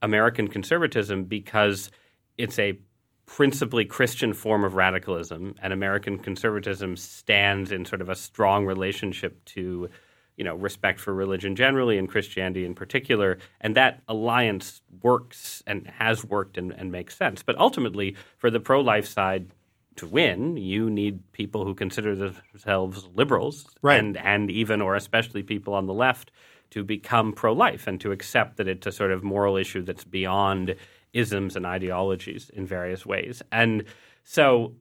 American 0.01 0.47
conservatism 0.47 1.23
because 1.25 1.91
it's 2.37 2.57
a 2.59 2.79
principally 3.25 3.85
Christian 3.85 4.33
form 4.33 4.63
of 4.63 4.73
radicalism, 4.75 5.55
and 5.61 5.71
American 5.71 6.17
conservatism 6.17 6.97
stands 6.97 7.71
in 7.71 7.85
sort 7.85 8.01
of 8.01 8.09
a 8.09 8.15
strong 8.15 8.65
relationship 8.65 9.43
to, 9.45 9.89
you 10.35 10.43
know, 10.43 10.55
respect 10.55 10.99
for 10.99 11.13
religion 11.13 11.55
generally 11.55 11.97
and 11.97 12.09
Christianity 12.09 12.65
in 12.65 12.75
particular, 12.75 13.37
and 13.61 13.75
that 13.75 14.01
alliance 14.09 14.81
works 15.01 15.63
and 15.65 15.87
has 15.87 16.25
worked 16.25 16.57
and, 16.57 16.73
and 16.73 16.91
makes 16.91 17.15
sense. 17.15 17.41
But 17.41 17.57
ultimately, 17.57 18.15
for 18.37 18.49
the 18.49 18.59
pro-life 18.59 19.07
side 19.07 19.51
to 19.97 20.07
win, 20.07 20.57
you 20.57 20.89
need 20.89 21.19
people 21.31 21.63
who 21.63 21.75
consider 21.75 22.15
themselves 22.15 23.07
liberals, 23.13 23.65
Right. 23.81 23.99
and 23.99 24.17
and 24.17 24.49
even 24.51 24.81
or 24.81 24.95
especially 24.95 25.43
people 25.43 25.73
on 25.73 25.85
the 25.85 25.93
left 25.93 26.31
to 26.71 26.83
become 26.83 27.33
pro-life 27.33 27.85
and 27.85 28.01
to 28.01 28.11
accept 28.11 28.57
that 28.57 28.67
it's 28.67 28.87
a 28.87 28.91
sort 28.91 29.11
of 29.11 29.23
moral 29.23 29.57
issue 29.57 29.83
that's 29.83 30.03
beyond 30.03 30.75
isms 31.13 31.55
and 31.55 31.65
ideologies 31.65 32.49
in 32.53 32.65
various 32.65 33.05
ways. 33.05 33.41
And 33.51 33.83
so, 34.23 34.73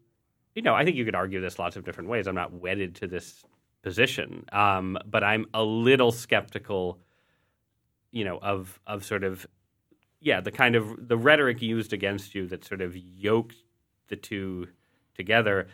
you 0.54 0.62
know, 0.62 0.74
I 0.74 0.84
think 0.84 0.96
you 0.96 1.04
could 1.04 1.14
argue 1.14 1.40
this 1.40 1.58
lots 1.58 1.76
of 1.76 1.84
different 1.84 2.08
ways. 2.08 2.26
I'm 2.26 2.34
not 2.34 2.52
wedded 2.52 2.94
to 2.96 3.06
this 3.06 3.44
position, 3.82 4.44
um, 4.52 4.98
but 5.04 5.24
I'm 5.24 5.46
a 5.52 5.62
little 5.62 6.12
skeptical, 6.12 7.00
you 8.12 8.24
know, 8.24 8.38
of 8.38 8.80
of 8.86 9.04
sort 9.04 9.24
of 9.24 9.46
yeah, 10.20 10.40
the 10.40 10.52
kind 10.52 10.76
of 10.76 11.08
the 11.08 11.16
rhetoric 11.16 11.62
used 11.62 11.92
against 11.92 12.34
you 12.34 12.46
that 12.48 12.64
sort 12.64 12.82
of 12.82 12.96
yoked 12.96 13.56
the 14.08 14.16
two 14.16 14.68
together. 15.14 15.68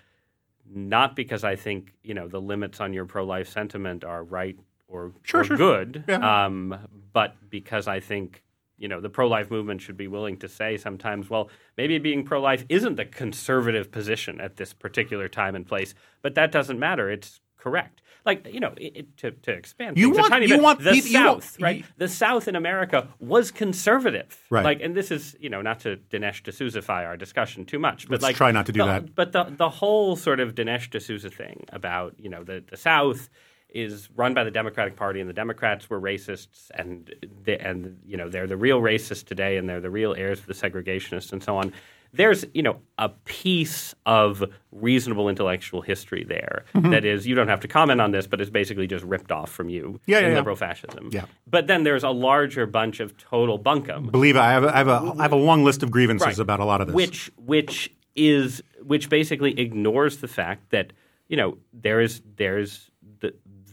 Not 0.68 1.14
because 1.14 1.44
I 1.44 1.56
think 1.56 1.92
you 2.02 2.14
know 2.14 2.28
the 2.28 2.40
limits 2.40 2.80
on 2.80 2.92
your 2.92 3.04
pro-life 3.04 3.48
sentiment 3.48 4.04
are 4.04 4.24
right 4.24 4.58
or, 4.88 5.12
Sure, 5.22 5.40
or 5.40 5.44
sure. 5.44 5.56
good, 5.56 6.04
Yeah. 6.08 6.44
um, 6.46 6.76
but 7.12 7.34
because 7.50 7.88
I 7.88 8.00
think 8.00 8.42
you 8.78 8.88
know 8.88 9.00
the 9.00 9.08
pro-life 9.08 9.50
movement 9.50 9.80
should 9.80 9.96
be 9.96 10.06
willing 10.06 10.36
to 10.38 10.48
say 10.48 10.76
sometimes, 10.76 11.30
well, 11.30 11.48
maybe 11.78 11.98
being 11.98 12.24
pro-life 12.24 12.64
isn't 12.68 12.96
the 12.96 13.06
conservative 13.06 13.90
position 13.90 14.40
at 14.40 14.56
this 14.56 14.72
particular 14.74 15.28
time 15.28 15.54
and 15.54 15.66
place, 15.66 15.94
but 16.22 16.34
that 16.34 16.52
doesn't 16.52 16.78
matter. 16.78 17.10
It's 17.10 17.40
correct. 17.56 18.02
Like 18.26 18.46
you 18.52 18.60
know, 18.60 18.74
it, 18.76 18.96
it- 18.96 19.16
to, 19.18 19.30
to 19.30 19.52
expand 19.52 19.96
You 19.96 20.10
want- 20.10 20.28
tiny 20.28 20.46
you 20.46 20.56
bit, 20.56 20.62
want 20.62 20.80
the 20.84 20.90
peop- 20.92 21.06
you 21.06 21.24
want- 21.24 21.42
South, 21.44 21.60
right? 21.60 21.84
The 21.96 22.08
South 22.08 22.48
in 22.48 22.54
America 22.56 23.08
was 23.18 23.50
conservative, 23.52 24.36
Right. 24.50 24.64
Like, 24.64 24.80
and 24.82 24.94
this 24.94 25.10
is 25.10 25.36
you 25.40 25.48
know 25.48 25.62
not 25.62 25.80
to 25.80 25.96
Dinesh 26.10 26.42
D'Souzaify 26.42 27.06
our 27.06 27.16
discussion 27.16 27.64
too 27.64 27.78
much, 27.78 28.04
but 28.08 28.12
Let's 28.14 28.22
like 28.24 28.36
try 28.36 28.50
not 28.50 28.66
to 28.66 28.72
do 28.72 28.80
the- 28.80 28.86
that. 28.86 29.14
But 29.14 29.32
the 29.32 29.44
the 29.44 29.68
whole 29.70 30.16
sort 30.16 30.40
of 30.40 30.54
Dinesh 30.54 30.90
D'Souza 30.90 31.30
thing 31.30 31.64
about 31.72 32.14
you 32.18 32.28
know 32.28 32.42
the 32.44 32.62
the 32.68 32.76
South 32.76 33.30
is 33.70 34.08
run 34.16 34.32
by 34.34 34.44
the 34.44 34.50
Democratic 34.50 34.96
Party, 34.96 35.20
and 35.20 35.28
the 35.28 35.34
Democrats 35.34 35.90
were 35.90 36.00
racists, 36.00 36.70
and 36.74 37.14
the, 37.44 37.60
and 37.60 37.98
you 38.06 38.16
know 38.16 38.28
they're 38.28 38.46
the 38.46 38.56
real 38.56 38.80
racists 38.80 39.24
today, 39.24 39.56
and 39.56 39.68
they're 39.68 39.80
the 39.80 39.90
real 39.90 40.14
heirs 40.14 40.40
of 40.40 40.46
the 40.46 40.54
segregationists, 40.54 41.32
and 41.32 41.42
so 41.42 41.56
on. 41.56 41.72
There's 42.12 42.46
you 42.54 42.62
know 42.62 42.80
a 42.96 43.10
piece 43.10 43.94
of 44.06 44.42
reasonable 44.72 45.28
intellectual 45.28 45.82
history 45.82 46.24
there 46.24 46.64
Mm-hmm. 46.74 46.90
that 46.90 47.04
is 47.04 47.26
you 47.26 47.34
don't 47.34 47.48
have 47.48 47.60
to 47.60 47.68
comment 47.68 48.00
on 48.00 48.12
this, 48.12 48.26
but 48.26 48.40
it's 48.40 48.48
basically 48.50 48.86
just 48.86 49.04
ripped 49.04 49.30
off 49.32 49.50
from 49.50 49.68
you 49.68 50.00
Yeah, 50.06 50.20
yeah, 50.20 50.26
in 50.26 50.32
yeah. 50.32 50.38
liberal 50.38 50.56
fascism. 50.56 51.10
Yeah. 51.12 51.24
But 51.46 51.66
then 51.66 51.82
there's 51.84 52.04
a 52.04 52.10
larger 52.10 52.64
bunch 52.66 53.00
of 53.00 53.16
total 53.18 53.58
bunkum 53.58 54.10
Believe 54.10 54.36
it, 54.36 54.40
I 54.40 54.52
have 54.52 54.64
a, 54.64 54.74
I 54.74 54.78
have 54.78 54.88
a, 54.88 55.14
I 55.18 55.22
have 55.22 55.32
a 55.32 55.36
long 55.36 55.64
list 55.64 55.82
of 55.82 55.90
grievances 55.90 56.26
Right. 56.26 56.38
about 56.38 56.60
a 56.60 56.64
lot 56.64 56.80
of 56.80 56.86
this. 56.86 56.94
which 56.94 57.30
which 57.36 57.92
is 58.14 58.62
which 58.82 59.10
basically 59.10 59.58
ignores 59.60 60.18
the 60.18 60.28
fact 60.28 60.70
that 60.70 60.92
you 61.28 61.36
know 61.36 61.58
there 61.74 62.00
is 62.00 62.22
there's 62.36 62.85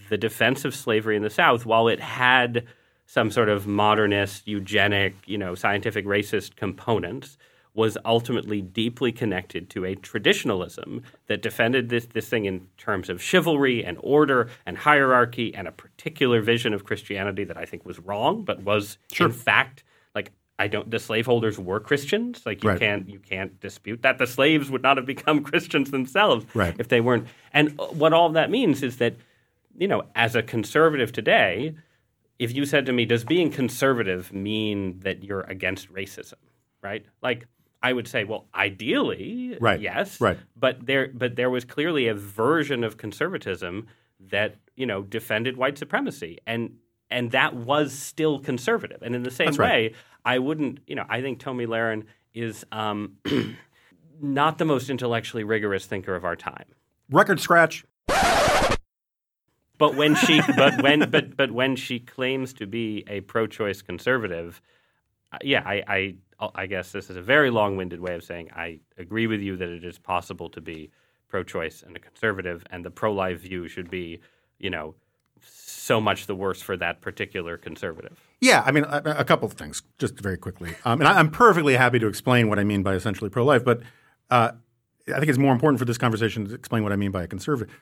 the 0.09 0.17
defense 0.17 0.65
of 0.65 0.75
slavery 0.75 1.15
in 1.15 1.23
the 1.23 1.29
South, 1.29 1.65
while 1.65 1.87
it 1.87 1.99
had 1.99 2.65
some 3.05 3.29
sort 3.31 3.49
of 3.49 3.67
modernist, 3.67 4.47
eugenic, 4.47 5.13
you 5.25 5.37
know, 5.37 5.55
scientific 5.55 6.05
racist 6.05 6.55
components, 6.55 7.37
was 7.75 7.97
ultimately 8.05 8.61
deeply 8.61 9.11
connected 9.11 9.69
to 9.71 9.83
a 9.83 9.95
traditionalism 9.95 11.01
that 11.27 11.41
defended 11.41 11.89
this 11.89 12.05
this 12.07 12.29
thing 12.29 12.45
in 12.45 12.67
terms 12.77 13.09
of 13.09 13.21
chivalry 13.21 13.83
and 13.83 13.97
order 14.01 14.49
and 14.65 14.77
hierarchy 14.77 15.53
and 15.55 15.67
a 15.67 15.71
particular 15.71 16.41
vision 16.41 16.73
of 16.73 16.83
Christianity 16.83 17.43
that 17.43 17.57
I 17.57 17.65
think 17.65 17.85
was 17.85 17.99
wrong, 17.99 18.43
but 18.43 18.61
was 18.61 18.97
in 19.19 19.31
fact 19.31 19.83
like 20.13 20.31
I 20.59 20.67
don't. 20.67 20.89
The 20.91 20.99
slaveholders 20.99 21.57
were 21.57 21.79
Christians. 21.79 22.45
Like 22.45 22.63
you 22.63 22.69
Right. 22.69 22.79
can't 22.79 23.09
you 23.09 23.17
can't 23.19 23.59
dispute 23.59 24.03
that. 24.03 24.19
The 24.19 24.27
slaves 24.27 24.69
would 24.69 24.83
not 24.83 24.97
have 24.97 25.07
become 25.07 25.43
Christians 25.49 25.89
themselves 25.89 26.45
Right. 26.53 26.75
if 26.77 26.89
they 26.89 27.01
weren't. 27.01 27.27
And 27.53 27.73
uh, 27.79 27.85
what 27.87 28.13
all 28.13 28.29
that 28.29 28.51
means 28.51 28.83
is 28.83 28.97
that 28.97 29.15
you 29.77 29.87
know, 29.87 30.03
as 30.15 30.35
a 30.35 30.43
conservative 30.43 31.11
today, 31.11 31.75
if 32.39 32.53
you 32.55 32.65
said 32.65 32.85
to 32.87 32.93
me, 32.93 33.05
"Does 33.05 33.23
being 33.23 33.49
conservative 33.51 34.33
mean 34.33 34.99
that 34.99 35.23
you're 35.23 35.41
against 35.41 35.91
racism?" 35.91 36.35
Right? 36.81 37.05
Like 37.21 37.47
I 37.81 37.91
would 37.93 38.07
say, 38.07 38.23
well, 38.23 38.47
ideally, 38.55 39.57
Right. 39.59 39.79
yes, 39.81 40.19
Right. 40.21 40.37
But 40.55 40.85
there, 40.85 41.09
but 41.13 41.35
there 41.35 41.49
was 41.49 41.65
clearly 41.65 42.07
a 42.07 42.13
version 42.13 42.83
of 42.83 42.97
conservatism 42.97 43.87
that 44.19 44.55
you 44.75 44.85
know 44.85 45.01
defended 45.03 45.57
white 45.57 45.77
supremacy, 45.77 46.39
and 46.47 46.77
and 47.09 47.31
that 47.31 47.55
was 47.55 47.93
still 47.93 48.39
conservative. 48.39 49.01
And 49.01 49.15
in 49.15 49.23
the 49.23 49.31
same 49.31 49.47
That's 49.47 49.59
right. 49.59 49.91
way, 49.91 49.93
I 50.25 50.39
wouldn't, 50.39 50.79
you 50.87 50.95
know, 50.95 51.05
I 51.07 51.21
think 51.21 51.39
Tomi 51.39 51.67
Lahren 51.67 52.05
is 52.33 52.65
um, 52.71 53.17
not 54.21 54.57
the 54.57 54.65
most 54.65 54.89
intellectually 54.89 55.43
rigorous 55.43 55.85
thinker 55.85 56.15
of 56.15 56.25
our 56.25 56.35
time. 56.35 56.65
Record 57.11 57.39
scratch. 57.39 57.85
But 59.83 59.95
when 59.95 60.15
she, 60.25 60.39
but 60.55 60.81
when, 60.81 61.09
but 61.09 61.35
but 61.35 61.51
when 61.51 61.75
she 61.75 61.99
claims 61.99 62.53
to 62.53 62.65
be 62.65 63.03
a 63.05 63.19
pro-choice 63.19 63.81
conservative, 63.81 64.61
uh, 65.33 65.39
yeah, 65.41 65.61
I, 65.65 66.15
I, 66.39 66.49
I 66.55 66.65
guess 66.67 66.93
this 66.93 67.09
is 67.09 67.17
a 67.17 67.21
very 67.21 67.49
long-winded 67.49 67.99
way 67.99 68.15
of 68.15 68.23
saying 68.23 68.49
I 68.55 68.79
agree 68.97 69.27
with 69.27 69.41
you 69.41 69.57
that 69.57 69.67
it 69.67 69.83
is 69.83 69.99
possible 69.99 70.47
to 70.51 70.61
be 70.61 70.89
pro-choice 71.27 71.83
and 71.85 71.97
a 71.97 71.99
conservative, 71.99 72.63
and 72.71 72.85
the 72.85 72.91
pro-life 72.91 73.41
view 73.41 73.67
should 73.67 73.89
be, 73.89 74.21
you 74.57 74.69
know, 74.69 74.95
so 75.41 75.99
much 75.99 76.27
the 76.27 76.35
worse 76.35 76.61
for 76.61 76.77
that 76.77 77.01
particular 77.01 77.57
conservative. 77.57 78.17
Yeah, 78.39 78.63
I 78.65 78.71
mean, 78.71 78.85
a, 78.85 79.15
a 79.17 79.25
couple 79.25 79.47
of 79.47 79.55
things, 79.55 79.83
just 79.97 80.17
very 80.17 80.37
quickly. 80.37 80.75
Um, 80.85 81.01
and 81.01 81.09
I, 81.09 81.19
I'm 81.19 81.29
perfectly 81.29 81.75
happy 81.75 81.99
to 81.99 82.07
explain 82.07 82.47
what 82.47 82.57
I 82.57 82.63
mean 82.63 82.83
by 82.83 82.93
essentially 82.93 83.29
pro 83.29 83.43
life, 83.43 83.65
but 83.65 83.81
uh, 84.29 84.53
I 85.09 85.19
think 85.19 85.27
it's 85.27 85.37
more 85.37 85.51
important 85.51 85.79
for 85.79 85.85
this 85.85 85.97
conversation 85.97 86.47
to 86.47 86.55
explain 86.55 86.83
what 86.83 86.93
I 86.93 86.95
mean 86.95 87.11
by 87.11 87.23
a 87.23 87.27
conservative. 87.27 87.75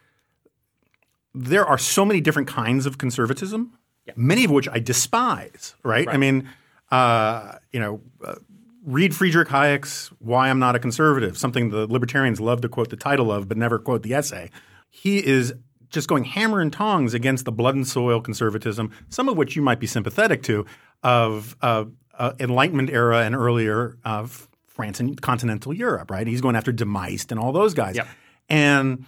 There 1.34 1.66
are 1.66 1.78
so 1.78 2.06
many 2.06 2.22
different 2.22 2.48
kinds 2.48 2.86
of 2.86 2.98
conservatism, 2.98 3.78
many 4.16 4.44
of 4.44 4.52
which 4.52 4.68
I 4.70 4.80
despise, 4.80 5.76
right? 5.84 6.08
I 6.08 6.18
mean, 6.18 6.50
uh, 6.92 7.58
you 7.72 7.80
know, 7.80 8.02
uh, 8.24 8.36
read 8.86 9.16
Friedrich 9.16 9.48
Hayek's 9.48 10.12
Why 10.20 10.50
I'm 10.50 10.60
Not 10.60 10.76
a 10.76 10.80
Conservative, 10.80 11.38
something 11.38 11.70
the 11.70 11.88
libertarians 11.88 12.42
love 12.42 12.62
to 12.62 12.70
quote 12.70 12.90
the 12.90 12.98
title 12.98 13.32
of, 13.32 13.48
but 13.48 13.58
never 13.58 13.80
quote 13.80 14.04
the 14.04 14.14
essay. 14.14 14.50
He 14.90 15.26
is 15.26 15.54
just 15.90 16.08
going 16.08 16.24
hammer 16.24 16.60
and 16.60 16.72
tongs 16.72 17.14
against 17.14 17.46
the 17.46 17.52
blood 17.52 17.76
and 17.76 17.88
soil 17.88 18.22
conservatism, 18.22 18.92
some 19.10 19.30
of 19.30 19.38
which 19.38 19.56
you 19.56 19.62
might 19.62 19.80
be 19.80 19.88
sympathetic 19.88 20.44
to, 20.44 20.66
of 21.04 21.56
uh, 21.62 21.86
uh, 22.18 22.34
Enlightenment 22.40 22.90
era 22.90 23.24
and 23.24 23.36
earlier 23.36 23.98
of 24.04 24.50
France 24.68 25.00
and 25.00 25.22
continental 25.22 25.74
Europe, 25.74 26.10
right? 26.10 26.26
He's 26.28 26.42
going 26.42 26.56
after 26.56 26.72
De 26.72 26.86
Maistre 26.86 27.36
and 27.36 27.44
all 27.44 27.52
those 27.52 27.74
guys. 27.74 27.96
Yep. 27.98 28.08
And 28.50 29.06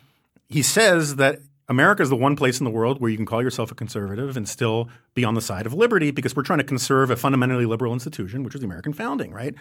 he 0.50 0.62
says 0.62 1.16
that 1.16 1.40
America 1.70 2.03
is 2.03 2.09
the 2.09 2.16
one 2.16 2.36
place 2.36 2.59
in 2.59 2.66
the 2.66 2.72
world 2.72 2.99
where 2.99 3.09
you 3.09 3.18
can 3.18 3.26
call 3.26 3.41
yourself 3.41 3.72
a 3.72 3.76
conservative 3.76 4.36
and 4.36 4.47
still 4.47 4.89
be 5.14 5.24
on 5.24 5.34
the 5.34 5.41
side 5.41 5.66
of 5.66 5.74
liberty 5.74 6.11
because 6.11 6.36
we're 6.36 6.43
trying 6.43 6.59
to 6.59 6.66
conserve 6.66 7.09
a 7.09 7.16
fundamentally 7.16 7.66
liberal 7.66 7.93
institution, 7.93 8.43
which 8.43 8.53
is 8.53 8.61
the 8.61 8.66
American 8.66 8.93
founding, 8.93 9.32
right? 9.32 9.55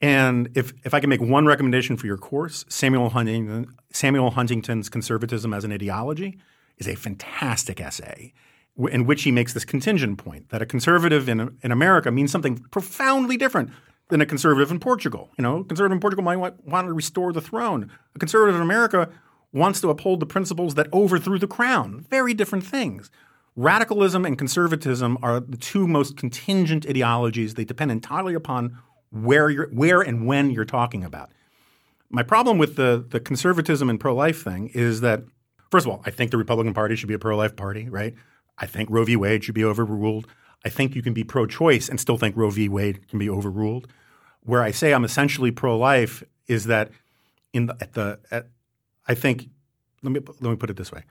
And 0.00 0.50
if, 0.54 0.72
if 0.84 0.94
I 0.94 1.00
can 1.00 1.10
make 1.10 1.20
one 1.20 1.46
recommendation 1.46 1.96
for 1.96 2.06
your 2.06 2.16
course, 2.16 2.64
Samuel 2.68 3.10
Huntington, 3.10 3.74
Samuel 3.92 4.30
Huntington's 4.30 4.88
Conservatism 4.88 5.54
as 5.54 5.64
an 5.64 5.72
Ideology 5.72 6.38
is 6.78 6.88
a 6.88 6.96
fantastic 6.96 7.80
essay 7.80 8.32
in 8.90 9.06
which 9.06 9.22
he 9.22 9.30
makes 9.30 9.52
this 9.52 9.64
contingent 9.64 10.18
point 10.18 10.48
that 10.48 10.62
a 10.62 10.66
conservative 10.66 11.28
in, 11.28 11.56
in 11.62 11.70
America 11.70 12.10
means 12.10 12.32
something 12.32 12.58
profoundly 12.70 13.36
different 13.36 13.70
than 14.08 14.20
a 14.20 14.26
conservative 14.26 14.70
in 14.70 14.80
Portugal. 14.80 15.30
You 15.38 15.42
know, 15.42 15.58
a 15.58 15.64
conservative 15.64 15.96
in 15.96 16.00
Portugal 16.00 16.24
might 16.24 16.36
want, 16.36 16.66
want 16.66 16.86
to 16.86 16.92
restore 16.92 17.32
the 17.32 17.40
throne. 17.40 17.90
A 18.14 18.18
conservative 18.18 18.56
in 18.56 18.62
America 18.62 19.08
wants 19.52 19.80
to 19.80 19.90
uphold 19.90 20.20
the 20.20 20.26
principles 20.26 20.74
that 20.74 20.92
overthrew 20.92 21.38
the 21.38 21.46
crown. 21.46 22.06
Very 22.08 22.34
different 22.34 22.64
things. 22.64 23.10
Radicalism 23.54 24.24
and 24.24 24.38
conservatism 24.38 25.18
are 25.22 25.38
the 25.40 25.58
two 25.58 25.86
most 25.86 26.16
contingent 26.16 26.86
ideologies. 26.86 27.54
They 27.54 27.64
depend 27.64 27.90
entirely 27.90 28.34
upon 28.34 28.78
where 29.10 29.50
you're, 29.50 29.68
where 29.68 30.00
and 30.00 30.26
when 30.26 30.50
you're 30.50 30.64
talking 30.64 31.04
about. 31.04 31.30
My 32.08 32.22
problem 32.22 32.58
with 32.58 32.76
the 32.76 33.04
the 33.08 33.20
conservatism 33.20 33.88
and 33.88 34.00
pro 34.00 34.14
life 34.14 34.42
thing 34.42 34.68
is 34.68 35.00
that 35.00 35.22
first 35.70 35.86
of 35.86 35.92
all, 35.92 36.02
I 36.04 36.10
think 36.10 36.30
the 36.30 36.38
Republican 36.38 36.74
Party 36.74 36.96
should 36.96 37.08
be 37.08 37.14
a 37.14 37.18
pro 37.18 37.36
life 37.36 37.56
party, 37.56 37.88
right? 37.88 38.14
I 38.58 38.66
think 38.66 38.88
Roe 38.90 39.04
v. 39.04 39.16
Wade 39.16 39.44
should 39.44 39.54
be 39.54 39.64
overruled. 39.64 40.26
I 40.64 40.68
think 40.68 40.94
you 40.94 41.02
can 41.02 41.14
be 41.14 41.24
pro 41.24 41.46
choice 41.46 41.88
and 41.88 41.98
still 41.98 42.16
think 42.16 42.36
Roe 42.36 42.50
v. 42.50 42.68
Wade 42.68 43.08
can 43.08 43.18
be 43.18 43.28
overruled. 43.28 43.88
Where 44.44 44.62
I 44.62 44.70
say 44.70 44.92
I'm 44.92 45.04
essentially 45.04 45.50
pro 45.50 45.76
life 45.76 46.22
is 46.46 46.66
that 46.66 46.90
in 47.52 47.66
the, 47.66 47.76
at 47.80 47.92
the 47.94 48.18
at, 48.30 48.48
I 49.06 49.14
think 49.14 49.48
let 50.02 50.12
me 50.12 50.20
let 50.40 50.50
me 50.50 50.56
put 50.56 50.70
it 50.70 50.76
this 50.76 50.92
way. 50.92 51.04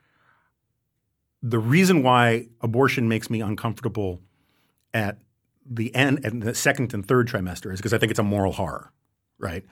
The 1.44 1.60
reason 1.60 2.04
why 2.04 2.48
abortion 2.62 3.08
makes 3.08 3.30
me 3.30 3.42
uncomfortable 3.42 4.22
at 4.94 5.18
the 5.66 5.94
end 5.96 6.24
and 6.24 6.42
the 6.42 6.54
second 6.54 6.94
and 6.94 7.06
third 7.06 7.28
trimester 7.28 7.72
is 7.72 7.80
because 7.80 7.94
I 7.94 7.98
think 7.98 8.12
it's 8.12 8.20
a 8.20 8.24
moral 8.24 8.54
horror, 8.54 8.92
right? 9.40 9.64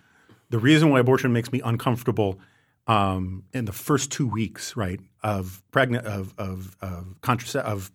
The 0.50 0.60
reason 0.60 0.90
why 0.90 1.00
abortion 1.00 1.32
makes 1.34 1.52
me 1.52 1.62
uncomfortable 1.64 2.40
um, 2.88 3.44
in 3.54 3.66
the 3.66 3.72
first 3.72 4.12
two 4.12 4.28
weeks, 4.28 4.76
right, 4.76 5.00
of 5.22 5.62
pregnant 5.72 6.06
of 6.06 6.34
of 6.38 6.76
of, 6.82 7.16
contrace- 7.22 7.56
of 7.56 7.92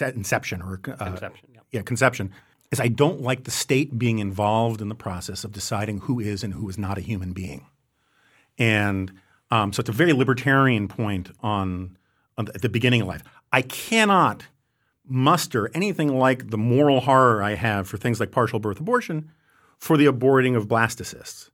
inception 0.00 0.62
or 0.62 0.80
uh, 0.88 1.04
Conception, 1.04 1.48
yeah. 1.52 1.60
yeah, 1.72 1.82
conception, 1.82 2.32
is 2.70 2.80
I 2.80 2.88
don't 2.88 3.20
like 3.20 3.44
the 3.44 3.50
state 3.50 3.98
being 3.98 4.18
involved 4.18 4.80
in 4.80 4.88
the 4.88 4.94
process 4.94 5.44
of 5.44 5.52
deciding 5.52 5.98
who 5.98 6.20
is 6.20 6.42
and 6.42 6.54
who 6.54 6.68
is 6.70 6.78
not 6.78 6.96
a 6.96 7.02
human 7.02 7.32
being. 7.32 7.66
And 8.56 9.12
um, 9.50 9.72
so 9.72 9.80
it's 9.80 9.88
a 9.88 9.92
very 9.92 10.12
libertarian 10.12 10.88
point 10.88 11.30
on, 11.40 11.96
on 12.38 12.46
the, 12.46 12.54
at 12.54 12.62
the 12.62 12.68
beginning 12.68 13.02
of 13.02 13.08
life. 13.08 13.22
I 13.52 13.62
cannot 13.62 14.44
muster 15.06 15.70
anything 15.74 16.16
like 16.16 16.50
the 16.50 16.58
moral 16.58 17.00
horror 17.00 17.42
I 17.42 17.54
have 17.54 17.88
for 17.88 17.96
things 17.96 18.20
like 18.20 18.30
partial 18.30 18.60
birth 18.60 18.78
abortion 18.78 19.30
for 19.78 19.96
the 19.96 20.06
aborting 20.06 20.56
of 20.56 20.68
blastocysts. 20.68 21.50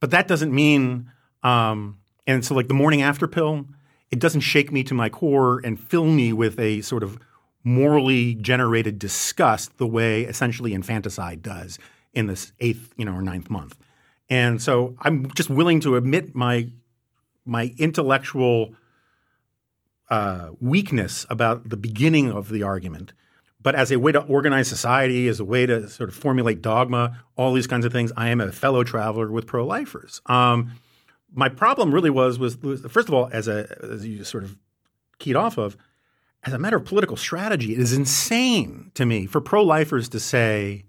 But 0.00 0.10
that 0.10 0.26
doesn't 0.26 0.52
mean, 0.52 1.10
um, 1.42 1.98
and 2.26 2.44
so 2.44 2.54
like 2.54 2.68
the 2.68 2.74
morning 2.74 3.02
after 3.02 3.28
pill, 3.28 3.66
it 4.10 4.18
doesn't 4.18 4.40
shake 4.40 4.72
me 4.72 4.82
to 4.84 4.94
my 4.94 5.08
core 5.08 5.60
and 5.64 5.78
fill 5.78 6.06
me 6.06 6.32
with 6.32 6.58
a 6.58 6.80
sort 6.80 7.02
of 7.02 7.18
morally 7.62 8.34
generated 8.34 8.98
disgust 8.98 9.76
the 9.76 9.86
way 9.86 10.22
essentially 10.22 10.72
infanticide 10.72 11.42
does 11.42 11.78
in 12.12 12.26
this 12.26 12.52
eighth, 12.58 12.92
you 12.96 13.04
know, 13.04 13.12
or 13.12 13.22
ninth 13.22 13.50
month. 13.50 13.76
And 14.28 14.60
so 14.60 14.96
I'm 15.00 15.30
just 15.32 15.50
willing 15.50 15.80
to 15.80 15.96
admit 15.96 16.34
my 16.34 16.70
my 17.44 17.74
intellectual 17.78 18.74
uh, 20.10 20.50
weakness 20.60 21.26
about 21.30 21.68
the 21.68 21.76
beginning 21.76 22.30
of 22.30 22.48
the 22.50 22.62
argument. 22.62 23.12
But 23.62 23.74
as 23.74 23.92
a 23.92 23.98
way 23.98 24.12
to 24.12 24.20
organize 24.20 24.68
society, 24.68 25.28
as 25.28 25.38
a 25.38 25.44
way 25.44 25.66
to 25.66 25.88
sort 25.88 26.08
of 26.08 26.14
formulate 26.14 26.62
dogma, 26.62 27.22
all 27.36 27.52
these 27.52 27.66
kinds 27.66 27.84
of 27.84 27.92
things, 27.92 28.10
I 28.16 28.30
am 28.30 28.40
a 28.40 28.52
fellow 28.52 28.84
traveler 28.84 29.30
with 29.30 29.46
pro-lifers. 29.46 30.20
Um, 30.26 30.72
my 31.32 31.48
problem 31.48 31.92
really 31.92 32.10
was, 32.10 32.38
was 32.38 32.56
was 32.58 32.80
first 32.88 33.08
of 33.08 33.14
all, 33.14 33.28
as 33.32 33.48
a 33.48 33.76
as 33.82 34.06
you 34.06 34.24
sort 34.24 34.44
of 34.44 34.56
keyed 35.18 35.36
off 35.36 35.58
of, 35.58 35.76
as 36.42 36.52
a 36.54 36.58
matter 36.58 36.76
of 36.76 36.86
political 36.86 37.16
strategy, 37.16 37.74
it 37.74 37.80
is 37.80 37.92
insane 37.92 38.90
to 38.94 39.04
me 39.04 39.26
for 39.26 39.40
pro-lifers 39.40 40.08
to 40.08 40.18
say 40.18 40.84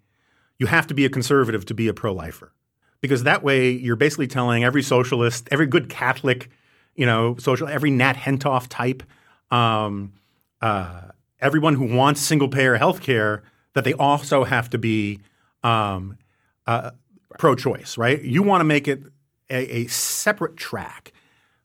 you 0.58 0.68
have 0.68 0.88
to 0.88 0.94
be 0.94 1.06
a 1.06 1.10
conservative 1.10 1.66
to 1.66 1.74
be 1.74 1.88
a 1.88 1.94
pro-lifer 1.94 2.54
because 3.02 3.24
that 3.24 3.44
way 3.44 3.72
you're 3.72 3.96
basically 3.96 4.28
telling 4.28 4.64
every 4.64 4.84
socialist, 4.84 5.48
every 5.52 5.66
good 5.66 5.90
Catholic, 5.90 6.50
you 6.96 7.06
know, 7.06 7.36
social, 7.38 7.68
every 7.68 7.92
Nat 7.92 8.16
Hentoff 8.16 8.68
type, 8.70 9.04
um, 9.50 10.14
uh, 10.62 11.02
everyone 11.40 11.74
who 11.74 11.96
wants 11.96 12.22
single 12.22 12.48
payer 12.48 12.76
health 12.78 13.02
care 13.02 13.44
that 13.74 13.84
they 13.84 13.94
also 13.94 14.44
have 14.44 14.70
to 14.70 14.78
be 14.78 15.20
um, 15.64 16.18
uh, 16.68 16.92
pro 17.40 17.56
choice, 17.56 17.98
right? 17.98 18.22
You 18.22 18.44
want 18.44 18.62
to 18.62 18.66
make 18.66 18.88
it 18.88 19.04
a, 19.50 19.78
a, 19.78 19.88
separate 19.88 20.58
track. 20.58 21.12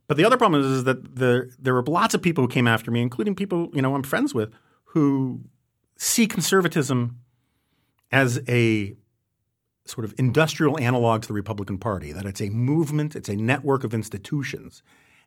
But 0.08 0.16
the 0.16 0.24
other 0.24 0.36
problem 0.36 0.60
is, 0.60 0.66
is 0.66 0.84
that 0.84 1.16
the, 1.16 1.52
there 1.58 1.74
were 1.74 1.82
lots 1.82 2.14
of 2.14 2.22
people 2.22 2.44
who 2.44 2.48
came 2.48 2.66
after 2.66 2.90
me, 2.90 3.02
including 3.02 3.34
people 3.34 3.70
you 3.72 3.82
know 3.82 3.94
I'm 3.94 4.02
friends 4.02 4.34
with, 4.34 4.52
who 4.84 5.40
see 5.96 6.26
conservatism 6.26 7.18
as 8.12 8.40
a 8.48 8.94
sort 9.86 10.04
of 10.04 10.14
industrial 10.18 10.78
analog 10.78 11.22
to 11.22 11.28
the 11.28 11.34
Republican 11.34 11.78
Party, 11.78 12.12
that 12.12 12.26
it's 12.26 12.40
a 12.40 12.50
movement, 12.50 13.16
it's 13.16 13.28
a 13.28 13.36
network 13.36 13.84
of 13.84 13.94
institutions. 13.94 14.82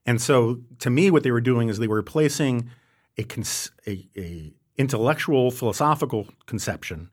And 0.05 0.21
so 0.21 0.61
to 0.79 0.89
me, 0.89 1.11
what 1.11 1.23
they 1.23 1.31
were 1.31 1.41
doing 1.41 1.69
is 1.69 1.77
they 1.77 1.87
were 1.87 1.95
replacing 1.95 2.69
a, 3.17 3.23
cons- 3.23 3.71
a, 3.87 4.07
a 4.17 4.53
intellectual, 4.77 5.51
philosophical 5.51 6.27
conception 6.45 7.09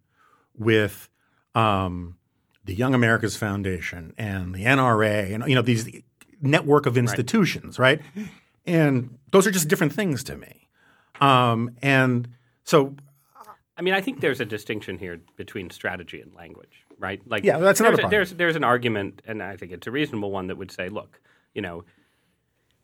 with 0.57 1.09
um, 1.55 2.17
the 2.65 2.75
Young 2.75 2.95
America's 2.95 3.37
Foundation 3.37 4.13
and 4.17 4.55
the 4.55 4.65
NRA 4.65 5.35
and 5.35 5.45
you 5.49 5.55
know 5.55 5.63
these 5.63 5.89
network 6.41 6.87
of 6.87 6.97
institutions, 6.97 7.79
right? 7.79 8.01
right? 8.17 8.27
And 8.67 9.19
those 9.33 9.47
are 9.47 9.51
just 9.51 9.69
different 9.69 9.93
things 9.93 10.25
to 10.25 10.37
me. 10.37 10.69
Um, 11.21 11.71
and 11.83 12.29
so 12.65 12.97
I 13.77 13.83
mean, 13.83 13.95
I 13.95 14.01
think 14.01 14.21
there's 14.21 14.41
a 14.41 14.47
distinction 14.47 14.99
here 14.99 15.21
between 15.37 15.69
strategy 15.71 16.21
and 16.21 16.35
language, 16.35 16.86
right? 16.99 17.21
Like, 17.27 17.45
yeah, 17.45 17.59
that's 17.59 17.81
another 17.81 17.97
there's, 17.97 18.11
there's 18.11 18.31
there's 18.35 18.57
an 18.57 18.65
argument, 18.65 19.23
and 19.27 19.43
I 19.43 19.57
think 19.57 19.73
it's 19.73 19.87
a 19.87 19.91
reasonable 19.91 20.31
one 20.31 20.49
that 20.49 20.57
would 20.57 20.71
say, 20.71 20.89
look, 20.89 21.21
you 21.55 21.63
know, 21.63 21.85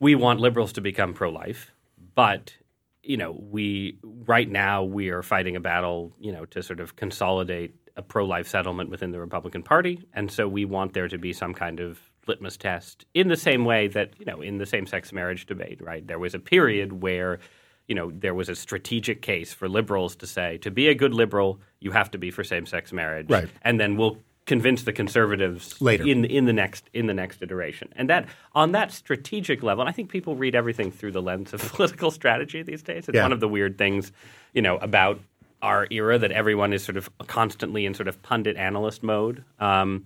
we 0.01 0.15
want 0.15 0.41
liberals 0.41 0.73
to 0.75 0.81
become 0.81 1.15
pro-life, 1.15 1.71
but 2.15 2.55
you 3.03 3.17
know, 3.17 3.33
we 3.33 3.99
right 4.03 4.49
now 4.49 4.85
we 4.85 5.11
are 5.11 5.23
fighting 5.23 5.57
a 5.57 5.61
battle, 5.61 6.13
you 6.21 6.33
know, 6.33 6.45
to 6.47 6.63
sort 6.63 6.81
of 6.81 6.97
consolidate 6.97 7.75
a 7.97 8.03
pro-life 8.03 8.49
settlement 8.49 8.91
within 8.91 9.11
the 9.11 9.21
Republican 9.21 9.63
Party, 9.63 10.07
and 10.15 10.31
so 10.31 10.49
we 10.49 10.65
want 10.65 10.95
there 10.95 11.09
to 11.09 11.19
be 11.19 11.33
some 11.33 11.53
kind 11.55 11.81
of 11.81 11.99
litmus 12.29 12.57
test 12.57 13.05
in 13.15 13.27
the 13.27 13.37
same 13.37 13.65
way 13.65 13.89
that 13.89 14.13
you 14.19 14.25
know 14.25 14.41
in 14.41 14.59
the 14.59 14.67
same-sex 14.67 15.13
marriage 15.13 15.47
debate, 15.47 15.81
right? 15.83 16.07
There 16.07 16.19
was 16.19 16.35
a 16.35 16.39
period 16.39 17.03
where 17.03 17.41
you 17.89 17.95
know 17.95 18.11
there 18.11 18.35
was 18.35 18.49
a 18.49 18.55
strategic 18.55 19.23
case 19.23 19.53
for 19.53 19.69
liberals 19.69 20.17
to 20.17 20.27
say 20.27 20.59
to 20.59 20.71
be 20.71 20.89
a 20.89 20.95
good 20.95 21.15
liberal 21.15 21.61
you 21.81 21.91
have 21.91 22.11
to 22.13 22.19
be 22.19 22.31
for 22.31 22.45
same-sex 22.45 22.93
marriage, 22.93 23.29
right? 23.29 23.49
And 23.63 23.79
then 23.79 23.97
we'll 23.97 24.19
convince 24.47 24.83
the 24.83 24.93
conservatives 24.93 25.81
later 25.81 26.07
in 26.07 26.25
in 26.25 26.47
the 26.47 26.53
next 26.53 26.89
in 26.93 27.07
the 27.07 27.15
next 27.15 27.43
iteration. 27.43 27.89
And 27.97 28.09
that 28.09 28.27
on 28.55 28.73
that 28.73 28.93
strategic 28.93 29.63
level, 29.63 29.83
and 29.83 29.89
I 29.89 29.93
think 29.93 30.11
people 30.11 30.35
read 30.37 30.55
everything 30.55 30.91
through 30.91 31.13
the 31.13 31.23
lens 31.23 31.53
of 31.53 31.61
political 31.73 32.11
strategy 32.11 32.63
these 32.63 32.83
days. 32.83 33.09
It's 33.09 33.17
yeah. 33.17 33.23
one 33.23 33.33
of 33.33 33.41
the 33.41 33.49
weird 33.49 33.79
things, 33.79 34.13
you 34.53 34.63
know, 34.63 34.77
about 34.79 35.21
our 35.61 35.87
era 35.91 36.19
that 36.19 36.33
everyone 36.33 36.73
is 36.73 36.83
sort 36.83 36.97
of 36.97 37.09
constantly 37.29 37.87
in 37.87 37.95
sort 37.95 38.09
of 38.09 38.21
pundit 38.23 38.57
analyst 38.57 39.03
mode. 39.03 39.45
Um, 39.61 40.05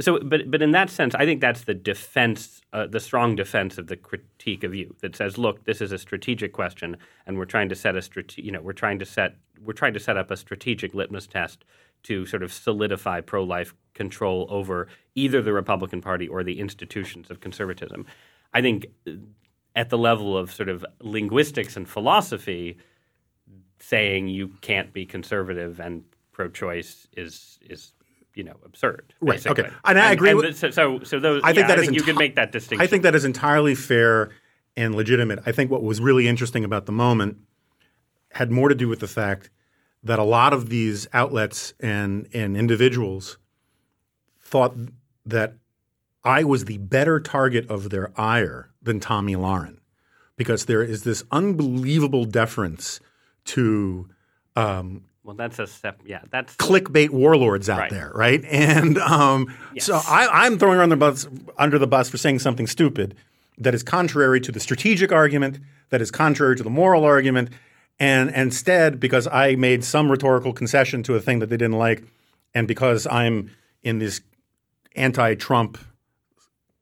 so, 0.00 0.20
but 0.20 0.50
but 0.50 0.62
in 0.62 0.70
that 0.72 0.90
sense, 0.90 1.14
I 1.14 1.24
think 1.24 1.40
that's 1.40 1.64
the 1.64 1.74
defense, 1.74 2.60
uh, 2.72 2.86
the 2.86 3.00
strong 3.00 3.34
defense 3.34 3.78
of 3.78 3.88
the 3.88 3.96
critique 3.96 4.62
of 4.62 4.74
you 4.74 4.94
that 5.00 5.16
says, 5.16 5.38
look, 5.38 5.64
this 5.64 5.80
is 5.80 5.90
a 5.90 5.98
strategic 5.98 6.52
question, 6.52 6.96
and 7.26 7.36
we're 7.36 7.44
trying 7.46 7.68
to 7.68 7.74
set 7.74 7.96
a 7.96 8.02
strate- 8.02 8.38
you 8.38 8.52
know, 8.52 8.60
we're 8.60 8.72
trying 8.72 9.00
to 9.00 9.04
set 9.04 9.36
we're 9.60 9.72
trying 9.72 9.94
to 9.94 10.00
set 10.00 10.16
up 10.16 10.30
a 10.30 10.36
strategic 10.36 10.94
litmus 10.94 11.26
test 11.26 11.64
to 12.04 12.24
sort 12.26 12.44
of 12.44 12.52
solidify 12.52 13.20
pro-life 13.20 13.74
control 13.94 14.46
over 14.50 14.86
either 15.16 15.42
the 15.42 15.52
Republican 15.52 16.00
Party 16.00 16.28
or 16.28 16.44
the 16.44 16.60
institutions 16.60 17.28
of 17.28 17.40
conservatism. 17.40 18.06
I 18.54 18.62
think 18.62 18.86
uh, 19.06 19.12
at 19.74 19.90
the 19.90 19.98
level 19.98 20.38
of 20.38 20.52
sort 20.52 20.68
of 20.68 20.86
linguistics 21.00 21.76
and 21.76 21.88
philosophy, 21.88 22.78
saying 23.80 24.28
you 24.28 24.48
can't 24.60 24.92
be 24.92 25.04
conservative 25.04 25.80
and 25.80 26.04
pro-choice 26.30 27.08
is 27.16 27.58
is 27.62 27.94
you 28.34 28.44
know 28.44 28.56
absurd. 28.64 29.14
Right. 29.20 29.34
Basically. 29.34 29.64
Okay. 29.64 29.74
And 29.84 29.98
I 29.98 30.12
agree. 30.12 30.30
And, 30.30 30.38
with, 30.38 30.56
so, 30.56 30.70
so 30.70 31.00
so 31.02 31.20
those. 31.20 31.42
I 31.42 31.52
think 31.52 31.64
yeah, 31.64 31.68
that 31.68 31.78
I 31.78 31.82
think 31.82 31.96
is 31.96 31.96
you 31.96 32.02
can 32.02 32.16
make 32.16 32.36
that 32.36 32.52
distinction. 32.52 32.82
I 32.82 32.86
think 32.86 33.02
that 33.02 33.14
is 33.14 33.24
entirely 33.24 33.74
fair 33.74 34.30
and 34.76 34.94
legitimate. 34.94 35.40
I 35.44 35.52
think 35.52 35.70
what 35.70 35.82
was 35.82 36.00
really 36.00 36.28
interesting 36.28 36.64
about 36.64 36.86
the 36.86 36.92
moment 36.92 37.38
had 38.32 38.50
more 38.50 38.68
to 38.68 38.74
do 38.74 38.88
with 38.88 39.00
the 39.00 39.08
fact 39.08 39.50
that 40.02 40.18
a 40.18 40.24
lot 40.24 40.52
of 40.52 40.68
these 40.68 41.08
outlets 41.12 41.74
and 41.80 42.28
and 42.32 42.56
individuals 42.56 43.38
thought 44.40 44.74
that 45.26 45.54
I 46.24 46.44
was 46.44 46.64
the 46.64 46.78
better 46.78 47.20
target 47.20 47.68
of 47.70 47.90
their 47.90 48.12
ire 48.18 48.70
than 48.82 49.00
Tomi 49.00 49.34
Lahren 49.34 49.78
because 50.36 50.66
there 50.66 50.82
is 50.82 51.02
this 51.02 51.24
unbelievable 51.30 52.24
deference 52.24 53.00
to 53.46 54.08
um, 54.56 55.04
well, 55.28 55.36
that's 55.36 55.58
a 55.58 55.66
step. 55.66 56.00
Yeah, 56.06 56.22
that's 56.30 56.56
clickbait 56.56 57.10
warlords 57.10 57.68
out 57.68 57.80
Right. 57.80 57.90
there, 57.90 58.10
right? 58.14 58.42
And 58.50 58.96
um, 58.96 59.54
Yes. 59.74 59.84
so 59.84 60.00
I, 60.08 60.26
I'm 60.46 60.58
throwing 60.58 60.76
her 60.78 60.82
under 60.82 60.96
the 60.96 61.00
bus 61.00 61.28
under 61.58 61.78
the 61.78 61.86
bus 61.86 62.08
for 62.08 62.16
saying 62.16 62.38
something 62.38 62.66
stupid 62.66 63.14
that 63.58 63.74
is 63.74 63.82
contrary 63.82 64.40
to 64.40 64.50
the 64.50 64.58
strategic 64.58 65.12
argument, 65.12 65.58
that 65.90 66.00
is 66.00 66.10
contrary 66.10 66.56
to 66.56 66.62
the 66.62 66.70
moral 66.70 67.04
argument, 67.04 67.50
and 68.00 68.30
instead 68.30 68.98
because 68.98 69.26
I 69.26 69.54
made 69.56 69.84
some 69.84 70.10
rhetorical 70.10 70.54
concession 70.54 71.02
to 71.02 71.14
a 71.14 71.20
thing 71.20 71.40
that 71.40 71.50
they 71.50 71.58
didn't 71.58 71.76
like, 71.76 72.04
and 72.54 72.66
because 72.66 73.06
I'm 73.06 73.50
in 73.82 73.98
this 73.98 74.22
anti-Trump 74.96 75.76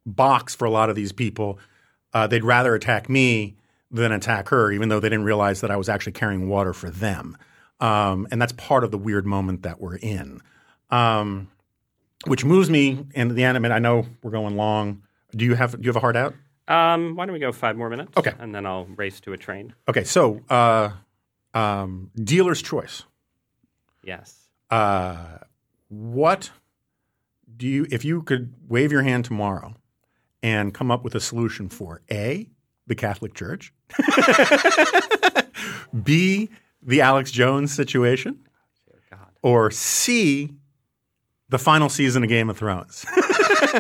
box 0.06 0.54
for 0.54 0.66
a 0.66 0.70
lot 0.70 0.88
of 0.88 0.94
these 0.94 1.10
people, 1.10 1.58
uh, 2.14 2.28
they'd 2.28 2.44
rather 2.44 2.76
attack 2.76 3.08
me 3.08 3.56
than 3.90 4.12
attack 4.12 4.50
her, 4.50 4.70
even 4.70 4.88
though 4.88 5.00
they 5.00 5.08
didn't 5.08 5.24
realize 5.24 5.62
that 5.62 5.72
I 5.72 5.76
was 5.76 5.88
actually 5.88 6.12
carrying 6.12 6.48
water 6.48 6.72
for 6.72 6.90
them. 6.90 7.36
Um, 7.80 8.26
and 8.30 8.40
that's 8.40 8.52
part 8.52 8.84
of 8.84 8.90
the 8.90 8.98
weird 8.98 9.26
moment 9.26 9.62
that 9.62 9.80
we're 9.80 9.96
in. 9.96 10.40
Um, 10.90 11.48
which 12.26 12.44
moves 12.44 12.70
me 12.70 13.06
into 13.14 13.34
the 13.34 13.44
end. 13.44 13.56
I 13.56 13.60
mean, 13.60 13.72
I 13.72 13.78
know 13.78 14.06
we're 14.22 14.30
going 14.30 14.56
long. 14.56 15.02
Do 15.34 15.44
you 15.44 15.54
have 15.54 15.72
do 15.72 15.78
you 15.82 15.88
have 15.88 15.96
a 15.96 16.00
hard 16.00 16.16
out? 16.16 16.34
Um, 16.68 17.14
why 17.14 17.26
don't 17.26 17.32
we 17.32 17.38
go 17.38 17.52
five 17.52 17.76
more 17.76 17.90
minutes? 17.90 18.12
Okay. 18.16 18.32
and 18.38 18.54
then 18.54 18.66
I'll 18.66 18.86
race 18.86 19.20
to 19.20 19.32
a 19.32 19.36
train. 19.36 19.74
Okay, 19.88 20.04
so 20.04 20.40
uh, 20.48 20.90
um, 21.54 22.10
dealer's 22.16 22.62
choice. 22.62 23.04
Yes. 24.02 24.48
Uh, 24.70 25.38
what 25.88 26.50
do 27.56 27.68
you 27.68 27.86
if 27.90 28.04
you 28.04 28.22
could 28.22 28.52
wave 28.68 28.90
your 28.90 29.02
hand 29.02 29.24
tomorrow 29.24 29.74
and 30.42 30.74
come 30.74 30.90
up 30.90 31.04
with 31.04 31.14
a 31.14 31.20
solution 31.20 31.68
for 31.68 32.02
a 32.10 32.48
the 32.88 32.94
Catholic 32.94 33.34
Church, 33.34 33.72
B, 36.04 36.48
the 36.86 37.00
Alex 37.02 37.30
Jones 37.30 37.74
situation, 37.74 38.38
or 39.42 39.70
C, 39.70 40.54
the 41.48 41.58
final 41.58 41.88
season 41.88 42.22
of 42.22 42.28
Game 42.28 42.48
of 42.48 42.56
Thrones? 42.56 43.04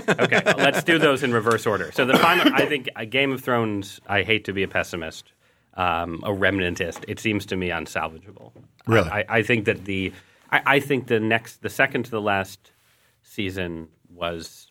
okay, 0.08 0.42
let's 0.58 0.82
do 0.82 0.98
those 0.98 1.22
in 1.22 1.32
reverse 1.32 1.66
order. 1.66 1.90
So 1.92 2.04
the 2.04 2.18
final, 2.18 2.52
I 2.54 2.66
think, 2.66 2.88
a 2.96 3.06
Game 3.06 3.32
of 3.32 3.40
Thrones. 3.40 4.00
I 4.06 4.22
hate 4.22 4.44
to 4.44 4.52
be 4.52 4.62
a 4.62 4.68
pessimist, 4.68 5.32
um, 5.74 6.20
a 6.24 6.30
remnantist. 6.30 7.04
It 7.08 7.18
seems 7.18 7.46
to 7.46 7.56
me 7.56 7.68
unsalvageable. 7.70 8.52
Really? 8.86 9.08
I, 9.08 9.24
I 9.28 9.42
think 9.42 9.64
that 9.64 9.84
the, 9.84 10.12
I, 10.50 10.62
I 10.66 10.80
think 10.80 11.06
the 11.06 11.20
next, 11.20 11.62
the 11.62 11.70
second 11.70 12.04
to 12.04 12.10
the 12.10 12.20
last 12.20 12.72
season 13.22 13.88
was, 14.12 14.70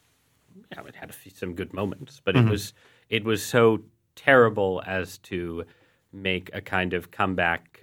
you 0.55 0.77
know, 0.77 0.85
it 0.85 0.95
had 0.95 1.09
a 1.09 1.13
few, 1.13 1.31
some 1.31 1.55
good 1.55 1.73
moments, 1.73 2.21
but 2.23 2.35
it 2.35 2.45
was, 2.49 2.73
it 3.09 3.23
was 3.23 3.43
so 3.43 3.81
terrible 4.15 4.81
as 4.85 5.17
to 5.19 5.65
make 6.13 6.49
a 6.53 6.61
kind 6.61 6.93
of 6.93 7.11
comeback. 7.11 7.74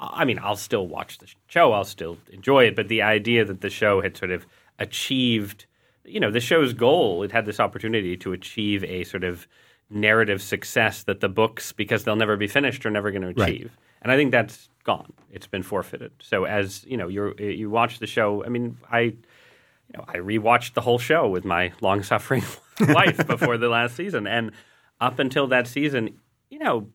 I 0.00 0.24
mean, 0.24 0.38
I'll 0.42 0.56
still 0.56 0.86
watch 0.86 1.18
the 1.18 1.26
show. 1.48 1.72
I'll 1.72 1.84
still 1.84 2.18
enjoy 2.32 2.64
it. 2.66 2.76
But 2.76 2.88
the 2.88 3.02
idea 3.02 3.44
that 3.44 3.60
the 3.60 3.70
show 3.70 4.00
had 4.00 4.16
sort 4.16 4.30
of 4.30 4.46
achieved, 4.78 5.66
you 6.04 6.20
know, 6.20 6.30
the 6.30 6.40
show's 6.40 6.72
goal, 6.72 7.22
it 7.22 7.32
had 7.32 7.46
this 7.46 7.60
opportunity 7.60 8.16
to 8.18 8.32
achieve 8.32 8.84
a 8.84 9.04
sort 9.04 9.24
of 9.24 9.46
narrative 9.90 10.40
success 10.42 11.02
that 11.04 11.20
the 11.20 11.28
books, 11.28 11.72
because 11.72 12.04
they'll 12.04 12.16
never 12.16 12.36
be 12.36 12.46
finished, 12.46 12.84
are 12.86 12.90
never 12.90 13.10
going 13.10 13.22
to 13.22 13.40
Right. 13.40 13.48
achieve. 13.54 13.76
And 14.02 14.12
I 14.12 14.16
think 14.16 14.30
that's 14.30 14.68
gone. 14.84 15.12
It's 15.32 15.46
been 15.48 15.62
forfeited. 15.64 16.12
So 16.20 16.44
as 16.44 16.84
you 16.86 16.96
know, 16.96 17.08
you 17.08 17.34
you 17.38 17.68
watch 17.68 17.98
the 17.98 18.06
show. 18.06 18.44
I 18.44 18.48
mean, 18.48 18.78
I 18.90 19.00
you 19.00 19.16
know, 19.96 20.04
I 20.06 20.18
rewatched 20.18 20.74
the 20.74 20.80
whole 20.82 20.98
show 20.98 21.28
with 21.28 21.44
my 21.44 21.72
long 21.80 22.02
suffering 22.04 22.44
wife 22.80 23.26
before 23.26 23.58
the 23.58 23.68
last 23.68 23.96
season, 23.96 24.26
and 24.28 24.52
up 25.00 25.18
until 25.18 25.48
that 25.48 25.66
season, 25.66 26.18
you 26.50 26.58
know, 26.60 26.88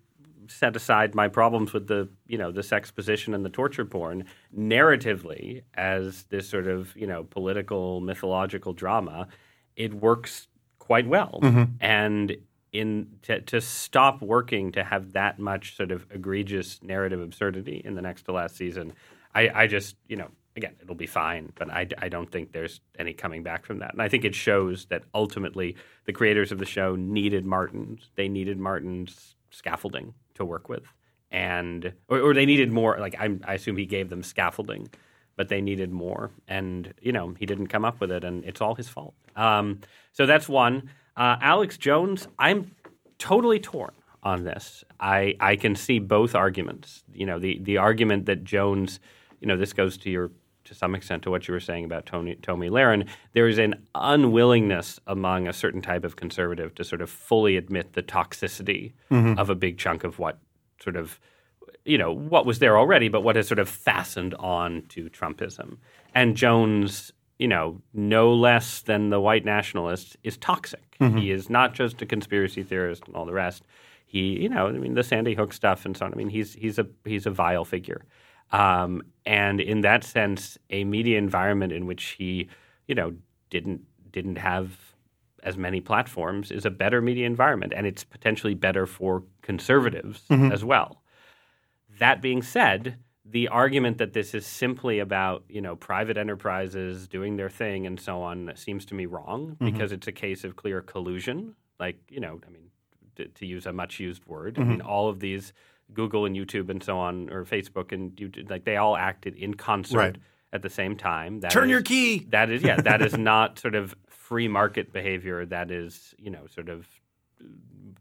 set 0.47 0.75
aside 0.75 1.15
my 1.15 1.27
problems 1.27 1.73
with 1.73 1.87
the 1.87 2.09
you 2.27 2.37
know 2.37 2.51
this 2.51 2.71
exposition 2.71 3.33
and 3.33 3.45
the 3.45 3.49
torture 3.49 3.85
porn 3.85 4.25
narratively 4.55 5.63
as 5.73 6.23
this 6.23 6.47
sort 6.47 6.67
of 6.67 6.95
you 6.95 7.07
know 7.07 7.23
political 7.23 8.01
mythological 8.01 8.73
drama, 8.73 9.27
it 9.75 9.93
works 9.93 10.47
quite 10.79 11.07
well, 11.07 11.39
mm-hmm. 11.41 11.63
and 11.79 12.35
in 12.71 13.07
to, 13.21 13.39
to 13.41 13.61
stop 13.61 14.21
working 14.21 14.71
to 14.71 14.83
have 14.83 15.13
that 15.13 15.39
much 15.39 15.75
sort 15.77 15.91
of 15.91 16.05
egregious 16.11 16.81
narrative 16.81 17.21
absurdity 17.21 17.81
in 17.85 17.95
the 17.95 18.01
next 18.01 18.23
to 18.23 18.31
last 18.31 18.55
season, 18.55 18.93
I, 19.35 19.49
I 19.53 19.67
just 19.67 19.95
you 20.07 20.17
know 20.17 20.29
again 20.55 20.75
it'll 20.81 20.95
be 20.95 21.07
fine, 21.07 21.53
but 21.55 21.69
I, 21.69 21.87
I 21.99 22.09
don't 22.09 22.31
think 22.31 22.51
there's 22.51 22.81
any 22.99 23.13
coming 23.13 23.43
back 23.43 23.65
from 23.65 23.79
that, 23.79 23.93
and 23.93 24.01
I 24.01 24.09
think 24.09 24.25
it 24.25 24.35
shows 24.35 24.85
that 24.85 25.03
ultimately 25.13 25.75
the 26.05 26.13
creators 26.13 26.51
of 26.51 26.59
the 26.59 26.65
show 26.65 26.95
needed 26.95 27.45
Martin's, 27.45 28.09
they 28.15 28.27
needed 28.27 28.59
Martin's 28.59 29.35
scaffolding 29.51 30.13
to 30.36 30.45
work 30.45 30.69
with, 30.69 30.84
and 31.31 31.93
or, 32.07 32.19
or 32.19 32.34
they 32.34 32.45
needed 32.45 32.71
more. 32.71 32.97
Like 32.99 33.15
I'm, 33.19 33.41
I 33.45 33.55
assume 33.55 33.77
he 33.77 33.86
gave 33.86 34.09
them 34.09 34.23
scaffolding. 34.23 34.89
But 35.36 35.49
they 35.49 35.61
needed 35.61 35.91
more, 35.91 36.29
and 36.47 36.93
you 37.01 37.11
know 37.11 37.34
he 37.39 37.47
didn't 37.47 37.65
come 37.65 37.84
up 37.84 37.99
with 37.99 38.11
it, 38.11 38.23
and 38.23 38.45
it's 38.45 38.61
all 38.61 38.75
his 38.75 38.88
fault. 38.88 39.15
Um, 39.36 39.79
so 40.11 40.27
that's 40.27 40.47
one. 40.47 40.91
Uh, 41.17 41.38
Alex 41.41 41.75
Jones, 41.77 42.27
I'm 42.38 42.69
totally 43.17 43.59
torn 43.59 43.93
on 44.21 44.43
this. 44.43 44.84
I 44.99 45.36
I 45.39 45.55
can 45.55 45.75
see 45.75 45.99
both 45.99 46.36
arguments. 46.36 47.03
You 47.13 47.25
know, 47.25 47.39
the 47.39 47.59
the 47.61 47.77
argument 47.77 48.25
that 48.27 48.43
Jones, 48.43 48.99
you 49.39 49.47
know, 49.47 49.57
this 49.57 49.73
goes 49.73 49.97
to 49.97 50.09
your 50.09 50.31
to 50.66 50.74
some 50.76 50.95
extent 50.95 51.24
to 51.24 51.32
what 51.32 51.47
you 51.47 51.53
were 51.53 51.59
saying 51.59 51.86
about 51.86 52.05
Tony 52.05 52.36
Tomi 52.36 52.70
Lahren. 52.70 53.07
There 53.34 53.47
is 53.47 53.57
an 53.57 53.76
unwillingness 53.95 54.99
among 55.07 55.47
a 55.47 55.53
certain 55.53 55.82
type 55.82 56.03
of 56.03 56.16
conservative 56.16 56.74
to 56.76 56.84
sort 56.84 57.01
of 57.01 57.09
fully 57.09 57.57
admit 57.57 57.93
the 57.93 58.03
toxicity 58.03 58.93
mm-hmm. 59.11 59.38
of 59.39 59.49
a 59.49 59.55
big 59.55 59.78
chunk 59.78 60.03
of 60.03 60.20
what 60.20 60.39
sort 60.82 60.95
of 60.95 61.20
you 61.86 61.97
know 61.97 62.11
what 62.11 62.45
was 62.45 62.59
there 62.59 62.78
already, 62.78 63.09
but 63.09 63.22
what 63.22 63.36
has 63.36 63.47
sort 63.47 63.59
of 63.59 63.70
fastened 63.70 64.34
on 64.36 64.84
to 64.89 65.09
Trumpism. 65.09 65.78
And 66.16 66.38
Jones, 66.38 67.11
you 67.39 67.47
know, 67.47 67.82
no 67.93 68.34
less 68.34 68.82
than 68.82 69.09
the 69.09 69.20
white 69.20 69.45
nationalist, 69.45 70.18
is 70.24 70.38
toxic. 70.38 70.95
Mm-hmm. 70.99 71.18
He 71.18 71.32
is 71.32 71.49
not 71.49 71.74
just 71.74 72.01
a 72.01 72.05
conspiracy 72.05 72.64
theorist 72.64 73.03
and 73.07 73.16
all 73.16 73.26
the 73.26 73.34
rest. 73.34 73.64
He, 74.05 74.41
you 74.41 74.49
know, 74.49 74.68
I 74.68 74.72
mean, 74.74 74.93
the 74.93 75.03
Sandy 75.03 75.34
Hook 75.34 75.53
stuff 75.53 75.86
and 75.86 75.97
so 75.97 76.05
on. 76.05 76.14
I 76.14 76.16
mean, 76.16 76.30
he's 76.30 76.53
he's 76.53 76.80
a 76.80 76.88
he's 77.03 77.26
a 77.26 77.32
vile 77.32 77.66
figure. 77.66 78.05
Um, 78.51 79.03
and 79.25 79.59
in 79.59 79.81
that 79.81 80.03
sense, 80.03 80.57
a 80.69 80.83
media 80.83 81.17
environment 81.17 81.71
in 81.71 81.85
which 81.85 82.15
he, 82.17 82.49
you 82.87 82.95
know, 82.95 83.13
didn't 83.49 83.81
didn't 84.11 84.37
have 84.37 84.77
as 85.43 85.57
many 85.57 85.81
platforms 85.81 86.51
is 86.51 86.65
a 86.65 86.69
better 86.69 87.01
media 87.01 87.25
environment, 87.25 87.73
and 87.75 87.85
it's 87.85 88.03
potentially 88.03 88.53
better 88.53 88.85
for 88.85 89.23
conservatives 89.41 90.23
mm-hmm. 90.29 90.51
as 90.51 90.63
well. 90.63 91.01
That 91.99 92.21
being 92.21 92.41
said, 92.41 92.97
the 93.25 93.47
argument 93.47 93.97
that 93.97 94.13
this 94.13 94.33
is 94.33 94.45
simply 94.45 94.99
about 94.99 95.43
you 95.49 95.61
know 95.61 95.75
private 95.75 96.17
enterprises 96.17 97.07
doing 97.07 97.37
their 97.37 97.49
thing 97.49 97.85
and 97.85 97.99
so 97.99 98.21
on 98.21 98.51
seems 98.55 98.85
to 98.85 98.95
me 98.95 99.05
wrong 99.05 99.51
mm-hmm. 99.51 99.65
because 99.65 99.91
it's 99.91 100.07
a 100.07 100.11
case 100.11 100.43
of 100.43 100.55
clear 100.55 100.81
collusion. 100.81 101.55
Like 101.79 101.97
you 102.09 102.19
know, 102.19 102.39
I 102.45 102.49
mean, 102.49 102.69
to, 103.15 103.27
to 103.27 103.45
use 103.45 103.65
a 103.65 103.73
much 103.73 103.99
used 103.99 104.25
word, 104.25 104.57
I 104.57 104.61
mm-hmm. 104.61 104.71
mean, 104.71 104.81
all 104.81 105.09
of 105.09 105.19
these 105.19 105.53
Google 105.93 106.25
and 106.25 106.36
YouTube 106.36 106.69
and 106.69 106.81
so 106.84 106.97
on, 106.97 107.29
or 107.29 107.45
Facebook 107.45 107.91
and 107.91 108.11
YouTube, 108.15 108.49
like 108.49 108.63
they 108.65 108.77
all 108.77 108.95
acted 108.95 109.36
in 109.36 109.53
concert 109.55 109.97
Right. 109.97 110.15
at 110.51 110.61
the 110.61 110.69
same 110.69 110.95
time. 110.95 111.39
That 111.41 111.51
Turn 111.51 111.65
is- 111.65 111.71
your 111.71 111.81
key. 111.81 112.25
That 112.29 112.49
is 112.49 112.63
yeah, 112.63 112.77
that 112.81 113.01
is 113.01 113.17
not 113.17 113.59
sort 113.59 113.75
of 113.75 113.95
free 114.07 114.47
market 114.47 114.93
behavior. 114.93 115.45
That 115.45 115.69
is 115.71 116.15
you 116.17 116.29
know 116.31 116.47
sort 116.47 116.69
of 116.69 116.88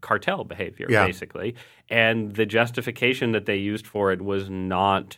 cartel 0.01 0.43
behavior, 0.43 0.87
Yeah. 0.89 1.05
basically. 1.05 1.55
And 1.89 2.33
the 2.35 2.45
justification 2.45 3.31
that 3.33 3.45
they 3.45 3.57
used 3.57 3.87
for 3.87 4.11
it 4.11 4.21
was 4.21 4.49
not 4.49 5.17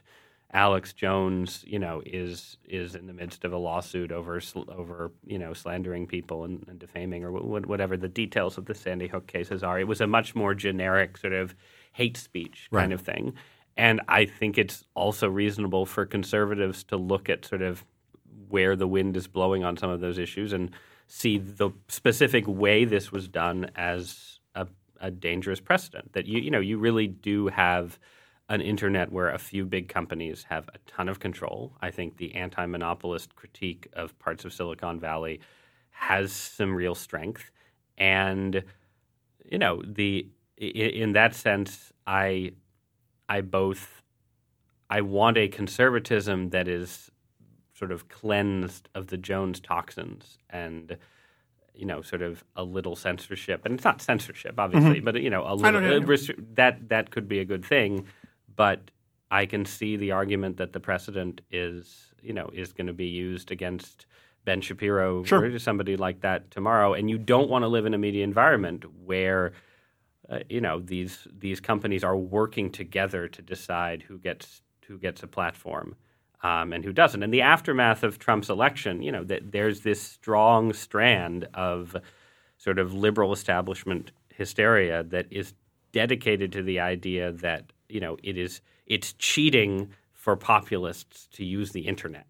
Alex 0.54 0.94
Jones, 0.94 1.64
you 1.68 1.80
know, 1.80 2.02
is 2.06 2.58
is 2.66 2.96
in 2.96 3.08
the 3.08 3.14
midst 3.14 3.44
of 3.44 3.52
a 3.52 3.58
lawsuit 3.58 4.12
over 4.12 4.40
over 4.70 5.12
you 5.26 5.38
know 5.38 5.54
slandering 5.54 6.08
people 6.08 6.46
and, 6.46 6.64
and 6.68 6.80
defaming 6.80 7.24
or 7.26 7.32
wh- 7.32 7.68
whatever 7.68 7.98
the 7.98 8.08
details 8.08 8.58
of 8.58 8.66
the 8.66 8.74
Sandy 8.76 9.08
Hook 9.08 9.28
cases 9.28 9.64
are. 9.64 9.80
It 9.80 9.88
was 9.88 10.02
a 10.02 10.08
much 10.08 10.34
more 10.36 10.54
generic 10.56 11.18
sort 11.18 11.34
of 11.34 11.56
hate 11.96 12.18
speech 12.18 12.68
kind 12.72 12.92
Right. 12.92 13.00
of 13.00 13.02
thing. 13.02 13.34
And 13.78 14.02
I 14.08 14.26
think 14.26 14.58
it's 14.58 14.84
also 14.96 15.28
reasonable 15.30 15.86
for 15.86 16.06
conservatives 16.06 16.84
to 16.86 16.98
look 16.98 17.30
at 17.30 17.46
sort 17.46 17.62
of 17.62 17.84
where 18.50 18.76
the 18.76 18.88
wind 18.88 19.18
is 19.18 19.28
blowing 19.28 19.64
on 19.64 19.76
some 19.78 19.90
of 19.90 20.00
those 20.02 20.18
issues 20.18 20.54
and 20.54 20.72
see 21.08 21.38
the 21.38 21.72
specific 21.88 22.46
way 22.48 22.86
this 22.86 23.12
was 23.12 23.28
done 23.28 23.70
as 23.76 24.40
a, 24.56 24.68
a 25.00 25.10
dangerous 25.12 25.60
precedent. 25.60 26.14
That 26.14 26.26
you 26.26 26.40
you 26.40 26.52
know 26.52 26.60
you 26.60 26.78
really 26.78 27.08
do 27.08 27.48
have 27.48 27.98
an 28.50 28.62
internet 28.62 29.12
where 29.12 29.30
a 29.32 29.40
few 29.40 29.66
big 29.66 29.90
companies 29.90 30.46
have 30.50 30.70
a 30.70 30.78
ton 30.86 31.10
of 31.10 31.20
control. 31.20 31.76
I 31.82 31.92
think 31.92 32.18
the 32.18 32.36
anti-monopolist 32.36 33.36
critique 33.36 33.88
of 33.94 34.18
parts 34.20 34.46
of 34.46 34.54
Silicon 34.54 35.00
Valley 35.00 35.40
has 35.90 36.32
some 36.32 36.74
real 36.76 36.96
strength, 36.96 37.52
and 37.98 38.64
you 39.52 39.58
know 39.58 39.82
the 39.86 40.28
in 40.58 41.14
that 41.14 41.36
sense, 41.36 41.92
I 42.08 42.52
I 43.28 43.42
both 43.42 44.04
I 44.90 45.02
want 45.02 45.38
a 45.38 45.48
conservatism 45.48 46.50
that 46.52 46.68
is 46.68 47.12
sort 47.74 47.92
of 47.92 48.08
cleansed 48.08 48.88
of 48.96 49.08
the 49.08 49.18
Jones 49.18 49.60
toxins 49.60 50.38
and 50.50 50.98
you 51.74 51.86
know 51.86 52.02
sort 52.02 52.22
of 52.22 52.44
a 52.56 52.64
little 52.64 52.96
censorship. 52.96 53.66
And 53.66 53.74
it's 53.74 53.84
not 53.84 54.02
censorship 54.02 54.56
obviously 54.58 54.96
mm-hmm. 54.96 55.06
but 55.06 55.22
you 55.22 55.30
know 55.30 55.44
a 55.46 55.54
little 55.56 55.82
know, 55.82 56.00
restri- 56.02 56.44
that 56.56 56.90
that 56.90 57.12
could 57.12 57.28
be 57.28 57.40
a 57.40 57.46
good 57.46 57.66
thing. 57.66 58.06
But 58.56 58.92
I 59.32 59.46
can 59.46 59.66
see 59.66 59.98
the 59.98 60.12
argument 60.12 60.58
that 60.58 60.72
the 60.72 60.80
precedent 60.80 61.42
is 61.52 62.14
you 62.22 62.34
know 62.34 62.50
is 62.54 62.72
going 62.72 62.88
to 62.88 62.94
be 62.94 63.08
used 63.08 63.52
against 63.52 64.06
Ben 64.46 64.62
Shapiro 64.62 65.24
Sure. 65.24 65.44
or 65.44 65.60
somebody 65.60 65.98
like 65.98 66.22
that 66.22 66.52
tomorrow. 66.52 66.94
And 66.94 67.10
you 67.10 67.18
don't 67.18 67.50
want 67.50 67.64
to 67.64 67.68
live 67.68 67.86
in 67.86 67.94
a 67.94 67.98
media 67.98 68.24
environment 68.24 68.86
where 69.04 69.52
uh, 70.30 70.40
you 70.50 70.62
know 70.62 70.80
these 70.80 71.28
these 71.38 71.60
companies 71.60 72.04
are 72.04 72.18
working 72.18 72.72
together 72.72 73.28
to 73.28 73.42
decide 73.42 74.04
who 74.04 74.18
gets 74.18 74.62
who 74.88 74.98
gets 74.98 75.24
a 75.24 75.28
platform 75.28 75.96
um, 76.44 76.74
and 76.74 76.84
who 76.84 76.94
doesn't. 76.94 77.24
In 77.24 77.32
the 77.32 77.42
aftermath 77.42 78.04
of 78.04 78.20
Trump's 78.20 78.50
election, 78.50 79.02
you 79.02 79.12
know 79.12 79.24
that 79.24 79.52
there's 79.52 79.82
this 79.82 80.02
strong 80.02 80.74
strand 80.74 81.48
of 81.54 81.96
sort 82.58 82.80
of 82.80 82.94
liberal 82.94 83.34
establishment 83.34 84.12
hysteria 84.34 85.04
that 85.04 85.28
is 85.32 85.54
dedicated 85.92 86.52
to 86.52 86.62
the 86.62 86.80
idea 86.80 87.32
that 87.32 87.72
you 87.90 88.00
know 88.00 88.18
it 88.24 88.38
is 88.38 88.62
it's 88.86 89.14
cheating 89.14 89.90
for 90.14 90.36
populists 90.36 91.28
to 91.34 91.46
use 91.46 91.72
the 91.72 91.82
internet, 91.82 92.26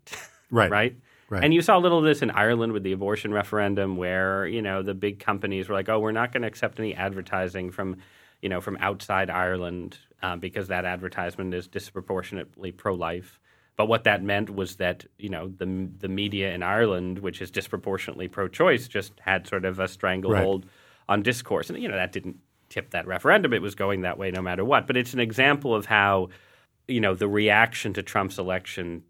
Right. 0.52 0.72
right? 0.80 0.96
Right. 1.30 1.44
And 1.44 1.54
you 1.54 1.62
saw 1.62 1.78
a 1.78 1.80
little 1.80 2.00
of 2.00 2.04
this 2.06 2.22
in 2.22 2.30
Ireland 2.32 2.74
with 2.74 2.84
the 2.84 2.92
abortion 2.92 3.34
referendum, 3.34 3.98
where 3.98 4.46
you 4.46 4.62
know 4.62 4.84
the 4.84 4.94
big 4.94 5.20
companies 5.20 5.68
were 5.68 5.76
like, 5.76 5.90
"Oh, 5.90 6.00
we're 6.00 6.12
not 6.12 6.32
going 6.32 6.42
to 6.44 6.48
accept 6.48 6.80
any 6.80 6.94
advertising 6.94 7.72
from, 7.72 7.98
you 8.42 8.50
know, 8.50 8.62
from 8.62 8.78
outside 8.80 9.30
Ireland 9.30 9.98
uh, 10.22 10.36
because 10.36 10.68
that 10.68 10.86
advertisement 10.86 11.54
is 11.54 11.68
disproportionately 11.68 12.72
pro-life." 12.72 13.40
But 13.78 13.88
what 13.88 14.06
that 14.06 14.24
meant 14.24 14.50
was 14.54 14.76
that 14.78 15.06
you 15.18 15.30
know 15.30 15.48
the 15.48 15.90
the 15.98 16.08
media 16.08 16.54
in 16.54 16.62
Ireland, 16.62 17.20
which 17.20 17.42
is 17.42 17.50
disproportionately 17.50 18.28
pro-choice, 18.28 18.88
just 18.88 19.14
had 19.20 19.48
sort 19.48 19.66
of 19.66 19.80
a 19.80 19.88
stranglehold 19.88 20.68
on 21.10 21.24
discourse, 21.24 21.70
and 21.70 21.82
you 21.82 21.88
know 21.88 21.96
that 21.96 22.12
didn't 22.12 22.38
tip 22.70 22.92
that 22.92 23.08
referendum. 23.08 23.54
It 23.54 23.62
was 23.62 23.76
going 23.76 24.02
that 24.02 24.18
way 24.18 24.32
no 24.32 24.42
matter 24.42 24.66
what. 24.66 24.88
But 24.88 24.98
it's 24.98 25.14
an 25.14 25.20
example 25.20 25.74
of 25.74 25.86
how, 25.86 26.30
you 26.88 27.00
know, 27.00 27.16
the 27.16 27.28
reaction 27.28 27.94
to 27.94 28.04
Trump's 28.04 28.38
election 28.38 29.04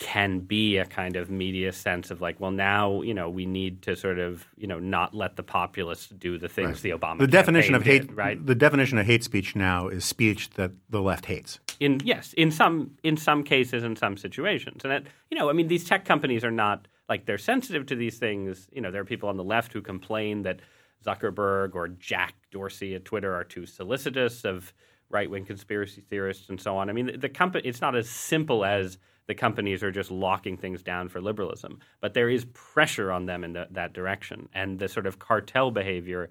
can 0.00 0.40
be 0.40 0.78
a 0.78 0.86
kind 0.86 1.14
of 1.14 1.30
media 1.30 1.70
sense 1.72 2.10
of 2.10 2.22
like, 2.22 2.40
well, 2.40 2.50
now 2.50 3.02
you 3.02 3.14
know 3.14 3.28
we 3.28 3.46
need 3.46 3.82
to 3.82 3.94
sort 3.94 4.18
of 4.18 4.46
you 4.56 4.66
know 4.66 4.80
not 4.80 5.14
let 5.14 5.36
the 5.36 5.42
populists 5.42 6.08
do 6.08 6.38
the 6.38 6.48
things 6.48 6.68
right. 6.68 6.82
the 6.82 6.90
Obama. 6.90 7.18
The 7.18 7.26
definition 7.28 7.74
of 7.74 7.84
hate, 7.84 8.08
did, 8.08 8.16
right? 8.16 8.44
The 8.44 8.54
definition 8.54 8.98
of 8.98 9.06
hate 9.06 9.22
speech 9.22 9.54
now 9.54 9.88
is 9.88 10.04
speech 10.04 10.50
that 10.50 10.72
the 10.88 11.02
left 11.02 11.26
hates. 11.26 11.60
In 11.78 12.00
yes, 12.02 12.32
in 12.32 12.50
some 12.50 12.96
in 13.02 13.16
some 13.16 13.44
cases, 13.44 13.84
in 13.84 13.94
some 13.94 14.16
situations, 14.16 14.82
and 14.84 14.90
that 14.90 15.04
you 15.30 15.38
know, 15.38 15.50
I 15.50 15.52
mean, 15.52 15.68
these 15.68 15.84
tech 15.84 16.06
companies 16.06 16.44
are 16.44 16.50
not 16.50 16.88
like 17.08 17.26
they're 17.26 17.38
sensitive 17.38 17.84
to 17.86 17.94
these 17.94 18.18
things. 18.18 18.68
You 18.72 18.80
know, 18.80 18.90
there 18.90 19.02
are 19.02 19.06
people 19.06 19.28
on 19.28 19.36
the 19.36 19.44
left 19.44 19.72
who 19.74 19.82
complain 19.82 20.42
that 20.42 20.60
Zuckerberg 21.04 21.74
or 21.74 21.88
Jack 21.88 22.34
Dorsey 22.50 22.94
at 22.94 23.04
Twitter 23.04 23.34
are 23.34 23.44
too 23.44 23.66
solicitous 23.66 24.46
of 24.46 24.72
right 25.10 25.28
wing 25.28 25.44
conspiracy 25.44 26.00
theorists 26.00 26.48
and 26.48 26.58
so 26.58 26.78
on. 26.78 26.88
I 26.88 26.94
mean, 26.94 27.06
the, 27.06 27.18
the 27.18 27.28
company 27.28 27.68
it's 27.68 27.82
not 27.82 27.94
as 27.94 28.08
simple 28.08 28.64
as 28.64 28.96
the 29.30 29.34
companies 29.36 29.84
are 29.84 29.92
just 29.92 30.10
locking 30.10 30.56
things 30.56 30.82
down 30.82 31.08
for 31.08 31.20
liberalism. 31.20 31.78
But 32.00 32.14
there 32.14 32.28
is 32.28 32.44
pressure 32.52 33.12
on 33.12 33.26
them 33.26 33.44
in 33.44 33.52
the, 33.52 33.68
that 33.70 33.92
direction, 33.92 34.48
and 34.52 34.76
the 34.76 34.88
sort 34.88 35.06
of 35.06 35.20
cartel 35.20 35.70
behavior 35.70 36.30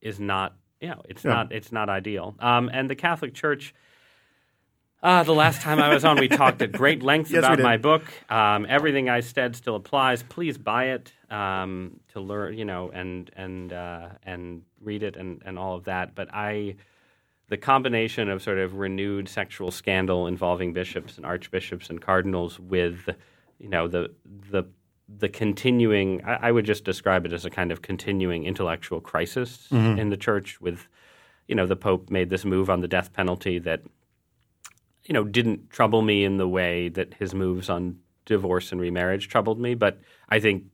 is 0.00 0.18
not, 0.18 0.56
you 0.80 0.88
know, 0.88 1.02
it's 1.10 1.26
yeah. 1.26 1.34
not 1.34 1.52
it's 1.52 1.72
not 1.72 1.90
ideal. 1.90 2.34
Um, 2.40 2.70
and 2.72 2.88
the 2.88 2.96
Catholic 2.96 3.34
Church. 3.34 3.74
Uh, 5.00 5.22
the 5.24 5.34
last 5.34 5.60
time 5.60 5.78
I 5.78 5.94
was 5.94 6.04
on, 6.04 6.18
we 6.18 6.26
talked 6.26 6.60
at 6.62 6.72
great 6.72 7.02
length 7.02 7.30
yes, 7.30 7.38
about 7.40 7.60
my 7.60 7.76
book. 7.76 8.02
Um, 8.30 8.66
everything 8.66 9.10
I 9.10 9.20
said 9.20 9.54
still 9.54 9.76
applies. 9.76 10.24
Please 10.24 10.56
buy 10.56 10.86
it 10.86 11.12
um, 11.30 12.00
to 12.14 12.20
learn, 12.20 12.56
you 12.56 12.64
know, 12.64 12.90
and 12.90 13.30
and 13.36 13.74
uh, 13.74 14.08
and 14.22 14.62
read 14.80 15.02
it 15.02 15.16
and, 15.16 15.42
and 15.44 15.58
all 15.58 15.76
of 15.76 15.84
that. 15.84 16.14
But 16.14 16.30
I 16.32 16.76
the 17.48 17.56
combination 17.56 18.28
of 18.28 18.42
sort 18.42 18.58
of 18.58 18.74
renewed 18.74 19.28
sexual 19.28 19.70
scandal 19.70 20.26
involving 20.26 20.72
bishops 20.72 21.16
and 21.16 21.24
archbishops 21.24 21.90
and 21.90 22.00
cardinals 22.00 22.60
with, 22.60 23.08
you 23.58 23.68
know, 23.68 23.88
the 23.88 24.12
the 24.50 24.64
the 25.08 25.28
continuing 25.28 26.22
I, 26.24 26.48
I 26.48 26.52
would 26.52 26.66
just 26.66 26.84
describe 26.84 27.24
it 27.24 27.32
as 27.32 27.44
a 27.44 27.50
kind 27.50 27.72
of 27.72 27.80
continuing 27.80 28.44
intellectual 28.44 29.00
crisis 29.00 29.68
mm-hmm. 29.70 29.98
in 29.98 30.10
the 30.10 30.16
church 30.16 30.60
with, 30.60 30.86
you 31.46 31.54
know, 31.54 31.66
the 31.66 31.76
Pope 31.76 32.10
made 32.10 32.28
this 32.28 32.44
move 32.44 32.68
on 32.68 32.80
the 32.80 32.88
death 32.88 33.12
penalty 33.12 33.58
that, 33.60 33.82
you 35.04 35.14
know, 35.14 35.24
didn't 35.24 35.70
trouble 35.70 36.02
me 36.02 36.24
in 36.24 36.36
the 36.36 36.48
way 36.48 36.90
that 36.90 37.14
his 37.14 37.34
moves 37.34 37.70
on 37.70 37.98
divorce 38.26 38.72
and 38.72 38.80
remarriage 38.80 39.28
troubled 39.28 39.58
me, 39.58 39.74
but 39.74 39.98
I 40.28 40.38
think 40.38 40.64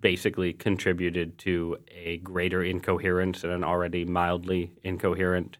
basically 0.00 0.52
contributed 0.52 1.38
to 1.38 1.78
a 1.90 2.18
greater 2.18 2.62
incoherence 2.62 3.42
in 3.42 3.50
an 3.50 3.64
already 3.64 4.04
mildly 4.04 4.72
incoherent 4.84 5.56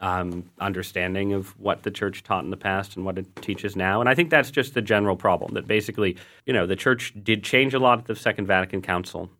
um, 0.00 0.48
understanding 0.60 1.32
of 1.32 1.58
what 1.58 1.82
the 1.82 1.90
church 1.90 2.22
taught 2.22 2.44
in 2.44 2.50
the 2.50 2.56
past 2.56 2.96
and 2.96 3.04
what 3.04 3.18
it 3.18 3.26
teaches 3.36 3.74
now. 3.74 4.00
And 4.00 4.08
I 4.08 4.14
think 4.14 4.30
that's 4.30 4.50
just 4.50 4.74
the 4.74 4.82
general 4.82 5.16
problem 5.16 5.54
that 5.54 5.66
basically, 5.66 6.16
you 6.46 6.52
know, 6.52 6.66
the 6.66 6.76
church 6.76 7.12
did 7.22 7.42
change 7.42 7.74
a 7.74 7.78
lot 7.78 7.98
at 7.98 8.04
the 8.06 8.14
Second 8.14 8.46
Vatican 8.46 8.80
Council. 8.80 9.30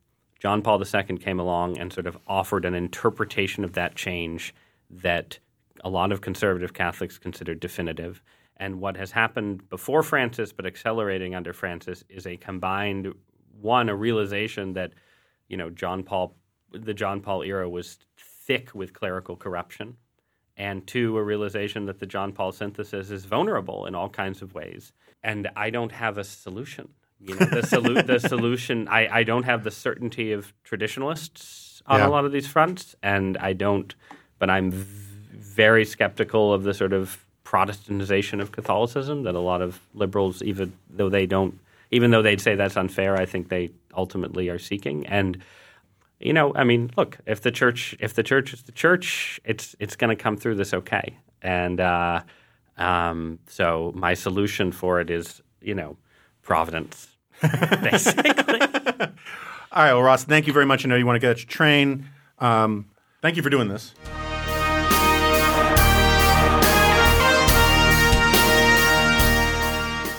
John 0.40 0.62
Paul 0.62 0.82
II 0.82 1.18
came 1.18 1.38
along 1.38 1.78
and 1.78 1.92
sort 1.92 2.06
of 2.06 2.18
offered 2.26 2.64
an 2.64 2.74
interpretation 2.74 3.64
of 3.64 3.72
that 3.74 3.94
change 3.94 4.54
that 4.90 5.38
a 5.84 5.88
lot 5.88 6.10
of 6.10 6.20
conservative 6.20 6.74
Catholics 6.74 7.18
considered 7.18 7.60
definitive. 7.60 8.22
And 8.56 8.80
what 8.80 8.96
has 8.96 9.12
happened 9.12 9.68
before 9.70 10.02
Francis, 10.02 10.52
but 10.52 10.66
accelerating 10.66 11.34
under 11.34 11.52
Francis, 11.52 12.02
is 12.08 12.26
a 12.26 12.36
combined 12.36 13.14
one, 13.60 13.88
a 13.88 13.94
realization 13.94 14.72
that, 14.72 14.92
you 15.48 15.56
know, 15.56 15.70
John 15.70 16.02
Paul, 16.02 16.36
the 16.72 16.94
John 16.94 17.20
Paul 17.20 17.42
era 17.42 17.68
was 17.68 17.98
thick 18.16 18.74
with 18.74 18.92
clerical 18.92 19.36
corruption 19.36 19.96
and 20.58 20.86
two, 20.86 21.16
a 21.16 21.22
realization 21.22 21.86
that 21.86 22.00
the 22.00 22.06
John 22.06 22.32
Paul 22.32 22.52
synthesis 22.52 23.10
is 23.10 23.24
vulnerable 23.24 23.86
in 23.86 23.94
all 23.94 24.08
kinds 24.08 24.42
of 24.42 24.54
ways. 24.54 24.92
And 25.22 25.48
I 25.56 25.70
don't 25.70 25.92
have 25.92 26.18
a 26.18 26.24
solution. 26.24 26.88
You 27.20 27.34
know, 27.34 27.46
the, 27.46 27.62
solu- 27.62 28.06
the 28.06 28.18
solution, 28.28 28.88
I, 28.88 29.08
I 29.18 29.22
don't 29.22 29.44
have 29.44 29.64
the 29.64 29.70
certainty 29.70 30.32
of 30.32 30.52
traditionalists 30.64 31.82
on 31.86 32.00
yeah. 32.00 32.08
a 32.08 32.10
lot 32.10 32.24
of 32.24 32.32
these 32.32 32.46
fronts, 32.46 32.94
and 33.02 33.36
I 33.38 33.52
don't, 33.52 33.94
but 34.38 34.50
I'm 34.50 34.70
v- 34.70 35.16
very 35.32 35.84
skeptical 35.84 36.52
of 36.52 36.64
the 36.64 36.74
sort 36.74 36.92
of 36.92 37.24
Protestantization 37.44 38.42
of 38.42 38.52
Catholicism 38.52 39.22
that 39.22 39.34
a 39.34 39.40
lot 39.40 39.62
of 39.62 39.80
liberals, 39.94 40.42
even 40.42 40.72
though 40.90 41.08
they 41.08 41.24
don't, 41.24 41.58
even 41.90 42.10
though 42.10 42.20
they'd 42.20 42.40
say 42.40 42.54
that's 42.54 42.76
unfair, 42.76 43.16
I 43.16 43.24
think 43.24 43.48
they 43.48 43.70
ultimately 43.96 44.50
are 44.50 44.58
seeking. 44.58 45.06
And 45.06 45.42
you 46.20 46.32
know, 46.32 46.52
I 46.54 46.64
mean, 46.64 46.90
look, 46.96 47.18
if 47.26 47.42
the 47.42 47.50
church 47.50 47.96
if 48.00 48.14
the 48.14 48.22
church 48.22 48.52
is 48.52 48.62
the 48.62 48.72
church, 48.72 49.40
it's 49.44 49.76
it's 49.78 49.96
going 49.96 50.16
to 50.16 50.20
come 50.20 50.36
through 50.36 50.56
this 50.56 50.74
okay. 50.74 51.16
And 51.42 51.80
uh, 51.80 52.22
um, 52.76 53.38
so 53.46 53.92
my 53.94 54.14
solution 54.14 54.72
for 54.72 55.00
it 55.00 55.10
is, 55.10 55.42
you 55.60 55.74
know, 55.74 55.96
providence, 56.42 57.08
basically. 57.82 58.60
All 59.70 59.84
right, 59.84 59.92
well, 59.92 60.02
Ross, 60.02 60.24
thank 60.24 60.46
you 60.46 60.52
very 60.52 60.66
much. 60.66 60.84
I 60.84 60.88
know 60.88 60.96
you 60.96 61.06
want 61.06 61.16
to 61.16 61.20
get 61.20 61.38
your 61.38 61.48
train. 61.48 62.08
Um, 62.38 62.86
thank 63.22 63.36
you 63.36 63.42
for 63.42 63.50
doing 63.50 63.68
this. 63.68 63.94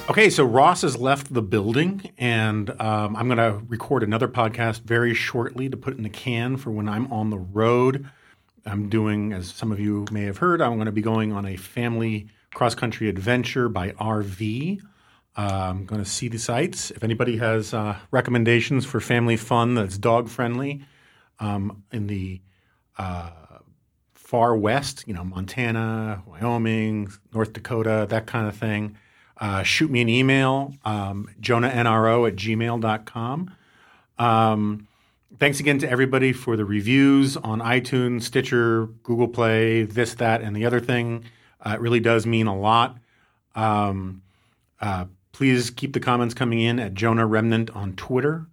Okay, 0.10 0.31
so 0.31 0.44
Ross 0.44 0.81
has 0.81 0.98
left 0.98 1.31
the 1.31 1.44
building, 1.44 2.10
and 2.18 2.72
um, 2.81 3.15
I'm 3.15 3.27
going 3.27 3.38
to 3.38 3.64
record 3.68 4.02
another 4.02 4.27
podcast 4.27 4.81
very 4.81 5.14
shortly 5.14 5.69
to 5.69 5.77
put 5.77 5.98
in 5.98 6.02
the 6.02 6.10
can 6.10 6.57
for 6.57 6.72
when 6.72 6.90
I'm 6.90 7.14
on 7.14 7.30
the 7.30 7.38
road. 7.38 8.10
I'm 8.65 8.90
doing, 8.90 9.34
as 9.34 9.52
some 9.52 9.72
of 9.72 9.80
you 9.80 10.07
may 10.11 10.23
have 10.23 10.40
heard, 10.40 10.64
I'm 10.64 10.77
going 10.77 10.88
to 10.88 10.91
be 10.91 11.03
going 11.03 11.31
on 11.31 11.45
a 11.45 11.57
family 11.57 12.27
cross 12.56 12.73
country 12.73 13.07
adventure 13.07 13.69
by 13.69 13.91
RV. 13.91 14.81
Uh, 15.38 15.41
I'm 15.41 15.86
going 15.86 16.03
to 16.03 16.10
see 16.10 16.27
the 16.27 16.40
sights. 16.40 16.90
If 16.90 17.03
anybody 17.03 17.38
has 17.38 17.76
uh, 17.76 17.95
recommendations 18.10 18.88
for 18.88 18.99
family 18.99 19.38
fun 19.38 19.76
that's 19.76 19.99
dog 19.99 20.27
friendly 20.27 20.81
um, 21.40 21.84
in 21.91 22.07
the 22.07 22.41
uh, 22.98 23.30
far 24.15 24.57
west, 24.57 25.03
you 25.06 25.14
know, 25.14 25.23
Montana, 25.23 26.23
Wyoming, 26.26 27.11
North 27.31 27.53
Dakota, 27.53 28.07
that 28.10 28.26
kind 28.26 28.48
of 28.48 28.56
thing 28.56 28.98
uh, 29.40 29.64
shoot 29.64 29.90
me 29.90 30.02
an 30.02 30.10
email, 30.10 30.74
um, 30.84 31.30
jonahnro 31.40 32.28
at 32.28 32.36
gmail.com. 32.36 33.56
Um, 34.18 34.88
thanks 35.40 35.60
again 35.60 35.80
to 35.80 35.90
everybody 35.90 36.34
for 36.34 36.57
the 36.57 36.66
reviews 36.66 37.38
on 37.38 37.60
iTunes, 37.60 38.24
Stitcher, 38.24 38.88
Google 39.03 39.30
Play, 39.30 39.84
this, 39.84 40.14
that, 40.16 40.41
and 40.41 40.56
the 40.56 40.66
other 40.66 40.82
thing. 40.82 41.24
Uh, 41.66 41.72
it 41.76 41.80
really 41.80 42.02
does 42.02 42.26
mean 42.26 42.48
a 42.48 42.57
lot. 42.57 42.98
Um, 43.56 44.22
uh, 44.82 45.06
please 45.32 45.70
keep 45.70 45.94
the 45.94 45.99
comments 46.02 46.34
coming 46.34 46.60
in 46.60 46.80
at 46.80 46.94
Jonah 46.94 47.26
Remnant 47.26 47.70
on 47.72 47.94
Twitter. 47.94 48.45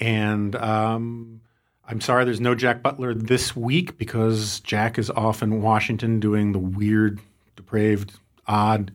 And 0.00 0.56
um, 0.56 1.42
I'm 1.86 2.00
sorry 2.00 2.24
there's 2.24 2.40
no 2.40 2.54
Jack 2.54 2.82
Butler 2.82 3.14
this 3.14 3.54
week 3.54 3.98
because 3.98 4.60
Jack 4.60 4.98
is 4.98 5.10
off 5.10 5.42
in 5.42 5.60
Washington 5.60 6.18
doing 6.18 6.52
the 6.52 6.58
weird, 6.58 7.20
depraved, 7.56 8.14
odd 8.46 8.90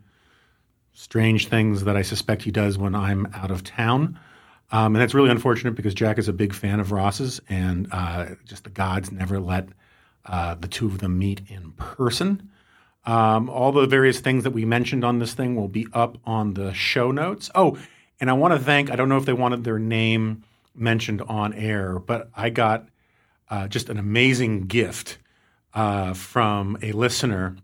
strange 1.00 1.48
things 1.48 1.86
that 1.86 1.96
I 1.96 2.02
suspect 2.02 2.42
he 2.42 2.52
does 2.52 2.78
when 2.78 2.94
I'm 2.94 3.26
out 3.34 3.52
of 3.52 3.64
town. 3.64 4.20
Um, 4.70 4.94
and 4.94 4.98
that's 4.98 5.14
really 5.14 5.30
unfortunate 5.30 5.74
because 5.76 5.94
Jack 5.94 6.18
is 6.18 6.28
a 6.28 6.34
big 6.34 6.54
fan 6.54 6.82
of 6.82 6.92
Ross's, 6.92 7.40
and 7.48 7.88
uh, 7.94 8.26
just 8.46 8.66
the 8.66 8.70
gods 8.70 9.10
never 9.10 9.40
let 9.40 9.70
uh, 10.26 10.56
the 10.56 10.68
two 10.68 10.88
of 10.88 11.00
them 11.00 11.18
meet 11.18 11.42
in 11.48 11.72
person. 11.72 12.50
Um, 13.06 13.50
all 13.50 13.72
the 13.72 13.88
various 13.88 14.20
things 14.20 14.44
that 14.44 14.52
we 14.52 14.66
mentioned 14.66 15.06
on 15.06 15.20
this 15.20 15.34
thing 15.34 15.56
will 15.56 15.70
be 15.70 15.88
up 15.94 16.18
on 16.26 16.56
the 16.56 16.74
show 16.74 17.12
notes. 17.12 17.50
Oh, 17.56 17.78
and 18.20 18.30
I 18.30 18.34
want 18.34 18.54
to 18.54 18.60
thank, 18.60 18.92
I 18.92 18.98
don't 18.98 19.08
know 19.08 19.18
if 19.18 19.26
they 19.26 19.32
wanted 19.32 19.64
their 19.64 19.80
name 19.80 20.44
mentioned 20.76 21.22
on 21.22 21.54
air, 21.54 21.98
but 21.98 22.30
I 22.36 22.50
got 22.50 22.90
uh, 23.50 23.70
just 23.70 23.90
an 23.90 23.98
amazing 23.98 24.68
gift 24.68 25.18
uh, 25.74 26.14
from 26.14 26.78
a 26.82 26.92
listener 26.92 27.56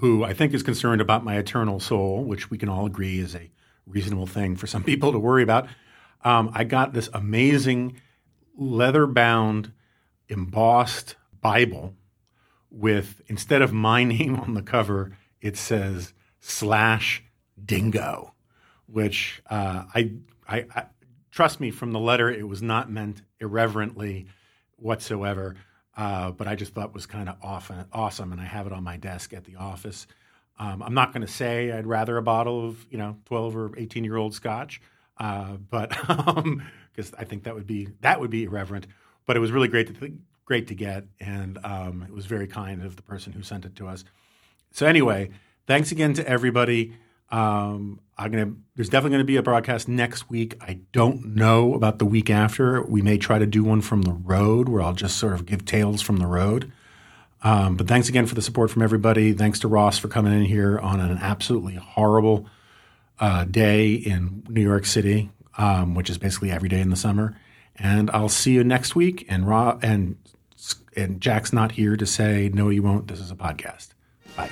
who 0.00 0.24
I 0.24 0.32
think 0.32 0.54
is 0.54 0.62
concerned 0.62 1.02
about 1.02 1.24
my 1.24 1.36
eternal 1.36 1.78
soul, 1.78 2.24
which 2.24 2.50
we 2.50 2.56
can 2.56 2.70
all 2.70 2.86
agree 2.86 3.20
is 3.20 3.34
a 3.34 3.50
reasonable 3.86 4.26
thing 4.26 4.56
for 4.56 4.66
some 4.66 4.82
people 4.90 5.12
to 5.12 5.18
worry 5.18 5.42
about. 5.42 5.68
Um, 6.24 6.50
I 6.54 6.64
got 6.64 6.94
this 6.94 7.10
amazing 7.12 8.00
leather 8.56 9.06
bound, 9.06 9.72
embossed 10.28 11.16
Bible 11.40 11.94
with, 12.70 13.20
instead 13.26 13.60
of 13.60 13.72
my 13.72 14.04
name 14.16 14.36
on 14.36 14.54
the 14.54 14.62
cover, 14.62 15.16
it 15.40 15.56
says 15.56 16.14
slash 16.40 17.22
dingo, 17.62 18.34
which 18.86 19.42
uh, 19.50 19.84
I, 19.94 20.12
I, 20.48 20.66
I, 20.74 20.86
trust 21.30 21.60
me 21.60 21.70
from 21.70 21.92
the 21.92 22.00
letter, 22.00 22.30
it 22.30 22.48
was 22.48 22.62
not 22.62 22.90
meant 22.90 23.20
irreverently 23.38 24.28
whatsoever. 24.76 25.56
Uh, 26.00 26.30
but 26.30 26.48
I 26.48 26.54
just 26.54 26.72
thought 26.72 26.94
was 26.94 27.04
kind 27.04 27.28
of 27.28 27.36
awesome, 27.92 28.32
and 28.32 28.40
I 28.40 28.44
have 28.44 28.66
it 28.66 28.72
on 28.72 28.82
my 28.82 28.96
desk 28.96 29.34
at 29.34 29.44
the 29.44 29.56
office. 29.56 30.06
Um, 30.58 30.82
I'm 30.82 30.94
not 30.94 31.12
going 31.12 31.20
to 31.20 31.30
say 31.30 31.72
I'd 31.72 31.86
rather 31.86 32.16
a 32.16 32.22
bottle 32.22 32.66
of 32.66 32.86
you 32.90 32.96
know 32.96 33.18
12 33.26 33.54
or 33.54 33.70
18 33.76 34.02
year 34.02 34.16
old 34.16 34.32
Scotch, 34.32 34.80
uh, 35.18 35.58
but 35.68 35.90
because 35.90 36.36
um, 36.38 36.62
I 37.18 37.24
think 37.24 37.44
that 37.44 37.54
would 37.54 37.66
be 37.66 37.88
that 38.00 38.18
would 38.18 38.30
be 38.30 38.44
irreverent. 38.44 38.86
But 39.26 39.36
it 39.36 39.40
was 39.40 39.52
really 39.52 39.68
great 39.68 39.88
to 39.88 39.92
th- 39.92 40.14
great 40.46 40.68
to 40.68 40.74
get, 40.74 41.04
and 41.20 41.58
um, 41.64 42.02
it 42.08 42.14
was 42.14 42.24
very 42.24 42.46
kind 42.46 42.82
of 42.82 42.96
the 42.96 43.02
person 43.02 43.34
who 43.34 43.42
sent 43.42 43.66
it 43.66 43.76
to 43.76 43.86
us. 43.86 44.02
So 44.70 44.86
anyway, 44.86 45.28
thanks 45.66 45.92
again 45.92 46.14
to 46.14 46.26
everybody. 46.26 46.94
Um, 47.30 48.00
I'm 48.18 48.30
gonna. 48.30 48.52
There's 48.76 48.88
definitely 48.88 49.10
going 49.16 49.20
to 49.22 49.32
be 49.32 49.36
a 49.36 49.42
broadcast 49.42 49.88
next 49.88 50.28
week. 50.28 50.56
I 50.60 50.80
don't 50.92 51.34
know 51.34 51.74
about 51.74 51.98
the 51.98 52.04
week 52.04 52.28
after. 52.30 52.82
We 52.82 53.02
may 53.02 53.18
try 53.18 53.38
to 53.38 53.46
do 53.46 53.64
one 53.64 53.80
from 53.80 54.02
the 54.02 54.12
road, 54.12 54.68
where 54.68 54.82
I'll 54.82 54.94
just 54.94 55.16
sort 55.16 55.32
of 55.34 55.46
give 55.46 55.64
tales 55.64 56.02
from 56.02 56.18
the 56.18 56.26
road. 56.26 56.70
Um, 57.42 57.76
but 57.76 57.88
thanks 57.88 58.08
again 58.08 58.26
for 58.26 58.34
the 58.34 58.42
support 58.42 58.70
from 58.70 58.82
everybody. 58.82 59.32
Thanks 59.32 59.58
to 59.60 59.68
Ross 59.68 59.98
for 59.98 60.08
coming 60.08 60.32
in 60.32 60.44
here 60.44 60.78
on 60.78 61.00
an 61.00 61.18
absolutely 61.18 61.76
horrible 61.76 62.46
uh, 63.18 63.44
day 63.44 63.92
in 63.94 64.44
New 64.48 64.62
York 64.62 64.84
City, 64.84 65.30
um, 65.56 65.94
which 65.94 66.10
is 66.10 66.18
basically 66.18 66.50
every 66.50 66.68
day 66.68 66.80
in 66.80 66.90
the 66.90 66.96
summer. 66.96 67.38
And 67.76 68.10
I'll 68.10 68.28
see 68.28 68.52
you 68.52 68.64
next 68.64 68.94
week. 68.94 69.24
And 69.28 69.46
Ra- 69.48 69.78
and 69.80 70.16
and 70.96 71.20
Jack's 71.20 71.52
not 71.52 71.72
here 71.72 71.96
to 71.96 72.04
say 72.04 72.50
no, 72.52 72.68
you 72.68 72.82
won't. 72.82 73.08
This 73.08 73.20
is 73.20 73.30
a 73.30 73.36
podcast. 73.36 73.88
Bye. 74.36 74.50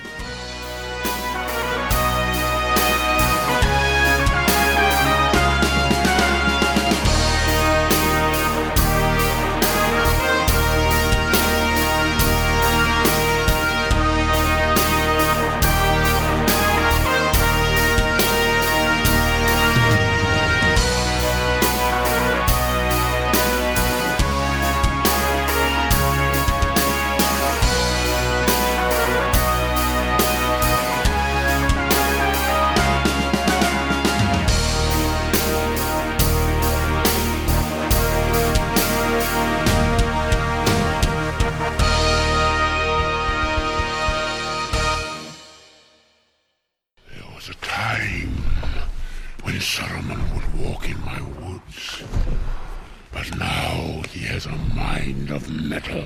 A 55.08 55.12
mind 55.12 55.30
of 55.30 55.48
metal 55.48 56.04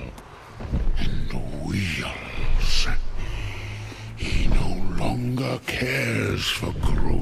and 0.99 1.33
wheels. 1.65 2.87
He 4.17 4.47
no 4.47 4.97
longer 4.97 5.59
cares 5.67 6.47
for 6.47 6.73
things. 6.73 7.22